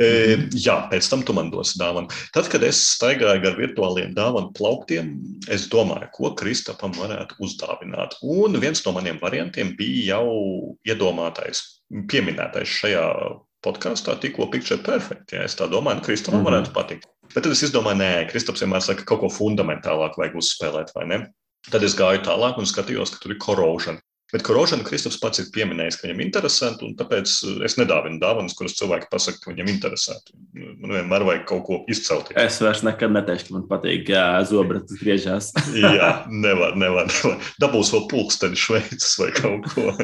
e, 0.00 0.10
jā, 0.56 0.76
pēc 0.88 1.08
tam 1.12 1.22
tu 1.26 1.34
man 1.36 1.50
dosi 1.52 1.76
dāvanu. 1.76 2.08
Tad, 2.32 2.48
kad 2.48 2.62
es 2.64 2.80
staigāju 2.94 3.50
ar 3.50 3.58
virtuāliem 3.58 4.14
dāvanu 4.16 4.54
plauktiem, 4.56 5.10
es 5.52 5.66
domāju, 5.72 6.08
ko 6.16 6.30
Kristapam 6.38 6.94
varētu 6.96 7.36
uzdāvināt. 7.44 8.16
Un 8.24 8.56
viens 8.62 8.80
no 8.86 8.94
maniem 8.96 9.20
variantiem 9.20 9.74
bija 9.76 10.16
jau 10.16 10.76
iedomātais, 10.88 11.60
pieminētais 12.08 12.72
šajā 12.80 13.04
podkāstā, 13.64 14.16
tikko 14.20 14.48
Picture 14.52 14.80
Perfect. 14.80 15.36
Ja 15.36 15.44
es 15.44 15.56
tā 15.60 15.68
domāju, 15.68 16.00
ka 16.00 16.08
Kristapam 16.08 16.40
mm 16.40 16.46
-hmm. 16.46 16.52
varētu 16.52 16.72
patikt. 16.72 17.08
Bet 17.34 17.42
tad 17.44 17.52
es 17.52 17.62
izdomāju, 17.66 18.00
nē, 18.00 18.10
Kristaps 18.30 18.62
vienmēr 18.62 18.82
saka, 18.84 19.02
ka 19.02 19.12
kaut 19.12 19.20
ko 19.20 19.28
fundamentālāku 19.32 20.20
vajag 20.20 20.36
uzspēlēt, 20.40 20.92
vai 20.94 21.06
ne? 21.06 21.18
Tad 21.70 21.82
es 21.82 21.96
gāju 21.96 22.20
tālāk 22.24 22.58
un 22.60 22.68
skatījos, 22.68 23.10
ka 23.10 23.22
tur 23.22 23.32
ir 23.32 23.38
korozija. 23.40 23.96
Bet 24.34 24.42
korošanu 24.42 24.82
Kristaps 24.82 25.20
pats 25.22 25.38
ir 25.38 25.50
pieminējis, 25.54 26.00
ka 26.00 26.08
viņam 26.08 26.20
interesanti, 26.24 26.82
un 26.88 26.96
tāpēc 26.98 27.30
es 27.68 27.76
nedāvinu 27.78 28.18
dāvanas, 28.18 28.56
kuras 28.58 28.74
cilvēki 28.74 29.06
pasaka, 29.12 29.38
ka 29.44 29.52
viņam 29.52 29.70
interesanti. 29.70 30.34
Man 30.58 30.90
vienmēr 30.96 31.22
vajag 31.28 31.44
kaut 31.46 31.62
ko 31.68 31.78
izcelt. 31.92 32.32
Es 32.42 32.58
vairs 32.64 32.82
nekad 32.82 33.14
neteikšu, 33.14 33.46
ka 33.46 33.54
man 33.54 33.68
patīk, 33.70 34.10
ja 34.10 34.24
zobratis 34.50 34.98
griežās. 34.98 35.52
Jā, 35.78 36.10
nevar, 36.34 36.74
nevar, 36.74 37.06
nevar. 37.12 37.46
Dabūs 37.62 37.94
vēl 37.94 38.08
pulksteni 38.10 38.58
šveicis 38.58 39.14
vai 39.22 39.30
kaut 39.38 39.70
ko. 39.70 39.94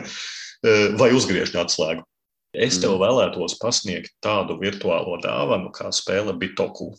Vai 1.00 1.10
uzgriežņu 1.16 1.64
atslēgu. 1.64 2.06
Es 2.54 2.78
tev 2.78 2.94
mm. 2.94 3.02
vēlētos 3.02 3.58
pasniegt 3.58 4.14
tādu 4.22 4.60
virtuālo 4.62 5.18
dāvanu, 5.22 5.74
kā 5.74 5.90
spēle 5.94 6.38
Bitoku. 6.38 6.92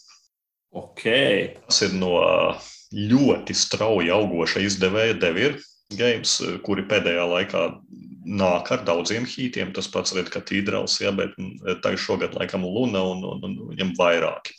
Okay. 0.76 1.53
Tas 1.64 1.80
ir 1.88 1.95
no 1.95 2.18
ļoti 2.91 3.56
strauji 3.56 4.12
augoša 4.12 4.68
izdevēja 4.68 5.20
Devir 5.20 5.62
games, 5.97 6.39
eh, 6.41 6.57
kuri 6.65 6.85
pēdējā 6.89 7.26
laikā 7.34 7.63
nāk 8.26 8.72
ar 8.72 8.84
daudziem 8.85 9.26
hītiem. 9.26 9.73
Tas 9.73 9.89
pats 9.91 10.13
ir 10.15 10.30
Katīdrals, 10.31 10.99
ja, 11.01 11.13
bet 11.15 11.38
eh, 11.39 11.77
tā 11.84 11.95
ir 11.95 12.01
šogad 12.01 12.38
laikam 12.38 12.68
Luna 12.68 13.03
un, 13.13 13.23
un, 13.26 13.41
un 13.47 13.57
viņam 13.72 13.95
vairāki, 13.99 14.57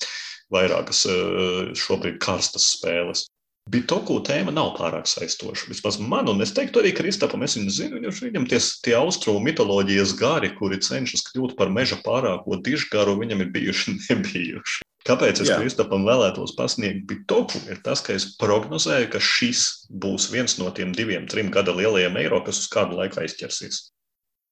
vairākas 0.53 1.07
eh, 1.11 1.73
šobrīd 1.79 2.21
karstas 2.23 2.73
spēles. 2.77 3.29
Bitoku 3.71 4.17
tēma 4.27 4.51
nav 4.51 4.73
pārāk 4.75 5.07
saistoša. 5.07 5.69
Vismaz 5.71 6.01
man, 6.03 6.27
un 6.33 6.43
es 6.43 6.51
teiktu, 6.51 6.81
arī 6.83 6.91
Kristapam, 6.99 7.45
es 7.47 7.55
viņu 7.55 7.75
zinu, 7.77 8.01
jo 8.03 8.11
viņam 8.11 8.49
tie, 8.51 8.59
tie 8.83 8.97
austrumu 8.99 9.39
mitoloģijas 9.47 10.17
gari, 10.19 10.51
kuri 10.57 10.81
cenšas 10.83 11.23
kļūt 11.29 11.55
par 11.61 11.71
meža 11.71 12.01
pārāko 12.03 12.59
dižgaru, 12.59 13.21
viņam 13.23 13.45
ir 13.45 13.53
bijuši 13.55 13.95
nebijuši. 14.09 14.82
Kāpēc 15.09 15.43
es 15.43 15.51
Kristapam 15.51 16.05
vēlētos 16.07 16.55
pasniegt 16.59 17.07
bitoku, 17.11 17.59
ir 17.73 17.81
tas, 17.87 18.03
ka 18.05 18.15
es 18.15 18.29
prognozēju, 18.39 19.09
ka 19.13 19.23
šis 19.23 19.89
būs 19.91 20.31
viens 20.35 20.59
no 20.61 20.71
tiem 20.71 20.95
diviem, 20.95 21.27
trim 21.31 21.51
gada 21.55 21.75
lielajiem 21.75 22.21
eiro, 22.23 22.43
kas 22.47 22.63
uz 22.63 22.71
kādu 22.71 23.01
laiku 23.01 23.23
aizķersīs. 23.25 23.89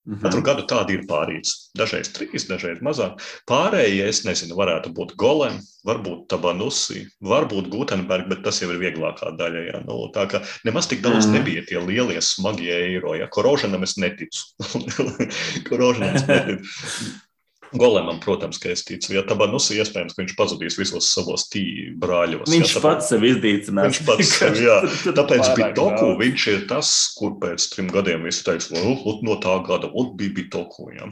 Mm 0.06 0.14
-hmm. 0.14 0.22
Katru 0.22 0.42
gadu 0.42 0.62
tādi 0.64 0.94
ir 0.96 1.02
pārīts. 1.06 1.50
Dažreiz 1.76 2.08
trīs, 2.08 2.46
dažreiz 2.48 2.80
mazāk. 2.80 3.20
Pārējie, 3.46 4.08
es 4.08 4.24
nezinu, 4.24 4.56
varētu 4.56 4.94
būt 4.96 5.12
Golem, 5.16 5.60
varbūt 5.84 6.26
Tabanusi, 6.28 7.06
varbūt 7.20 7.68
Gutenberg, 7.68 8.28
bet 8.28 8.42
tas 8.42 8.62
jau 8.62 8.70
ir 8.72 8.80
vieglākā 8.80 9.36
daļa. 9.36 9.64
Ja? 9.66 9.82
Nu, 9.84 10.10
tā 10.14 10.26
kā 10.26 10.40
nemaz 10.64 10.88
tik 10.88 11.02
daudz 11.02 11.26
mm 11.26 11.32
-hmm. 11.32 11.38
nebija 11.38 11.62
tie 11.68 11.78
lielie 11.78 12.20
smagie 12.20 12.72
eiro. 12.72 13.14
Ja? 13.14 13.28
Korožanam 13.28 13.82
es 13.82 13.96
neticu. 13.96 14.40
Korožanam 15.68 16.16
es 16.16 16.26
neticu. 16.26 16.64
Golemam, 17.78 18.18
protams, 18.22 18.58
ka 18.58 18.72
es 18.72 18.82
ticu. 18.86 19.12
Ja 19.14 19.22
Tabanus 19.26 19.68
ir 19.70 19.84
iespējams, 19.84 20.16
ka 20.16 20.24
viņš 20.24 20.34
pazudīs 20.38 20.78
visos 20.78 21.10
savos 21.14 21.46
tīri 21.52 21.92
brāļos. 22.02 22.50
Viņš 22.50 22.74
ja, 22.74 22.82
pats 22.82 23.10
sev 23.12 23.26
izdīcinās. 23.28 23.86
Viņš 23.86 24.00
pats 24.08 24.32
sev, 24.40 24.58
jā. 24.58 24.78
Tāpēc 25.16 25.52
Bitoku 25.58 26.14
viņš 26.18 26.46
ir 26.54 26.64
tas, 26.70 26.92
kur 27.18 27.36
pēc 27.42 27.68
trim 27.74 27.90
gadiem 27.94 28.26
visi 28.26 28.42
teiks, 28.46 28.72
nu, 28.74 28.96
no 29.26 29.38
tā 29.42 29.60
gada, 29.66 29.92
un 29.94 30.14
bija 30.18 30.34
Bitoku, 30.40 30.90
jā. 30.96 31.10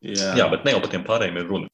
Jā. 0.00 0.32
jā, 0.38 0.46
bet 0.48 0.64
ne 0.64 0.72
jau 0.72 0.80
par 0.80 0.94
tiem 0.94 1.04
pārējiem 1.04 1.42
ir 1.42 1.50
runa. 1.50 1.68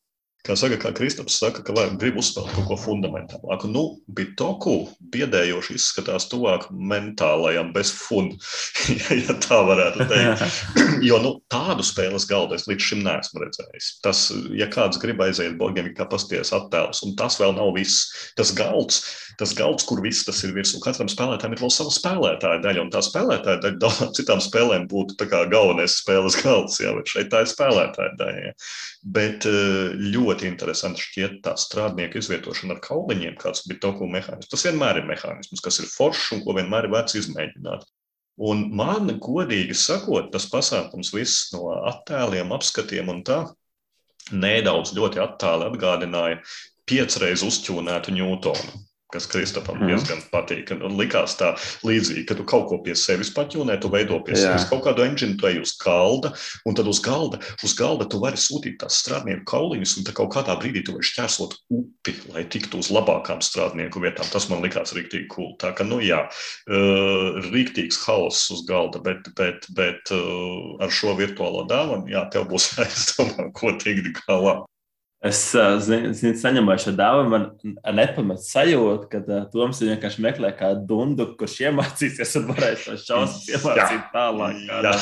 Kā 0.47 0.56
saka, 0.59 0.78
kā 0.81 0.93
Kristaps 0.97 1.39
saka, 1.40 1.62
ka 1.66 1.74
vajag 1.77 1.97
grib 2.01 2.18
uzspēlēt 2.20 2.55
kaut 2.56 2.68
ko 2.70 2.78
fundamentālāku. 2.81 3.70
Nu, 3.73 3.85
Bitoku 4.06 4.77
biedējoši 5.12 5.77
izskatās 5.78 6.28
tuvāk 6.31 6.68
mentālajam 6.70 7.73
bez 7.74 7.93
funda, 7.94 8.39
ja, 9.24 9.36
tā 9.43 9.60
varētu 9.66 10.06
teikt. 10.10 10.60
jo 11.09 11.20
nu, 11.24 11.35
tādu 11.52 11.86
spēles 11.86 12.28
galdu 12.31 12.59
es 12.59 12.66
līdz 12.70 12.89
šim 12.90 13.05
neesmu 13.06 13.43
redzējis. 13.44 13.90
Tas, 14.06 14.27
ja 14.56 14.70
kāds 14.73 15.01
grib 15.02 15.23
aiziet 15.24 15.59
Borgiem, 15.60 15.93
kā 15.97 16.09
pasties 16.10 16.55
attēlus, 16.56 17.02
un 17.06 17.16
tas 17.18 17.39
vēl 17.43 17.56
nav 17.56 17.74
viss. 17.77 18.06
Tas 18.39 18.55
galds, 18.56 19.02
tas 19.38 19.52
galds, 19.56 19.84
kur 19.86 20.00
viss 20.04 20.24
tas 20.26 20.38
ir 20.46 20.54
virsū, 20.56 20.78
katram 20.84 21.08
spēlētājam 21.10 21.54
ir 21.56 21.60
vēl 21.62 21.72
sava 21.72 21.92
spēlētāja 21.94 22.60
daļa, 22.64 22.84
un 22.84 22.92
tā 22.94 23.02
spēlētāja 23.04 23.60
daļa 23.64 23.80
daudzām 23.82 24.12
citām 24.18 24.42
spēlēm 24.44 24.86
būtu 24.90 25.28
galvenais 25.30 25.98
spēles 26.00 26.38
galds, 26.44 26.78
jā, 26.82 26.94
bet 26.96 27.12
šeit 27.12 27.30
tā 27.32 27.42
ir 27.44 27.50
spēlētāja 27.50 28.14
daļa. 28.20 28.44
Jā. 28.46 28.54
Bet 29.18 29.48
eh, 29.50 29.98
ļoti 30.14 30.48
interesanti 30.50 31.04
šķiet 31.04 31.36
tā 31.44 31.56
strādnieku 31.60 32.20
izvietošana 32.22 32.76
ar 32.76 32.82
kauliņiem, 32.84 33.36
kāds 33.40 33.66
bija 33.68 33.84
toku 33.84 34.08
mehānisms. 34.10 34.50
Tas 34.52 34.66
vienmēr 34.68 35.02
ir 35.02 35.10
mehānisms, 35.10 35.62
kas 35.64 35.82
ir 35.82 35.90
foršs 35.92 36.32
un 36.36 36.42
ko 36.46 36.56
vienmēr 36.56 36.88
ir 36.88 36.96
vērts 36.96 37.20
izmēģināt. 37.22 37.86
Un 38.46 38.66
man, 38.76 39.08
godīgi 39.22 39.76
sakot, 39.80 40.28
tas 40.32 40.48
pasākums 40.52 41.14
viss 41.14 41.54
no 41.54 41.70
attēliem, 41.88 42.50
apskatiem 42.52 43.08
un 43.08 43.22
tā 43.24 43.44
nedaudz 44.32 44.92
ļoti 44.96 45.22
attāli 45.22 45.70
atgādināja 45.70 46.42
piecreiz 46.86 47.44
uzķūnētu 47.46 48.14
Ņūtonu 48.18 48.85
kas 49.12 49.28
Kristapam 49.30 49.78
mm. 49.78 49.90
diezgan 49.90 50.22
patīk. 50.32 50.72
Un 50.76 50.96
likās 50.98 51.36
tā 51.38 51.52
līdzīgi, 51.86 52.24
ka 52.28 52.36
tu 52.38 52.46
kaut 52.48 52.66
ko 52.70 52.80
pie 52.82 52.96
sevis 52.98 53.30
paķūnē, 53.34 53.78
tu 53.82 53.90
veido 53.92 54.18
pie 54.26 54.34
Jā. 54.34 54.50
sevis 54.50 54.66
kaut 54.70 54.82
kādu 54.86 55.04
enģinu, 55.06 55.38
tu 55.38 55.48
ej 55.50 55.60
uz 55.62 55.76
galda, 55.80 56.32
un 56.66 56.76
tad 56.78 56.90
uz 56.90 57.00
galda, 57.04 57.40
uz 57.66 57.76
galda 57.78 58.08
tu 58.10 58.20
vari 58.22 58.40
sūtīt 58.40 58.80
tās 58.82 58.98
strādnieku 59.04 59.46
kauliņus, 59.52 59.96
un 60.00 60.08
tad 60.08 60.18
kaut 60.18 60.32
kādā 60.34 60.58
brīdī 60.58 60.82
tu 60.86 60.96
vari 60.96 61.06
šķērsot 61.06 61.56
upi, 61.78 62.16
lai 62.34 62.46
tiktu 62.50 62.82
uz 62.82 62.90
labākām 62.94 63.42
strādnieku 63.44 64.02
vietām. 64.02 64.26
Tas 64.32 64.50
man 64.50 64.64
likās 64.66 64.94
rīktīgi 64.96 65.30
cool. 65.32 65.54
Tā 65.62 65.72
ka, 65.76 65.86
nu 65.86 66.00
jā, 66.04 66.24
uh, 66.26 67.42
rīktīgs 67.50 68.02
hauss 68.08 68.50
uz 68.54 68.66
galda, 68.68 69.02
bet, 69.06 69.30
bet, 69.38 69.70
bet 69.76 70.14
uh, 70.14 70.82
ar 70.82 70.90
šo 70.92 71.14
virtuālo 71.18 71.66
dāvanu, 71.70 72.10
jā, 72.10 72.26
tev 72.34 72.50
būs 72.50 72.72
jāizdomā, 72.80 73.52
ko 73.54 73.76
tikt 73.78 74.24
galā. 74.26 74.64
Es 75.27 75.40
zinu, 75.86 76.11
zin, 76.16 76.35
saņemu 76.39 76.74
šo 76.82 76.93
dāvanu, 76.97 77.31
man 77.32 77.94
nepamet 77.97 78.43
sajūta, 78.44 79.09
ka 79.11 79.20
uh, 79.24 79.47
Toms 79.53 79.81
vienkārši 79.82 80.23
meklē 80.24 80.53
kādu 80.59 80.85
dundu, 80.90 81.27
kurš 81.39 81.57
iemācīsies 81.65 82.36
un 82.40 82.47
varēs 82.51 82.85
to 82.85 82.97
šausmas 83.01 83.48
iemācīt 83.48 83.97
jā, 83.97 84.03
tālāk. 84.12 84.61
Jā. 84.69 84.94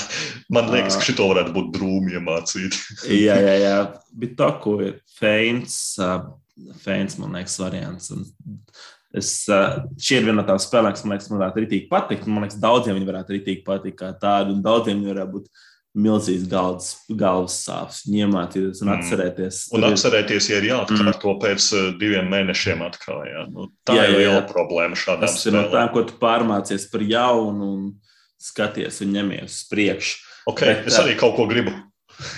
Man 0.55 0.71
liekas, 0.73 0.99
ka 1.01 1.09
šito 1.09 1.29
varētu 1.33 1.55
būt 1.57 1.71
drūmi 1.77 2.17
iemācīt. 2.21 2.79
jā, 3.27 3.37
jā, 3.43 3.59
jā. 3.65 3.77
Bet 4.23 4.37
to, 4.39 4.51
ko 4.63 4.79
ir 4.87 4.97
feins, 5.19 5.77
uh, 6.01 6.21
feins, 6.85 7.19
man 7.21 7.35
liekas, 7.41 7.59
variants. 7.61 8.13
Un 8.15 8.25
es, 9.19 9.35
uh, 9.51 9.83
šī 9.99 10.21
ir 10.21 10.29
viena 10.31 10.41
no 10.41 10.49
tām 10.49 10.63
spēlēm, 10.63 10.95
kas 10.95 11.05
man 11.05 11.17
liekas, 11.17 11.31
man 11.33 11.43
varētu 11.43 11.67
ritīgi 11.67 11.91
patikt. 11.91 12.31
Man 12.31 12.47
liekas, 12.47 12.63
daudziem 12.63 13.01
viņi 13.01 13.11
varētu 13.13 13.39
ritīgi 13.39 13.67
patikt 13.67 14.01
kā 14.01 14.15
tādu, 14.23 14.57
un 14.57 14.65
daudziem 14.65 15.03
viņi 15.03 15.17
varētu 15.17 15.39
būt 15.41 15.65
milzīgs 15.95 16.49
galvas, 16.51 16.89
galvas 17.07 17.57
sāpes, 17.62 18.01
iemācīties 18.11 18.83
un 18.83 18.91
mm. 18.91 18.95
atcerēties. 18.99 19.59
Un 19.79 19.87
atcerēties, 19.89 20.49
ja 20.51 20.59
ir 20.59 20.69
jāatkārto 20.73 21.35
mm. 21.37 21.41
pēc 21.45 21.69
uh, 21.77 21.85
diviem 22.01 22.31
mēnešiem 22.33 22.83
atkal. 22.87 23.23
Jā. 23.29 23.45
Nu, 23.51 23.69
tā 23.87 23.97
jā, 24.01 24.09
ir 24.11 24.19
liela 24.19 24.41
jā. 24.41 24.47
problēma 24.51 24.99
šādām 24.99 25.29
Tas 25.29 25.39
spēlēm. 25.39 25.55
ir 25.55 25.61
no 25.61 25.75
tām, 25.77 25.93
ko 25.95 26.05
tu 26.09 26.19
pārmācies 26.23 26.89
par 26.91 27.07
jaunu 27.07 27.71
un 27.77 27.87
skaties 28.43 29.01
un 29.07 29.15
ņemies 29.15 29.55
uz 29.55 29.62
priekšu. 29.71 30.23
Okay, 30.51 30.75
Bet, 30.75 30.91
es 30.91 30.99
arī 31.01 31.15
kaut 31.21 31.39
ko 31.39 31.47
gribu. 31.49 31.73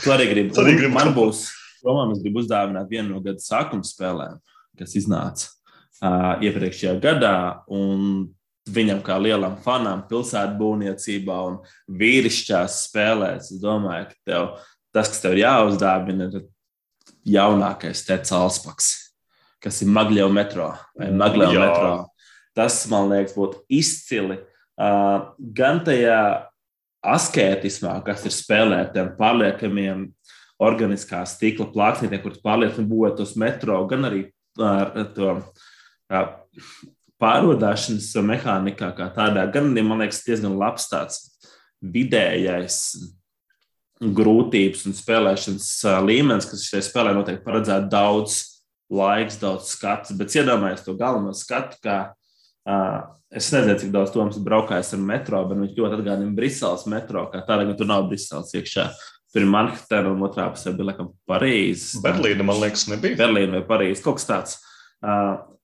Tu 0.05 0.13
arī 0.13 0.29
gribi. 0.31 0.55
arī 0.63 0.77
gribu 0.77 0.95
man 0.95 1.11
būs, 1.17 1.49
domāju, 1.85 2.15
es 2.15 2.23
gribu 2.23 2.45
uzdāvināt 2.45 2.93
vienu 2.93 3.17
no 3.17 3.25
gada 3.25 3.43
sākuma 3.43 3.87
spēlēm, 3.87 4.37
kas 4.79 4.95
iznāca 5.01 5.49
uh, 5.49 6.37
iepriekšējā 6.45 6.95
gadā. 7.03 7.37
Un 7.73 8.29
viņam 8.67 9.01
kā 9.07 9.17
lielam 9.23 9.57
fanam 9.65 10.03
pilsētu 10.09 10.59
būvniecībā 10.59 11.37
un 11.51 11.59
vīrišķās 12.01 12.81
spēlēs. 12.89 13.53
Es 13.55 13.63
domāju, 13.63 14.09
ka 14.11 14.31
tev, 14.31 14.49
tas, 14.95 15.11
kas 15.13 15.23
tev 15.23 15.37
ir 15.37 15.45
jāuzdāvina, 15.45 16.29
ir 16.33 16.49
jaunākais 17.37 18.05
Tets 18.07 18.35
Alspaks, 18.35 18.91
kas 19.63 19.81
ir 19.83 19.91
Maglio 19.93 20.29
metro 20.33 20.73
vai 20.99 21.13
Maglio 21.15 21.53
Jā. 21.55 21.63
metro. 21.63 21.95
Tas, 22.57 22.79
man 22.89 23.11
liekas, 23.13 23.35
būtu 23.37 23.61
izcili 23.69 24.39
uh, 24.41 25.33
gan 25.39 25.83
tajā 25.85 26.21
askētismā, 27.07 27.99
kas 28.07 28.25
ir 28.27 28.35
spēlēt 28.35 28.95
tiem 28.95 29.13
pārliekamiem 29.19 30.07
organiskā 30.65 31.21
stikla 31.29 31.69
plāksnītiem, 31.75 32.23
kurus 32.23 32.41
pārliekami 32.43 32.89
būvēt 32.89 33.21
uz 33.23 33.35
metro, 33.39 33.77
gan 33.91 34.09
arī 34.09 34.25
ar 34.57 34.95
to 35.15 35.35
uh, 35.37 36.31
pārvadāšanas 37.23 38.11
mehānikā 38.29 38.91
kā 38.97 39.09
tādā, 39.15 39.47
gan 39.53 39.71
man 39.73 40.03
liekas, 40.05 40.25
diezgan 40.27 40.59
labs 40.61 40.91
tāds 40.91 41.23
vidējais 41.81 42.81
grūtības 44.01 44.85
un 44.89 44.97
spēlēšanas 44.97 45.71
līmenis, 46.05 46.49
kas 46.51 46.67
šai 46.69 46.83
spēlē 46.85 47.15
noteikti 47.17 47.45
paredzētu 47.47 47.89
daudz 47.93 48.43
laiks, 48.93 49.41
daudz 49.41 49.73
skats, 49.73 50.13
bet 50.19 50.35
iedomājieties 50.37 50.85
to 50.87 50.95
galveno 50.99 51.33
skatu, 51.35 51.79
kā 51.83 51.97
uh, 52.13 53.01
es 53.33 53.49
nezinu, 53.55 53.79
cik 53.81 53.95
daudz 53.95 54.13
Toms 54.15 54.39
braukājis 54.43 54.93
ar 54.95 55.03
metro, 55.03 55.43
bet 55.49 55.63
viņš 55.63 55.75
ļoti 55.81 55.99
atgādina 55.99 56.37
Briseles 56.37 56.87
metro, 56.93 57.27
kā 57.33 57.43
tādā, 57.49 57.67
ka 57.71 57.79
tur 57.81 57.91
nav 57.91 58.07
Briseles 58.11 58.53
iekšā. 58.55 58.91
Tur 59.35 59.43
ir 59.43 59.51
Manhattan 59.51 60.07
un 60.13 60.23
otrā 60.25 60.47
pusē 60.53 60.71
bija 60.77 60.93
laikam 60.93 61.11
Parīzes. 61.29 61.99
Berlīna, 62.05 62.47
man 62.47 62.61
liekas, 62.63 62.87
nebija. 62.89 63.19
Berlīna 63.19 63.59
vai 63.59 63.67
Parīzes, 63.69 64.05
kaut 64.05 64.21
kas 64.21 64.29
tāds. 64.29 64.55
Uh, 65.03 65.56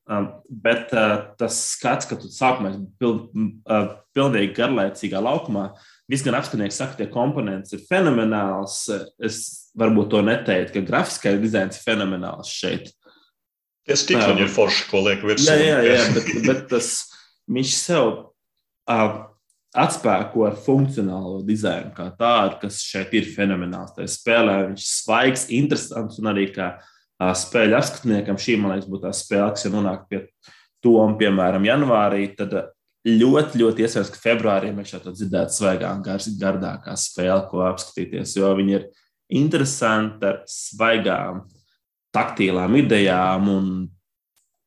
bet 0.48 0.92
uh, 0.96 1.16
tas 1.38 1.58
skats, 1.72 2.08
ka 2.08 2.18
tu 2.20 2.30
sākumā 2.32 2.72
esi 2.72 2.82
uh, 3.08 3.90
pilnīgi 4.16 4.54
garlaicīgā 4.56 5.20
laukumā, 5.22 5.70
viss 6.10 6.24
gan 6.26 6.36
apskatnieks 6.38 6.80
saka, 6.80 6.94
ka 6.94 7.02
tie 7.02 7.10
komponents 7.12 7.74
ir 7.76 7.84
fenomenāls. 7.88 8.84
Es 9.22 9.42
varbūt 9.78 10.12
to 10.12 10.22
neteiktu, 10.26 10.76
ka 10.76 10.88
grafiskais 10.90 11.40
dizains 11.42 11.78
ir 11.78 11.86
fenomenāls 11.86 12.52
šeit. 12.52 12.92
Tie 13.88 13.98
stikliņi 13.98 14.38
um, 14.38 14.44
ir 14.44 14.52
forši, 14.52 14.86
ko 14.90 15.02
liek 15.08 15.24
virsū. 15.26 15.50
Jā, 15.50 15.58
jā, 15.58 15.82
jā 15.88 16.08
bet, 16.16 16.32
bet 16.46 16.64
tas 16.70 16.92
viņš 17.50 17.74
sev 17.80 18.10
uh, 18.12 19.20
atspēko 19.72 20.46
ar 20.50 20.58
funkcionālo 20.60 21.40
dizainu 21.46 21.94
kā 21.96 22.10
tādu, 22.18 22.60
kas 22.66 22.82
šeit 22.84 23.14
ir 23.16 23.28
fenomenāls. 23.32 23.94
Tā 23.96 24.06
spēlē 24.10 24.58
viņš 24.68 24.88
svaigs, 25.00 25.46
interesants 25.54 26.20
un 26.20 26.30
arī 26.34 26.50
kā 26.54 26.74
spēļu 27.38 27.78
apskatniekam. 27.78 28.40
Šī, 28.40 28.58
man 28.60 28.74
liekas, 28.74 28.90
būtu 28.90 29.06
tā 29.06 29.14
spēle, 29.16 29.50
kas 29.54 29.66
jau 29.66 29.72
nonāk 29.76 30.06
pie 30.10 30.26
Toma, 30.82 31.14
piemēram, 31.18 31.66
janvārī. 31.68 32.24
Tad 32.38 32.56
ļoti, 33.06 33.60
ļoti 33.62 33.86
iespējams, 33.86 34.10
ka 34.14 34.22
februārī 34.22 34.72
mēs 34.74 34.94
jau 34.94 35.02
dzirdētu 35.06 35.56
svaigākā, 35.56 36.18
gardākā 36.40 36.96
spēle, 36.98 37.40
ko 37.50 37.64
apskatīties, 37.68 38.36
jo 38.38 38.50
viņi 38.58 38.76
ir 38.78 38.88
interesanti 39.32 40.28
ar 40.28 40.40
svaigām, 40.50 41.44
taktīlām 42.14 42.76
idejām 42.82 43.48
un 43.48 43.68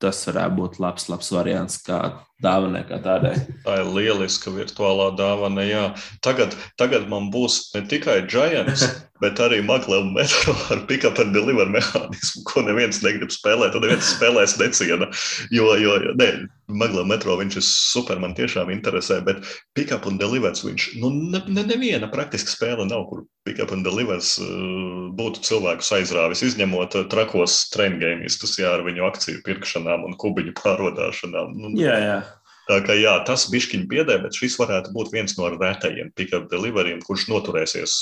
tas 0.01 0.23
varētu 0.27 0.57
būt 0.57 0.79
labs, 0.83 1.09
labs 1.11 1.31
variants, 1.31 1.77
kā 1.85 1.99
dāvanai 2.43 2.83
kā 2.87 2.99
tādai. 3.03 3.35
Tā 3.63 3.79
ir 3.81 3.91
lieliska 3.95 4.51
virtuālā 4.53 5.11
dāvana. 5.19 5.63
Jā. 5.67 5.85
Tagad, 6.25 6.55
tagad 6.79 7.07
man 7.11 7.29
būs 7.33 7.71
ne 7.75 7.85
tikai 7.87 8.21
Giants, 8.31 8.83
bet 9.23 9.39
arī 9.39 9.61
Maglēna 9.65 10.11
metro 10.17 10.55
ar 10.73 10.83
pick-up 10.89 11.21
and 11.23 11.35
deliver 11.35 11.69
mehānismu, 11.71 12.43
ko 12.49 12.65
neviens 12.67 12.99
negrib 13.05 13.31
spēlēt. 13.33 13.75
Tad 13.75 13.87
neviens 13.87 14.11
spēlēs 14.17 14.57
neciena. 14.59 15.07
Jo, 15.55 15.71
jo 15.79 15.95
ne, 16.19 16.29
Maglēna 16.67 17.07
metro 17.13 17.37
viņš 17.39 17.59
ir 17.61 17.65
super, 17.67 18.19
man 18.19 18.35
tiešām 18.37 18.73
interesē, 18.73 19.21
bet 19.25 19.45
pick-up 19.77 20.07
and 20.09 20.19
delivers 20.19 20.65
viņš, 20.65 20.89
nu, 20.99 21.13
ne, 21.31 21.43
ne, 21.47 21.63
neviena 21.71 22.11
praktiski 22.11 22.51
spēle 22.51 22.87
nav, 22.89 23.07
kur 23.11 23.23
pick-up 23.45 23.71
and 23.75 23.85
delivers 23.85 24.35
uh, 24.41 25.11
būtu 25.15 25.43
cilvēkus 25.45 25.93
aizrāvis, 25.99 26.41
izņemot 26.47 26.97
uh, 26.97 27.05
trakos 27.11 27.59
trendgaimistus, 27.71 28.57
jā, 28.59 28.73
ar 28.75 28.83
viņu 28.87 29.05
akciju 29.07 29.43
pirkšanām 29.45 30.07
un 30.09 30.17
kubiņu 30.19 30.55
pārvadāšanām. 30.57 31.53
Nu, 31.61 31.75
jā, 31.79 31.99
jā. 32.01 32.17
Tā 32.65 32.79
kā 32.85 32.95
jā, 32.97 33.13
tas 33.27 33.45
bišķiņi 33.53 33.87
biedē, 33.89 34.17
bet 34.23 34.37
šis 34.37 34.57
varētu 34.57 34.93
būt 34.95 35.11
viens 35.13 35.37
no 35.37 35.49
rētajiem 35.53 36.11
pick-up 36.17 36.47
deliveriem, 36.49 37.03
kurš 37.05 37.27
noturēsies 37.29 37.97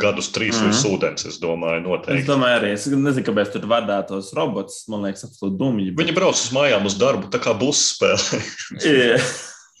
gadus 0.00 0.30
trīs 0.30 0.54
mm 0.56 0.70
virs 0.70 0.82
ūdens, 0.86 1.26
es 1.26 1.38
domāju, 1.42 1.82
noteikti. 1.84 2.22
Es 2.22 2.28
domāju, 2.28 2.60
arī 2.60 2.72
es 2.76 2.86
nezinu, 2.86 3.26
kāpēc 3.26 3.52
tur 3.54 3.66
vadā 3.70 3.98
tos 4.06 4.30
robotus. 4.36 4.84
Man 4.92 5.04
liekas, 5.08 5.26
absolūti 5.26 5.58
dumji. 5.60 5.90
Bet... 5.90 6.04
Viņi 6.04 6.16
brauc 6.16 6.38
uz 6.38 6.50
mājām 6.54 6.86
uz 6.86 6.96
darbu, 7.00 7.30
tā 7.32 7.42
kā 7.42 7.56
būs 7.58 7.82
spēle. 7.96 8.42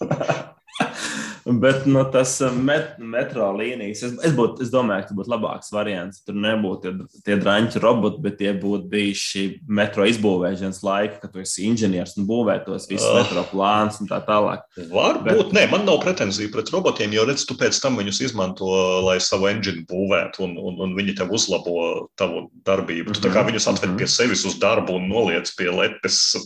Bet 1.44 1.86
nu, 1.86 2.02
tas 2.12 2.34
uh, 2.44 2.52
met, 2.52 2.98
metro 2.98 3.48
līnijas, 3.56 4.02
es, 4.04 4.16
es, 4.28 4.34
būt, 4.36 4.60
es 4.64 4.70
domāju, 4.72 5.04
ka 5.04 5.10
tas 5.10 5.16
būtu 5.16 5.32
labāks 5.32 5.72
variants. 5.72 6.20
Tur 6.26 6.36
nebūtu 6.36 6.82
tie, 6.84 7.20
tie 7.26 7.36
drāņķi 7.40 7.82
roboti, 7.82 8.20
bet 8.24 8.36
tie 8.40 8.52
būtu 8.60 8.90
bijuši 8.92 9.44
metro 9.68 10.04
izbūvēšanas 10.08 10.82
laika, 10.84 11.20
kad 11.22 11.32
tu 11.34 11.42
esi 11.42 11.64
inženieris 11.68 12.16
un 12.20 12.28
būvē 12.28 12.58
tos 12.66 12.88
visus 12.90 13.08
uh, 13.08 13.22
metro 13.22 13.44
plānus 13.52 14.00
un 14.02 14.10
tā 14.10 14.20
tālāk. 14.26 14.66
Varbūt, 14.92 15.24
bet... 15.48 15.56
nē, 15.56 15.66
man 15.72 15.86
nav 15.88 16.00
pretenzija 16.04 16.52
pret 16.52 16.72
robotiem, 16.74 17.14
jo 17.16 17.26
redz, 17.28 17.46
tu 17.48 17.56
pēc 17.60 17.80
tam 17.82 17.98
viņus 18.00 18.22
izmanto, 18.28 18.70
lai 19.06 19.18
savu 19.24 19.48
engine 19.50 19.86
būvētu, 19.90 20.44
un, 20.46 20.56
un, 20.60 20.80
un 20.84 20.96
viņi 20.98 21.16
tev 21.22 21.32
uzlabo 21.36 22.08
tavu 22.20 22.48
darbību. 22.68 23.14
Tu 23.16 23.20
-hmm. 23.28 23.34
kā 23.34 23.40
mhm, 23.42 23.52
viņus 23.52 23.68
atved 23.72 23.90
-hmm. 23.90 23.98
pie 23.98 24.06
sevis 24.06 24.44
uz 24.44 24.58
darbu 24.60 25.00
un 25.00 25.08
noliec 25.08 25.48
pie 25.56 25.70
lepes 25.70 26.36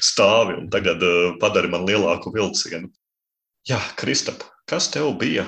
stāvi, 0.00 0.58
un 0.58 0.70
tagad 0.70 1.02
uh, 1.02 1.34
padari 1.40 1.68
man 1.68 1.86
lielāku 1.86 2.32
vilcienu. 2.34 2.90
Jā, 3.64 3.78
Kristap, 3.96 4.42
kas 4.68 4.90
tev 4.92 5.14
bija 5.20 5.46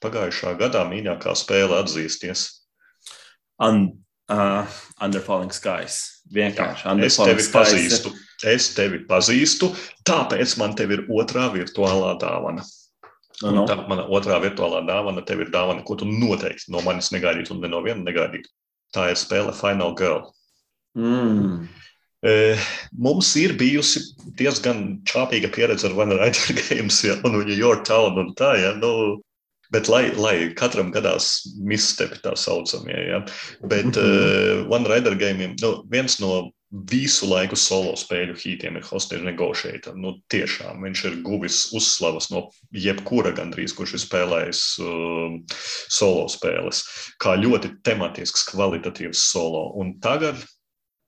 pagājušā 0.00 0.54
gadā 0.60 0.86
mīļākā 0.88 1.34
spēle 1.36 1.76
atzīsties? 1.82 2.46
Un, 3.60 3.82
uh, 4.32 4.78
Under 5.04 5.20
Falling 5.20 5.52
Skies. 5.52 5.98
Vienkārši. 6.32 6.86
Jā, 6.86 6.94
es 7.04 7.18
tevi 7.20 7.44
skies. 7.44 7.52
pazīstu. 7.52 8.12
Es 8.48 8.70
tevi 8.72 9.02
pazīstu, 9.04 9.68
tāpēc 10.08 10.54
man 10.56 10.72
te 10.78 10.86
ir 10.88 11.04
otrā 11.12 11.50
virtuālā 11.52 12.14
dāvana. 12.22 12.64
No, 13.42 13.52
no. 13.52 13.66
Tā 13.68 13.76
mana 13.88 14.06
otrā 14.08 14.38
virtuālā 14.40 14.80
dāvana 14.88 15.24
tev 15.28 15.44
ir 15.44 15.52
dāvana, 15.52 15.84
ko 15.84 15.98
tu 16.00 16.08
noteikti 16.08 16.72
no 16.72 16.80
manis 16.84 17.12
negaidītu 17.12 17.54
un 17.54 17.60
ne 17.64 17.68
no 17.72 17.82
viena 17.84 18.00
negaidītu. 18.04 18.48
Tā 18.96 19.10
ir 19.12 19.20
spēle 19.20 19.52
Final 19.56 19.92
Girl. 19.98 20.24
Mm. 20.96 21.68
Mums 22.20 23.30
ir 23.40 23.54
bijusi 23.56 24.02
diezgan 24.36 25.00
čāpīga 25.08 25.48
pieredze 25.54 25.88
ar 25.88 25.96
One 25.96 26.18
Rider 26.20 26.58
Games, 26.66 27.00
ja, 27.06 27.16
un 27.24 27.38
viņa 27.40 27.56
Your 27.56 27.80
Town 27.88 28.20
un 28.20 28.34
tā, 28.36 28.52
ja, 28.60 28.74
nu, 28.76 29.20
bet 29.72 29.88
lai, 29.88 30.10
lai 30.18 30.36
katram 30.58 30.90
gadās 30.92 31.40
misstepi 31.56 32.20
tā 32.24 32.34
saucamie, 32.36 32.98
ja, 33.08 33.20
bet 33.70 33.96
uh, 33.96 34.66
One 34.68 34.88
Rider 34.90 35.16
Game, 35.16 35.54
nu, 35.62 35.74
viens 35.92 36.18
no 36.20 36.50
visu 36.70 37.26
laiku 37.26 37.56
solo 37.58 37.96
spēļu 37.98 38.36
hītiem 38.38 38.76
ir 38.78 38.84
Hostage 38.86 39.24
Negotiator. 39.26 39.96
Nu, 39.98 40.14
tiešām 40.30 40.84
viņš 40.86 41.02
ir 41.08 41.16
guvis 41.26 41.64
uzslavas 41.74 42.30
no 42.30 42.44
jebkura 42.70 43.32
gandrīz, 43.34 43.74
kurš 43.74 43.96
ir 43.96 44.04
spēlējis 44.04 44.62
uh, 44.84 45.34
solo 45.90 46.28
spēles, 46.30 46.84
kā 47.22 47.34
ļoti 47.40 47.74
tematisks, 47.86 48.46
kvalitatīvs 48.52 49.24
solo. 49.32 49.66
Un 49.82 49.96
tagad 50.04 50.38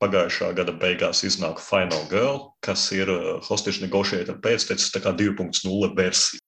pagājušā 0.02 0.52
gada 0.58 0.74
beigās 0.74 1.22
iznāk 1.26 1.62
Final 1.62 2.06
Girl, 2.10 2.48
kas 2.64 2.88
ir 2.94 3.10
uh, 3.12 3.36
Hostage 3.46 3.84
Negotiator 3.84 4.40
pēctecis, 4.42 4.90
tā 4.94 5.02
kā 5.04 5.14
2.0 5.14 5.92
versija. 5.98 6.42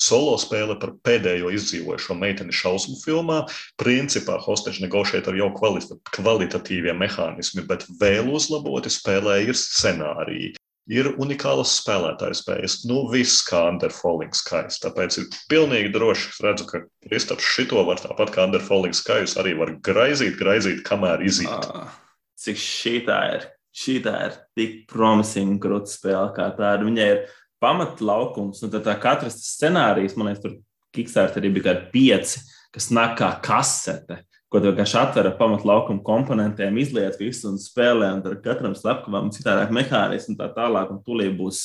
Solo 0.00 0.38
spēle 0.40 0.78
par 0.80 0.94
pēdējo 1.04 1.50
izdzīvojušo 1.52 2.14
meiteni 2.16 2.54
šausmu 2.56 2.96
filmā. 3.02 3.42
Principā 3.80 4.38
Hostage 4.40 4.80
Negotiator 4.80 5.36
jau 5.36 5.50
kvalita 5.52 5.98
kvalitatīvie 6.16 6.94
mehānismi, 6.96 7.66
bet 7.68 7.84
vēl 8.00 8.32
uzlaboti 8.32 8.92
spēlē 8.92 9.42
ir 9.50 9.60
scenāriji. 9.60 10.54
Ir 10.90 11.12
unikālas 11.20 11.76
spēlētāju 11.82 12.38
spējas. 12.38 12.80
Nu, 12.88 13.04
viss 13.12 13.44
kā 13.46 13.66
Under 13.68 13.92
Falling 13.92 14.32
Skies. 14.34 14.80
Tāpēc 14.82 15.20
ir 15.20 15.28
pilnīgi 15.52 15.92
droši. 15.94 16.32
Es 16.32 16.40
redzu, 16.48 16.66
ka 16.72 16.80
Kristaps 17.04 17.52
šito 17.52 17.84
var 17.86 18.00
tāpat 18.00 18.32
kā 18.34 18.48
Under 18.48 18.64
Falling 18.64 18.96
Skies 18.96 19.36
arī 19.38 19.52
var 19.60 19.76
graizīt, 19.84 20.40
graizīt, 20.40 20.80
kamēr 20.88 21.28
iziet. 21.28 21.68
Ah 21.76 21.92
cik 22.40 22.60
šī 22.60 22.94
tā 23.08 23.20
ir. 23.36 23.48
Šī 23.70 24.00
tā 24.02 24.16
ir 24.26 24.38
tik 24.58 24.80
promising 24.90 25.60
grūta 25.62 25.92
spēle, 25.92 26.32
kā 26.34 26.48
tāda. 26.56 26.82
Viņai 26.82 27.06
ir 27.12 27.20
pamatlaukums, 27.62 28.64
un 28.66 28.72
tā 28.72 28.96
katrs 28.98 29.38
scenārijs, 29.52 30.16
man 30.18 30.30
liekas, 30.30 30.42
tur 30.42 30.58
Kickstarter 30.90 31.38
arī 31.38 31.52
bija 31.54 31.68
kādi 31.68 31.84
pieci, 31.92 32.40
kas 32.74 32.88
nāk 32.90 33.12
kā 33.20 33.28
kasete, 33.44 34.24
ko 34.50 34.58
tu 34.58 34.72
vienkārši 34.72 34.96
atver 34.98 35.28
ar 35.28 35.36
pamatlaukumu 35.38 36.02
komponentiem, 36.02 36.80
izliet 36.82 37.20
visu 37.20 37.52
un 37.52 37.60
spēlē, 37.62 38.08
un 38.16 38.24
ar 38.26 38.40
katram 38.42 38.74
slepkavam 38.74 39.30
citādāk 39.34 39.70
mehānismu 39.74 40.34
tā 40.40 40.48
tālāk, 40.56 40.90
un 40.90 40.98
tūlīt 41.06 41.36
būs 41.38 41.62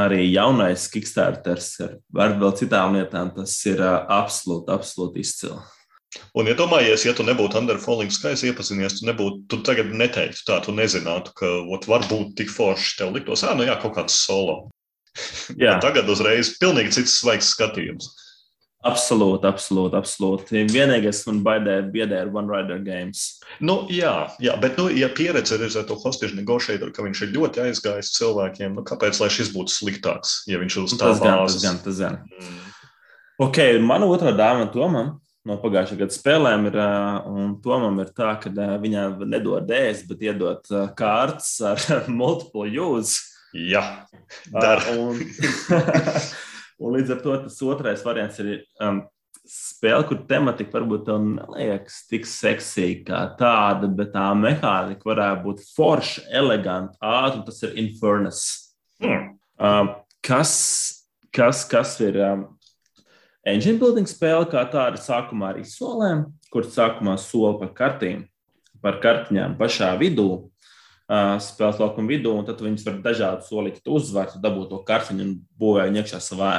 arī 0.00 0.22
jaunais 0.30 0.86
Kickstarters 0.88 1.74
ar 1.84 2.38
vēl 2.40 2.56
citām 2.56 2.96
lietām. 2.96 3.34
Tas 3.36 3.58
ir 3.68 3.82
uh, 3.84 4.06
absolūti, 4.20 4.72
absolūti 4.72 5.24
izcili. 5.26 5.60
Un 6.34 6.48
iedomājies, 6.50 7.04
ja 7.06 7.14
tu 7.14 7.22
nebūtu 7.26 7.60
Falling 7.78 8.10
Skies 8.10 8.42
iepazinies, 8.42 8.98
tu 8.98 9.06
nebūtu, 9.06 9.44
tu 9.50 9.60
tagad 9.66 9.92
neteiktu 9.94 10.42
tā, 10.46 10.58
tu 10.64 10.74
nezinātu, 10.74 11.34
ka 11.38 11.46
ot, 11.70 11.86
varbūt 11.86 12.34
tik 12.38 12.50
forši 12.50 12.98
tev 12.98 13.14
liktos, 13.14 13.44
ah, 13.46 13.54
nu 13.54 13.66
jā, 13.68 13.78
kaut 13.80 13.94
kāds 13.94 14.18
solo. 14.26 14.70
Jā. 15.58 15.78
tagad 15.82 16.08
uzreiz 16.10 16.54
pilnīgi 16.60 17.00
cits 17.00 17.16
svaigs 17.20 17.50
skatījums. 17.54 18.10
Absolūti, 18.86 19.44
absolūti, 19.44 19.98
absolūti. 19.98 20.62
Vienīgais, 20.72 21.18
kas 21.20 21.26
man 21.28 21.42
baidē, 21.44 21.74
biedē 21.92 22.22
ar 22.22 22.30
One 22.32 22.48
Rider 22.48 22.78
Games. 22.80 23.42
Nu, 23.60 23.82
jā, 23.92 24.30
jā, 24.40 24.54
bet, 24.62 24.78
nu, 24.80 24.86
ja 24.96 25.10
pieredze 25.12 25.58
ir 25.58 25.66
ar 25.68 25.84
to 25.84 25.98
hostage 26.00 26.38
negotiator, 26.38 26.88
ka 26.94 27.04
viņš 27.04 27.26
ir 27.26 27.34
ļoti 27.34 27.66
aizgājis 27.66 28.14
cilvēkiem, 28.16 28.78
nu, 28.78 28.86
kāpēc 28.88 29.20
lai 29.20 29.28
šis 29.34 29.52
būtu 29.52 29.74
sliktāks, 29.74 30.40
ja 30.48 30.62
viņš 30.62 30.78
ir 30.78 30.86
uz 30.86 30.94
tā 30.96 31.10
bāzes? 31.12 31.58
Tas 31.58 31.66
gan, 31.66 31.82
tas 31.84 32.00
gan. 32.00 32.22
Mm. 32.40 32.62
Ok, 33.44 33.60
mana 33.84 34.08
otrā 34.08 34.32
dāvana 34.36 34.70
Tomam 34.72 35.18
no 35.48 35.56
pagājušā 35.60 35.98
gada 36.00 36.14
spēlēm 36.14 36.66
ir, 36.68 36.78
un 37.30 37.54
Tomam 37.64 38.00
ir 38.02 38.12
tā, 38.16 38.34
ka 38.42 38.52
viņam 38.82 39.22
nedod 39.28 39.70
ēst, 39.72 40.06
bet 40.10 40.24
iedod 40.26 40.72
kārtas 40.98 41.54
ar 41.64 42.08
multiple 42.20 42.68
use. 42.68 43.26
Jā, 43.56 43.82
dara. 44.52 44.92
Un, 44.94 45.18
un 46.82 46.94
līdz 46.94 47.16
ar 47.16 47.24
to 47.24 47.38
tas 47.46 47.56
otrais 47.66 48.04
variants 48.06 48.38
ir 48.42 48.60
um, 48.84 49.00
spēle, 49.50 50.04
kur 50.06 50.20
tematika 50.28 50.76
varbūt 50.76 51.08
tev 51.08 51.18
neliekas 51.24 52.04
tik 52.10 52.28
seksīga 52.28 53.02
kā 53.08 53.22
tāda, 53.40 53.90
bet 53.90 54.12
tā 54.14 54.28
mehānika 54.38 55.10
varētu 55.10 55.44
būt 55.48 55.64
forša, 55.74 56.28
eleganta, 56.42 56.94
ātra, 57.00 57.40
un 57.40 57.44
tas 57.48 57.58
ir 57.66 57.74
Infernus. 57.82 58.44
Hmm. 59.02 59.32
Um, 59.60 59.92
kas, 60.22 60.52
kas, 61.34 61.64
kas 61.68 61.96
ir 62.04 62.20
um, 62.22 62.46
engine 63.46 63.78
building 63.80 64.08
spēle 64.08 64.48
kā 64.50 64.62
tāda 64.72 65.00
sākumā 65.00 65.54
ar 65.54 65.60
izsolēm, 65.62 66.26
kur 66.52 66.66
sākumā 66.66 67.16
sola 67.20 67.56
par 67.60 67.72
kartīm, 67.76 68.24
par 68.82 69.00
kartiņām 69.02 69.56
pašā 69.60 69.92
vidū, 70.00 70.28
spēles 71.10 71.80
laukuma 71.80 72.12
vidū, 72.12 72.32
un 72.38 72.46
tad 72.46 72.60
viņas 72.62 72.86
var 72.86 73.00
dažādi 73.04 73.48
solīt 73.48 73.88
uzvaru, 73.90 74.42
dabūt 74.42 74.70
to 74.70 74.82
kartiņu 74.86 75.26
un 75.26 75.34
būvēt 75.58 75.90
viņu 75.90 76.02
iekšā 76.04 76.20
savā. 76.22 76.54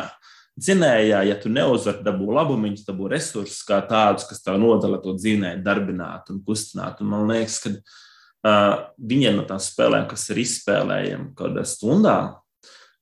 Zinējā, 0.62 1.22
ja 1.30 1.38
tu 1.40 1.50
neuzvari, 1.50 2.04
dabū 2.04 2.34
labumus, 2.36 2.84
dabū 2.86 3.08
resursus 3.14 3.62
kā 3.66 3.80
tādus, 3.88 4.28
kas 4.28 4.44
tev 4.44 4.60
nodala 4.60 5.00
to 5.02 5.16
dzīvnieku, 5.16 5.64
darbināt 5.64 6.28
un 6.34 6.42
kustināt. 6.44 7.00
Un 7.02 7.08
man 7.14 7.24
liekas, 7.32 7.62
ka 7.64 7.72
uh, 7.72 8.76
viņiem 9.00 9.40
no 9.40 9.48
tām 9.48 9.62
spēlēm, 9.64 10.10
kas 10.12 10.28
ir 10.34 10.42
izspēlējami 10.44 11.32
kaut 11.32 11.56
kādā 11.56 11.64
stundā, 11.66 12.18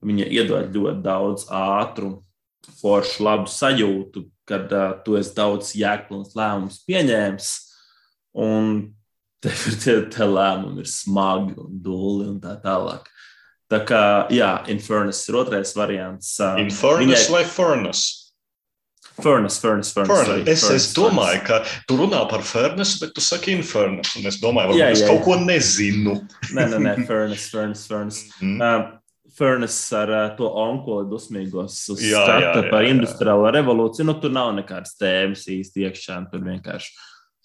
viņi 0.05 0.29
iedod 0.29 0.69
ļoti 0.77 1.01
daudz 1.03 1.49
ātrumu 1.49 2.21
foršu, 2.79 3.23
labu 3.25 3.49
sajūtu, 3.51 4.25
kad 4.49 4.71
uh, 4.73 4.93
tu 5.05 5.17
esi 5.19 5.35
daudz 5.37 5.73
jēgpilns 5.77 6.35
lēmums 6.37 6.81
pieņēmis, 6.87 7.49
un 8.45 8.71
tev 9.43 9.65
ir 9.71 9.79
tie, 9.83 9.97
tie 10.13 10.27
lēmumi 10.27 10.83
ir 10.83 10.91
smagi 10.91 11.57
un 11.59 11.81
dūli 11.83 12.29
un 12.33 12.39
tā 12.43 12.57
tālāk. 12.63 13.09
Tā 13.69 13.83
kā, 13.85 14.03
jā, 14.33 14.53
Infernus 14.73 15.21
ir 15.29 15.37
otrais 15.43 15.75
variants. 15.77 16.33
Uh, 16.41 16.57
Infernus 16.63 17.27
viņai... 17.27 17.35
vai 17.35 17.45
Furnus? 17.45 18.07
Furnace, 19.21 19.59
furnace, 19.59 19.91
furnace. 19.93 20.25
furnace. 20.25 20.51
Es, 20.51 20.61
furnace, 20.61 20.75
es 20.75 20.93
domāju, 20.95 21.41
furnace. 21.43 21.73
ka 21.75 21.85
tu 21.87 21.97
runā 21.99 22.21
par 22.29 22.43
furnace, 22.45 22.99
bet 23.01 23.13
tu 23.15 23.23
saki 23.23 23.53
infernus. 23.57 24.13
Un 24.19 24.29
es 24.29 24.39
domāju, 24.41 24.71
varbūt 24.71 24.79
jā, 24.79 24.89
jā, 24.91 24.95
es 24.95 25.03
kaut 25.03 25.19
jā. 25.19 25.25
ko 25.25 25.37
nezinu. 25.43 26.15
nē, 26.55 26.67
nē, 26.71 26.79
nē, 26.85 26.93
furnace, 27.07 27.49
furnace, 27.51 27.85
furnace. 27.89 28.23
Mm. 28.39 28.61
Uh, 28.63 28.95
Furnace 29.39 29.95
ar 29.95 30.11
uh, 30.11 30.23
to 30.37 30.49
onkoli 30.61 31.07
dusmīgos 31.09 31.77
uz 31.93 32.03
jā, 32.03 32.19
skata 32.19 32.43
jā, 32.43 32.55
jā, 32.57 32.71
par 32.73 32.87
industriālo 32.87 33.47
revolūciju. 33.55 34.07
Nu, 34.09 34.17
tur 34.19 34.33
nav 34.35 34.51
nekādas 34.57 34.97
tēmas 34.99 35.45
īsti 35.49 35.87
iekšā. 35.87 36.19
Tur 36.31 36.43
vienkārši 36.43 36.91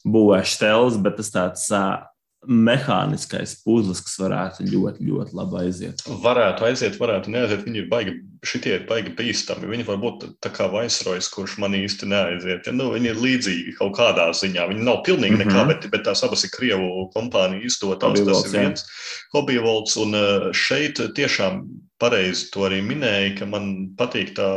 būvēs 0.04 0.56
stēlis, 0.58 0.98
bet 1.04 1.20
tas 1.20 1.30
tāds 1.34 1.68
uh, 1.72 2.02
mehāniskais 2.46 3.56
puzles, 3.64 4.00
kas 4.04 4.16
varētu 4.20 4.66
ļoti, 4.68 5.04
ļoti 5.08 5.36
labi 5.36 5.60
aiziet. 5.62 6.04
Varētu 6.24 6.66
aiziet, 6.68 6.98
varētu 7.00 7.32
neaiziet. 7.32 7.64
Viņi 7.66 7.80
ir 7.82 7.88
baigi, 7.90 8.14
šitie 8.46 8.74
ir 8.78 8.86
baigi 8.88 9.14
bīstami. 9.18 9.70
Viņi 9.70 9.86
var 9.88 10.00
būt 10.02 10.26
tā 10.44 10.52
kā 10.54 10.68
vaisrojas, 10.72 11.30
kurš 11.32 11.56
man 11.62 11.76
īsti 11.78 12.08
neaiziet. 12.10 12.68
Ja, 12.68 12.76
nu, 12.76 12.90
viņi 12.94 13.12
ir 13.12 13.22
līdzīgi 13.24 13.76
kaut 13.80 13.96
kādā 13.98 14.28
ziņā. 14.36 14.68
Viņi 14.72 14.86
nav 14.86 15.02
pilnīgi 15.06 15.40
nekā, 15.40 15.50
mm 15.50 15.60
-hmm. 15.60 15.72
bet, 15.72 15.90
bet 15.92 16.06
tās 16.08 16.24
abas 16.26 16.44
ir 16.44 16.54
Krievu 16.54 17.08
kompānija 17.16 17.64
izdotās. 17.64 18.20
Tas 18.24 18.46
ir 18.46 18.58
viens 18.58 18.86
hobbyvolts. 19.34 19.96
Un 20.04 20.16
šeit 20.52 21.00
tiešām 21.16 21.64
pareizi 21.98 22.50
to 22.52 22.66
arī 22.68 22.82
minēja, 22.84 23.38
ka 23.38 23.46
man 23.46 23.94
patīk 23.98 24.34
tā 24.36 24.48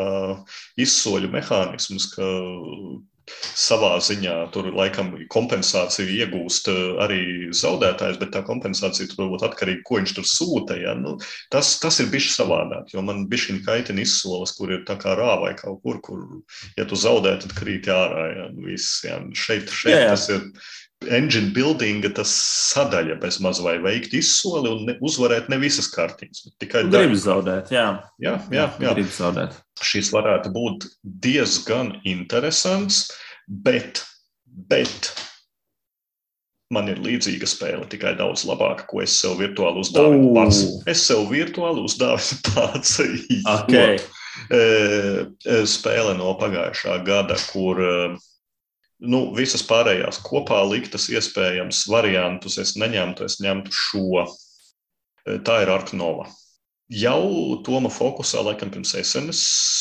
izsoļu 0.78 1.32
mehānisms, 1.32 2.12
ka 2.16 2.26
savā 3.58 3.96
ziņā 4.04 4.36
tur 4.54 4.70
laikam 4.76 5.12
kompensāciju 5.34 6.16
iegūst 6.22 6.70
arī 7.04 7.22
zaudētājs, 7.56 8.20
bet 8.22 8.34
tā 8.36 8.44
kompensācija 8.48 9.10
tur 9.12 9.26
varbūt 9.26 9.46
atkarīga, 9.50 9.84
ko 9.88 10.00
viņš 10.00 10.16
tur 10.18 10.28
sūta. 10.30 10.78
Ja? 10.80 10.96
Nu, 10.98 11.18
tas, 11.54 11.76
tas 11.84 12.00
ir 12.04 12.12
bijis 12.14 12.34
savādāk, 12.38 12.94
jo 12.94 13.04
man 13.06 13.26
bija 13.32 13.48
šī 13.48 13.60
kaitina 13.68 14.04
izsoles, 14.06 14.56
kur 14.58 14.74
ir 14.74 14.86
tā 14.88 14.98
kā 15.02 15.18
rāvai 15.20 15.54
kaut 15.60 15.82
kur, 15.84 16.02
kur, 16.04 16.26
ja 16.80 16.88
tu 16.88 17.00
zaudē, 17.00 17.38
tad 17.44 17.56
krīt 17.58 17.90
ārā. 17.92 18.28
Ja? 18.38 18.50
Viss, 18.68 19.02
ja? 19.06 19.22
Šeit, 19.38 19.72
šeit 19.72 19.96
jā, 19.96 20.04
jā. 20.06 20.12
tas 20.16 20.28
ir 20.34 20.48
engine 21.06 21.52
buildinga 21.54 22.10
tas 22.18 22.32
sadaļa 22.72 23.20
bez 23.22 23.40
maz 23.44 23.62
vai 23.64 23.78
veikt 23.84 24.16
izsoli 24.18 24.72
un 24.72 24.84
ne, 24.90 24.98
uzvarēt 25.06 25.50
ne 25.52 25.60
visas 25.62 25.90
kārtiņas. 25.94 26.48
Tikai 26.62 26.88
gribi 26.90 27.20
zaudēt, 27.22 27.72
jā. 27.74 27.88
Jā, 28.24 28.38
jā, 28.54 28.68
jā. 28.82 28.94
Gribi 28.98 29.14
zaudēt. 29.14 29.56
Šis 29.84 30.12
varētu 30.16 30.52
būt 30.56 30.90
diezgan 31.24 31.94
interesants, 32.08 33.06
bet, 33.48 34.04
bet 34.46 35.12
man 36.74 36.90
ir 36.92 37.00
līdzīga 37.04 37.48
spēle, 37.48 37.86
tikai 37.90 38.16
daudz 38.20 38.44
labāka, 38.48 38.88
ko 38.90 39.02
es 39.04 39.16
sev 39.22 39.38
virtuāli 39.40 39.84
uzdāvinu 39.86 40.34
pats. 40.36 40.64
Es 40.90 41.06
sev 41.08 41.28
virtuāli 41.32 41.86
uzdāvinu 41.88 42.42
pats. 42.50 42.98
Okay. 43.62 44.02
Jo, 44.02 45.64
spēle 45.68 46.18
no 46.18 46.34
pagājušā 46.40 47.00
gada, 47.08 47.38
kur 47.52 47.80
nu, 49.00 49.22
visas 49.38 49.64
pārējās 49.68 50.22
kopā 50.26 50.64
liktas 50.70 51.08
iespējams 51.14 51.86
variantus 51.92 52.58
es 52.62 52.76
neņemtu, 52.80 53.28
es 53.28 53.40
ņemtu 53.44 53.74
šo. 53.74 54.26
E, 54.26 55.40
tā 55.46 55.62
ir 55.64 55.74
Arknova. 55.74 56.28
Jau 56.88 57.58
Toma 57.68 57.90
fokusā, 57.92 58.40
laikam, 58.48 58.70
pirms 58.72 58.94
es 58.96 59.10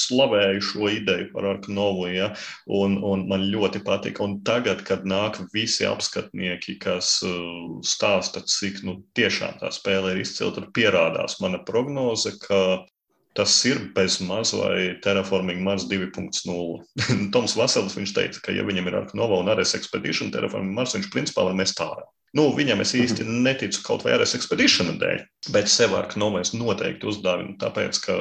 slavēju 0.08 0.62
šo 0.68 0.88
ideju 0.90 1.28
par 1.30 1.46
Arknovu, 1.52 2.08
ja, 2.10 2.32
un, 2.66 2.96
un 2.98 3.22
man 3.30 3.44
ļoti 3.46 3.84
patika. 3.86 4.24
Un 4.26 4.40
tagad, 4.42 4.82
kad 4.88 5.06
nāk 5.06 5.38
visi 5.54 5.86
apskatnieki, 5.86 6.74
kas 6.82 7.20
uh, 7.22 7.78
stāsta, 7.86 8.42
cik 8.42 8.82
nu, 8.82 8.96
tiešām 9.14 9.60
tā 9.62 9.70
spēle 9.70 10.16
ir 10.16 10.24
izcila, 10.24 10.50
tad 10.58 10.72
pierādās 10.74 11.38
mana 11.38 11.62
prognoze, 11.62 12.34
ka 12.42 12.82
Tas 13.36 13.54
ir 13.68 13.82
bez 13.92 14.18
maz 14.24 14.54
vai 14.56 14.96
Terraforming 15.04 15.60
Mars 15.64 15.84
2.0. 15.90 16.30
Toms 17.34 17.56
Vasels 17.58 17.96
teica, 17.96 18.40
ka, 18.40 18.54
ja 18.56 18.64
viņam 18.64 18.88
ir 18.88 19.00
Arknova 19.02 19.42
un 19.42 19.50
RS 19.52 19.76
Expedition, 19.76 20.32
Terraforming 20.32 20.72
Mars, 20.76 20.96
viņš 20.96 21.10
principā 21.12 21.44
var 21.44 21.58
mest 21.58 21.82
ārā. 21.84 22.06
Nu, 22.36 22.48
viņam 22.56 22.82
es 22.82 22.92
īsti 22.96 23.24
mhm. 23.24 23.44
neticu 23.46 23.82
kaut 23.86 24.02
vai 24.04 24.16
RS 24.16 24.34
Expedition 24.38 24.90
dēļ, 25.00 25.22
bet 25.54 25.70
sev 25.72 25.94
Arknova 25.96 26.42
es 26.42 26.52
noteikti 26.56 27.08
uzdāvinu, 27.08 27.54
tāpēc, 27.60 28.00
ka 28.02 28.16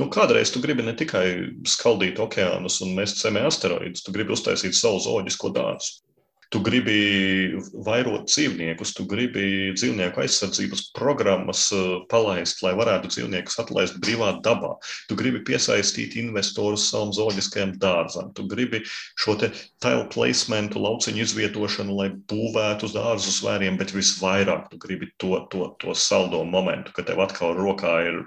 nu, 0.00 0.08
kādreiz 0.14 0.54
tu 0.54 0.62
gribi 0.62 0.86
ne 0.86 0.94
tikai 0.96 1.26
skaldīt 1.68 2.22
okeānus 2.22 2.80
un 2.86 2.96
mest 2.96 3.22
zemē 3.22 3.44
asteroīdus, 3.50 4.06
tu 4.06 4.14
gribi 4.14 4.34
uztaisīt 4.34 4.78
savu 4.78 5.02
zoģisko 5.04 5.52
dārstu. 5.58 6.05
Tu 6.54 6.60
gribi 6.62 6.98
vairot 7.86 8.28
dzīvniekus, 8.30 8.92
tu 8.94 9.06
gribi 9.10 9.72
dzīvnieku 9.74 10.22
aizsardzības 10.22 10.84
programmas 10.96 11.64
eh, 11.74 11.86
palaist, 12.10 12.62
lai 12.62 12.74
varētu 12.78 13.10
dzīvniekus 13.10 13.58
atlaist 13.62 13.98
brīvā 14.02 14.36
dabā. 14.44 14.76
Tu 15.10 15.18
gribi 15.18 15.42
piesaistīt 15.46 16.14
investorus 16.20 16.86
savam 16.92 17.10
zooloģiskajam 17.16 17.74
dārzam. 17.82 18.30
Tu 18.36 18.46
gribi 18.50 18.82
šo 19.18 19.34
te 19.40 19.50
tile 19.82 20.06
placementu, 20.12 20.82
lauciņu 20.82 21.24
izvietošanu, 21.26 21.98
lai 21.98 22.08
būvētu 22.30 22.92
dārzu 22.94 23.34
zvēriem, 23.40 23.80
bet 23.80 23.94
visvairāk 23.96 24.70
tu 24.70 24.80
gribi 24.82 25.10
to, 25.18 25.34
to, 25.50 25.72
to 25.82 25.98
saldo 25.98 26.44
momentu, 26.46 26.94
ka 26.94 27.06
tev 27.06 27.26
atkal 27.26 27.56
rokā 27.58 27.98
ir 28.06 28.22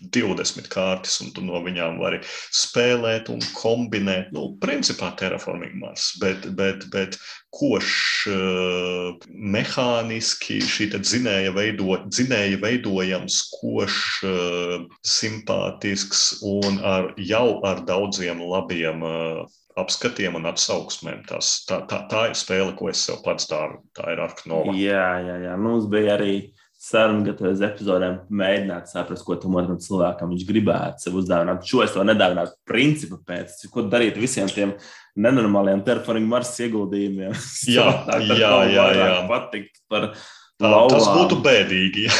20 0.00 0.68
kārtas, 0.72 1.18
un 1.24 1.32
tu 1.34 1.42
no 1.44 1.60
viņām 1.64 1.98
vari 2.02 2.20
spēlēt 2.24 3.30
un 3.32 3.42
kombinēt. 3.56 4.32
Nu, 4.34 4.52
principā 4.62 5.10
terraforming 5.18 5.76
Mars, 5.80 6.12
bet, 6.22 6.46
bet, 6.58 6.86
bet 6.92 7.18
koš 7.54 7.92
uh, 8.30 9.28
mehāniski 9.28 10.60
šī 10.62 10.90
dzinēja, 10.96 11.52
veido, 11.56 11.98
dzinēja 12.06 12.60
veidojams, 12.62 13.40
koš 13.58 14.00
uh, 14.28 14.74
simpātisks 15.06 16.42
un 16.46 16.82
ar, 16.84 17.12
jau 17.18 17.58
ar 17.66 17.82
daudziem 17.88 18.44
labiem 18.44 19.02
uh, 19.06 19.46
apskatiem 19.78 20.38
un 20.38 20.48
atsauksmēm. 20.50 21.24
Tas, 21.28 21.62
tā, 21.68 21.82
tā, 21.90 22.02
tā 22.10 22.28
ir 22.30 22.38
spēle, 22.38 22.74
ko 22.78 22.90
es 22.92 23.02
sev 23.06 23.22
pats 23.24 23.48
daru. 23.50 23.82
Tā 23.96 24.12
ir 24.14 24.22
Arknova. 24.22 24.74
Jā, 24.78 25.10
jā, 25.24 25.36
jā. 25.46 25.58
Mums 25.60 25.88
bija 25.90 26.16
arī 26.18 26.34
sarunu 26.78 27.24
gatavojas 27.26 27.62
epizodēm, 27.66 28.20
mēģināt 28.30 28.90
saprast, 28.92 29.24
ko 29.26 29.34
tam 29.40 29.56
otram 29.58 29.80
cilvēkam 29.82 30.30
viņš 30.30 30.44
gribētu 30.46 31.04
sev 31.04 31.16
uzdāvināt. 31.18 31.66
Šo 31.66 31.82
es 31.82 31.94
to 31.94 32.04
nedāvinātu 32.06 32.54
principu 32.68 33.18
pēc, 33.26 33.64
ko 33.72 33.82
darīt 33.90 34.18
visiem 34.20 34.50
tiem 34.52 34.76
nenormāliem 35.18 35.82
terforming 35.86 36.28
Mars 36.30 36.52
ieguldījumiem. 36.62 37.34
Jā, 37.74 37.88
tā, 38.06 38.20
jā, 38.30 38.52
jā, 38.70 38.84
jā. 38.94 39.08
Patikt 39.30 39.82
par 39.90 40.12
tā, 40.14 40.70
tas 40.94 41.10
būtu 41.16 41.40
bēdīgi. 41.42 42.06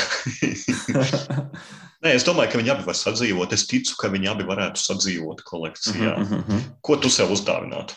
Nē, 2.03 2.15
es 2.15 2.27
domāju, 2.27 2.53
ka 2.53 2.61
viņi 2.61 2.75
abi 2.75 2.87
var 2.87 2.99
sadzīvot. 2.99 3.55
Es 3.55 3.67
ticu, 3.71 3.95
ka 3.99 4.11
viņi 4.11 4.31
abi 4.31 4.47
varētu 4.47 4.83
sadzīvot 4.83 5.43
kolekcijā. 5.47 6.17
Mm 6.19 6.35
-hmm. 6.35 6.67
Ko 6.83 6.99
tu 6.99 7.11
sev 7.11 7.31
uzdāvinātu? 7.35 7.95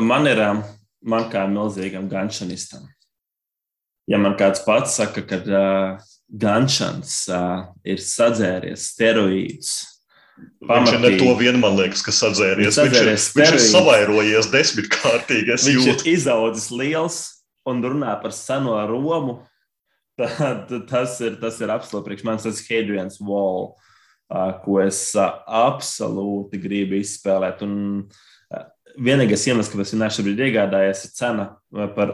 Man 0.00 0.28
ir, 0.28 0.40
man 1.04 1.30
kā 1.32 1.44
milzīgam 1.48 2.08
ganšanistam 2.08 2.88
ja 4.10 4.18
man 4.20 4.36
kāds 4.40 4.64
pats 4.66 4.96
saka, 4.98 5.24
ka 5.26 5.38
uh, 5.46 6.12
Gančans 6.32 7.22
uh, 7.30 7.68
ir 7.84 8.00
sadzēries 8.02 8.88
steroīdus. 8.94 9.72
Pamatīgi. 10.62 10.98
Viņš 11.02 11.12
ir 11.12 11.20
to 11.20 11.34
vien, 11.38 11.58
man 11.62 11.76
liekas, 11.78 12.02
ka 12.06 12.14
sadzēries. 12.14 12.78
Viņš, 12.78 12.96
viņš, 12.96 12.98
ir, 13.02 13.12
viņš 13.38 13.54
ir 13.58 13.62
savairojies 13.66 14.48
desmitkārtīgi. 14.50 15.54
Viņš 15.54 15.68
jūtu. 15.76 15.94
ir 16.06 16.12
izaudzis 16.16 16.70
liels 16.72 17.18
un 17.68 17.82
runā 17.84 18.14
par 18.22 18.34
seno 18.34 18.78
Romu. 18.88 19.40
Tad, 20.22 20.68
tas 20.90 21.14
ir, 21.24 21.38
tas 21.40 21.56
ir 21.64 21.70
absolūti 21.72 22.10
priekš 22.10 22.24
manis, 22.28 22.44
tas 22.44 22.58
ir 22.60 22.66
Hadrians 22.68 23.16
Wall, 23.24 23.70
uh, 24.28 24.50
ko 24.60 24.76
es 24.82 24.98
uh, 25.16 25.40
absolūti 25.48 26.60
gribu 26.60 26.98
izspēlēt. 27.00 27.64
Un, 27.64 28.04
vienīgais 29.00 29.44
iemesls, 29.48 29.70
kāpēc 29.72 29.92
viņš 29.94 30.16
šobrīd 30.18 30.40
iegādājies, 30.46 31.04
ir 31.06 31.12
cena 31.16 31.46
par 31.96 32.12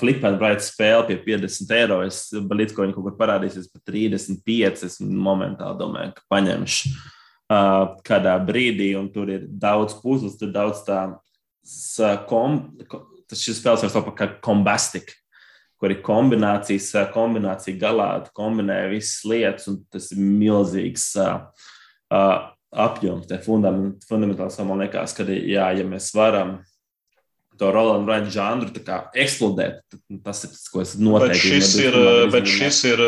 flip 0.00 0.24
and 0.24 0.40
write 0.40 0.64
spēli 0.64 1.18
pie 1.24 1.36
50 1.38 1.74
eiro. 1.76 1.98
Es 2.06 2.28
līdz 2.32 2.74
ko 2.74 2.84
viņi 2.84 2.96
kaut 2.96 3.08
kur 3.08 3.16
parādīsies 3.18 3.68
par 3.72 3.82
35, 3.90 4.86
es 4.88 5.00
momentāli 5.02 5.80
domāju, 5.80 6.14
ka 6.16 6.24
paņemšu 6.32 6.94
uh, 6.94 7.96
kādā 8.06 8.36
brīdī, 8.46 8.94
un 8.98 9.10
tur 9.12 9.32
ir 9.34 9.44
daudz 9.48 9.96
puzles, 10.00 10.38
tur 10.40 10.52
daudz 10.54 10.84
tā, 10.86 11.02
kom, 12.30 12.62
tas 13.28 13.44
šis 13.44 13.60
spēles 13.60 13.84
var 13.86 13.92
saukt 13.92 14.14
par 14.14 14.34
kombastik. 14.44 15.14
Kur 15.80 15.92
ir 15.92 16.04
kombinācijas, 16.06 16.92
kombinācija 17.12 17.76
galā, 17.76 18.08
kombinē 18.32 18.86
visas 18.92 19.24
lietas, 19.28 19.66
un 19.68 19.82
tas 19.92 20.06
ir 20.14 20.20
milzīgs 20.22 21.10
uh, 21.20 21.42
uh, 22.14 22.53
apjoms, 22.74 23.28
tie 23.30 23.38
fundament, 23.42 24.02
fundamentāls 24.08 24.58
man 24.66 24.82
liekas, 24.82 25.14
ka 25.16 25.26
jā, 25.28 25.70
ja 25.78 25.86
mēs 25.88 26.10
varam 26.16 26.58
to 27.58 27.70
Rolandu 27.72 28.10
Rainu 28.10 28.32
žanru 28.32 28.70
eksplodēt. 29.14 29.82
Tas 30.24 30.42
ir 30.44 30.52
tas, 30.52 30.64
ko 30.72 30.82
es 30.82 30.94
noteikti 30.98 31.52
bet 31.52 31.64
šis 31.64 31.74
ir. 31.82 31.98
Bet 32.32 32.48
šis 32.50 32.80
ir 32.90 33.02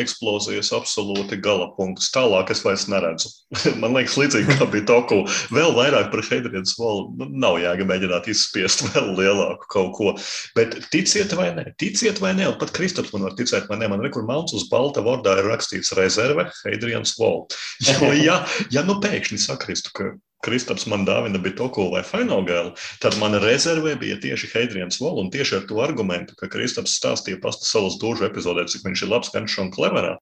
eksplozijas 0.00 0.72
absolūti 0.76 1.38
gala 1.42 1.70
punkts. 1.76 2.10
Tālāk 2.14 2.52
es 2.54 2.62
vairs 2.64 2.86
neredzu. 2.90 3.30
Man 3.82 3.96
liekas, 3.96 4.16
līdzīgi 4.20 4.56
kā 4.58 4.68
bija 4.72 4.86
Toku, 4.90 5.22
vēl 5.54 5.74
vairāk 5.76 6.08
par 6.12 6.24
Heidrienas 6.30 6.76
volu. 6.78 7.10
Nu, 7.20 7.28
nav 7.44 7.58
jēga 7.62 7.86
mēģināt 7.88 8.30
izspiest 8.32 8.86
vēl 8.90 9.12
lielāku 9.18 9.70
kaut 9.72 9.92
ko. 9.98 10.14
Bet 10.56 10.78
ticiet 10.94 11.34
vai 11.36 11.50
nē, 11.56 11.68
ticiet 11.80 12.22
vai 12.22 12.32
nē, 12.38 12.48
un 12.52 12.58
pat 12.60 12.72
Kristaps 12.76 13.12
man 13.14 13.28
var 13.28 13.36
ticēt 13.38 13.68
vai 13.70 13.80
nē, 13.82 13.90
man 13.92 14.04
rekur 14.04 14.26
melns 14.28 14.56
uz 14.56 14.66
balta 14.72 15.04
vārdā 15.04 15.36
ir 15.40 15.50
rakstīts 15.50 15.94
rezerve 15.98 16.48
Heidrienas 16.64 17.16
volu. 17.20 17.46
Jo, 17.84 18.12
ja, 18.16 18.40
ja 18.72 18.86
nu 18.86 19.00
pēkšņi 19.04 19.40
sakristu, 19.44 19.94
ka 19.96 20.12
Kristaps 20.44 20.86
man 20.88 21.04
dāvina 21.08 21.40
Bitoku 21.42 21.90
vai 21.92 22.00
Fainogēlu, 22.06 22.72
tad 23.02 23.18
mana 23.20 23.40
rezervē 23.42 23.96
bija 24.00 24.16
tieši 24.22 24.48
Heidrians 24.54 25.00
Vol, 25.02 25.20
un 25.20 25.30
tieši 25.32 25.60
ar 25.60 25.68
to 25.68 25.82
argumentu, 25.84 26.36
ka 26.38 26.48
Kristaps 26.52 26.96
stāstīja 26.96 27.42
pasta 27.42 27.68
salas 27.68 27.98
dūžu 28.00 28.28
epizodē, 28.30 28.64
cik 28.70 28.86
viņš 28.88 29.04
ir 29.04 29.12
labs, 29.12 29.32
ganšs 29.34 29.58
un 29.60 29.72
kleverā, 29.74 30.16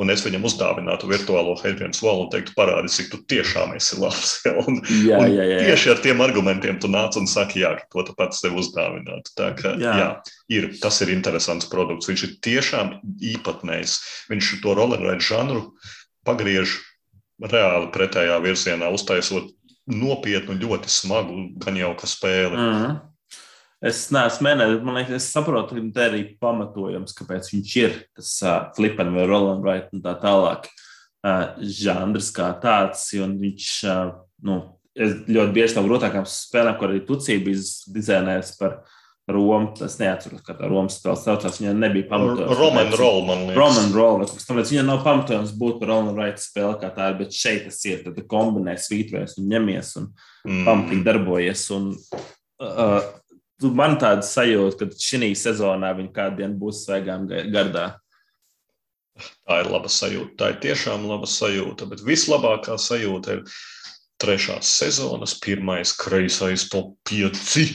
un 0.00 0.12
es 0.12 0.22
viņam 0.24 0.44
uzdāvinātu 0.48 1.08
virtuālo 1.08 1.54
Heidrians 1.60 2.00
Vol 2.04 2.24
un 2.24 2.28
teiktu, 2.32 2.54
parādi, 2.56 2.92
cik 2.92 3.10
tu 3.12 3.22
tiešām 3.32 3.74
esi 3.76 3.98
labs. 4.00 4.34
un, 4.64 4.80
jā, 5.04 5.20
jā, 5.28 5.48
jā. 5.50 5.58
Tieši 5.68 5.92
ar 5.94 6.04
tiem 6.04 6.22
argumentiem 6.24 6.78
tu 6.80 6.92
nāc 6.92 7.16
un 7.20 7.28
saki, 7.28 7.64
jā, 7.64 7.74
to 7.92 8.04
tu 8.08 8.16
pats 8.18 8.40
sev 8.44 8.56
uzdāvinātu. 8.60 9.34
Tā 9.38 9.52
kā, 9.58 9.74
jā. 9.80 9.96
jā, 10.00 10.08
ir, 10.52 10.70
tas 10.84 11.00
ir 11.04 11.12
interesants 11.16 11.68
produkts. 11.72 12.08
Viņš 12.12 12.28
ir 12.28 12.38
tiešām 12.44 12.96
īpatnējs. 13.34 13.98
Viņš 14.32 14.54
to 14.64 14.76
rollerride 14.78 15.20
žanru 15.24 15.66
pagriež 16.28 16.78
reāli 17.42 17.90
pretējā 17.92 18.38
virzienā, 18.44 18.88
uztaisot 18.94 19.50
nopietnu, 19.90 20.58
ļoti 20.60 20.90
smagu, 20.92 21.48
gan 21.62 21.78
jau 21.78 21.94
kā 21.98 22.08
spēli. 22.10 22.56
Mm 22.56 22.76
-hmm. 22.76 23.00
Es 23.82 24.04
neesmu 24.14 24.46
mēģinājis, 24.46 24.82
man 24.86 24.94
liekas, 24.94 25.16
es 25.18 25.32
saprotu, 25.34 25.74
ka 25.74 25.80
tā 25.96 26.04
ir 26.14 26.36
pamatojums, 26.38 27.14
kāpēc 27.18 27.48
viņš 27.50 27.72
ir 27.80 27.96
tas 28.14 28.30
uh, 28.42 28.70
flipping 28.76 29.10
vai 29.10 29.26
rolling 29.26 29.64
right 29.66 29.88
un 29.92 30.02
tā 30.04 30.14
tālāk. 30.22 30.68
Uh, 31.22 31.58
žanrs 31.58 32.30
kā 32.34 32.60
tāds, 32.62 33.08
un 33.18 33.34
viņš, 33.40 33.66
uh, 33.90 34.12
nu, 34.42 34.78
ļoti 34.96 35.52
bieži 35.52 35.74
tam 35.74 35.88
grūtākām 35.88 36.24
spēlēm, 36.28 36.78
kur 36.78 36.90
arī 36.90 37.02
Tucija 37.06 37.42
bija 37.42 37.58
dizainējis 37.94 38.56
par 38.58 38.82
Romu. 39.30 39.70
Es 39.84 39.96
neatceros, 40.00 40.42
kā 40.42 40.54
tā 40.58 40.66
Romas 40.70 40.96
spēle 40.98 41.14
saucās. 41.20 41.60
Viņa 41.60 41.72
nebija 41.78 42.08
pamatojuma. 42.10 42.58
Roman 42.58 42.92
Roll, 42.98 43.22
man 43.28 43.44
liekas. 43.46 43.58
Roman 43.60 43.94
Roll, 43.94 44.24
kas 44.26 44.48
tamlīdz. 44.48 44.74
Viņa 44.74 44.84
nav 44.88 45.02
pamatojums 45.06 45.54
būt 45.58 45.78
par 45.78 45.92
Roman 45.92 46.16
Wright 46.16 46.42
spēli 46.42 46.78
kā 46.80 46.90
tā 46.96 47.12
ir, 47.12 47.18
bet 47.20 47.36
šeit 47.36 47.66
tas 47.68 47.78
ir. 47.86 48.02
Tad 48.06 48.18
kombinē 48.30 48.74
svītrojas 48.82 49.38
un 49.38 49.46
ņemies 49.52 49.92
un 50.00 50.08
mm. 50.10 50.62
pamatīgi 50.66 51.06
darbojas. 51.06 51.64
Un, 51.76 51.92
uh, 52.66 52.98
man 53.70 53.94
tāda 54.02 54.26
sajūta, 54.26 54.90
ka 54.90 55.04
šī 55.06 55.30
sezonā 55.38 55.94
viņa 56.00 56.14
kādu 56.18 56.42
dienu 56.42 56.58
būs 56.64 56.82
svaigām 56.88 57.30
gardā. 57.30 57.92
Tā 59.46 59.62
ir 59.62 59.70
laba 59.70 59.92
sajūta. 59.92 60.34
Tā 60.40 60.50
ir 60.50 60.60
tiešām 60.66 61.06
laba 61.06 61.30
sajūta. 61.30 61.86
Bet 61.86 62.02
vislabākā 62.02 62.74
sajūta 62.80 63.38
ir 63.38 63.46
trešās 64.22 64.66
sezonas 64.82 65.38
pirmais 65.42 65.94
kreisais 65.98 66.66
top 66.72 66.96
5. 67.06 67.70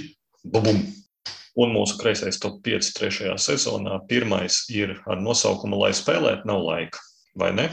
Bum! 0.51 0.87
Un 1.57 1.73
mūsu 1.73 1.97
kreisais 1.97 2.37
top 2.41 2.59
5 2.65 2.93
trešajā 2.99 3.33
sezonā 3.41 3.97
pirmais 4.09 4.63
ir 4.69 4.99
ar 5.09 5.21
nosaukumu 5.23 5.79
Lai 5.81 5.93
spēlēt, 5.97 6.45
nav 6.45 6.61
laika. 6.61 7.01
Vai 7.37 7.49
ne? 7.57 7.69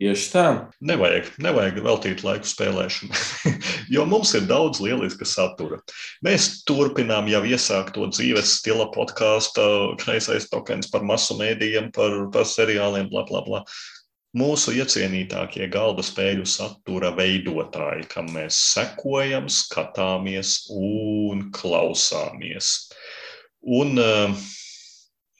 Tieši 0.00 0.28
tā. 0.32 0.44
Nevajag, 0.80 1.26
nevajag 1.44 1.78
veltīt 1.84 2.22
laiku 2.24 2.48
spēlēšanai, 2.48 3.50
jo 3.94 4.06
mums 4.08 4.32
ir 4.38 4.46
daudz 4.48 4.80
lieliska 4.80 5.28
satura. 5.28 5.76
Mēs 6.24 6.62
turpinām 6.64 7.28
jau 7.28 7.42
iesākto 7.44 8.08
dzīves 8.08 8.54
stila 8.62 8.88
podkāstu, 8.94 9.60
kreisais 10.00 10.48
tokens 10.48 10.88
par 10.88 11.04
masu 11.04 11.36
mēdījiem, 11.36 11.92
par, 11.92 12.16
par 12.32 12.48
seriāliem, 12.48 13.12
bla, 13.12 13.26
bla, 13.28 13.44
bla. 13.44 13.60
Mūsu 14.40 14.72
iecienītākie 14.78 15.68
galda 15.68 16.04
spēļu 16.06 16.48
satura 16.48 17.10
veidotāji, 17.16 18.08
kam 18.12 18.32
mēs 18.32 18.56
sekojam, 18.70 19.50
skatāmies 19.52 20.62
un 20.72 21.50
klausāmies. 21.52 22.76
Un 23.60 24.00
uh, 24.00 24.36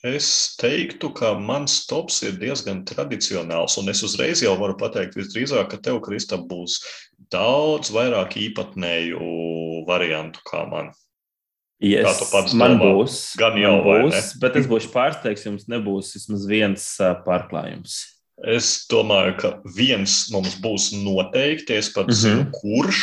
es 0.05 0.56
teiktu, 0.60 1.10
ka 1.16 1.34
mans 1.40 1.84
tops 1.88 2.22
ir 2.26 2.36
diezgan 2.40 2.84
tradicionāls, 2.88 3.78
un 3.80 3.92
es 3.92 4.02
uzreiz 4.06 4.42
jau 4.44 4.55
varu 4.60 4.76
pateikt, 4.80 5.16
visdrīzāk, 5.16 5.70
ka 5.72 5.80
tev, 5.80 6.01
Krista, 6.05 6.36
būs 6.36 6.80
daudz 7.32 7.92
vairāk 7.94 8.36
īpatnēju 8.40 9.86
variantu 9.88 10.42
kā 10.48 10.66
man. 10.68 10.92
Yes, 11.80 12.20
man 12.52 12.76
domā? 12.76 12.90
būs. 12.92 13.18
Gan 13.40 13.56
jau 13.56 13.78
būs, 13.86 14.34
bet 14.40 14.56
es 14.60 14.66
būšu 14.68 14.90
pārsteigts, 14.92 15.47
jums 15.48 15.64
nebūs 15.70 16.12
vismaz 16.12 16.44
viens 16.48 16.84
pārklājums. 17.24 18.02
Es 18.40 18.86
domāju, 18.88 19.32
ka 19.40 19.48
viens 19.76 20.26
mums 20.32 20.56
būs 20.60 20.90
noteikti, 20.97 21.76
es 21.76 21.88
pat 21.92 22.09
mm 22.09 22.12
-hmm. 22.12 22.20
zinu, 22.20 22.47
kurš. 22.52 23.01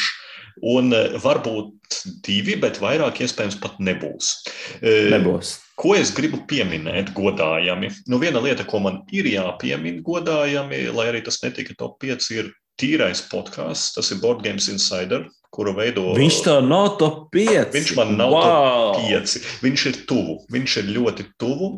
Un 0.65 0.93
varbūt 1.21 2.01
divi, 2.25 2.57
bet 2.59 2.79
vairāk 2.81 3.21
iespējams 3.23 3.59
pat 3.61 3.77
nebūs. 3.83 4.33
Nebūs. 4.81 5.57
Ko 5.77 5.93
es 5.93 6.09
gribu 6.17 6.39
pieminēt 6.49 7.11
godājami? 7.17 7.91
Nu, 8.09 8.17
viena 8.21 8.41
lieta, 8.41 8.65
ko 8.65 8.81
man 8.81 9.03
ir 9.13 9.29
jāpiemina 9.29 10.01
godājami, 10.05 10.87
lai 10.95 11.11
arī 11.11 11.21
tas 11.25 11.37
netika 11.43 11.75
top 11.77 11.99
5, 12.01 12.31
ir 12.33 12.49
tīrais 12.81 13.21
podkāsts. 13.29 13.93
Tas 13.97 14.09
ir 14.13 14.21
Board 14.23 14.41
Games 14.45 14.69
Insider, 14.73 15.27
kuru 15.53 15.75
veido. 15.77 16.11
Viņš 16.17 16.39
tā 16.45 16.57
nav 16.65 16.95
top 17.01 17.27
5. 17.35 17.75
Viņš 17.75 17.93
man 17.99 18.15
nav 18.19 18.33
wow. 18.33 18.97
top 18.97 19.05
5. 19.05 19.37
Viņš 19.65 19.85
ir 19.91 20.01
tuvu. 20.09 20.39
Viņš 20.53 20.79
ir 20.81 20.91
ļoti 20.97 21.27
tuvu. 21.41 21.71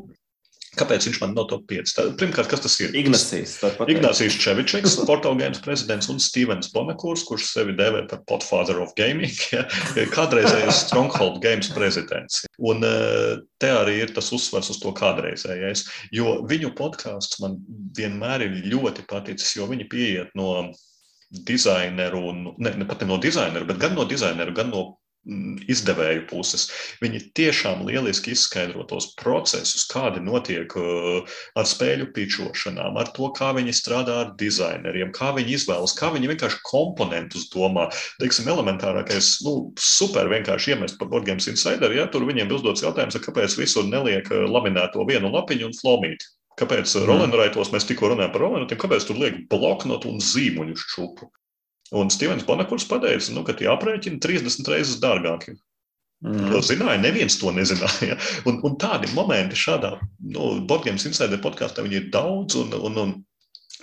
Kāpēc 0.79 1.07
viņš 1.09 1.19
man 1.23 1.35
nav 1.35 1.49
top 1.51 1.65
5? 1.69 1.93
Tā, 1.95 2.05
pirmkārt, 2.19 2.49
kas 2.51 2.63
tas 2.63 2.77
ir? 2.79 2.93
Ignācijas. 2.97 3.57
Ignācijas 3.91 4.37
Čevičs, 4.39 4.97
Portugāles 5.07 5.61
prezidents 5.63 6.09
un 6.11 6.21
Stevens 6.23 6.71
Bonekurs, 6.73 7.25
kurš 7.27 7.49
sevi 7.51 7.75
dēvē 7.77 8.05
par 8.11 8.23
Podfather 8.29 8.79
of 8.83 8.93
Gaming, 8.99 9.33
ja, 9.55 9.65
kādreizējais 10.13 10.85
Stronghold 10.87 11.41
Games 11.43 11.71
prezidents. 11.75 12.43
Un 12.59 12.85
eh, 12.87 13.39
te 13.61 13.71
arī 13.75 13.99
ir 14.03 14.13
tas 14.15 14.31
uzsvars 14.35 14.71
uz 14.71 14.79
to 14.81 14.93
kādreizējais, 14.95 15.85
jo 16.15 16.39
viņu 16.49 16.73
podkāsts 16.79 17.41
man 17.43 17.59
vienmēr 17.97 18.47
ir 18.47 18.61
ļoti 18.71 19.07
paticis, 19.09 19.57
jo 19.59 19.67
viņi 19.69 19.89
pieiet 19.91 20.37
no 20.39 20.69
dizaineru, 21.29 22.21
un, 22.31 22.45
ne, 22.57 22.71
ne 22.81 22.87
pat 22.89 23.03
ne 23.03 23.11
no 23.11 23.19
dizaineru, 23.21 23.67
bet 23.69 23.81
gan 23.81 23.93
no 23.97 24.05
dizaineru, 24.09 24.55
gan 24.57 24.71
no 24.73 24.83
izdevēju 25.69 26.23
puses. 26.29 26.67
Viņi 27.03 27.21
tiešām 27.37 27.83
lieliski 27.87 28.31
izskaidro 28.33 28.85
tos 28.87 29.11
procesus, 29.19 29.85
kādi 29.89 30.21
notiek 30.23 30.73
uh, 30.79 31.27
ar 31.59 31.67
spēļu 31.67 32.09
pičošanām, 32.15 32.97
ar 32.99 33.11
to, 33.15 33.29
kā 33.35 33.51
viņi 33.57 33.75
strādā 33.75 34.15
ar 34.23 34.33
dizaineriem, 34.39 35.11
kā 35.15 35.33
viņi 35.35 35.55
izvēlas, 35.57 35.95
kā 35.97 36.11
viņi 36.15 36.31
vienkārši 36.33 36.63
komponentus 36.69 37.49
domā. 37.53 37.89
Teiksim, 38.21 38.49
elementārākais, 38.51 39.35
nu, 39.45 39.55
super 39.79 40.31
vienkārši 40.31 40.75
iemest 40.75 40.99
par 41.01 41.11
Borgēmas 41.11 41.49
Insider, 41.51 41.93
ja 41.95 42.07
tur 42.09 42.27
viņiem 42.29 42.51
uzdots 42.55 42.85
jautājums, 42.85 43.19
kāpēc 43.19 43.59
visur 43.59 43.87
neliek 43.89 44.29
uh, 44.31 44.47
laminēto 44.49 45.05
vienu 45.09 45.33
lapiņu 45.35 45.69
un 45.69 45.77
flomīti. 45.77 46.31
Kāpēc 46.59 46.91
mm. 46.91 47.05
Rolandraitos 47.07 47.69
mēs 47.71 47.85
tikko 47.87 48.09
runājam 48.11 48.33
par 48.33 48.43
Rolandraitiem, 48.43 48.81
kāpēc 48.81 49.05
tur 49.07 49.19
liek 49.21 49.43
bloknotu 49.51 50.11
un 50.11 50.23
zīmuļu 50.23 50.75
šķupu? 50.79 51.29
Un 51.95 52.11
Stevens 52.13 52.45
Bonakurs 52.45 52.85
pateica, 52.89 53.31
nu, 53.33 53.41
ka 53.45 53.55
tie 53.57 53.69
aprēķini 53.71 54.21
30 54.21 54.69
reizes 54.69 54.99
dārgāki. 55.01 55.55
Mm. 56.19 56.49
To 56.51 56.59
zināja, 56.65 56.99
neviens 56.99 57.37
to 57.39 57.51
nezināja. 57.55 58.17
Un, 58.49 58.59
un 58.67 58.75
tādi 58.81 59.07
momenti 59.15 59.55
šādā 59.55 59.93
nu, 60.33 60.49
Borgēmas 60.67 61.07
Insider 61.07 61.39
podkāstā 61.39 61.85
ir 61.87 62.09
daudz, 62.11 62.57
un, 62.59 62.75
un, 62.75 62.97
un 62.99 63.13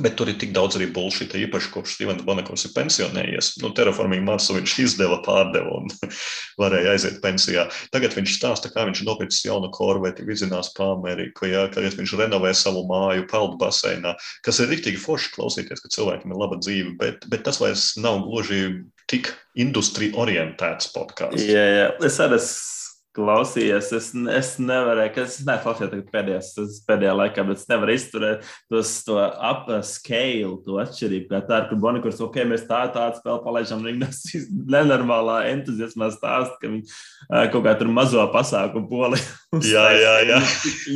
Bet 0.02 0.18
tur 0.18 0.28
ir 0.28 0.36
tik 0.36 0.50
daudz 0.52 0.76
arī 0.76 0.90
bullshit, 0.92 1.32
īpaši 1.32 1.70
kopš 1.72 1.94
Stevens 1.96 2.24
Bonakos 2.26 2.66
ir 2.68 2.74
pensionējies. 2.74 3.54
Nu, 3.62 3.70
Terraforming 3.76 4.26
Marsu 4.26 4.52
viņš 4.58 4.74
izdeva, 4.82 5.22
pārdeva 5.24 5.78
un 5.78 5.88
varēja 6.60 6.92
aiziet 6.92 7.22
pensijā. 7.22 7.64
Tagad 7.94 8.12
viņš 8.18 8.36
stāsta, 8.36 8.72
kā 8.74 8.84
viņš 8.90 9.02
nopircis 9.08 9.46
jaunu 9.48 9.70
korveti, 9.72 10.26
vizinās 10.28 10.68
pa 10.76 10.90
Ameriku, 10.92 11.48
ja, 11.48 11.64
ka 11.72 11.80
viņš 11.80 12.16
renovē 12.20 12.52
savu 12.52 12.84
māju 12.90 13.24
peldu 13.30 13.56
baseinā, 13.62 14.12
kas 14.44 14.60
ir 14.60 14.72
riktīgi 14.74 15.00
forši 15.00 15.32
klausīties, 15.38 15.80
ka 15.80 15.92
cilvēkiem 15.96 16.32
ir 16.34 16.44
laba 16.44 16.60
dzīve, 16.60 16.96
bet, 17.00 17.24
bet 17.32 17.46
tas 17.48 17.62
vairs 17.64 17.94
nav 17.96 18.20
gluži 18.28 18.66
tik 19.08 19.32
industrija 19.56 20.18
orientēts 20.20 20.92
podkāsts. 20.92 21.48
Jā, 21.48 21.68
jā, 21.80 21.92
es 22.04 22.20
arī 22.20 22.36
esmu 22.42 22.75
klausījies. 23.16 23.90
Es, 23.96 24.10
es 24.14 24.50
nevarēju, 24.62 25.24
es 25.24 25.38
neklausījos 25.46 26.06
pēdējās, 26.12 26.50
pēdējā 26.88 27.14
laikā, 27.20 27.44
bet 27.48 27.60
es 27.60 27.68
nevaru 27.70 27.94
izturēt 27.96 28.50
tos, 28.72 28.92
to 29.06 29.18
upscale, 29.18 30.56
to 30.66 30.80
atšķirību. 30.82 31.28
Kā 31.32 31.42
tā 31.48 31.60
ir, 31.62 31.68
kur 31.70 31.80
Bonikurs, 31.86 32.20
ok, 32.24 32.40
mēs 32.50 32.66
tā, 32.68 32.82
tādu 32.94 33.20
spēli 33.20 33.44
palaidām, 33.46 33.82
un 33.82 33.88
viņi 34.06 34.44
nenormālā 34.76 35.38
entuziasmā 35.54 36.10
stāsta, 36.14 36.58
ka 36.60 36.72
viņi 36.72 37.50
kaut 37.54 37.64
kā 37.66 37.76
tur 37.80 37.92
mazo 37.92 38.26
pasākumu 38.34 38.90
poli. 38.90 39.22
jā, 39.74 39.86
jā, 39.96 40.14
jā. 40.32 40.42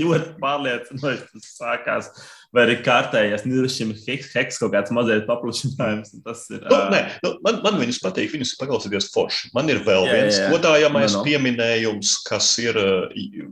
ļoti 0.03 0.37
pārliecinoši 0.43 1.27
tas 1.33 1.51
sākās 1.57 2.13
vai 2.55 2.65
arī 2.67 2.77
kārtējais 2.85 3.45
niršiem 3.47 3.93
heks 4.05 4.61
kaut 4.61 4.73
kāds 4.75 4.95
mazais 4.95 5.27
paplašinājums. 5.29 6.15
Tas 6.27 6.47
ir. 6.53 6.65
Nu, 6.67 6.81
nē, 6.93 7.03
nu, 7.25 7.35
man, 7.47 7.61
man 7.67 7.79
viņus 7.81 8.01
patīk, 8.03 8.33
viņus 8.35 8.57
paklausīties 8.61 9.11
forši. 9.15 9.53
Man 9.57 9.71
ir 9.73 9.83
vēl 9.87 10.09
jā, 10.09 10.17
viens 10.17 10.41
godājamais 10.53 11.15
no, 11.15 11.21
no. 11.21 11.27
pieminējums, 11.29 12.17
kas 12.27 12.51
ir, 12.63 12.79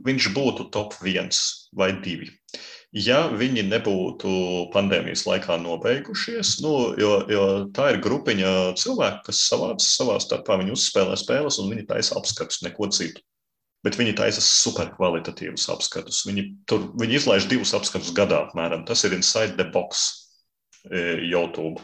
viņš 0.05 0.31
būtu 0.35 0.69
top 0.75 0.97
viens 1.03 1.69
vai 1.75 1.93
divi. 2.03 2.31
Ja 2.89 3.27
viņi 3.29 3.67
nebūtu 3.69 4.29
pandēmijas 4.73 5.27
laikā 5.27 5.59
nobeigušies, 5.61 6.55
nu, 6.65 6.71
jo, 6.97 7.11
jo 7.29 7.43
tā 7.75 7.91
ir 7.93 7.99
grupiņa 8.01 8.53
cilvēku, 8.81 9.27
kas 9.27 9.43
savāc 9.45 9.85
savā 9.85 10.17
starpā, 10.23 10.57
viņi 10.57 10.73
uzspēlē 10.73 11.19
spēles 11.21 11.59
un 11.61 11.69
viņi 11.69 11.85
taisa 11.91 12.17
apskatus, 12.17 12.63
neko 12.65 12.89
citu 12.89 13.21
bet 13.85 13.97
viņi 13.99 14.15
taisa 14.19 14.43
superkvalitatīvus 14.43 15.69
apskatus. 15.73 16.23
Viņi, 16.27 16.45
tur, 16.69 16.89
viņi 16.99 17.19
izlaiž 17.19 17.47
divus 17.51 17.75
apskatus 17.77 18.11
gadā, 18.15 18.43
apmēram. 18.47 18.85
Tas 18.87 19.05
ir 19.07 19.15
inside 19.17 19.55
the 19.59 19.67
box. 19.73 20.09
E, 20.87 20.99
YouTube. 21.27 21.81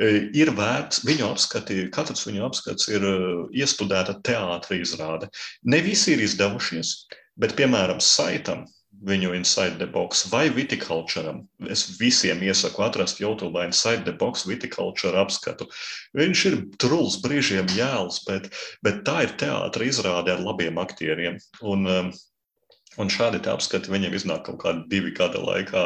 E, 0.00 0.30
ir 0.32 0.48
vērts 0.56 1.02
viņu 1.04 1.26
apskati, 1.28 1.82
katrs 1.92 2.24
viņu 2.24 2.46
apskats 2.46 2.88
ir 2.88 3.04
e, 3.04 3.16
iestudēta 3.60 4.14
teātris 4.24 4.94
izrāde. 4.94 5.28
Ne 5.68 5.82
visi 5.84 6.14
ir 6.14 6.22
izdevušies, 6.24 6.94
bet, 7.36 7.52
piemēram, 7.58 8.00
saitam 8.00 8.64
viņu 9.06 9.34
Inside 9.36 9.78
the 9.80 9.88
Box 9.90 10.26
vai 10.32 10.48
Viticulture. 10.52 11.34
Es 11.72 11.86
visiem 12.00 12.42
iesaku 12.44 12.84
atrast 12.84 13.20
YouTube 13.22 13.60
Inside 13.64 14.04
the 14.04 14.12
Box 14.16 14.46
Viticulture 14.48 15.20
apskatu. 15.20 15.68
Viņš 16.16 16.46
ir 16.50 16.58
truls, 16.80 17.20
brīžiem 17.24 17.70
jēls, 17.76 18.22
bet, 18.28 18.50
bet 18.84 19.04
tā 19.06 19.24
ir 19.26 19.36
teātris 19.40 19.96
izrāde 19.96 20.34
ar 20.34 20.42
labiem 20.44 20.80
aktieriem. 20.82 21.40
Un, 21.62 21.86
um, 21.88 22.12
Un 22.98 23.06
šādi 23.06 23.38
apskati 23.46 23.86
viņiem 23.86 24.16
iznāk 24.18 24.40
kaut 24.48 24.56
kādi 24.64 24.80
divi 24.90 25.12
gada 25.14 25.38
laikā. 25.38 25.82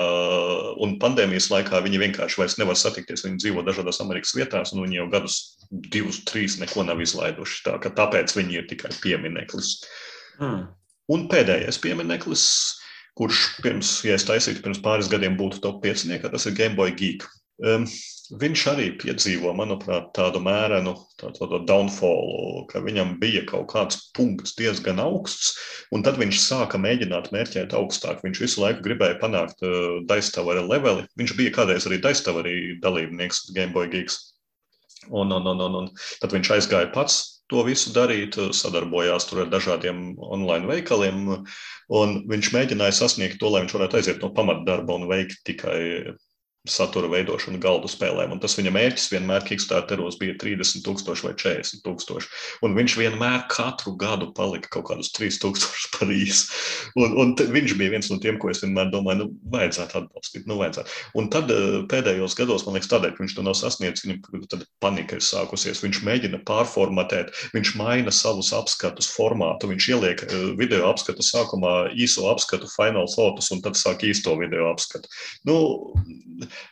Un 0.81 0.95
pandēmijas 1.03 1.51
laikā 1.53 1.82
viņi 1.85 2.01
vienkārši 2.01 2.41
vairs 2.41 2.57
nevar 2.57 2.78
satikties. 2.81 3.27
Viņi 3.27 3.43
dzīvo 3.43 3.65
dažādās 3.66 4.01
Amerikas 4.01 4.32
vietās, 4.32 4.73
un 4.73 4.81
viņi 4.86 4.99
jau 5.03 5.11
gadus, 5.12 5.36
divus, 5.93 6.23
trīs 6.24 6.57
neko 6.62 6.86
nav 6.89 7.03
izlaiduši. 7.05 7.61
Tā, 7.66 7.77
tāpēc 8.01 8.32
viņi 8.39 8.57
ir 8.57 8.65
tikai 8.73 8.95
piemineklis. 9.03 9.74
Mm. 10.41 10.65
Un 11.12 11.28
pēdējais 11.28 11.78
piemineklis 11.85 12.47
kurš 13.19 13.45
pirms, 13.62 13.97
ja 14.07 14.19
es 14.19 14.27
taisītu 14.27 14.65
pirms 14.65 14.82
pāris 14.85 15.11
gadiem 15.11 15.39
būtu 15.39 15.62
top 15.62 15.82
5, 15.85 16.11
tas 16.27 16.47
ir 16.51 16.59
Game 16.59 16.78
Boy 16.78 16.95
Geek. 16.99 17.27
Um, 17.62 17.85
viņš 18.41 18.62
arī 18.73 18.86
piedzīvo, 18.99 19.53
manuprāt, 19.55 20.09
tādu 20.16 20.41
mērenu 20.43 20.97
tā, 21.20 21.31
tā 21.36 21.47
downfallu, 21.69 22.65
ka 22.70 22.82
viņam 22.82 23.12
bija 23.20 23.45
kaut 23.47 23.69
kāds 23.70 24.01
punkts 24.16 24.57
diezgan 24.59 24.99
augsts, 25.03 25.53
un 25.95 26.03
tad 26.03 26.19
viņš 26.19 26.41
sāka 26.43 26.81
mēģināt 26.82 27.31
mērķēt 27.35 27.77
augstāk. 27.78 28.24
Viņš 28.27 28.43
visu 28.43 28.65
laiku 28.65 28.82
gribēja 28.89 29.20
panākt 29.23 29.62
uh, 29.62 30.01
Daistavara 30.11 30.65
leveli. 30.66 31.07
Viņš 31.20 31.36
bija 31.39 31.55
kādreiz 31.61 31.86
arī 31.86 32.01
Daistavarī 32.03 32.57
dalībnieks 32.82 33.53
Gameboy 33.55 33.93
Geeks. 33.93 34.19
Un, 35.12 35.31
un, 35.31 35.47
un, 35.47 35.61
un, 35.61 35.81
un 35.85 35.89
tad 36.23 36.35
viņš 36.35 36.57
aizgāja 36.57 36.91
pats 36.95 37.34
to 37.55 37.62
visu 37.66 37.93
darīt, 37.94 38.39
sadarbojās 38.56 39.28
ar 39.32 39.48
dažādiem 39.52 40.05
online 40.18 40.66
veikaliem. 40.70 41.24
Viņš 42.35 42.52
mēģināja 42.56 42.98
sasniegt 42.98 43.39
to, 43.40 43.52
lai 43.52 43.62
viņš 43.64 43.76
varētu 43.78 44.01
aiziet 44.01 44.22
no 44.24 44.32
pamatdarba 44.35 44.98
un 44.98 45.06
veikt 45.10 45.44
tikai 45.47 46.14
satura 46.65 47.11
veidošanu 47.12 47.59
galdu 47.61 47.91
spēlēm. 47.93 48.31
Un 48.32 48.39
tas 48.41 48.55
viņa 48.57 48.70
mērķis 48.73 49.11
vienmēr 49.12 49.45
Kickstarteros 49.45 50.16
bija 50.16 50.32
30,000 50.41 51.27
vai 51.27 51.35
40,000. 51.36 52.28
Un 52.65 52.77
viņš 52.78 52.95
vienmēr 53.03 53.43
katru 53.53 53.93
gadu 54.01 54.31
palika 54.32 54.70
kaut 54.73 54.86
kādus 54.89 55.12
3,000 55.12 55.91
par 55.99 56.12
īsu. 56.15 56.49
Un, 56.97 57.19
un 57.20 57.35
viņš 57.36 57.74
bija 57.77 57.93
viens 57.93 58.09
no 58.09 58.16
tiem, 58.23 58.39
ko 58.41 58.49
es 58.49 58.62
vienmēr 58.65 58.89
domāju, 58.95 59.19
nu, 59.20 59.27
vajadzētu 59.53 59.99
atbalstīt. 60.01 60.47
Nu, 60.49 60.57
vajadzētu. 60.62 60.95
Un 61.20 61.28
tad 61.35 61.53
eh, 61.53 61.77
pēdējos 61.91 62.39
gados, 62.39 62.65
man 62.65 62.78
liekas, 62.78 62.89
tādēļ, 62.95 63.12
ka 63.12 63.24
viņš 63.27 63.36
to 63.36 63.45
nav 63.45 63.59
sasniedzis, 63.61 64.09
viņam 64.09 64.65
panika 64.81 65.20
ir 65.20 65.28
sākusies. 65.28 65.85
Viņš 65.85 66.01
mēģina 66.09 66.41
pārformatēt, 66.49 67.35
viņš 67.53 67.74
maina 67.77 68.15
savus 68.15 68.55
apskatus 68.57 69.12
formātu. 69.12 69.69
Viņš 69.74 69.91
ieliek 69.93 70.24
eh, 70.31 70.49
video 70.57 70.89
apskatu 70.89 71.28
sākumā 71.28 71.77
īso 71.93 72.24
apskatu, 72.32 72.73
final 72.73 73.05
photos, 73.12 73.53
un 73.53 73.61
tad 73.61 73.77
sāk 73.77 74.09
īsto 74.09 74.32
video 74.41 74.73
apskatu. 74.73 75.12
Nu, 75.45 75.61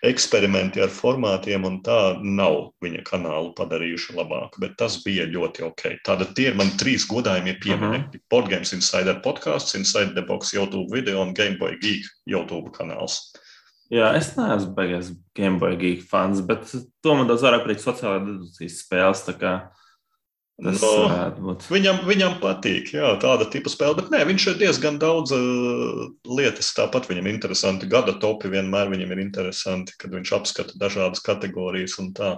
eksperimenti 0.06 0.82
ar 0.82 0.92
formātiem 0.92 1.66
un 1.68 1.80
tā 1.84 2.18
nav 2.22 2.72
viņa 2.84 3.02
kanālu 3.09 3.52
padarījuši 3.59 4.16
labāku, 4.18 4.62
bet 4.64 4.76
tas 4.80 4.98
bija 5.04 5.28
ļoti 5.30 5.66
ok. 5.68 5.84
Tātad 6.06 6.34
tie 6.36 6.50
ir 6.50 6.59
mani 6.59 6.76
trīs 6.80 7.06
godājumie 7.10 7.59
pieminiekti. 7.62 8.18
Uh 8.18 8.22
-huh. 8.22 8.28
Podgames 8.30 8.72
Insider 8.72 9.20
podkāsts, 9.24 9.76
Inside 9.76 10.14
the 10.14 10.22
Box 10.22 10.52
YouTube 10.54 10.88
video 10.94 11.22
un 11.22 11.34
Gameboy 11.34 11.78
Geek 11.80 12.06
YouTube 12.26 12.70
kanāls. 12.70 13.32
Jā, 13.92 14.14
es 14.16 14.36
neesmu 14.36 14.74
beigas 14.74 15.12
Gameboy 15.36 15.76
Geek 15.76 16.02
fans, 16.09 16.40
bet 16.40 16.70
to 17.02 17.14
man 17.14 17.26
daudz 17.28 17.42
vairāk 17.42 17.64
priekš 17.66 17.82
sociālajā 17.82 18.24
dedukcijas 18.26 18.78
spēles. 18.86 19.24
Tas 20.62 20.82
no, 20.82 21.55
viņam, 21.72 22.05
viņam 22.06 22.36
patīk, 22.43 22.93
jā, 22.94 23.09
tāda 23.22 23.48
tipa 23.51 23.70
spēle, 23.72 23.97
bet 23.98 24.12
nē, 24.12 24.20
viņš 24.28 24.44
ir 24.52 24.60
diezgan 24.60 25.01
daudz 25.02 25.34
uh, 25.34 26.05
lietas. 26.28 26.70
Tāpat 26.76 27.09
viņam 27.10 27.26
ir 27.26 27.34
interesanti. 27.34 27.89
Gada 27.90 28.14
topi 28.22 28.52
vienmēr 28.52 28.93
viņam 28.93 29.14
ir 29.14 29.22
interesanti, 29.24 29.97
kad 29.98 30.14
viņš 30.14 30.32
apskata 30.39 30.78
dažādas 30.78 31.24
kategorijas 31.24 31.98
un 32.02 32.12
tā. 32.14 32.32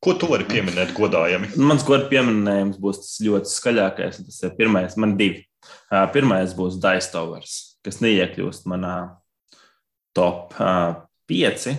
Ko 0.00 0.14
tu 0.16 0.30
vari 0.30 0.46
pieminēt 0.48 0.94
godājami? 0.96 1.50
Mans 1.60 1.84
godu 1.84 2.08
pieminējums 2.08 2.80
būs 2.80 3.02
tas 3.02 3.18
ļoti 3.26 3.52
skaļākais. 3.52 4.22
Tas 4.24 4.40
ir 4.48 4.56
pirmais, 4.56 4.96
man 4.96 5.18
divi. 5.20 5.44
Pirmais 6.14 6.54
būs 6.56 6.80
Daistovers, 6.80 7.58
kas 7.84 8.00
neiekļūst 8.00 8.64
manā 8.70 8.94
top 10.16 10.56
uh, 10.56 11.02
pieci 11.28 11.76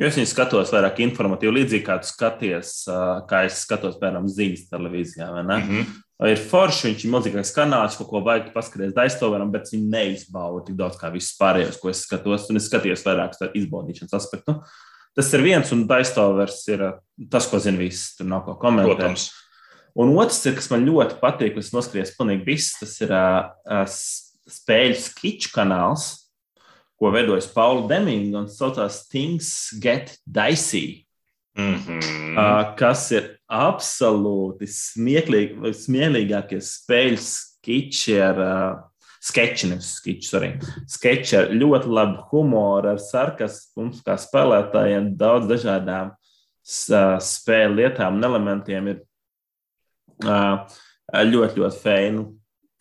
Jo 0.00 0.08
es 0.08 0.16
viņu 0.16 0.30
skatos 0.30 0.70
vairāk 0.72 1.02
informatīvi, 1.04 1.58
līdzīgi 1.58 1.84
kā 1.84 1.98
tu 2.00 2.08
skaties, 2.08 2.70
kā 3.28 3.42
es 3.44 3.58
skatos, 3.66 3.98
piemēram, 4.00 4.28
ziņas 4.32 4.70
televīzijā. 4.70 5.26
Mm 5.28 5.50
-hmm. 5.50 5.90
Ir 6.30 6.40
forši, 6.40 6.86
viņš 6.88 7.04
ir 7.04 7.12
milzīgais 7.12 7.52
kanāls, 7.56 7.96
ko, 7.96 8.06
ko 8.08 8.22
vajag 8.24 8.48
paskatīties 8.54 8.96
daiztoveram, 8.96 9.50
bet 9.52 9.68
viņi 9.72 9.90
neizbauda 9.92 10.66
tik 10.66 10.76
daudz 10.76 10.96
kā 11.00 11.12
visus 11.12 11.36
pārējos, 11.36 11.76
ko 11.80 11.92
es 11.92 12.04
skatos. 12.06 12.48
Un 12.48 12.56
es 12.56 12.68
skatījos 12.68 13.04
vairāk 13.04 13.36
uz 13.36 13.50
izbaudīšanas 13.54 14.16
aspektu. 14.16 14.56
Tas 15.16 15.32
ir 15.34 15.42
viens, 15.42 15.72
un 15.72 15.86
daiztovers 15.86 16.68
ir 16.68 16.86
tas, 17.30 17.46
ko 17.46 17.58
zina 17.58 17.78
visi. 17.78 18.16
Tur 18.16 18.26
nav 18.26 18.44
ko 18.44 18.54
komentēt. 18.54 18.96
Protams. 18.96 19.30
Un 19.96 20.16
otrs, 20.16 20.46
ir, 20.46 20.54
kas 20.54 20.70
man 20.70 20.86
ļoti 20.86 21.20
patīk, 21.20 21.54
kas 21.54 21.72
noskries 21.72 22.16
pilnīgi 22.16 22.46
viss, 22.46 22.78
tas 22.78 22.96
ir 23.00 23.12
uh, 23.12 23.84
spēļu 24.48 24.96
skiču 24.96 25.52
kanāls 25.52 26.29
ko 27.00 27.10
veidojas 27.14 27.48
Paula 27.54 27.86
Demings 27.88 28.36
un 28.36 28.48
saucās 28.52 29.06
Things 29.08 29.70
Get 29.80 30.18
Dicey. 30.26 31.06
Mm 31.58 31.74
-hmm. 31.74 32.36
uh, 32.38 32.76
kas 32.76 33.10
ir 33.10 33.38
absolūti 33.50 34.66
smieklīgākie 34.70 36.60
spēļu 36.62 37.18
skiči 37.18 38.20
ar 38.22 38.38
uh, 38.38 38.90
sketči, 39.20 39.68
nevis 39.68 39.90
skiči, 39.98 40.30
arī 40.36 40.50
sketči 40.88 41.36
ar 41.36 41.50
ļoti 41.52 41.92
labu 41.92 42.24
humoru, 42.30 42.94
ar 42.94 42.98
sarkasmu, 42.98 43.82
mums 43.82 44.02
kā 44.06 44.16
spēlētājiem 44.16 45.16
daudz 45.16 45.46
dažādām 45.50 46.14
spēļu 46.64 47.74
lietām 47.74 48.16
un 48.16 48.24
elementiem 48.24 48.88
ir 48.88 49.02
ļoti, 50.24 51.60
ļoti 51.60 51.82
feini. 51.82 52.24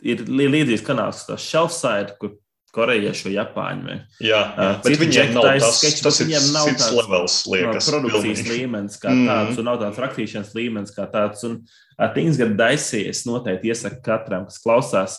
Ir 0.01 0.23
līdzīgs 0.27 0.85
kanāls, 0.87 1.25
tas 1.27 1.43
Shelfside, 1.43 2.15
kur 2.19 2.37
korejiešu, 2.75 3.31
japāņu. 3.33 3.95
Jā, 4.21 4.27
jā 4.27 4.41
uh, 4.47 4.75
bet 4.85 4.99
viņiem 5.01 5.33
nav 5.35 5.47
tas, 5.47 5.79
sketch, 5.79 6.03
tas 6.05 6.19
ir 6.23 6.29
nav 6.53 6.69
cits 6.69 6.89
levels, 6.95 7.39
liekas. 7.49 7.87
No 7.87 7.95
produkcijas 7.95 8.43
pilnīgi. 8.43 8.57
līmenis 8.57 8.99
kā 9.01 9.13
mm. 9.13 9.31
tāds, 9.31 9.61
un 9.61 9.69
nav 9.69 9.79
tāds 9.81 10.03
rakstīšanas 10.05 10.53
līmenis 10.57 10.95
kā 10.95 11.07
tāds. 11.11 11.45
Un 11.47 11.57
uh, 11.61 12.37
Get 12.39 12.53
Dicey 12.59 13.07
es 13.09 13.25
noteikti 13.29 13.73
iesaku 13.73 14.03
katram, 14.05 14.45
kas 14.49 14.61
klausās, 14.63 15.17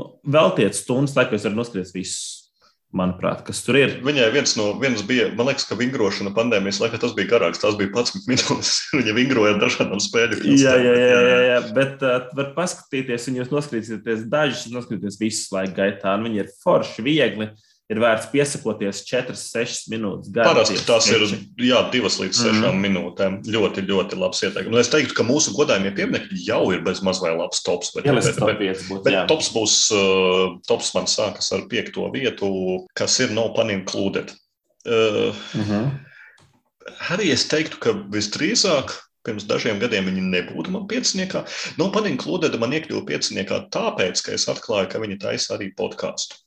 nu, 0.00 0.12
veltiet 0.28 0.78
stundas, 0.78 1.16
lai 1.16 1.28
jūs 1.30 1.48
varat 1.48 1.60
noskatīties 1.60 1.96
visus 1.96 2.39
manuprāt, 2.96 3.44
kas 3.46 3.62
tur 3.62 3.78
ir. 3.78 3.96
Viņai 4.04 4.28
viens 4.34 4.56
no 4.58 4.70
vienas 4.80 5.04
bija, 5.06 5.28
man 5.38 5.50
liekas, 5.50 5.66
ka 5.68 5.78
vingrošana 5.78 6.32
pandēmijas 6.36 6.80
laikā 6.82 6.98
tas 7.02 7.14
bija 7.16 7.30
garāks. 7.30 7.62
Tas 7.62 7.78
bija 7.78 7.92
11 7.92 8.28
minūtes. 8.30 8.74
Viņa 8.98 9.16
vingroja 9.16 9.56
dažādām 9.62 10.02
spēļu. 10.02 10.40
Jā, 10.50 10.74
jā, 10.80 10.94
jā, 10.98 11.22
jā, 11.30 11.40
jā, 11.46 11.58
bet 11.76 12.04
uh, 12.06 12.28
var 12.36 12.52
paskatīties, 12.58 13.30
un 13.30 13.40
jūs 13.40 13.54
noskatīsieties 13.54 14.26
dažus, 14.32 14.68
noskatīties 14.74 15.20
visus 15.22 15.50
laika 15.54 15.76
gaitā, 15.82 16.16
un 16.18 16.28
viņi 16.28 16.44
ir 16.44 16.54
forši, 16.64 17.06
viegli. 17.06 17.50
Uh, 17.50 17.69
ir 17.90 17.98
vērts 18.00 18.28
piesakoties 18.30 19.02
4-6 19.08 19.88
minūtes. 19.90 20.30
Parasti 20.36 20.78
tas 20.86 21.08
ir 21.10 21.24
jā, 21.58 21.80
2 21.92 22.12
līdz 22.22 22.38
6 22.38 22.44
mm. 22.46 22.62
-hmm. 22.62 22.84
minūtēm. 22.84 23.38
Ļoti, 23.50 23.84
ļoti 23.88 24.18
labs 24.20 24.42
ieteikums. 24.46 24.74
Nu, 24.74 24.80
es 24.82 24.92
teiktu, 24.92 25.16
ka 25.18 25.26
mūsu 25.26 25.54
godājumie 25.56 25.92
pieminekļi 25.96 26.44
jau 26.46 26.62
ir 26.74 26.84
bez 26.86 27.02
maz 27.06 27.22
vai 27.22 27.34
labs 27.34 27.64
tops. 27.66 27.92
Bet, 27.96 28.06
jā, 28.06 28.14
bet, 28.14 28.30
bet, 28.30 28.58
bet, 28.62 28.84
būt, 28.88 29.02
bet 29.08 29.26
tops 29.30 29.50
būs, 29.54 29.76
uh, 29.96 30.56
tops 30.70 30.94
man 30.94 31.10
sākas 31.10 31.50
ar 31.56 31.66
piekto 31.72 32.06
vietu, 32.14 32.52
kas 32.94 33.18
ir 33.20 33.34
no 33.34 33.50
pan 33.56 33.74
included. 33.74 34.30
Uh, 34.86 35.34
mm 35.54 35.66
-hmm. 35.66 35.90
Arī 37.10 37.32
es 37.32 37.48
teiktu, 37.48 37.76
ka 37.80 37.92
visdrīzāk 37.92 38.96
Pirms 39.20 39.44
dažiem 39.44 39.76
gadiem 39.78 40.06
viņi 40.08 40.22
nebūtu 40.32 40.70
man 40.72 40.86
pieciniekā. 40.88 41.44
No 41.76 41.90
Paninklūdeda 41.92 42.56
man 42.58 42.72
iekļuva 42.72 43.04
pieciniekā 43.04 43.66
tāpēc, 43.68 44.22
ka 44.24 44.32
es 44.32 44.48
atklāju, 44.48 44.88
ka 44.88 44.98
viņi 45.02 45.18
taisa 45.20 45.58
arī 45.58 45.74
podkāstu. 45.76 46.40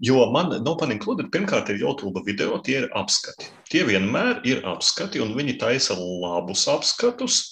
Jo 0.00 0.30
man 0.32 0.54
Nopan 0.64 0.94
Included 0.94 1.28
pirmkārt 1.32 1.68
ir 1.68 1.80
YouTube 1.82 2.22
video, 2.24 2.56
tie 2.64 2.78
ir 2.80 2.86
apskati. 2.96 3.50
Tie 3.68 3.82
vienmēr 3.84 4.40
ir 4.48 4.62
apskati, 4.68 5.20
un 5.20 5.34
viņi 5.36 5.58
taisa 5.60 5.96
labus 5.98 6.64
apskatus. 6.72 7.42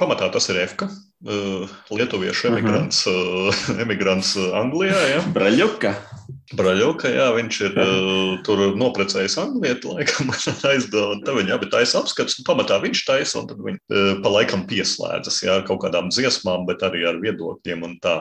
Pamatā 0.00 0.30
tas 0.32 0.48
ir 0.48 0.62
EFKA, 0.62 0.88
uh, 1.28 1.74
lietuviešu 1.92 2.48
mhm. 2.48 2.56
emigrants, 2.56 3.04
uh 3.06 3.12
-huh. 3.14 3.80
emigrants 3.84 4.36
Anglijā. 4.36 5.02
Ja? 5.12 5.20
Braļuka. 5.36 5.94
Braļoka, 6.52 7.08
jā, 7.08 7.30
viņš 7.32 7.58
ir 7.64 7.78
uh, 7.80 8.34
tur 8.44 8.60
noprecējis 8.76 9.38
anglieti, 9.40 9.88
laikam, 9.88 10.28
aizdeva, 10.70 11.14
tad 11.24 11.38
viņi 11.38 11.54
abi 11.56 11.70
taisa 11.72 12.02
apskats, 12.02 12.36
un 12.36 12.44
pamatā 12.44 12.76
viņš 12.82 13.00
taisa, 13.08 13.38
un 13.40 13.46
tad 13.48 13.62
viņi 13.64 13.80
uh, 13.80 14.10
pa 14.20 14.32
laikam 14.34 14.66
pieslēdzas, 14.68 15.38
jā, 15.46 15.54
kaut 15.64 15.80
kādām 15.86 16.10
dziesmām, 16.12 16.66
bet 16.68 16.84
arī 16.84 17.06
ar 17.08 17.16
viedokļiem 17.22 17.86
un 17.88 17.94
tā. 18.04 18.18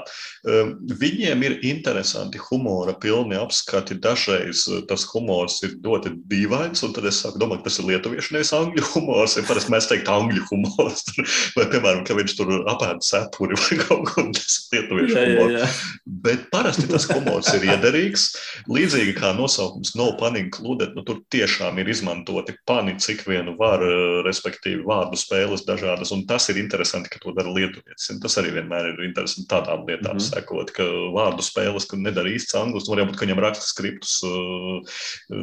Uh, 0.47 0.71
viņiem 1.01 1.43
ir 1.49 1.57
interesanti 1.67 2.39
humora 2.45 2.95
pilni 2.95 3.35
apskati, 3.35 3.99
dažreiz 3.99 4.63
tas 4.87 5.03
humors 5.11 5.59
ir 5.67 5.75
ļoti 5.83 6.15
dīvains, 6.31 6.85
un 6.87 6.95
tad 6.95 7.09
es 7.11 7.19
sāku 7.25 7.43
domāt, 7.43 7.65
tas 7.67 7.81
ir 7.83 7.91
lietuviešu, 7.91 8.37
nevis 8.37 8.53
angļu 8.55 8.87
humors, 8.93 9.35
ja 9.35 9.43
parasti 9.49 9.75
mēs 9.75 9.89
teiktu 9.91 10.15
angļu 10.15 10.47
humors, 10.47 11.03
vai, 11.57 11.67
piemēram, 11.67 12.05
ka 12.07 12.15
viņš 12.21 12.39
tur 12.39 12.55
apēd 12.71 13.03
cepuri 13.03 13.59
vai 13.65 13.81
kaut 13.83 14.07
ko, 14.13 14.27
tas 14.39 14.57
ir 14.63 14.79
lietuviešu 14.79 15.27
humors. 15.27 15.85
Bet 16.23 16.47
parasti 16.55 16.87
tas 16.87 17.11
humors 17.11 17.51
ir 17.57 17.67
iederīgs 17.67 18.12
līdzīgs. 18.13 18.23
Līdzīgi 18.69 19.13
kā 19.17 19.33
nosaukums 19.35 19.93
No 19.95 20.13
Pun 20.17 20.37
Included, 20.37 20.93
nu, 20.95 21.03
tur 21.03 21.21
tiešām 21.33 21.79
ir 21.79 21.89
izmantoti 21.89 22.55
pani, 22.65 22.95
cik 22.99 23.25
vienu 23.27 23.55
var, 23.57 23.81
respektīvi 24.25 24.83
vārdu 24.85 25.17
spēles 25.17 25.65
dažādas, 25.65 26.11
un 26.11 26.25
tas 26.27 26.49
ir 26.49 26.57
interesanti, 26.57 27.09
ka 27.09 27.19
to 27.19 27.33
dara 27.33 27.49
lietuvietis. 27.49 28.11
Tas 28.21 28.37
arī 28.37 28.53
vienmēr 28.57 28.93
ir 28.93 29.03
interesanti 29.07 29.49
tādām 29.49 29.85
lietām 29.87 30.17
mm 30.17 30.19
-hmm. 30.19 30.33
sekot, 30.33 30.71
ka 30.71 30.83
vārdu 31.13 31.43
spēles, 31.43 31.87
ka 31.89 31.97
nedara 31.97 32.29
īsts 32.29 32.55
anglis, 32.55 32.89
varbūt, 32.89 33.17
ka 33.17 33.25
viņam 33.25 33.41
raksta 33.41 33.65
skriptus 33.65 34.21
uh, 34.23 34.81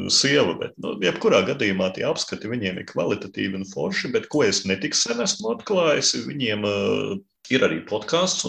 sieva, 0.09 0.55
bet, 0.59 0.73
nu, 0.79 0.97
jebkurā 1.03 1.43
gadījumā 1.47 1.93
tie 1.95 2.05
apskati 2.05 2.49
viņiem 2.49 2.79
ir 2.79 2.87
kvalitatīvi 2.87 3.57
un 3.57 3.65
forši, 3.65 4.13
bet 4.13 4.29
ko 4.29 4.45
es 4.45 4.65
netik 4.65 4.95
sen 4.95 5.21
esmu 5.21 5.57
atklājis, 5.57 6.15
viņiem 6.27 6.65
uh, 6.65 7.19
Ir 7.51 7.65
arī 7.67 7.81
podkāsts, 7.87 8.47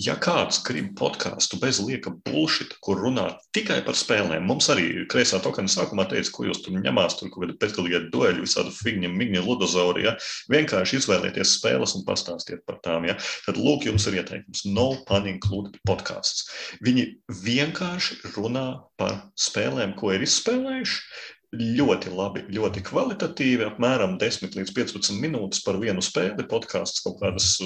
ja 0.00 0.14
kāds 0.20 0.62
grib 0.64 0.94
podkāstu 0.98 1.58
bez 1.60 1.80
lieka 1.84 2.12
bullshit, 2.24 2.72
kur 2.84 3.00
runā 3.04 3.26
tikai 3.56 3.80
par 3.84 3.98
spēlēm, 3.98 4.46
mums 4.48 4.70
arī 4.72 5.04
kreisā 5.12 5.42
tokena 5.44 5.68
sākumā 5.68 6.06
teica, 6.10 6.32
ko 6.32 6.46
jūs 6.48 6.62
tur 6.64 6.78
ņemās, 6.78 7.18
tur 7.18 7.32
kaut 7.32 7.44
kādi 7.44 7.58
bezgalīgi 7.60 8.00
dueļi, 8.14 8.44
visādi 8.46 8.72
figņi, 8.78 9.10
migņi, 9.12 9.42
ludozauri. 9.44 10.06
Ja? 10.08 10.14
Vienkārši 10.52 11.00
izvēlieties 11.00 11.56
spēles 11.58 11.96
un 11.98 12.06
pastāstiet 12.08 12.64
par 12.68 12.80
tām. 12.84 13.08
Ja? 13.10 13.18
Tad 13.46 13.60
lūk, 13.60 13.84
jums 13.90 14.08
ir 14.08 14.20
ieteikums. 14.22 14.64
No 14.72 14.88
pun 15.08 15.28
included 15.30 15.76
podkāsts. 15.88 16.48
Viņi 16.84 17.10
vienkārši 17.44 18.22
runā 18.38 18.66
par 19.00 19.20
spēlēm, 19.38 19.94
ko 20.00 20.14
ir 20.16 20.24
izspēlējuši 20.24 21.36
ļoti 21.50 22.12
labi, 22.14 22.44
ļoti 22.54 22.82
kvalitatīvi, 22.86 23.64
apmēram 23.66 24.14
10 24.20 24.54
līdz 24.54 24.70
15 24.76 25.16
minūtes 25.18 25.64
par 25.66 25.80
vienu 25.82 26.02
spēli. 26.04 26.46
Podkāsts 26.50 27.02
kaut 27.02 27.18
kādas, 27.18 27.56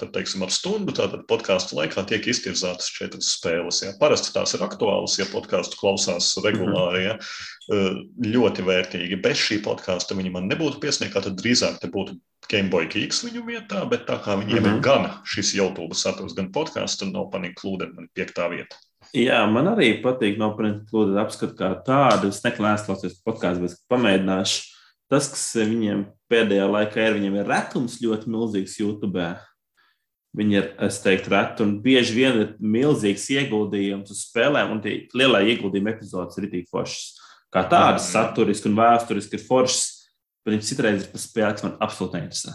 tad, 0.00 0.10
teiksim, 0.12 0.44
ap 0.44 0.52
stundu. 0.52 0.92
Tātad 0.96 1.24
podkāstu 1.30 1.78
laikā 1.78 2.04
tiek 2.10 2.28
iztirzātas 2.28 2.90
četras 2.92 3.32
spēles. 3.38 3.80
Ja. 3.86 3.94
Parasti 4.00 4.34
tās 4.34 4.52
ir 4.56 4.64
aktuālas, 4.66 5.16
ja 5.16 5.28
podkāstu 5.32 5.80
klausās 5.80 6.34
regulāri. 6.44 7.06
Ja. 7.06 7.16
Ļoti 7.70 8.66
vērtīgi. 8.66 9.22
Bez 9.24 9.40
šī 9.40 9.62
podkāsta 9.64 10.18
viņi 10.18 10.34
man 10.36 10.50
nebūtu 10.50 10.82
piesniegti, 10.82 11.24
tad 11.24 11.40
drīzāk 11.40 11.80
te 11.80 11.88
būtu 11.92 12.18
Gameboy 12.50 12.90
Geeks 12.90 13.22
viņu 13.24 13.46
vietā, 13.46 13.84
bet 13.88 14.08
tā 14.08 14.18
kā 14.20 14.34
viņiem 14.36 14.58
mm 14.58 14.66
-hmm. 14.66 14.76
ir 14.76 14.84
gan 14.84 15.10
šis 15.24 15.54
YouTube 15.54 15.94
saturs, 15.94 16.34
gan 16.34 16.50
podkāsts, 16.52 16.98
tad 17.00 17.12
nav 17.14 17.30
panika 17.30 17.60
klūde 17.62 17.92
man 17.94 18.08
piektā 18.16 18.50
vieta. 18.50 18.76
Jā, 19.16 19.40
man 19.50 19.72
arī 19.72 19.96
patīk 20.04 20.36
nopietni 20.38 20.84
plūdu 20.86 21.16
apskatu 21.18 21.56
kā 21.58 21.72
tādu. 21.86 22.30
Es 22.30 22.44
neklāstos 22.44 23.18
podkāstu, 23.26 23.66
bet 23.66 23.80
pamēģināšu. 23.90 24.66
Tas, 25.10 25.26
kas 25.32 25.46
viņiem 25.58 26.04
pēdējā 26.30 26.66
laikā 26.70 27.08
ir, 27.08 27.16
viņiem 27.18 27.40
ir 27.40 27.48
retums 27.50 27.98
ļoti 28.02 28.30
milzīgs 28.30 28.76
YouTube. 28.78 29.24
Viņi 30.38 30.54
ir, 30.60 30.68
es 30.86 31.00
teiktu, 31.02 31.32
reti 31.34 31.64
un 31.64 31.72
bieži 31.82 32.14
vien 32.14 32.38
ir 32.44 32.52
milzīgs 32.62 33.24
ieguldījums 33.34 34.12
uz 34.14 34.20
spēlēm, 34.28 34.76
un 34.76 34.82
tie 34.84 35.00
lielie 35.18 35.56
ieguldījumi 35.56 35.90
epizodes 35.90 36.38
ir 36.38 36.46
tik 36.52 36.70
foršas. 36.70 37.18
Kā 37.50 37.64
tādas 37.66 38.12
saturiski 38.12 38.70
un 38.70 38.78
vēsturiski 38.78 39.40
ir 39.40 39.42
foršas, 39.42 39.88
bet 40.46 40.62
citreiz 40.62 41.02
ir 41.02 41.10
pa 41.10 41.18
spēli, 41.18 41.56
kas 41.58 41.66
man 41.66 41.74
absolūti 41.82 42.20
neinteresē. 42.20 42.54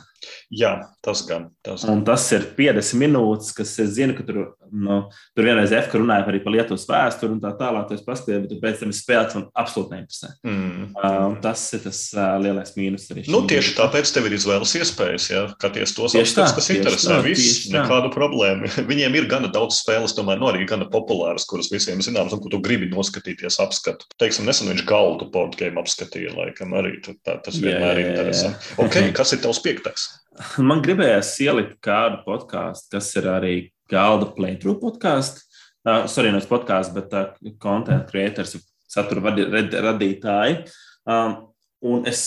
Jā, 0.53 0.75
tas 1.05 1.23
gan. 1.27 1.49
Tas, 1.65 1.83
gan. 1.85 1.97
Un 1.97 2.03
tas 2.07 2.25
ir 2.35 2.45
50 2.57 2.99
minūtes, 3.01 3.51
kas 3.55 3.73
es 3.81 3.95
zinu, 3.97 4.15
ka 4.17 4.25
tur, 4.27 4.39
nu, 4.71 4.99
tur 5.35 5.47
vienreiz 5.47 5.73
Efka 5.75 5.99
runāja 6.01 6.25
arī 6.29 6.41
par 6.43 6.53
Lietuvas 6.55 6.85
vēsturi 6.89 7.35
un 7.35 7.41
tā 7.43 7.51
tālāk. 7.59 7.91
Es 7.95 8.03
paskatīju, 8.05 8.45
bet 8.45 8.61
pēc 8.63 8.81
tam 8.81 8.93
ir 8.93 8.97
spēlēts 8.97 9.37
man 9.37 9.47
absolūti 9.57 9.95
neinteresē. 9.95 10.31
Mm. 10.47 10.89
Uh, 10.95 11.37
tas 11.43 11.65
ir 11.77 11.83
tas 11.85 12.01
uh, 12.15 12.35
lielais 12.41 12.75
mīnus 12.77 13.07
arī. 13.13 13.25
Nu, 13.31 13.43
tieši 13.49 13.73
vietā. 13.73 13.85
tāpēc 13.85 14.13
tev 14.15 14.29
ir 14.29 14.37
izvēles 14.37 14.75
iespējas, 14.81 15.29
ja 15.31 15.43
skaties 15.55 15.95
tos 15.97 16.17
aspektus, 16.17 16.55
kas 16.59 16.71
interesē. 16.75 17.19
Viss, 17.25 17.65
nekādu 17.73 18.11
problēmu. 18.13 18.69
Viņiem 18.91 19.19
ir 19.19 19.29
gana 19.31 19.51
daudz 19.53 19.79
spēles, 19.81 20.15
tomēr 20.17 20.41
nu, 20.41 20.49
arī 20.51 20.67
gana 20.69 20.87
populāras, 20.91 21.47
kuras 21.49 21.71
visiem 21.73 22.03
zināmas 22.05 22.35
un 22.35 22.43
ko 22.43 22.51
tu 22.53 22.61
gribi 22.63 22.89
noskatīties 22.91 23.59
apskatu. 23.63 24.09
Teiksim, 24.21 24.47
nesen 24.49 24.71
viņš 24.71 24.85
galdu 24.89 25.29
board 25.33 25.57
game 25.59 25.81
apskatīja, 25.81 26.33
laikam 26.37 26.75
arī 26.77 26.97
tā, 27.05 27.37
tas 27.45 27.57
vienmēr 27.61 28.01
ir 28.01 28.11
interesanti. 28.13 28.75
Ok, 28.81 28.99
kas 29.17 29.35
ir 29.35 29.43
tavs 29.45 29.61
piektais? 29.65 30.09
Man 30.67 30.83
gribējās 30.83 31.33
ielikt 31.45 31.79
kādu 31.83 32.21
podkāstu, 32.25 32.95
kas 32.95 33.11
ir 33.19 33.29
arī 33.31 33.55
galda 33.91 34.29
playthrough 34.35 34.79
podkāsts. 34.81 35.45
Uh, 35.85 36.07
sorry, 36.09 36.31
nevis 36.33 36.49
podkāsts, 36.49 36.93
bet 36.95 37.13
uh, 37.13 37.35
content 37.61 38.07
creators, 38.09 38.55
satura 38.89 39.35
radītāji. 39.35 40.63
Um, 41.05 41.37
un 41.85 42.07
es 42.09 42.23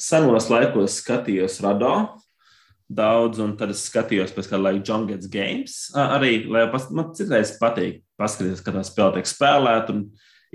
senos 0.00 0.48
laikos 0.48 0.96
skatījos 1.02 1.58
Rado 1.60 1.92
daudz, 2.90 3.38
un 3.44 3.52
tad 3.60 3.74
es 3.74 3.84
skatījos 3.86 4.32
pēc 4.34 4.48
kāda 4.50 4.64
laika 4.64 4.82
John 4.88 5.04
Gets 5.10 5.28
Games. 5.30 5.76
Uh, 5.92 6.16
arī, 6.16 6.32
lai 6.50 6.64
pas, 6.72 6.88
man 6.94 7.12
citreiz 7.16 7.52
patīk 7.60 8.00
paskatīties, 8.20 8.64
kā 8.64 8.74
tā 8.74 8.82
spēle 8.86 9.18
tiek 9.18 9.28
spēlēta. 9.28 10.00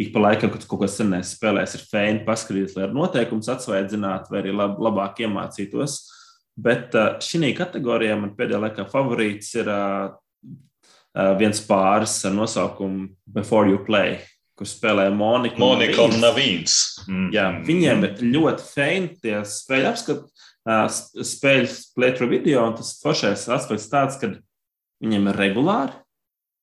Ik 0.01 0.09
pa 0.11 0.25
laikam, 0.25 0.51
kad 0.51 0.65
kaut 0.67 0.81
kas 0.81 0.97
senēs 0.99 1.37
spēlēs, 1.37 1.77
ir 1.77 1.85
fēni 1.87 2.25
paskatīties, 2.25 2.73
lai 2.75 2.89
ar 2.89 2.97
noteikumus 2.97 3.47
atsvaidzinātu 3.53 4.33
vai 4.33 4.41
arī 4.41 4.51
lab, 4.57 4.81
labāk 4.83 5.21
iemācītos. 5.23 6.01
Bet 6.55 6.95
šī 7.23 7.51
kategorijā 7.57 8.15
man 8.19 8.31
pēdējā 8.37 8.61
laikā 8.63 8.85
favorīts 8.91 9.51
ir 9.59 9.67
viens 11.39 11.59
pāris 11.67 12.15
ar 12.27 12.33
nosaukumu 12.35 13.09
Before 13.27 13.67
You 13.67 13.81
Play, 13.83 14.21
kur 14.55 14.67
spēlē 14.67 15.09
Monika. 15.11 15.59
Monika 15.59 16.07
un 16.07 16.15
Navīns. 16.23 16.77
Mm. 17.09 17.27
Jā, 17.35 17.49
viņiem 17.67 18.07
ir 18.07 18.23
ļoti 18.37 18.67
feini 18.69 19.11
tie 19.19 19.35
spēļu 19.47 19.91
apskati, 19.91 20.47
spēļu 21.27 21.69
playthrough 21.95 22.31
video, 22.31 22.63
un 22.69 22.79
tas 22.79 22.95
foršais 23.03 23.45
aspekts 23.51 23.91
tāds, 23.91 24.15
ka 24.19 24.31
viņiem 25.03 25.29
ir 25.31 25.39
regulāri 25.43 25.99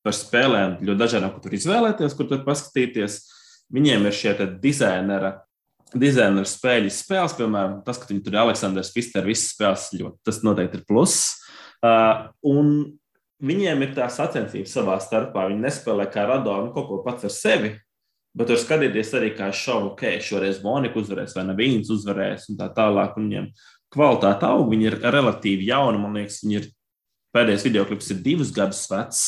par 0.03 0.17
spēlēm 0.17 0.81
ļoti 0.83 0.99
dažādām, 1.05 1.31
kur 1.35 1.45
tur 1.45 1.55
izvēlēties, 1.61 2.17
kur 2.19 2.27
tur 2.33 2.41
paskatīties. 2.49 3.21
Viņiem 3.73 4.09
ir 4.09 4.17
šie 4.17 4.33
dizainera 4.61 5.37
dizaineru 5.99 6.49
spēļu 6.49 6.91
spēles, 6.93 7.37
piemēram, 7.39 7.79
tas, 7.87 8.01
ka 8.01 8.09
viņi 8.09 8.25
tur 8.25 8.37
ir 8.37 8.43
Aleksandrs 8.43 8.93
Fister, 8.95 9.27
visas 9.29 9.53
spēles 9.53 9.91
ļoti, 9.99 10.19
tas 10.27 10.43
noteikti 10.47 10.81
ir 10.81 10.85
pluss. 10.89 11.39
Uh, 11.83 12.31
un 12.47 12.75
viņiem 13.43 13.87
ir 13.87 13.95
tā 13.97 14.09
sacensība 14.13 14.71
savā 14.71 14.99
starpā. 15.03 15.49
Viņi 15.51 15.65
nespēlē 15.65 16.07
kā 16.13 16.27
radonu 16.29 16.69
nu, 16.69 16.75
kaut 16.75 16.89
ko 16.89 17.01
pats 17.05 17.27
ar 17.27 17.35
sevi, 17.35 17.73
bet 18.39 18.49
tur 18.49 18.61
skatīties 18.61 19.13
arī 19.19 19.33
kā 19.37 19.51
šovu, 19.55 19.93
ok, 19.93 20.07
šoreiz 20.25 20.63
Monika 20.65 21.01
uzvarēs 21.03 21.35
vai 21.37 21.47
Navīns 21.49 21.91
uzvarēs 21.93 22.49
un 22.53 22.61
tā 22.61 22.71
tālāk. 22.77 23.19
Un 23.19 23.29
viņiem 23.29 23.49
kvalitāte 23.93 24.49
aug, 24.49 24.69
viņi 24.73 24.89
ir 24.89 24.99
relatīvi 25.03 25.69
jauni, 25.69 26.01
man 26.01 26.21
liekas, 26.21 26.43
viņi 26.45 26.61
ir 26.61 26.69
pēdējais 27.35 27.67
video 27.67 27.87
klips 27.89 28.13
ir 28.13 28.23
divus 28.25 28.53
gadus 28.55 28.85
vecs 28.91 29.25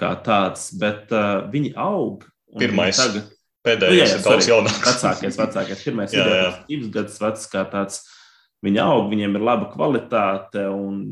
kā 0.00 0.14
tāds, 0.24 0.70
bet 0.80 1.12
uh, 1.12 1.44
viņi 1.52 1.74
aug. 1.78 2.24
Pirmais. 2.58 2.98
Tagad, 2.98 3.28
Pēdējais 3.66 3.92
nu, 3.92 3.98
jā, 3.98 4.06
jā, 4.08 4.16
ir 4.16 4.24
daudz 4.24 4.48
jaunāks. 4.48 4.80
Vecākais, 4.86 5.36
vecākais. 5.40 5.84
Pirmais 5.84 6.16
jā, 6.16 6.24
jā. 6.24 6.48
ir 6.48 6.64
divus 6.70 6.94
gadus 6.94 7.20
vecs, 7.20 7.44
kā 7.52 7.66
tāds. 7.68 8.00
Viņi 8.64 8.80
aug, 8.84 9.06
viņiem 9.12 9.36
ir 9.36 9.44
laba 9.44 9.68
kvalitāte. 9.72 10.64
Un, 10.72 11.04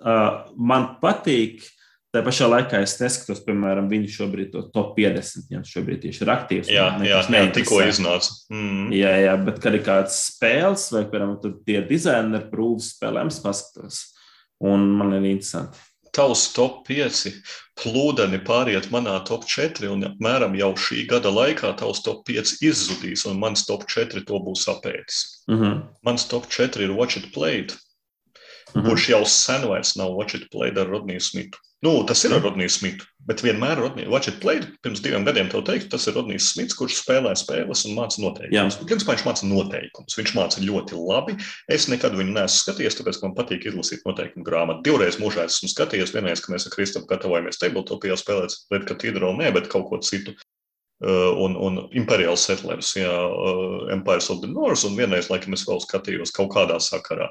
uh, 0.00 0.42
man 0.56 0.94
patīk, 1.02 1.64
Tā 2.12 2.20
pašā 2.20 2.44
laikā 2.44 2.82
es 2.84 2.98
neskatos, 3.00 3.38
piemēram, 3.46 3.86
viņu 3.88 4.10
šobrīd 4.12 4.50
to 4.52 4.60
top 4.74 4.90
50. 4.98 5.46
Viņš 5.48 5.70
šobrīd 5.72 6.02
tieši 6.02 6.20
ir 6.20 6.32
aktīvs. 6.34 6.68
Jā, 6.68 6.82
jā, 7.08 7.22
jā 7.24 7.44
tikko 7.56 7.78
iznāca. 7.86 8.34
Mm. 8.52 8.90
Jā, 8.92 9.14
jā, 9.22 9.36
bet 9.46 9.62
kad 9.64 9.78
ir 9.78 9.84
kāds 9.86 10.18
spēles, 10.26 10.90
vai, 10.92 11.06
piemēram, 11.08 11.38
tie 11.64 11.80
dizaineri 11.88 12.50
prūvas 12.52 12.90
spēlēm, 12.98 13.32
paskatos. 13.40 14.02
Un 14.60 14.84
man 14.98 15.16
ir 15.16 15.30
interesanti 15.30 15.80
tavs 16.16 16.52
top 16.56 16.82
5 16.88 17.32
plūdeni 17.80 18.42
pāriet 18.44 18.90
manā 18.92 19.14
top 19.28 19.46
4, 19.48 19.88
un 19.92 20.04
apmēram 20.10 20.56
jau 20.58 20.72
šī 20.86 21.06
gada 21.10 21.32
laikā 21.32 21.72
tavs 21.80 22.02
top 22.04 22.26
5 22.28 22.58
izzudīs, 22.68 23.24
un 23.28 23.40
mans 23.40 23.64
top 23.68 23.86
4 23.88 24.24
to 24.28 24.42
būs 24.46 24.66
apēdis. 24.68 25.22
Mhm. 25.48 25.62
-huh. 25.62 25.82
Mans 26.04 26.28
top 26.28 26.46
4 26.46 26.84
ir 26.84 26.92
Watch 26.92 27.16
It 27.16 27.32
Played, 27.32 27.72
mhm. 27.72 28.80
-huh. 28.80 28.88
kurš 28.88 29.08
jau 29.08 29.24
sen 29.24 29.68
vairs 29.68 29.96
nav 29.96 30.14
Watch 30.16 30.34
It 30.34 30.50
Played 30.50 30.78
ar 30.78 30.86
Rodniju 30.86 31.20
Smitu. 31.20 31.58
Nu, 31.82 32.04
tas 32.06 32.24
ir 32.24 32.34
ar 32.34 32.42
Rodniju 32.42 32.68
Smitu, 32.68 33.04
bet 33.28 33.42
vienmēr 33.44 33.78
Rodniju 33.78 34.10
Watch 34.10 34.30
It 34.30 34.38
Played 34.42 34.66
pirms 34.82 35.02
diviem 35.04 35.24
gadiem 35.26 35.48
tev 35.52 35.62
teikt, 35.66 35.88
tas 35.92 36.06
ir 36.08 36.16
Rodnijs 36.16 36.48
Smits, 36.52 36.76
kurš 36.78 36.98
spēlē 37.00 37.34
spēles 37.38 37.84
un 37.88 37.96
māca 37.96 38.22
noteikumus. 38.22 38.78
Principā 38.82 39.14
viņš 39.14 39.24
māca 39.28 39.48
noteikumus. 39.48 40.16
Viņš 40.18 40.32
māca 40.38 40.62
ļoti 40.64 40.98
labi. 40.98 41.36
Es 41.70 41.88
nekad 41.92 42.16
viņu 42.18 42.34
neesmu 42.34 42.64
skatījies, 42.64 42.98
tāpēc, 42.98 43.20
man 43.22 43.36
patīk 43.38 43.68
izlasīt 43.70 44.02
noteikumu 44.08 44.46
grāmatu. 44.46 44.84
Divreiz 44.88 45.20
mūžā 45.22 45.46
esmu 45.50 45.70
skatījies, 45.70 46.14
vienreiz, 46.16 46.42
kad 46.42 46.56
mēs 46.56 46.66
ar 46.66 46.74
Kristapu 46.74 47.10
gatavojamies 47.10 47.62
tabletopijā 47.62 48.18
spēlēt, 48.18 48.58
bet 48.74 48.88
katedrālu 48.90 49.38
nē, 49.38 49.52
bet 49.54 49.70
kaut 49.72 49.88
ko 49.90 50.02
citu. 50.02 50.34
Uh, 51.02 51.34
un, 51.42 51.56
un 51.58 51.80
Imperial 51.98 52.36
Settlers, 52.38 52.92
jā, 52.94 53.10
uh, 53.10 53.88
Empires 53.90 54.28
of 54.30 54.38
the 54.38 54.46
North, 54.46 54.84
un 54.86 54.94
vienreiz, 54.94 55.26
laikam, 55.32 55.56
es 55.56 55.64
vēl 55.66 55.82
skatījos 55.82 56.30
kaut 56.36 56.52
kādā 56.54 56.76
sakarā 56.78 57.26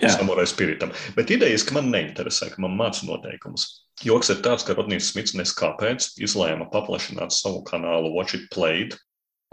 samurai 0.00 0.46
spiritam. 0.48 0.92
Bet 1.16 1.28
idejas, 1.30 1.66
ka 1.68 1.76
man 1.76 1.92
neinteresē, 1.92 2.48
ka 2.54 2.64
man 2.64 2.78
māca 2.78 3.04
noteikumus. 3.04 3.83
Joks 4.02 4.32
ir 4.32 4.40
tāds, 4.42 4.64
ka 4.66 4.74
Rodnijs 4.74 5.12
Smits 5.12 5.36
neskāpēc 5.38 6.16
izlēma 6.24 6.66
paplašināt 6.72 7.34
savu 7.34 7.62
kanālu 7.68 8.10
Watch 8.14 8.34
It 8.34 8.48
Played, 8.50 8.96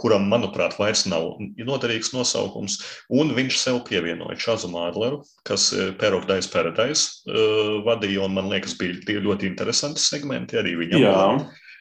kuram, 0.01 0.25
manuprāt, 0.31 0.73
vairs 0.81 1.03
nav 1.05 1.35
noderīgs 1.61 2.09
nosaukums, 2.15 2.79
un 3.13 3.35
viņš 3.37 3.59
sev 3.61 3.81
pievienoja 3.85 4.39
Čazu 4.41 4.71
Mārleru, 4.73 5.21
kas 5.47 5.69
eh, 5.75 5.91
Pair 5.99 6.17
of 6.17 6.25
Dice 6.29 6.49
Paradise 6.49 7.21
uh, 7.29 7.81
vadīja, 7.85 8.23
un 8.25 8.33
man 8.39 8.49
liekas, 8.49 8.73
bija 8.79 9.21
ļoti 9.21 9.51
interesanti 9.51 10.01
segmenti 10.01 10.57
arī 10.57 10.73
viņam. 10.79 11.05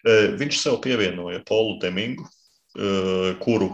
Uh, 0.01 0.27
viņš 0.41 0.61
sev 0.61 0.81
pievienoja 0.85 1.41
Polu 1.49 1.78
Demingu, 1.81 2.28
uh, 2.28 3.32
kuru 3.41 3.73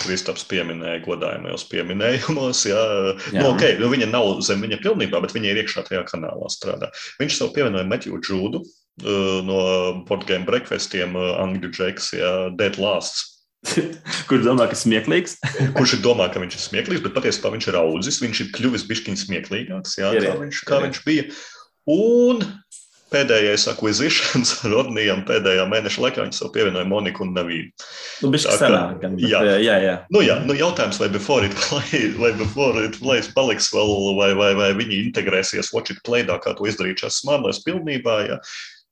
Kristaps 0.00 0.44
pieminēja 0.50 1.02
godājumos 1.04 1.66
pieminējumos. 1.70 2.64
Jā. 2.70 2.84
Jā. 3.30 3.42
Nu, 3.42 3.52
okay, 3.54 3.76
nu, 3.80 3.90
viņa 3.92 4.10
nav 4.10 4.38
zem 4.46 4.62
viņa 4.64 4.80
pilnībā, 4.84 5.20
bet 5.24 5.34
viņa 5.36 5.52
ir 5.52 5.62
iekšā 5.64 5.86
tajā 5.88 6.04
kanālā 6.08 6.50
strādā. 6.52 6.90
Viņš 7.20 7.40
sev 7.40 7.52
pievienoja 7.56 7.88
Matthew 7.88 8.20
Džūdu 8.24 8.62
uh, 8.62 9.40
no 9.46 9.60
Boardgame 10.08 10.48
Breakfastiem, 10.48 11.18
uh, 11.18 11.36
Angļu 11.44 11.72
Džeks, 11.74 12.14
jā, 12.18 12.32
Dead 12.56 12.80
Lasts. 12.80 13.28
Kurš 14.28 14.46
domā, 14.46 14.66
ka 14.70 14.78
smieklīgs? 14.78 15.36
Kurš 15.76 15.98
domā, 16.04 16.30
ka 16.32 16.40
viņš 16.42 16.56
ir 16.56 16.64
smieklīgs, 16.64 17.04
bet 17.04 17.16
patiesībā 17.18 17.52
viņš 17.56 17.70
ir 17.70 17.80
audzis. 17.80 18.20
Viņš 18.24 18.44
ir 18.44 18.52
kļuvis 18.56 18.86
bišķiņš 18.88 19.24
smieklīgāks, 19.26 19.98
jā, 20.00 20.14
ir, 20.16 20.28
kā, 20.30 20.36
viņš, 20.40 20.62
kā 20.68 20.80
ir. 20.80 20.86
viņš 20.88 21.02
bija. 21.06 21.28
Un 21.90 22.44
pēdējais 23.12 23.66
akvizīcijas 23.72 24.52
Rodnijam 24.72 25.24
pēdējā 25.28 25.66
mēneša 25.70 26.04
laikā 26.04 26.24
viņi 26.24 26.38
sev 26.38 26.52
pievienoja 26.54 26.88
Moniku 26.88 27.24
un 27.26 27.34
Navīdu. 27.36 27.86
Nu, 28.22 28.32
tā, 28.34 28.56
senāk, 28.60 28.96
gan, 29.02 29.16
bet, 29.18 29.26
jā, 29.30 29.42
jā, 29.62 29.76
jā. 29.84 29.94
Nu, 30.14 30.22
jā, 30.24 30.38
nu, 30.46 30.56
jautājums, 30.58 31.00
vai 31.02 31.10
Before 31.12 31.46
It 31.48 31.56
Play, 31.62 32.10
vai 32.20 32.32
Before 32.38 32.86
It 32.86 32.98
Play 33.02 33.24
paliks 33.36 33.70
vēl, 33.74 33.94
vai, 34.18 34.32
vai, 34.38 34.50
vai 34.58 34.72
viņi 34.78 35.04
integrēsies 35.08 35.72
Watch 35.76 35.94
It 35.94 36.04
Playdā, 36.06 36.40
kā 36.42 36.54
to 36.58 36.68
izdarīja 36.70 37.04
šis 37.04 37.22
smārlēs 37.24 37.62
pilnībā. 37.66 38.18
Jā. 38.28 38.40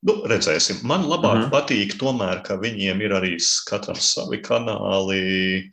Nu, 0.07 0.21
redzēsim. 0.31 0.85
Man 0.87 1.09
labāk 1.11 1.33
uh 1.33 1.41
mhm. 1.41 1.49
-huh. 1.49 1.55
patīk 1.55 1.99
tomēr, 1.99 2.43
ka 2.47 2.59
viņiem 2.61 3.03
ir 3.03 3.17
arī 3.19 3.35
katram 3.67 3.99
savi 3.99 4.43
kanāli, 4.43 5.71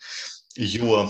jo 0.58 1.06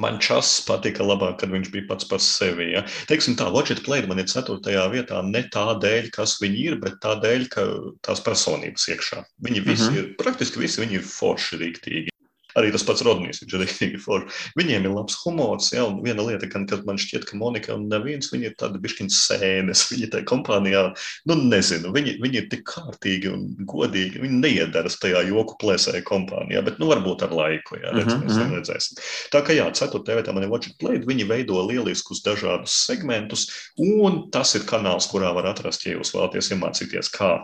Man 0.00 0.18
čas 0.22 0.56
patika 0.66 1.04
labāk, 1.06 1.38
kad 1.42 1.52
viņš 1.54 1.70
bija 1.74 1.88
pats 1.90 2.08
par 2.10 2.22
sevi. 2.22 2.70
Ja. 2.74 2.84
Teiksim 3.10 3.36
tā, 3.38 3.50
Watch 3.54 3.74
It 3.74 3.84
Play 3.86 4.06
man 4.10 4.22
ir 4.22 4.30
ceturtajā 4.30 4.86
vietā 4.94 5.20
ne 5.26 5.44
tādēļ, 5.54 6.10
kas 6.14 6.38
viņi 6.42 6.64
ir, 6.68 6.80
bet 6.82 7.00
tādēļ, 7.04 7.46
ka 7.52 7.66
tās 8.06 8.22
personības 8.24 8.88
iekšā. 8.94 9.22
Viņi 9.46 9.64
visi 9.66 9.90
mhm. 9.90 9.94
-huh. 9.94 10.02
ir, 10.02 10.10
praktiski 10.20 10.64
visi 10.64 10.82
viņi 10.84 11.00
ir 11.00 11.06
forši 11.08 11.62
rīktīgi. 11.62 12.13
Arī 12.58 12.70
tas 12.74 12.84
pats 12.86 13.02
Rodnijs, 13.02 13.40
viņš 13.42 13.54
ir 13.54 13.62
rīktīgi 13.64 14.00
forši. 14.02 14.42
Viņiem 14.58 14.86
ir 14.86 14.94
labs 14.94 15.16
humors, 15.24 15.72
ja, 15.74 15.86
un 15.88 16.00
viena 16.04 16.22
lieta, 16.26 16.46
kad 16.50 16.70
man 16.86 17.00
šķiet, 17.00 17.26
ka 17.26 17.38
Monika 17.38 17.74
un 17.74 17.88
neviens, 17.90 18.30
viņi 18.30 18.50
ir 18.50 18.56
tādi 18.60 18.80
bišķiņas 18.84 19.20
sēnes, 19.28 19.84
viņi 19.92 20.10
tajā 20.12 20.26
kompānijā, 20.30 20.84
nu 21.30 21.38
nezinu, 21.40 21.90
viņi, 21.94 22.16
viņi 22.22 22.40
ir 22.40 22.48
tik 22.52 22.66
kārtīgi 22.70 23.32
un 23.32 23.46
godīgi, 23.70 24.22
viņi 24.22 24.40
neiedaras 24.44 24.98
tajā 25.02 25.24
joku 25.28 25.58
plēsē 25.62 26.02
kompānijā, 26.06 26.62
bet 26.66 26.78
nu 26.82 26.90
varbūt 26.92 27.26
ar 27.26 27.34
laiku, 27.34 27.80
jā, 27.82 27.94
redzēsim, 27.94 28.28
uh 28.28 28.38
-huh. 28.38 28.54
redzēsim. 28.60 29.02
Tā 29.34 29.42
kā 29.46 29.56
jā, 29.58 29.66
ceturtajā 29.74 30.20
vietā 30.20 30.34
man 30.36 30.46
ir 30.46 30.52
Watch 30.52 30.70
It 30.70 30.78
Play, 30.78 31.02
viņi 31.02 31.28
veido 31.28 31.58
lieliskus 31.66 32.22
dažādus 32.22 32.76
segmentus, 32.86 33.48
un 33.78 34.28
tas 34.30 34.54
ir 34.54 34.68
kanāls, 34.68 35.10
kurā 35.10 35.34
var 35.34 35.50
atrast, 35.50 35.86
ja 35.86 35.98
jūs 35.98 36.14
vēlaties 36.14 36.52
iemācīties, 36.54 37.10
kā 37.10 37.34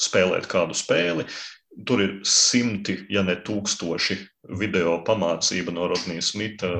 spēlēt 0.00 0.48
kādu 0.50 0.76
spēli, 0.76 1.24
Tur 1.84 2.00
ir 2.00 2.12
simti, 2.24 2.94
ja 3.12 3.20
ne 3.26 3.34
tūkstoši 3.44 4.16
video 4.56 4.94
pamācība 5.04 5.74
no 5.74 5.90
Rodnija 5.90 6.22
Smita 6.24 6.70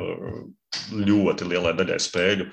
ļoti 0.92 1.48
lielai 1.50 1.74
daļai 1.76 1.98
spēļu, 2.00 2.46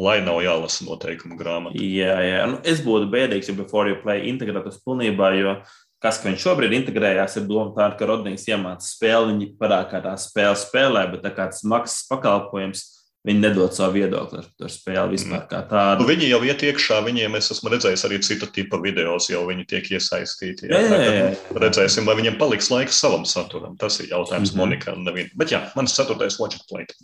lai 0.00 0.18
nav 0.24 0.42
jālasa 0.44 0.84
noteikumu 0.84 1.38
grāmatu. 1.40 1.80
Jā, 1.80 2.18
jā. 2.24 2.44
Nu, 2.50 2.60
es 2.68 2.82
būtu 2.84 3.08
bēdīgs, 3.12 3.48
ja 3.50 3.56
Before 3.56 3.92
You 3.92 4.00
Play 4.02 4.28
integrētos 4.30 4.80
pilnībā, 4.84 5.32
jo 5.40 5.56
kas, 6.02 6.20
ka 6.20 6.28
viņš 6.28 6.44
šobrīd 6.44 6.76
integrējās, 6.76 7.38
ir 7.40 7.48
doma 7.48 7.72
tāda, 7.76 7.96
ka 7.98 8.08
Rodnijs 8.08 8.46
iemāca 8.50 8.84
spēli, 8.86 9.32
viņi 9.32 9.50
parāda, 9.60 9.88
kā 9.92 10.02
tā 10.04 10.14
spēle 10.20 10.56
spēlē, 10.60 11.06
bet 11.14 11.24
tā 11.24 11.32
kā 11.36 11.48
tas 11.52 11.64
maksas 11.68 12.04
pakalpojums 12.10 12.84
Viņi 13.26 13.42
nedod 13.42 13.74
savu 13.74 13.96
viedokli 13.98 14.38
par 14.54 14.70
spēli 14.70 15.16
vispār 15.16 15.40
kā 15.50 15.64
tādu. 15.66 16.04
Nu, 16.04 16.06
viņi 16.12 16.28
jau 16.30 16.38
iet 16.46 16.62
iekšā, 16.62 17.00
viņiem 17.08 17.34
es 17.34 17.50
esmu 17.56 17.72
redzējis 17.72 18.04
arī 18.06 18.20
cita 18.22 18.46
tipa 18.54 18.78
video, 18.78 19.16
jau 19.18 19.40
viņi 19.48 19.66
tiek 19.72 19.88
iesaistīti. 19.96 20.68
Jā, 20.70 20.78
jā, 20.84 21.00
jā, 21.02 21.16
jā. 21.16 21.56
Redzēsim, 21.64 22.06
vai 22.06 22.14
viņiem 22.20 22.38
paliks 22.38 22.70
laiks 22.70 23.00
savam 23.02 23.26
saturam. 23.26 23.74
Tas 23.80 23.98
ir 23.98 24.12
jautājums 24.12 24.52
mm 24.52 24.54
-hmm. 24.54 24.62
Monika 24.62 24.94
un 24.94 25.02
Nevina. 25.08 25.34
Bet 25.34 25.50
jā, 25.50 25.64
mans 25.74 25.96
ceturtais 25.96 26.38
Watch 26.38 26.62
Plate. 26.70 26.94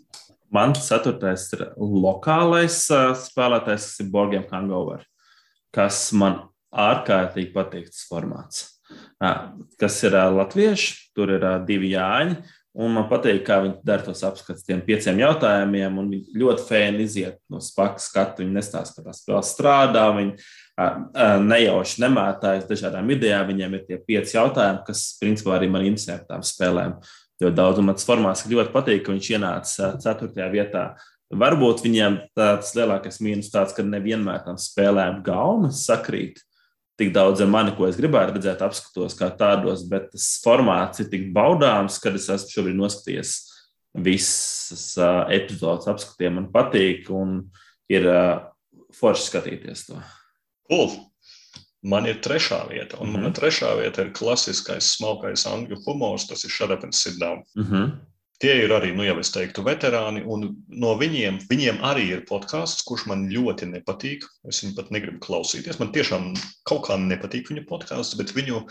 Mans 0.53 0.87
ceturtais 0.87 1.49
ir 1.57 1.67
lokālais 1.77 2.79
spēlētājs, 3.27 3.89
kas 3.91 4.01
ir 4.01 4.11
Borgiem 4.15 4.47
Hangover, 4.51 5.03
kas 5.73 6.13
man 6.13 6.43
ārkārtīgi 6.71 7.53
patīk 7.53 7.91
tas 7.91 8.07
formāts. 8.07 8.69
Kas 9.81 10.03
ir 10.05 10.13
latvieši, 10.13 10.95
tur 11.17 11.31
ir 11.31 11.45
divi 11.67 11.97
jāņi 11.97 12.37
Un 12.73 12.95
man 12.97 13.05
patīk, 13.05 13.43
kā 13.45 13.59
viņi 13.61 13.83
dara 13.85 14.01
tos 14.07 14.23
apskatus 14.25 14.65
tiem 14.65 14.79
pieciem 14.87 15.19
jautājumiem. 15.21 15.99
Viņi 16.01 16.39
ļoti 16.41 16.63
fēni 16.65 17.05
iziet 17.05 17.37
no 17.53 17.61
spēka 17.61 18.01
skatu. 18.01 18.41
Viņi 18.41 18.57
nestāsta, 18.57 19.03
ka 19.03 19.11
tā 19.11 19.17
spēle 19.17 19.43
strādā. 19.45 20.07
Viņi 20.17 20.33
nejauši 21.51 22.01
nemētājas 22.07 22.65
dažādām 22.71 23.13
idejām. 23.13 23.51
Viņiem 23.51 23.77
ir 23.77 23.83
tie 23.91 23.99
pieci 24.01 24.39
jautājumi, 24.39 24.81
kas 24.87 25.03
principā 25.21 25.59
arī 25.59 25.69
man 25.73 25.85
interesē 25.85 26.17
par 26.23 26.31
tām 26.31 26.47
spēlēm. 26.49 26.97
Jo 27.45 27.51
daudz 27.53 27.83
man 27.85 27.99
tas 27.99 28.09
formāts 28.09 28.47
ļoti 28.49 28.73
patīk, 28.73 29.03
ka 29.05 29.13
viņš 29.13 29.29
ienāca 29.35 29.91
ceturtajā 30.01 30.49
vietā. 30.55 30.87
Varbūt 31.33 31.85
viņiem 31.85 32.19
tāds 32.37 32.73
lielākais 32.77 33.21
mīnus 33.25 33.53
tāds, 33.53 33.77
ka 33.77 33.85
nevienmēr 33.85 34.47
tam 34.47 34.57
spēlēm 34.61 35.21
gaumas 35.27 35.85
sakrīt 35.85 36.41
tik 37.03 37.13
daudz 37.15 37.43
ar 37.43 37.51
mani, 37.51 37.75
ko 37.77 37.89
es 37.89 37.99
gribētu 37.99 38.37
redzēt, 38.37 38.63
apskatos 38.65 39.17
kā 39.19 39.29
tādos, 39.39 39.85
bet 39.91 40.11
tas 40.15 40.29
formāts 40.45 41.03
ir 41.03 41.11
tik 41.13 41.31
baudāms, 41.35 41.99
ka 42.03 42.15
es 42.15 42.31
esmu 42.31 42.55
šobrīd 42.55 42.79
noskatījies 42.79 43.35
visas 43.93 44.87
uh, 45.01 45.27
epizodes, 45.33 45.89
apskatījumi 45.91 46.39
man 46.41 46.51
patīk 46.55 47.11
un 47.13 47.41
ir 47.93 48.07
uh, 48.09 48.37
forši 48.97 49.29
skatīties 49.29 49.89
to. 49.89 49.99
Cool. 50.71 50.95
Man 51.83 52.07
ir 52.07 52.21
trešā 52.23 52.63
vieta, 52.71 53.01
un 53.01 53.09
mm 53.09 53.15
-hmm. 53.15 53.23
mana 53.27 53.35
trešā 53.35 53.75
vieta 53.81 54.03
ir 54.03 54.13
klasiskais, 54.15 54.95
smalkais 54.97 55.47
angļu 55.47 55.83
humors. 55.87 56.27
Tas 56.27 56.45
ir 56.45 56.51
Shut 56.51 56.71
Up 56.71 56.85
and 56.85 56.95
Sit 56.95 57.19
Down. 57.19 57.43
Mm 57.57 57.65
-hmm. 57.65 57.91
Tie 58.43 58.57
ir 58.65 58.73
arī, 58.75 58.89
nu, 58.91 59.05
jau 59.07 59.21
es 59.23 59.29
teiktu, 59.31 59.63
veterāni, 59.63 60.25
un 60.27 60.49
no 60.83 60.97
viņiem, 60.99 61.37
viņiem 61.47 61.77
arī 61.87 62.09
ir 62.17 62.23
podkāsts, 62.27 62.83
kurš 62.89 63.05
man 63.07 63.29
ļoti 63.31 63.69
nepatīk. 63.71 64.25
Es 64.51 64.65
viņu 64.65 64.75
pat 64.75 64.89
negribu 64.91 65.21
klausīties. 65.23 65.79
Man 65.79 65.93
tiešām 65.95 66.33
kaut 66.67 66.89
kā 66.89 66.97
nepatīk 66.99 67.53
viņu 67.53 67.63
podkāsts, 67.69 68.17
bet 68.19 68.33
viņu 68.35 68.65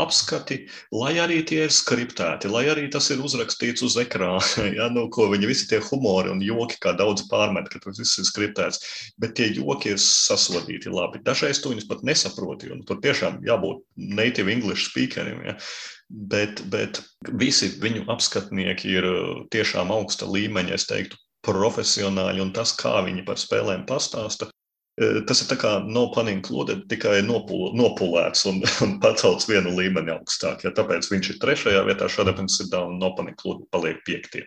apskati, 0.00 0.62
lai 0.96 1.10
arī 1.20 1.42
tie 1.44 1.66
ir 1.66 1.74
skriptēti, 1.76 2.48
lai 2.48 2.64
arī 2.72 2.86
tas 2.94 3.10
ir 3.12 3.20
uzrakstīts 3.20 3.84
uz 3.84 3.98
ekrāna, 4.00 4.40
ja, 4.78 4.88
nu, 4.94 5.04
ko 5.12 5.28
viņi 5.34 5.52
visi 5.52 5.68
tie 5.68 5.82
humori 5.90 6.32
un 6.32 6.40
joki, 6.44 6.80
kā 6.80 6.96
daudz 6.96 7.26
pārmet, 7.28 7.68
ka 7.68 7.82
tas 7.84 8.00
viss 8.00 8.22
ir 8.22 8.30
skriptēts, 8.30 8.80
bet 9.20 9.36
tie 9.36 9.50
joki 9.52 9.92
ir 9.92 10.00
sasodīti 10.00 10.88
labi. 10.88 11.20
Dažreiz 11.28 11.60
tu 11.60 11.74
viņus 11.74 11.90
pat 11.92 12.00
nesaproti, 12.08 12.72
un 12.72 12.80
tur 12.88 13.04
tiešām 13.04 13.42
jābūt 13.44 13.84
native 14.16 14.56
English 14.56 14.88
speakerim. 14.88 15.44
Ja 15.52 15.60
bet, 16.08 16.62
bet 16.72 17.02
visi 17.40 17.70
viņu 17.82 18.06
apskatnieki 18.12 18.92
ir 18.96 19.08
uh, 19.08 19.32
tiešām 19.52 19.92
augsta 19.94 20.28
līmeņa, 20.28 20.76
es 20.76 20.88
teiktu, 20.88 21.18
profesionāļi, 21.46 22.42
un 22.42 22.52
tas, 22.56 22.74
kā 22.76 22.98
viņi 23.06 23.24
par 23.28 23.40
spēlēm 23.40 23.84
pastāsta, 23.88 24.48
uh, 24.48 25.18
tas 25.28 25.42
ir 25.44 25.60
kā 25.60 25.78
no 25.84 26.08
planning 26.14 26.40
included, 26.40 26.86
tikai 26.90 27.20
nopul, 27.26 27.72
nopulēts 27.78 28.46
un, 28.50 28.62
un 28.84 28.98
pacelts 29.02 29.48
vienu 29.50 29.74
līmeni 29.76 30.14
augstāk. 30.16 30.64
Ja, 30.66 30.74
tāpēc 30.76 31.10
viņš 31.12 31.34
ir 31.34 31.42
trešajā 31.44 31.82
vietā, 31.88 32.10
šāda 32.12 32.36
pensija 32.36 32.84
un 32.86 33.00
no 33.00 33.12
planning 33.16 33.36
included 33.36 33.68
paliek 33.74 34.00
piektie. 34.06 34.46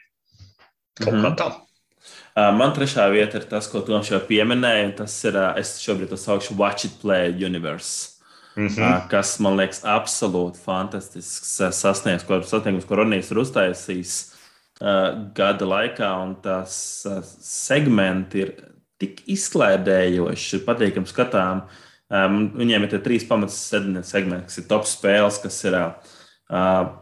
Kaut 1.02 1.14
mm 1.16 1.28
kā 1.28 1.36
tā. 1.40 1.52
Uh, 2.32 2.48
man 2.56 2.72
trešā 2.72 3.10
vieta 3.12 3.42
ir 3.42 3.46
tas, 3.50 3.68
ko 3.68 3.82
Toms 3.84 4.08
jau 4.08 4.22
pieminēja. 4.24 4.94
Tas 5.02 5.18
ir, 5.28 5.38
es 5.60 5.76
šobrīd 5.84 6.14
to 6.14 6.20
saukšu 6.20 6.56
Watch 6.60 6.88
It 6.88 6.98
Play 7.02 7.34
Universe. 7.36 8.21
Mm 8.56 8.68
-hmm. 8.68 9.08
kas 9.08 9.40
man 9.40 9.56
liekas 9.58 9.84
absolūti 9.88 10.60
fantastisks 10.60 11.62
sasniegums, 11.72 12.24
ko, 12.28 12.42
sasniegums, 12.44 12.86
ko 12.86 12.96
Ronijs 12.96 13.32
ir 13.32 13.38
uztaisījis 13.38 14.16
uh, 14.82 15.32
gada 15.34 15.66
laikā. 15.66 16.12
Tas 16.44 17.06
uh, 17.08 17.24
segmenti 17.40 18.40
ir 18.40 18.54
tik 19.00 19.22
izklaidējoši, 19.26 20.56
ir 20.56 20.66
patīkami 20.66 21.08
skatām. 21.08 21.62
Um, 22.12 22.52
viņiem 22.58 22.84
ir 22.84 23.00
trīs 23.00 23.24
pamatas 23.28 23.72
segmenti, 24.04 24.46
kas 24.46 24.58
ir 24.58 24.68
top 24.68 24.84
spēles, 24.86 25.42
kas 25.42 25.64
ir. 25.64 25.80
Uh, 26.52 27.02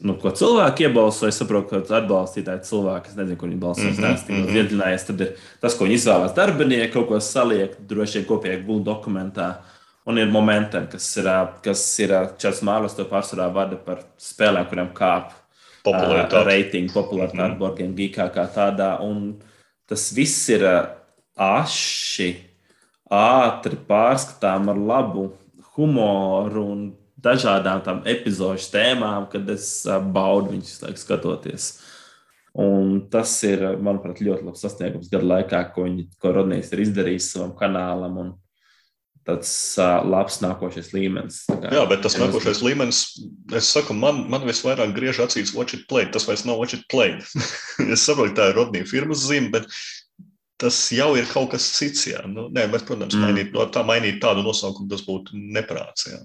nu, 0.00 0.14
ko 0.18 0.30
cilvēki 0.34 0.86
iebalso. 0.86 1.28
Es 1.28 1.38
saprotu, 1.40 1.68
ka 1.70 1.98
atbalstītāji 2.00 2.66
cilvēki, 2.68 3.12
es 3.12 3.18
nezinu, 3.18 3.38
kur 3.38 3.48
viņi 3.48 3.60
balsos. 3.60 3.84
Mm 3.84 4.04
-hmm, 4.04 4.28
mm 4.28 4.44
-hmm. 4.44 4.56
Iedziļinājies, 4.56 5.06
tad 5.06 5.20
ir 5.20 5.34
tas, 5.60 5.74
ko 5.74 5.84
viņi 5.84 5.98
izvēlās 5.98 6.34
darbinieki, 6.34 6.92
kaut 6.92 7.08
ko 7.08 7.20
saliek, 7.20 7.76
droši 7.88 8.18
vien 8.18 8.28
kopīgi 8.28 8.66
gulēt 8.66 8.84
dokumentā. 8.84 9.48
Un 10.08 10.16
ir 10.16 10.30
momenti, 10.32 10.80
kas 10.88 11.06
ir, 11.20 11.26
kas 11.64 11.82
ir 12.00 12.14
Čels 12.40 12.62
Mārlis 12.64 12.96
to 12.96 13.04
pārsvarā 13.08 13.50
vada 13.52 13.76
par 13.76 14.00
spēlēm, 14.16 14.68
kurām 14.70 14.88
kāp 14.96 15.34
popularitāte, 15.84 16.40
uh, 16.40 16.46
reitingu, 16.48 16.92
popularitāte, 16.94 17.42
mm 17.42 17.52
-hmm. 17.52 17.58
Borgiem 17.58 17.94
Gīkā 17.96 18.30
kā 18.32 18.46
tādā. 18.54 19.00
Un 19.04 19.42
tas 19.86 20.12
viss 20.16 20.48
ir 20.48 20.64
aši, 21.36 22.30
ātri 23.10 23.76
pārskatām 23.88 24.70
ar 24.70 24.76
labu 24.76 25.28
humoru 25.76 26.64
un 26.64 26.82
dažādām 27.22 27.82
tām 27.84 28.02
epizodu 28.06 28.64
tēmām, 28.72 29.28
kad 29.30 29.48
es 29.50 29.86
baudu 30.12 30.54
viņus 30.54 30.82
laiku 30.82 30.98
skatoties. 30.98 31.70
Un 32.58 33.08
tas 33.10 33.42
ir, 33.44 33.60
manuprāt, 33.76 34.20
ļoti 34.24 34.44
labs 34.44 34.60
sasniegums 34.64 35.10
gada 35.10 35.24
laikā, 35.24 35.62
ko, 35.74 35.84
viņi, 35.86 36.08
ko 36.18 36.32
Rodnijs 36.32 36.72
ir 36.72 36.80
izdarījis 36.80 37.32
savam 37.32 37.52
kanālam. 37.58 38.16
Un, 38.18 38.32
tāds 39.28 39.52
uh, 39.80 40.00
labs 40.08 40.40
nākošais 40.40 40.90
līmenis. 40.94 41.42
Kā, 41.50 41.72
Jā, 41.74 41.84
bet 41.90 42.02
tas 42.04 42.16
nākošais 42.20 42.62
līmenis, 42.64 43.02
es 43.58 43.68
saku, 43.74 43.96
man, 43.96 44.24
man 44.32 44.46
visvairāk 44.48 44.94
griež 44.96 45.20
acīs 45.26 45.52
watch 45.56 45.76
it 45.76 45.84
play. 45.90 46.08
Tas 46.12 46.26
vairs 46.28 46.46
nav 46.48 46.60
watch 46.60 46.78
it 46.78 46.86
play. 46.92 47.18
es 47.92 48.06
saprotu, 48.06 48.36
tā 48.38 48.50
ir 48.50 48.58
Rodnija 48.58 48.88
firmas 48.88 49.26
zīme, 49.28 49.52
bet 49.52 49.68
tas 50.58 50.78
jau 50.90 51.12
ir 51.18 51.28
kaut 51.30 51.52
kas 51.52 51.68
cits. 51.76 52.06
Jā. 52.08 52.24
Nu, 52.30 52.48
nē, 52.54 52.66
bet, 52.72 52.86
protams, 52.88 53.14
mm. 53.14 53.26
mainīt, 53.28 53.52
tā, 53.74 53.84
mainīt 53.86 54.20
tādu 54.24 54.42
nosaukumu 54.46 54.90
tas 54.90 55.04
būtu 55.06 55.38
neprāts. 55.58 56.08
Jā. 56.10 56.18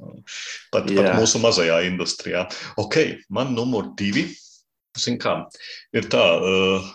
Pat, 0.73 0.87
jā. 0.87 1.03
pat 1.03 1.19
mūsu 1.19 1.43
mazajā 1.43 1.83
industrijā. 1.89 2.47
Ok, 2.81 3.01
man 3.33 3.53
numur 3.57 3.91
divi. 3.99 4.29
Zin 4.99 5.17
kā, 5.17 5.39
ir 5.97 6.05
tā, 6.13 6.21
uh, 6.37 6.91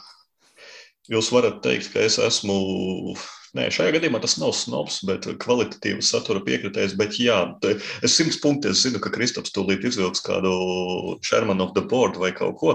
jūs 1.11 1.33
varat 1.35 1.59
teikt, 1.65 1.91
ka 1.91 2.05
es 2.07 2.15
esmu 2.23 2.55
Nē, 3.57 3.69
šajā 3.73 3.95
gadījumā 3.97 4.21
tas 4.21 4.37
nav 4.41 4.53
snobs, 4.57 5.01
bet 5.09 5.25
kvalitatīvs 5.41 6.11
satura 6.13 6.43
piekritējs. 6.45 6.97
Bet 6.99 7.17
jā, 7.21 7.39
es 8.05 8.17
simts 8.19 8.41
punkti 8.43 8.73
es 8.73 8.83
zinu, 8.85 9.01
ka 9.01 9.13
Kristaps 9.15 9.55
tūlīt 9.55 9.87
izvilks 9.89 10.21
kādu 10.25 10.53
Sherman 11.25 11.63
of 11.65 11.73
the 11.77 11.85
Board 11.89 12.19
vai 12.21 12.33
kaut 12.37 12.59
ko, 12.61 12.75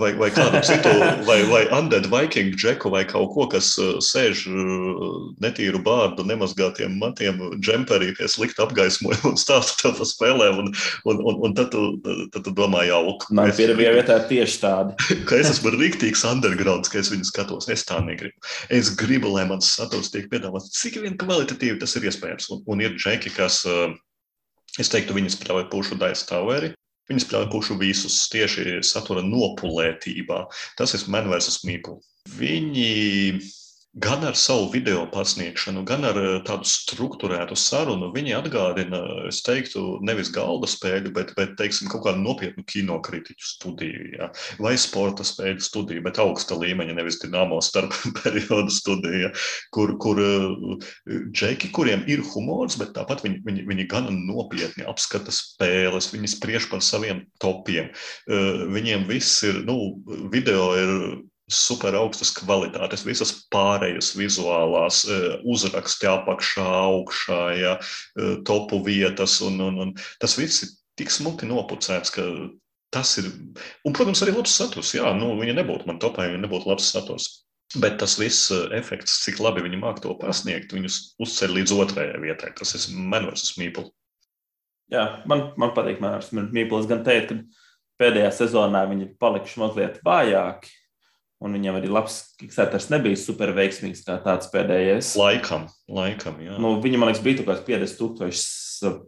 vai, 0.00 0.12
vai 0.18 0.30
kādu 0.34 0.62
citu, 0.64 0.92
vai, 1.28 1.40
vai 1.50 1.64
Undead 1.76 2.08
Viking 2.12 2.56
Džeku 2.56 2.92
vai 2.94 3.04
kaut 3.08 3.34
ko, 3.34 3.48
kas 3.52 3.74
uh, 3.82 3.98
sēž 4.04 4.46
uh, 4.48 5.18
netīru 5.44 5.82
bārdu, 5.84 6.24
nemazgātiem 6.28 6.96
matiem, 7.02 7.40
džemperī 7.60 8.14
pie 8.16 8.30
slikta 8.30 8.64
apgaismojuma 8.66 9.34
un 9.34 9.40
stāsta 9.40 9.82
tev 9.82 9.98
par 10.00 10.08
spēlēm. 10.08 10.62
Un, 10.62 10.72
un, 11.10 11.20
un, 11.20 11.40
un 11.48 11.56
tad, 11.58 11.72
tu, 11.74 12.16
tad 12.32 12.46
tu 12.46 12.54
domā, 12.56 12.84
jā, 12.88 12.98
lūk. 13.04 13.28
Man 13.34 13.52
pirmajā 13.56 13.94
vietā 13.98 14.18
tieši 14.30 14.60
tādi. 14.62 14.96
ka 15.28 15.38
es 15.40 15.52
esmu 15.52 15.74
rīktīgs 15.76 16.24
undergrounds, 16.28 16.90
ka 16.92 17.00
es 17.02 17.12
viņu 17.12 17.28
skatos. 17.28 17.68
Es 17.72 17.84
tā 17.88 18.00
negribu. 18.04 18.36
Es 18.72 18.90
gribu, 18.98 19.32
lai 19.34 19.46
mans 19.50 19.70
saturs 19.98 20.12
tiek 20.14 20.28
piedāvāts 20.30 20.70
cik 20.78 21.00
vien 21.02 21.16
kvalitatīvi 21.18 21.78
tas 21.80 21.96
ir 21.96 22.06
iespējams. 22.08 22.50
Un, 22.54 22.62
un 22.66 22.82
ir 22.84 22.94
džeki, 22.96 23.34
kas, 23.34 23.64
eh, 23.66 23.94
es 24.78 24.90
teiktu, 24.92 25.16
viņi 25.16 25.34
spēlē 25.34 25.68
pušu 25.72 25.98
daistāveri. 25.98 26.74
Viņi 27.08 27.24
spēlē 27.24 27.48
pušu 27.50 27.78
visus 27.80 28.28
tieši 28.28 28.82
satura 28.84 29.22
nopulētībā. 29.24 30.44
Tas 30.76 30.94
ir 30.94 31.06
man 31.08 31.30
versus 31.30 31.64
mīklu. 31.64 31.98
Viņi 32.36 33.40
gan 33.98 34.24
ar 34.24 34.36
savu 34.38 34.68
video 34.72 35.06
pasniegšanu, 35.10 35.82
gan 35.88 36.04
ar 36.06 36.18
eh, 36.20 36.38
tādu 36.46 36.66
struktūrētu 36.68 37.56
sarunu, 37.58 38.10
viņi 38.14 38.34
atgādina, 38.36 39.00
es 39.30 39.40
teiktu, 39.46 39.98
nevis 40.06 40.30
galda 40.34 40.68
spēļu, 40.70 41.12
bet, 41.16 41.32
bet 41.38 41.56
teiksim, 41.58 41.90
kaut 41.90 42.04
kādu 42.06 42.22
nopietnu 42.22 42.64
kinokritiķu 42.68 43.48
studiju, 43.52 44.10
ja? 44.18 44.28
vai 44.62 44.74
sporta 44.80 45.26
spēļu 45.26 45.64
studiju, 45.64 46.04
bet 46.06 46.20
augsta 46.22 46.58
līmeņa, 46.58 46.98
nevis 46.98 47.20
dināmo 47.22 47.60
starp 47.64 47.96
periodu 48.20 48.74
studiju, 48.74 49.22
ja? 49.26 49.32
kur, 49.74 49.94
kur 50.02 50.20
eh, 50.22 50.90
džeki, 51.32 51.72
kuriem 51.74 52.04
ir 52.10 52.22
humors, 52.34 52.78
bet 52.80 52.94
tāpat 52.98 53.24
viņi, 53.26 53.42
viņi, 53.46 53.64
viņi 53.70 53.88
gan 53.90 54.12
nopietni 54.28 54.86
apskata 54.88 55.34
spēles, 55.34 56.12
viņi 56.14 56.34
spriež 56.36 56.68
par 56.70 56.84
saviem 56.86 57.24
topiem. 57.42 57.90
Eh, 58.30 58.62
viņiem 58.78 59.08
viss 59.10 59.42
ir, 59.48 59.64
nu, 59.66 59.98
video 60.32 60.70
ir 60.78 60.94
super 61.48 61.96
augstas 61.96 62.30
kvalitātes, 62.36 63.06
visas 63.08 63.32
pārējas 63.52 64.12
vizuālās, 64.18 65.02
e, 65.08 65.18
uzraksti 65.48 66.08
apakšā, 66.10 66.66
augšā, 66.92 67.42
ja, 67.56 67.74
e, 67.80 68.36
topu 68.48 68.82
vietas, 68.84 69.38
un, 69.44 69.60
un, 69.64 69.82
un 69.86 69.92
tas 70.20 70.36
viss 70.38 70.66
ir 70.66 70.72
tik 71.00 71.12
smuki 71.14 71.48
nopucēts, 71.48 72.12
ka 72.12 72.24
tas 72.92 73.14
ir, 73.20 73.30
un, 73.84 73.94
protams, 73.96 74.20
arī 74.24 74.34
labs 74.36 74.56
saturs, 74.60 74.92
jā, 74.96 75.08
nu, 75.16 75.34
viņa 75.40 75.56
nebūtu 75.60 75.88
man 75.88 76.00
topā, 76.02 76.28
ja 76.28 76.40
nebūtu 76.40 76.68
labs 76.68 76.88
saturs. 76.92 77.30
Bet 77.76 77.98
tas 78.00 78.16
viss 78.20 78.48
e, 78.52 78.62
efekts, 78.76 79.18
cik 79.24 79.40
labi 79.44 79.64
viņi 79.64 79.80
māk 79.80 80.00
to 80.04 80.14
pasniegt, 80.20 80.72
viņus 80.72 81.18
uzceļ 81.20 81.56
līdz 81.58 81.74
otrajai 81.76 82.20
vietai. 82.22 82.54
Tas 82.56 82.72
ir 82.78 82.86
man 82.96 83.28
versus 83.28 83.58
mīpli. 83.60 83.84
Jā, 84.88 85.02
man, 85.28 85.50
man 85.60 85.74
patīk 85.76 86.00
man 86.00 86.16
versus 86.16 86.32
mīpli. 86.32 86.78
Es 86.80 86.88
gan 86.88 87.04
teiktu, 87.04 87.42
ka 87.42 88.00
pēdējā 88.00 88.30
sezonā 88.38 88.86
viņi 88.88 89.10
palikuši 89.20 89.60
mazliet 89.60 90.00
vājāki 90.06 90.72
Un 91.38 91.54
viņam 91.54 91.76
arī 91.78 91.86
labs 91.86 92.16
Kickstarters 92.40 92.88
nebija 92.90 93.18
super 93.20 93.52
veiksmīgs 93.54 94.02
kā 94.06 94.16
tāds 94.24 94.48
pēdējais. 94.50 95.12
Laikam, 95.20 95.68
laikam 95.86 96.40
jā. 96.42 96.56
Nu, 96.58 96.72
viņa, 96.82 96.98
man 96.98 97.12
liekas, 97.12 97.22
bija 97.22 97.38
kaut 97.38 97.52
kāds 97.52 97.66
50 97.68 98.00
tūkstoši 98.00 98.42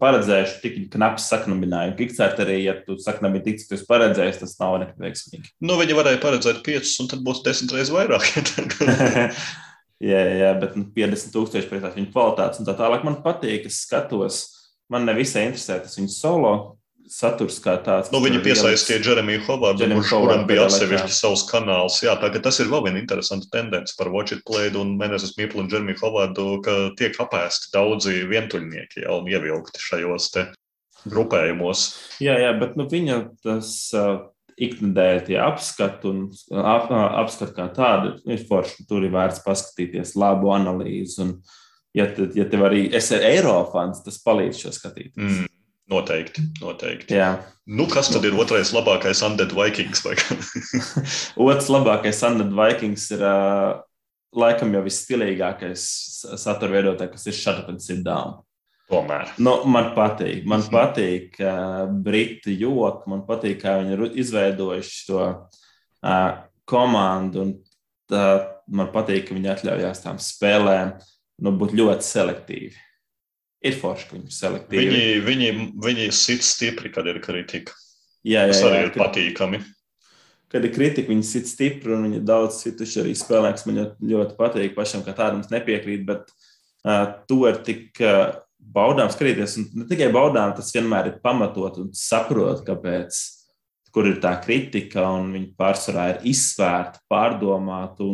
paredzējuši, 0.00 0.58
tik 0.62 0.76
knaps 0.94 1.26
saknabinājumu. 1.30 1.96
Kickstarterī, 1.98 2.60
ja 2.64 2.76
tu 2.86 2.96
saknabini 3.02 3.44
tik, 3.44 3.60
cik 3.60 3.70
tu 3.70 3.76
esi 3.78 3.88
paredzējis, 3.88 4.40
tas 4.42 4.54
nav 4.62 4.78
nekad 4.82 5.02
veiksmīgi. 5.02 5.52
Nu, 5.66 5.74
viņi 5.80 5.98
varēja 5.98 6.22
paredzēt 6.22 6.62
5, 6.66 6.94
un 7.02 7.10
tad 7.10 7.26
būtu 7.26 7.44
10 7.46 7.74
reizes 7.74 7.92
vairāk. 7.94 8.26
jā, 10.12 10.22
jā, 10.42 10.54
bet 10.62 10.78
nu, 10.78 10.86
50 10.96 11.34
tūkstoši 11.34 11.70
pēc 11.70 11.86
viņa 11.98 12.12
kvalitātes 12.14 12.62
un 12.62 12.70
tā 12.70 12.78
tālāk 12.78 13.06
man 13.06 13.20
patīk, 13.26 13.66
es 13.70 13.82
skatos. 13.86 14.42
Man 14.90 15.06
nevisai 15.06 15.46
interesē 15.46 15.78
tas 15.82 15.98
viņa 15.98 16.10
solo 16.10 16.54
saturs 17.10 17.58
kā 17.62 17.74
tāds. 17.84 18.12
Nu, 18.14 18.20
viņi 18.22 18.40
piesaistīja 18.44 19.02
Jeremiju 19.02 19.42
Hovardu, 19.48 19.88
kurš 19.90 20.12
kuram 20.14 20.46
bija 20.48 20.68
atsevišķi 20.68 21.16
savs 21.16 21.42
kanāls. 21.50 21.98
Jā, 22.04 22.14
tā, 22.22 22.30
tas 22.42 22.60
ir 22.62 22.70
vēl 22.70 22.86
viena 22.86 23.02
interesanta 23.02 23.50
tendence 23.52 23.96
par 23.98 24.12
Watch 24.14 24.36
It 24.36 24.44
Played 24.48 24.78
un 24.78 24.94
Menezes 25.00 25.34
Mīplu 25.38 25.64
un 25.64 25.70
Jeremiju 25.72 26.00
Hovardu, 26.04 26.48
ka 26.64 26.78
tiek 27.00 27.18
apēsti 27.20 27.72
daudzi 27.74 28.22
vientuļnieki 28.30 29.04
jau 29.06 29.20
un 29.20 29.30
ievilkti 29.32 29.82
šajos 29.82 30.30
te 30.36 30.46
grupējumos. 31.10 31.86
Jā, 32.22 32.36
jā, 32.40 32.52
bet 32.60 32.76
nu, 32.78 32.86
viņa 32.90 33.20
tas 33.44 33.72
uh, 33.96 34.28
iknedēļ 34.60 35.22
tie 35.28 35.38
apskati 35.40 36.10
un 36.10 36.26
ap, 36.60 36.90
apskati 36.92 37.56
kā 37.56 37.70
tādi 37.74 38.14
ir 38.30 38.44
forši. 38.48 38.86
Tur 38.88 39.06
ir 39.06 39.14
vērts 39.14 39.42
paskatīties 39.46 40.16
labu 40.20 40.52
analīzi. 40.54 41.22
Un, 41.24 41.38
ja, 41.96 42.06
te, 42.06 42.28
ja 42.36 42.46
tev 42.50 42.68
arī 42.68 42.86
esi 42.96 43.18
Eirofans, 43.18 44.04
tas 44.04 44.20
palīdz 44.24 44.66
šo 44.66 44.74
skatīties. 44.76 45.16
Mm. 45.16 45.49
Noteikti. 45.90 46.42
noteikti. 46.60 47.16
Jā. 47.18 47.30
Nu, 47.66 47.86
kas 47.90 48.10
tad 48.12 48.24
ir 48.26 48.36
otrais 48.38 48.70
labākais 48.74 49.22
Undead 49.26 49.54
Vikings? 49.54 50.04
Otrs 51.48 51.70
labākais 51.72 52.20
Undead 52.26 52.52
Vikings 52.54 53.08
ir 53.16 53.24
uh, 53.26 53.80
laikam 54.36 54.70
jau 54.74 54.82
visstilīgākais 54.86 55.86
satura 56.38 56.76
veidotājs, 56.76 57.10
kas 57.16 57.26
ir 57.26 57.36
Shut 57.38 57.62
Up 57.62 57.72
and 57.72 57.82
Sit 57.82 58.04
Down. 58.06 58.38
Tomēr. 58.90 59.32
Nu, 59.42 59.60
man 59.70 59.92
patīk, 59.94 60.44
man 60.50 60.62
patīk 60.70 61.38
uh, 61.42 61.86
briti 61.90 62.56
joki, 62.58 63.10
man 63.10 63.24
patīk, 63.26 63.60
kā 63.62 63.76
viņi 63.80 63.96
ir 63.96 64.04
izveidojuši 64.22 65.00
to 65.10 65.24
uh, 65.26 66.30
komandu. 66.70 67.46
Un, 67.46 67.52
uh, 68.14 68.46
man 68.70 68.90
patīk, 68.94 69.26
ka 69.26 69.38
viņi 69.38 69.52
atļaujās 69.56 70.02
tām 70.06 70.22
spēlēm 70.22 70.94
nu, 71.42 71.54
būt 71.58 71.74
ļoti 71.78 72.06
selektīvi 72.06 72.89
ir 73.64 73.76
forši, 73.80 74.08
ka 74.08 74.16
viņi 74.16 74.34
selektīvi. 74.34 74.84
Viņi, 74.86 75.22
viņi, 75.26 75.50
viņi 75.84 76.08
sit 76.16 76.44
stipri, 76.46 76.92
kad 76.92 77.08
ir 77.10 77.20
kritika. 77.24 77.76
Jā, 78.26 78.44
jā, 78.44 78.52
Tas 78.52 78.62
arī 78.66 78.78
jā, 78.78 78.84
ir 78.86 78.92
patīkami. 78.96 79.62
Kad 80.50 80.66
ir 80.66 80.74
kritika, 80.74 81.12
viņi 81.12 81.26
sit 81.26 81.48
stipri 81.48 81.94
un 81.94 82.06
viņi 82.08 82.22
daudz 82.26 82.60
cituši 82.64 83.02
arī 83.04 83.16
spēlēks. 83.16 83.66
Man 83.68 83.82
ļoti 84.12 84.38
patīk 84.38 84.76
pašam, 84.76 85.04
ka 85.06 85.14
tādam 85.16 85.42
nepiekrīt, 85.52 86.06
bet 86.08 86.30
uh, 86.84 87.20
to 87.30 87.42
ir 87.48 87.60
tik 87.66 88.00
uh, 88.04 88.40
baudām 88.58 89.12
skatīties. 89.12 89.58
Un 89.60 89.82
ne 89.82 89.88
tikai 89.90 90.10
baudām, 90.14 90.54
tas 90.56 90.72
vienmēr 90.74 91.12
ir 91.12 91.20
pamatot 91.24 91.82
un 91.84 91.92
saprot, 91.96 92.64
kāpēc, 92.66 93.20
kur 93.94 94.08
ir 94.10 94.20
tā 94.22 94.34
kritika, 94.42 95.04
un 95.18 95.32
viņi 95.36 95.52
pārsvarā 95.58 96.08
ir 96.14 96.24
izsvērta, 96.32 97.04
pārdomāta. 97.10 98.08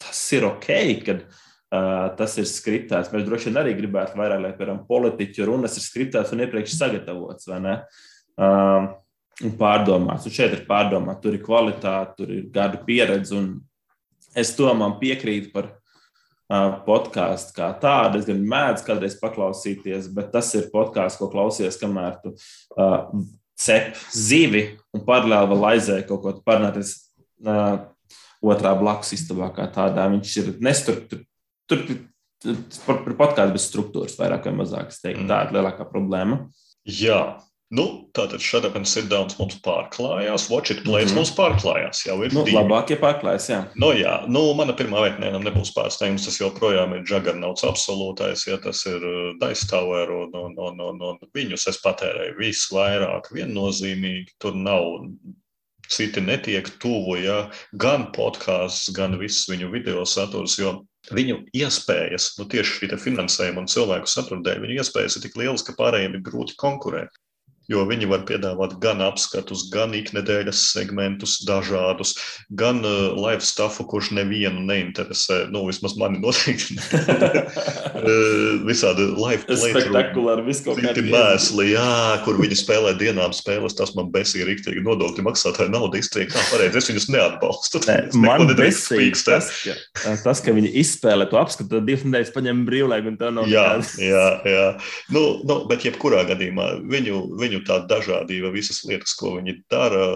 Tas 0.00 0.26
ir 0.36 0.46
ok, 0.48 0.74
kad 1.06 1.24
Uh, 1.24 1.46
tas 1.70 2.34
ir 2.40 2.48
skriptēts. 2.50 3.12
Mēs 3.14 3.26
droši 3.26 3.50
vien 3.50 3.60
arī 3.62 3.76
gribētu 3.78 4.18
vairāk, 4.18 4.42
lai, 4.42 4.54
piemēram, 4.58 4.82
politiķu 4.88 5.46
runas 5.46 5.76
ir 5.78 5.84
skriptētas 5.84 6.34
un 6.34 6.42
iepriekš 6.42 6.74
sagatavotas? 6.74 7.46
Uh, 8.40 8.88
un 9.44 9.52
pārdomāts. 9.58 10.26
Un 10.26 10.34
šeit 10.34 10.56
ir 10.56 10.64
pārdomāts, 10.68 11.22
tur 11.22 11.36
ir 11.36 11.44
kvalitāte, 11.44 12.16
tur 12.18 12.32
ir 12.34 12.48
gadu 12.54 12.80
pieredze. 12.86 13.38
Es 14.38 14.52
domāju, 14.58 14.98
piekrītu 15.00 15.52
par 15.54 15.70
uh, 15.70 16.80
podkāstu 16.86 17.54
kā 17.60 17.70
tādu. 17.82 18.18
Es 18.18 18.26
gan 18.26 18.42
mēdzu 18.50 18.88
kādreiz 18.88 19.16
paklausīties, 19.22 20.10
bet 20.16 20.34
tas 20.34 20.50
ir 20.58 20.70
podkāsts, 20.74 21.20
ko 21.22 21.30
klausies, 21.30 21.78
kamēr 21.78 22.18
tu 22.24 22.34
uh, 22.34 23.06
cep 23.60 23.94
zivi 24.10 24.66
un 24.96 25.06
paralēli 25.06 25.54
vēl 25.54 25.70
aizēji 25.74 26.08
kaut 26.10 26.26
ko 26.26 26.36
parunāties. 26.42 26.96
Uh, 27.40 27.86
otrā 28.40 28.72
blakus 28.76 29.12
istabā, 29.12 29.50
kā 29.52 29.66
tādā. 29.68 30.06
Viņš 30.08 30.36
ir 30.40 30.46
nestruktūrēts 30.64 31.29
tur 31.70 31.84
par, 32.86 33.04
par 33.04 33.14
podkāstu 33.24 33.56
bez 33.56 33.68
struktūras 33.68 34.18
vairāk 34.20 34.48
vai 34.48 34.56
mazāk. 34.62 34.90
Teiktu, 34.96 35.24
mm. 35.24 35.30
Tā 35.30 35.44
ir 35.46 35.56
lielākā 35.58 35.86
problēma. 35.90 36.44
Jā. 36.88 37.22
Nu, 37.70 37.84
tātad 38.10 38.42
šāda 38.42 38.72
gan 38.74 38.82
sit-downs 38.82 39.36
mums 39.38 39.60
pārklājās, 39.62 40.48
watch 40.50 40.72
it 40.74 40.80
plays 40.82 41.04
mm 41.04 41.10
-hmm. 41.12 41.18
mums 41.20 41.30
pārklājās. 41.36 42.00
Jau 42.02 42.16
ir 42.26 42.32
nu, 42.34 42.42
divi. 42.42 42.56
labākie 42.56 42.96
pārklājas, 42.98 43.46
jā. 43.52 43.60
Nu, 43.78 43.92
jā, 43.94 44.16
nu, 44.26 44.42
mana 44.58 44.74
pirmā 44.74 45.04
vieta 45.04 45.22
nevienam 45.22 45.46
nebūs 45.46 45.70
pārsteigums. 45.76 46.24
Tas 46.26 46.40
joprojām 46.40 46.96
ir 46.96 47.04
Juggernauts 47.06 47.62
absolūtais, 47.62 48.42
ja 48.50 48.58
tas 48.58 48.82
ir 48.90 48.98
uh, 49.06 49.38
Dice 49.38 49.70
Tower 49.70 50.10
un, 50.10 50.34
un, 50.34 50.58
un, 50.58 50.80
un, 50.80 51.02
un 51.12 51.30
viņus 51.34 51.68
es 51.70 51.78
patērēju 51.84 52.34
visvairāk 52.42 53.30
viennozīmīgi. 53.30 54.34
Tur 54.42 54.58
nav 54.58 54.82
citi 55.90 56.20
netiek 56.20 56.66
tuvu, 56.82 57.20
ja 57.22 57.50
gan 57.72 58.10
podkāsts, 58.10 58.90
gan 58.96 59.14
viss 59.18 59.46
viņu 59.50 59.70
video 59.70 60.02
saturs, 60.04 60.58
jo 60.58 60.80
viņu 61.08 61.36
iespējas, 61.56 62.34
nu 62.38 62.46
tieši 62.50 62.76
šī 62.76 62.98
finansējuma 63.00 63.64
un 63.64 63.70
cilvēku 63.70 64.10
satura 64.10 64.44
dēļ, 64.46 64.62
viņu 64.64 64.78
iespējas 64.82 65.16
ir 65.16 65.26
tik 65.26 65.38
lielas, 65.40 65.64
ka 65.66 65.76
pārējiem 65.78 66.18
ir 66.18 66.24
grūti 66.26 66.56
konkurēt. 66.60 67.19
Jo 67.70 67.84
viņi 67.86 68.08
var 68.10 68.24
piedāvāt 68.28 68.76
gan 68.82 69.02
apskatus, 69.04 69.68
gan 69.72 69.94
iknedēļas 69.96 70.62
segmentus 70.74 71.38
dažādus, 71.46 72.16
gan 72.50 72.82
uh, 72.82 73.14
live 73.14 73.44
stuffu, 73.46 73.86
kurš 73.90 74.10
nevienu 74.18 74.64
neinteresē. 74.66 75.44
Nu, 75.54 75.62
vismaz 75.68 75.94
mani 76.00 76.20
noteikti. 76.22 76.76
uh, 76.80 78.58
visādi 78.70 79.06
live 79.14 79.46
spektakulāri, 79.46 80.46
viskaut 80.48 80.80
kādi 80.82 81.04
mēsli, 81.06 81.70
jā, 81.74 81.94
kur 82.26 82.40
viņi 82.42 82.58
spēlē 82.58 82.94
dienām 83.00 83.34
spēles, 83.36 83.76
tas 83.78 83.94
man 83.98 84.10
besīja 84.14 84.48
riktīgi 84.48 84.82
nodokļu 84.86 85.26
maksātāju 85.28 85.70
naudu 85.72 86.00
iztriek, 86.00 86.30
kā 86.32 86.42
pareizi, 86.50 86.82
es 86.82 86.90
viņus 86.90 87.08
neatbalstu. 87.14 87.84
Ne, 87.86 87.98
man 88.18 88.50
besīja 88.58 89.14
tas, 89.30 89.50
ka, 89.62 90.16
tas, 90.24 90.42
ka 90.42 90.54
viņi 90.56 90.72
izspēlē 90.82 91.28
to 91.30 91.38
apskatu, 91.40 91.70
tad 91.76 91.86
divas 91.86 92.02
nedēļas 92.06 92.34
paņem 92.34 92.64
brīvlaiku 92.66 93.12
un 93.12 93.20
tā 93.20 93.30
nav. 93.34 93.48
Jā, 93.50 93.66
jā, 94.02 94.26
jā. 94.48 94.66
Nu, 95.14 95.24
nu, 95.46 95.60
bet 95.70 95.86
jebkurā 95.86 96.24
gadījumā 96.28 96.72
viņu, 96.90 97.22
viņu 97.40 97.59
tā 97.66 97.80
dažādība, 97.90 98.52
visas 98.54 98.82
lietas, 98.88 99.14
ko 99.18 99.36
viņi 99.38 99.56
dara, 99.72 100.06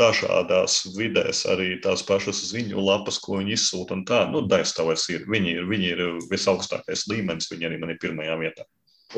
dažādās 0.00 0.80
vidēs, 0.96 1.44
arī 1.50 1.78
tās 1.84 2.04
pašas 2.06 2.42
ziņu 2.50 2.82
lapas, 2.82 3.20
ko 3.22 3.40
viņi 3.40 3.56
izsūta. 3.56 3.98
Tā, 4.08 4.24
nu, 4.32 4.44
daistāvais 4.50 5.06
ir. 5.12 5.26
Viņi 5.30 5.56
ir, 5.58 5.68
viņi 5.70 5.90
ir 5.94 6.04
visaugstākais 6.30 7.06
līmenis, 7.12 7.50
viņi 7.52 7.70
arī 7.70 7.80
man 7.82 7.94
ir 7.94 8.00
pirmajā 8.02 8.38
vietā. 8.40 8.68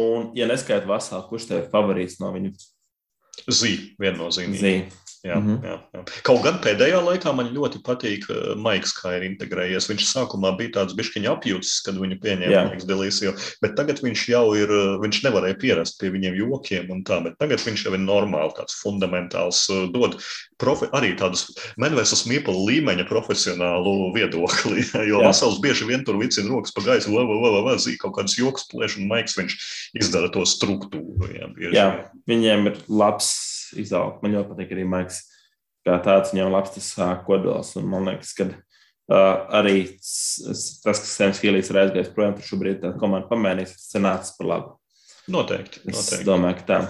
Un, 0.00 0.30
ja 0.36 0.48
neskaidrs 0.50 1.12
kurš 1.30 1.48
tev 1.48 1.62
ir 1.62 1.70
favorīts 1.72 2.18
no 2.20 2.32
viņu? 2.34 2.52
Zīme, 3.46 3.92
viennozīmīgi. 4.00 4.62
Zīme. 4.62 5.05
Jā, 5.26 5.36
mm 5.40 5.46
-hmm. 5.46 5.64
jā, 5.66 5.76
jā. 5.94 6.02
Kaut 6.26 6.42
gan 6.44 6.58
pēdējā 6.62 6.98
laikā 7.02 7.32
man 7.34 7.50
ļoti 7.54 7.80
patīk 7.82 8.26
uh, 8.30 8.54
Maiks, 8.62 8.92
kā 8.94 9.16
ir 9.16 9.24
integrējies. 9.26 9.88
Viņš 9.90 10.04
sākumā 10.06 10.52
bija 10.58 10.74
tāds 10.78 10.94
bišķiņa 10.98 11.32
apjūts, 11.32 11.72
kad 11.86 11.98
viņu 11.98 12.18
pieņēma 12.22 12.62
Maiks 12.68 12.86
Delisio, 12.86 13.32
bet 13.62 13.74
tagad 13.78 14.02
viņš 14.04 14.26
jau 14.30 14.44
ir, 14.54 14.70
uh, 14.70 14.98
viņš 15.02 15.22
nevarēja 15.26 15.58
pierast 15.58 15.98
pie 16.00 16.12
viņiem 16.14 16.38
jokiem 16.38 16.90
un 16.94 17.02
tā, 17.06 17.18
bet 17.24 17.38
tagad 17.42 17.64
viņš 17.64 17.86
jau 17.88 17.94
ir 17.96 18.02
normāli 18.04 18.54
tāds 18.58 18.78
fundamentāls, 18.82 19.64
uh, 19.72 19.88
dod 19.90 20.20
profi, 20.62 20.90
arī 20.92 21.16
tādus 21.18 21.48
menvēsas 21.80 22.26
mīpala 22.30 22.62
līmeņa 22.70 23.08
profesionālu 23.10 24.12
viedokli, 24.14 24.86
jo 25.10 25.24
Vasals 25.26 25.58
bieži 25.64 25.88
vien 25.90 26.06
tur 26.06 26.20
vicina 26.22 26.52
rokas 26.52 26.74
pa 26.76 26.86
gaisu, 26.86 27.10
vai, 27.16 27.26
vai, 27.26 27.40
vai, 27.42 27.62
vai, 27.70 27.76
zīk 27.82 27.98
kaut 28.04 28.16
kādas 28.20 28.38
joks 28.38 28.68
plēš, 28.70 29.00
un 29.00 29.10
Maiks 29.10 29.36
viņš 29.38 29.58
izdara 29.98 30.30
to 30.30 30.46
struktūru. 30.46 31.32
Jā, 31.34 31.50
jā 31.74 31.90
viņiem 32.30 32.70
ir 32.70 32.82
labs 32.88 33.55
izaugt. 33.82 34.22
Man 34.22 34.34
ļoti 34.36 34.52
patīk 34.52 34.74
arī 34.74 34.86
Maiks, 34.88 35.22
kā 35.86 35.98
tāds 36.04 36.34
viņam 36.34 36.52
labs 36.54 36.74
tas 36.74 36.90
kodols. 37.26 37.74
Un 37.80 37.88
man 37.92 38.10
liekas, 38.10 38.34
ka 38.38 38.48
uh, 38.50 39.46
arī 39.60 39.78
tas, 39.96 40.66
kas 40.84 41.04
Sēms 41.12 41.42
Hīlīs 41.44 41.72
ir 41.72 41.80
aizgājis 41.84 42.12
projām, 42.14 42.36
tur 42.36 42.50
šobrīd 42.50 42.82
tā 42.84 42.92
komanda 43.00 43.30
pamēnīs, 43.30 43.76
tas 43.78 44.02
nācis 44.02 44.36
par 44.38 44.52
labu. 44.52 44.76
Noteikti. 45.26 45.82
noteikti. 45.86 46.20
Es 46.20 46.26
domāju, 46.26 46.60
ka 46.60 46.68
tā. 46.70 46.82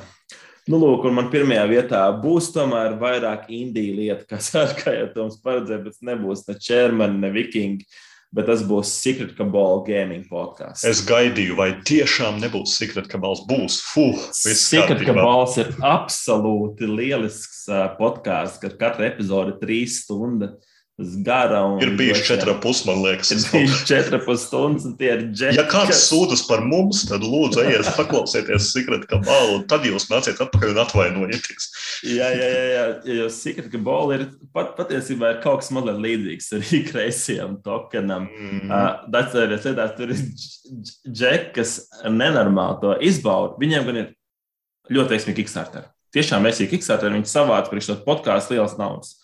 Nu, 0.67 0.81
lūk, 0.83 1.07
un 1.07 1.15
man 1.15 1.31
pirmajā 1.31 1.63
vietā 1.71 2.03
būs 2.19 2.51
tomēr 2.55 2.97
vairāk 2.99 3.47
indiju 3.55 4.01
lietu, 4.01 4.27
kas, 4.33 4.51
kā 4.81 4.95
jau 4.99 5.07
Toms 5.15 5.39
paredzēja, 5.45 5.85
bet 5.85 6.03
nebūs 6.05 6.43
ne 6.49 6.59
Čermani, 6.59 7.23
ne 7.23 7.31
Vikingi. 7.33 7.87
Uh, 7.87 8.16
bet 8.35 8.49
tas 8.51 8.63
būs 8.67 8.91
Secret 9.03 9.35
Cabal 9.39 9.83
gaming 9.87 10.25
podkāsts. 10.31 10.85
Es 10.89 11.03
gaidīju, 11.07 11.57
vai 11.59 11.71
tiešām 11.87 12.41
nebūs 12.43 12.77
Secret 12.79 13.11
Cabals. 13.13 13.45
Būs, 13.49 13.79
fuh, 13.93 14.29
Secret 14.37 15.05
Cabals 15.07 15.59
ir 15.63 15.75
absolūti 15.85 16.89
lielisks 16.91 17.67
podkāsts, 18.01 18.61
kad 18.63 18.79
katra 18.81 19.11
epizode 19.13 19.55
ir 19.55 19.61
trīs 19.63 20.03
stundas 20.05 20.57
gara. 20.99 21.61
Ir 21.83 21.91
bijuši 21.97 22.25
četri 22.25 22.55
pus, 22.63 22.81
man 22.87 23.03
liekas. 23.05 23.31
Ir 23.31 23.43
bijuši 23.53 23.87
četri 23.87 24.21
pus 24.25 24.47
stundas, 24.47 24.87
un 24.89 24.95
tie 24.97 25.11
ir 25.13 25.25
džekļi. 25.29 25.59
Ja 25.59 25.65
kāds 25.69 26.07
sūdzas 26.09 26.47
par 26.49 26.63
mums, 26.65 27.03
tad 27.09 27.25
lūdzu 27.25 27.67
ejiet 27.67 27.91
paklausieties 27.99 28.71
Secret 28.73 29.05
Cabal, 29.11 29.59
un 29.59 29.67
tad 29.69 29.85
jūs 29.85 30.09
nāciet 30.09 30.41
atpakaļ 30.41 30.73
un 30.73 30.81
atvainojieties. 30.87 31.67
jā, 32.09 32.31
jā, 32.33 32.47
jā, 32.49 32.63
jā, 32.73 32.87
jo 33.19 33.27
Secret 33.35 33.69
Cabal 33.73 34.15
ir 34.17 34.25
pat, 34.57 34.73
patiesībā 34.79 35.35
ir 35.35 35.43
kaut 35.45 35.61
kas 35.61 35.69
mazliet 35.77 36.01
līdzīgs 36.01 36.49
arī 36.57 36.81
kreisajam 36.91 37.59
tokenam. 37.67 38.31
Mm. 38.33 38.71
Uh, 38.71 38.87
tas 39.13 39.37
ir, 39.37 39.53
lietās, 39.53 39.93
tur 39.99 40.15
ir 40.15 40.23
džekļi, 41.11 41.51
kas 41.59 41.75
nenormāli 42.09 42.81
to 42.87 42.95
izbauda. 43.05 43.59
Viņiem 43.61 43.91
gan 43.91 44.01
ir 44.01 44.09
ļoti 44.97 45.13
veiksmīgi 45.13 45.43
Kickstarter. 45.43 45.91
Tiešām 46.17 46.49
veiksmīgi 46.49 46.73
Kickstarter, 46.73 47.13
viņi 47.13 47.29
savāca 47.29 47.69
priekš 47.69 47.91
to 47.91 47.99
podkāstu 48.07 48.57
liels 48.57 48.79
naudas. 48.81 49.19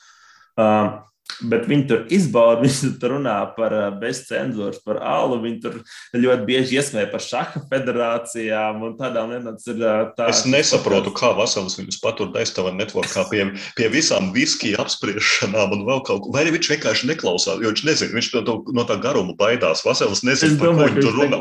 Uh, 0.53 1.01
Bet 1.41 1.67
viņi 1.71 1.87
tur 1.91 2.03
izbauda, 2.13 2.63
viņi 2.67 2.93
tur 3.03 3.17
runā 3.17 3.37
par 3.57 3.75
eh, 3.77 3.89
bezcenzūru, 4.03 4.83
par 4.87 5.01
alu. 5.07 5.41
Viņi 5.43 5.59
tur 5.65 5.79
ļoti 6.17 6.47
bieži 6.49 6.79
iesmēja 6.79 7.11
par 7.13 7.25
šaha 7.25 7.65
federācijām 7.71 8.83
un 8.87 8.97
tādām 9.01 9.33
lietām. 9.33 9.57
Eh, 9.57 10.03
tā, 10.19 10.29
es 10.33 10.45
nesaprotu, 10.49 11.15
kā 11.17 11.33
Vasils 11.39 11.79
viņus 11.81 12.01
patur 12.03 12.33
daistāvā 12.35 12.75
networkā 12.77 13.27
pie, 13.31 13.47
pie 13.79 13.91
visām 13.93 14.33
viskija 14.37 14.83
apspriešanām 14.85 15.77
un 15.79 15.87
vēl 15.89 16.05
kaut 16.09 16.27
ko. 16.27 16.35
Vai 16.35 16.45
arī 16.45 16.57
viņš 16.59 16.73
vienkārši 16.75 17.11
neklausās, 17.13 17.63
jo 17.63 17.73
viņš 17.73 17.85
nezina, 17.89 18.17
viņš 18.19 18.33
to, 18.35 18.45
to, 18.49 18.59
no 18.77 18.87
tā 18.89 18.99
garuma 19.03 19.37
baidās. 19.39 19.85
Vasils 19.87 20.25
nezina, 20.27 20.59
par 20.61 20.75
ko 20.77 20.89
viņš 20.89 21.09
tur 21.09 21.19
runā. 21.21 21.41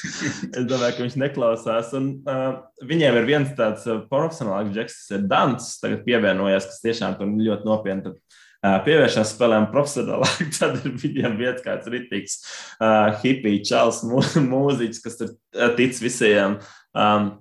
es 0.60 0.68
domāju, 0.68 0.96
ka 0.96 1.06
viņš 1.06 1.18
neklausās. 1.24 1.94
Un, 1.98 2.12
uh, 2.28 2.60
viņiem 2.86 3.20
ir 3.20 3.28
viens 3.28 3.54
tāds 3.58 3.86
profesionāls 4.10 4.72
džeks, 4.74 5.02
ir 5.16 5.26
Dans, 5.30 5.66
tagad 5.82 6.04
pievienojies, 6.06 6.66
kas 6.70 6.82
tiešām 6.82 7.18
tur 7.18 7.30
ļoti 7.38 7.68
nopietni 7.68 8.14
pievēršās 8.60 9.34
spēlēm 9.34 9.70
profesionālāk, 9.72 10.50
tad 10.58 10.80
ir 10.82 10.96
viņiem 11.00 11.38
vieta 11.40 11.64
kāds 11.64 11.88
rītīgs 11.92 12.36
uh, 12.80 13.16
hipija 13.22 13.64
čels 13.72 14.02
mūziķis, 14.52 15.00
kas 15.04 15.20
ir 15.24 15.32
tic 15.78 15.96
visiem 16.02 16.58
um, 16.92 17.32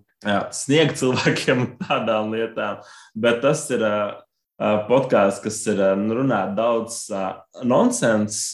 sniega 0.56 0.96
cilvēkiem 1.00 1.68
tādām 1.88 2.34
lietām. 2.36 2.84
Bet 3.20 3.44
tas 3.44 3.66
ir 3.76 3.84
uh, 3.84 4.16
podkāsts, 4.88 5.44
kas 5.44 5.60
ir 5.72 5.80
runā 6.12 6.42
daudz 6.52 7.06
nonsens 7.64 8.50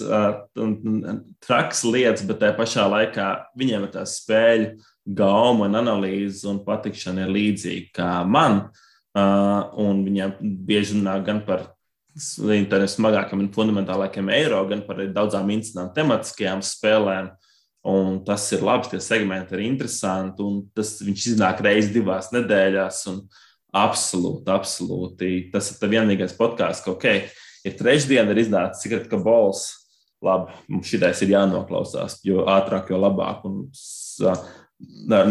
traks 1.42 1.82
lietas, 1.86 2.26
bet 2.30 2.44
tajā 2.44 2.54
pašā 2.60 2.86
laikā 2.92 3.30
viņiem 3.58 3.88
ir 3.88 3.94
tā 3.96 4.04
spēļu 4.10 4.76
gauma 5.18 5.66
un 5.66 5.80
analīze 5.82 6.46
un 6.50 6.62
patikšana 6.66 7.26
ir 7.26 7.34
līdzīga 7.34 7.90
kā 7.98 8.12
man. 8.30 8.68
Un 9.16 10.04
viņiem 10.06 10.38
bieži 10.68 11.00
runā 11.00 11.18
gan 11.26 11.42
par 11.48 11.72
tādiem 12.16 12.88
smagākiem 12.88 13.42
un 13.44 13.52
fundamentālākiem 13.52 14.30
eiro, 14.32 14.62
gan 14.70 14.86
par 14.88 15.02
daudzām 15.04 15.50
interesantām 15.52 15.92
tematiskajām 15.96 16.64
spēlēm. 16.64 17.34
Un 17.86 18.22
tas 18.26 18.48
ir 18.56 18.64
labi, 18.66 18.90
tie 18.90 19.00
segmenti 19.04 19.54
ir 19.54 19.66
interesanti. 19.68 20.46
Tas 20.74 20.96
viņš 21.06 21.26
iznāk 21.34 21.62
reizes 21.62 21.92
divās 21.94 22.32
nedēļās. 22.34 23.04
Absolūti, 23.76 24.48
absolūti. 24.50 25.32
Tas 25.54 25.70
ir 25.76 25.92
vienīgais 25.92 26.34
podkāsts, 26.40 26.86
ka, 26.86 26.96
ok, 26.96 27.28
ja 27.68 27.74
trešdien 27.76 28.32
ir 28.32 28.42
iznācis 28.42 28.86
Secret 28.86 29.10
Cabols, 29.12 29.68
labi, 30.24 30.56
mums 30.72 30.90
šitais 30.90 31.22
ir 31.22 31.36
jānoklausās, 31.36 32.22
jo 32.26 32.48
ātrāk, 32.50 32.90
jo 32.90 33.02
labāk. 33.04 33.44
Un, 33.46 33.68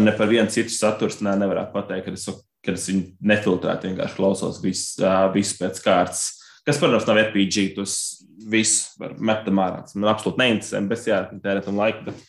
ne 0.05 0.15
par 0.15 0.29
vienu 0.29 0.53
citu 0.53 0.71
saturu 0.71 1.17
nevarētu 1.25 1.73
pateikt, 1.73 2.07
ka 2.07 2.15
es, 2.15 2.29
ka 2.63 2.77
es 2.77 2.87
viņu 2.93 3.05
nefiltrētu, 3.33 3.89
vienkārši 3.89 4.19
klausos 4.21 4.61
visu, 4.63 5.09
visu 5.33 5.59
pēc 5.59 5.81
kārtas 5.83 6.44
kas, 6.67 6.81
protams, 6.81 7.07
nav 7.09 7.21
RPG. 7.27 7.71
Tas 7.79 7.97
viss 8.51 8.93
var 9.01 9.17
metam 9.17 9.59
ārā. 9.63 9.83
Man 9.95 10.11
absolūti 10.13 10.41
neinteresē, 10.43 10.81
bet 10.89 11.09
jā, 11.09 11.25
tērēt 11.43 11.69
tam 11.69 11.81
laiku. 11.81 12.09
Bet... 12.09 12.23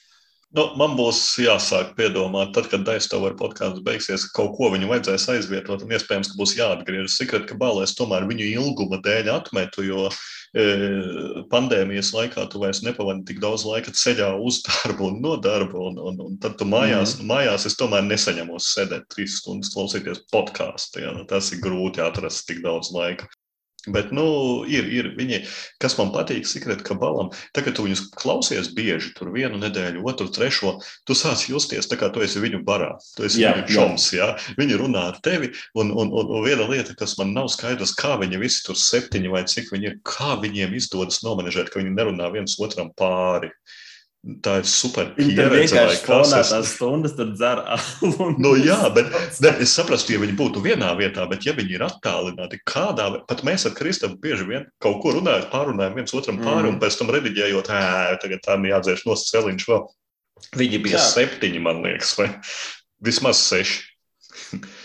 Nu, 0.56 0.62
man 0.78 0.94
būs 0.96 1.18
jāsāk 1.42 1.90
piedomāt, 1.98 2.52
tad, 2.56 2.68
kad 2.72 2.84
Daistovara 2.86 3.36
podkāsts 3.36 3.82
beigsies, 3.84 4.24
ka 4.28 4.38
kaut 4.38 4.54
ko 4.56 4.70
viņu 4.72 4.88
vajadzēs 4.88 5.26
aizvietot, 5.34 5.82
un 5.84 5.92
iespējams, 5.92 6.30
ka 6.32 6.38
būs 6.38 6.54
jāatgriežas. 6.56 7.16
Secret, 7.18 7.44
ka 7.48 7.58
balēs 7.60 7.92
tomēr 7.98 8.24
viņu 8.30 8.46
ilguma 8.62 9.00
dēļ 9.04 9.28
atmetu, 9.34 9.84
jo 9.84 10.06
e, 10.08 10.66
pandēmijas 11.52 12.14
laikā 12.16 12.46
tu 12.52 12.62
vairs 12.62 12.80
nepavadi 12.86 13.26
tik 13.28 13.42
daudz 13.42 13.66
laika 13.68 13.92
ceļā 13.92 14.30
uz 14.40 14.62
darbu 14.64 15.10
un 15.10 15.20
no 15.26 15.34
darba, 15.44 15.82
un, 15.90 15.98
un, 16.00 16.22
un 16.30 16.38
tad 16.40 16.56
tu 16.60 16.68
mājās, 16.70 17.18
mm. 17.18 17.28
mājās 17.34 17.66
es 17.68 17.76
tomēr 17.76 18.06
nesaņemos 18.06 18.70
sēdēt 18.78 19.10
trīs 19.12 19.42
stundas 19.42 19.74
klausīties 19.74 20.24
podkāstu. 20.32 21.04
Ja? 21.04 21.12
Nu, 21.18 21.26
tas 21.28 21.50
ir 21.52 21.60
grūti 21.66 22.06
atrast 22.06 22.46
tik 22.48 22.64
daudz 22.64 22.94
laika. 22.96 23.28
Bet, 23.86 24.10
nu, 24.14 24.26
ir, 24.70 24.88
ir 24.90 25.08
viņi, 25.18 25.42
kas 25.82 25.94
man 25.98 26.10
patīk, 26.14 26.46
Secret 26.48 26.82
Kabalam. 26.86 27.30
Tagad, 27.54 27.76
tu 27.76 27.86
viņus 27.86 28.06
klausies 28.18 28.72
bieži, 28.74 29.12
tur 29.14 29.30
vienu 29.34 29.60
nedēļu, 29.62 30.02
otru, 30.10 30.26
trešo, 30.32 30.76
tu 31.06 31.14
sāc 31.18 31.46
justies 31.50 31.86
tā, 31.86 31.98
kā 32.00 32.10
tu 32.14 32.24
esi 32.26 32.42
viņu 32.42 32.64
barā. 32.66 32.94
Tu 33.14 33.28
esi 33.28 33.44
jā, 33.44 33.54
viņu 33.54 33.76
čoms, 33.76 34.08
jā. 34.16 34.32
Viņi 34.58 34.80
runā 34.82 35.06
ar 35.12 35.20
tevi, 35.22 35.52
un, 35.78 35.94
un, 35.94 36.10
un, 36.10 36.34
un 36.38 36.46
viena 36.46 36.66
lieta, 36.70 36.96
kas 36.98 37.14
man 37.20 37.34
nav 37.36 37.50
skaidrs, 37.54 37.94
kā 37.98 38.16
viņi 38.22 38.42
visi 38.42 38.64
tur 38.66 38.78
septiņi 38.80 39.32
vai 39.32 39.46
cik 39.46 39.70
viņi 39.74 39.92
ir, 39.92 39.98
kā 40.06 40.34
viņiem 40.42 40.74
izdodas 40.78 41.22
nomanežēt, 41.26 41.70
ka 41.70 41.82
viņi 41.82 41.94
nerunā 41.94 42.32
viens 42.34 42.58
otram 42.62 42.90
pāri. 42.98 43.52
Tā 44.42 44.56
ir 44.58 44.66
super 44.66 45.12
pieredze. 45.14 45.36
Viņi 45.38 45.66
vienkārši 45.70 46.00
es... 46.00 46.48
tās 46.50 46.70
stundas 46.74 47.12
tur 47.14 47.28
dzer 47.30 47.60
alu. 47.76 48.30
Nu, 48.42 48.56
jā, 48.58 48.78
bet 48.94 49.12
ne, 49.44 49.52
es 49.62 49.74
saprastu, 49.76 50.16
ja 50.16 50.22
viņi 50.22 50.34
būtu 50.38 50.62
vienā 50.64 50.88
vietā, 50.98 51.28
bet 51.30 51.46
ja 51.46 51.54
viņi 51.54 51.76
ir 51.78 51.84
attālināti, 51.86 52.58
kādā, 52.66 53.06
pat 53.30 53.44
mēs 53.46 53.68
ar 53.68 53.76
Kristapu 53.78 54.18
bieži 54.22 54.48
vien 54.48 54.66
kaut 54.82 54.98
ko 55.04 55.14
runājam, 55.14 55.46
pārunājam 55.52 56.00
viens 56.00 56.16
otram 56.18 56.40
pāri, 56.42 56.64
mm. 56.66 56.72
un 56.74 56.80
pēc 56.82 56.98
tam 56.98 57.12
rediģējot, 57.14 57.70
ē, 57.70 58.16
tagad 58.24 58.42
tā 58.42 58.58
jādzēš 58.72 59.06
nost 59.06 59.30
celiņš 59.30 59.68
vēl. 59.70 59.84
Viņi 60.58 60.82
bija 60.84 60.98
jā. 60.98 61.04
septiņi, 61.14 61.62
man 61.62 61.86
liekas, 61.86 62.16
vai 62.18 62.32
vismaz 63.06 63.46
seši. 63.46 63.84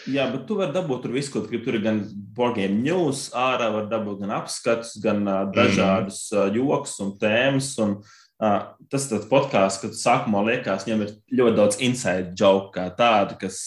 Jā, 0.09 0.25
bet 0.31 0.45
tu 0.49 0.55
vari 0.57 0.73
dabūt 0.73 1.03
tur 1.05 1.13
visu, 1.13 1.33
ko 1.33 1.41
tu 1.43 1.51
gribi. 1.51 1.65
Tur 1.65 1.77
ir 1.77 1.83
gan 1.83 1.99
boardgame 2.37 2.77
news, 2.81 3.27
ārā 3.37 3.67
var 3.73 3.89
dabūt 3.91 4.23
gan 4.23 4.33
apskats, 4.39 4.95
gan 5.03 5.21
uh, 5.27 5.43
dažādus 5.53 6.23
uh, 6.33 6.47
joks 6.53 6.97
un 7.03 7.13
tēmas. 7.21 7.73
Un, 7.83 7.99
uh, 8.41 8.57
tas 8.91 9.05
ir 9.11 9.27
podkāsts, 9.29 9.81
kad 9.83 9.97
sākumā 9.97 10.43
liekas, 10.49 10.87
viņam 10.87 11.05
ir 11.05 11.13
ļoti 11.39 11.59
daudz 11.59 11.79
inside 11.85 12.33
joke 12.37 12.73
kā 12.79 12.89
tādu, 12.97 13.37
kas. 13.41 13.61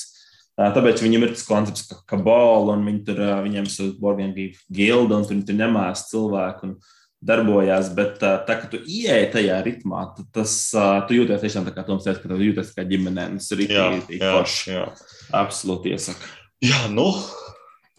Uh, 0.54 0.68
tāpēc 0.70 1.00
viņam 1.02 1.24
ir 1.26 1.32
tas 1.34 1.46
koncepts, 1.48 1.88
ka, 1.90 1.96
ka 2.12 2.18
bola 2.22 2.76
un 2.76 2.84
viņi 2.86 3.00
tur, 3.08 3.22
uh, 3.24 3.38
viņiem 3.42 3.70
ir 3.70 3.96
boardgame 3.98 4.50
gilda 4.70 5.18
un 5.18 5.26
tur, 5.26 5.40
tur 5.46 5.58
ņemās 5.58 6.06
cilvēku. 6.12 6.68
Un, 6.68 7.00
darbojās, 7.24 7.88
bet 7.96 8.18
tā, 8.20 8.36
ka 8.46 8.68
tu 8.68 8.80
ieej 8.84 9.30
tajā 9.32 9.56
ritmā, 9.64 10.04
tad 10.16 10.28
tas, 10.34 10.54
tu 11.08 11.16
jūties 11.16 11.44
tiešām 11.44 11.64
tā 11.68 11.72
kā 11.72 11.84
Toms 11.86 12.04
teica, 12.04 12.20
ka 12.20 12.30
tu 12.30 12.36
jūties 12.36 12.74
kā 12.76 12.84
ģimenē. 12.88 13.30
Tas 13.38 13.50
ir 13.54 13.62
rītīgi 13.62 14.20
forši. 14.20 14.76
Absolūti 15.34 15.94
iesaka. 15.94 16.28
Jā, 16.64 16.84
nu, 16.92 17.08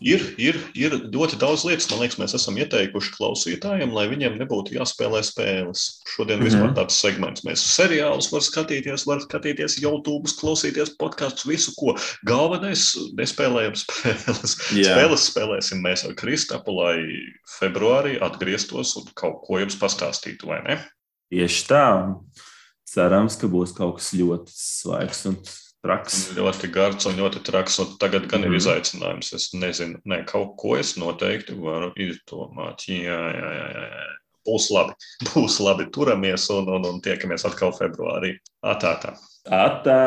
Ir, 0.04 0.20
ir, 0.36 0.58
ir 0.76 0.92
ļoti 1.08 1.38
daudz 1.40 1.62
lietas, 1.64 1.86
man 1.88 2.02
liekas, 2.04 2.18
mēs 2.20 2.34
esam 2.36 2.58
ieteikuši 2.60 3.14
klausītājiem, 3.16 3.94
lai 3.96 4.10
viņiem 4.12 4.34
nebūtu 4.42 4.76
jāspēlē 4.76 5.22
spēles. 5.24 5.86
Šodien 6.12 6.42
mm 6.42 6.44
-hmm. 6.44 6.50
vispār 6.50 6.74
tāds 6.76 6.98
segments. 7.00 7.46
Mēs 7.48 7.64
seriālus 7.64 8.28
varam 8.34 8.44
skatīties, 8.44 9.06
varam 9.08 9.24
skatīties 9.24 9.78
YouTube, 9.80 10.28
klausīties 10.42 10.92
podkāstus, 11.00 11.48
visu 11.48 11.72
ko. 11.80 11.96
Galvenais- 12.28 12.92
nespēlējam 13.22 13.80
spēles. 13.80 14.58
Jā. 14.76 14.92
Spēles 14.92 15.30
spēlēsim 15.32 15.80
mēs 15.80 16.04
ar 16.04 16.14
Kristapu, 16.20 16.76
lai 16.76 17.00
februārī 17.56 18.20
atgrieztos 18.20 18.98
un 19.00 19.08
kaut 19.16 19.46
ko 19.48 19.64
jums 19.64 19.80
pastāstītu, 19.80 20.52
vai 20.52 20.60
ne? 20.68 20.80
Tieši 21.32 21.68
tā. 21.72 21.88
Cerams, 22.86 23.40
ka 23.40 23.48
būs 23.48 23.72
kaut 23.74 23.96
kas 23.96 24.12
ļoti 24.12 24.52
svaigs 24.52 25.26
un 25.26 25.40
traks. 25.86 26.20
Ļoti 26.38 26.70
garš 26.74 27.10
un 27.12 27.20
ļoti 27.22 27.42
traks. 27.46 27.80
Un 27.84 27.96
tagad 28.02 28.28
gan 28.32 28.42
mm. 28.42 28.48
ir 28.48 28.54
mhm. 28.54 28.60
izaicinājums. 28.62 29.32
Es 29.38 29.50
nezinu, 29.56 30.02
ne, 30.10 30.22
kaut 30.28 30.56
ko 30.62 30.76
es 30.80 30.96
noteikti 31.02 31.58
varu 31.60 31.92
izdomāt. 32.02 32.88
Jā, 32.90 33.22
jā, 33.38 33.56
jā, 33.60 33.72
jā. 33.78 34.06
Būs 34.46 34.70
labi. 34.74 34.98
Būs 35.32 35.60
labi. 35.64 35.90
Turamies 35.94 36.50
un, 36.54 36.70
un, 36.78 36.90
un 36.90 37.02
tiekamies 37.06 37.48
atkal 37.50 37.74
februārī. 37.78 38.36
Atā, 38.66 38.96
tā. 39.02 39.16
Atā. 39.46 40.00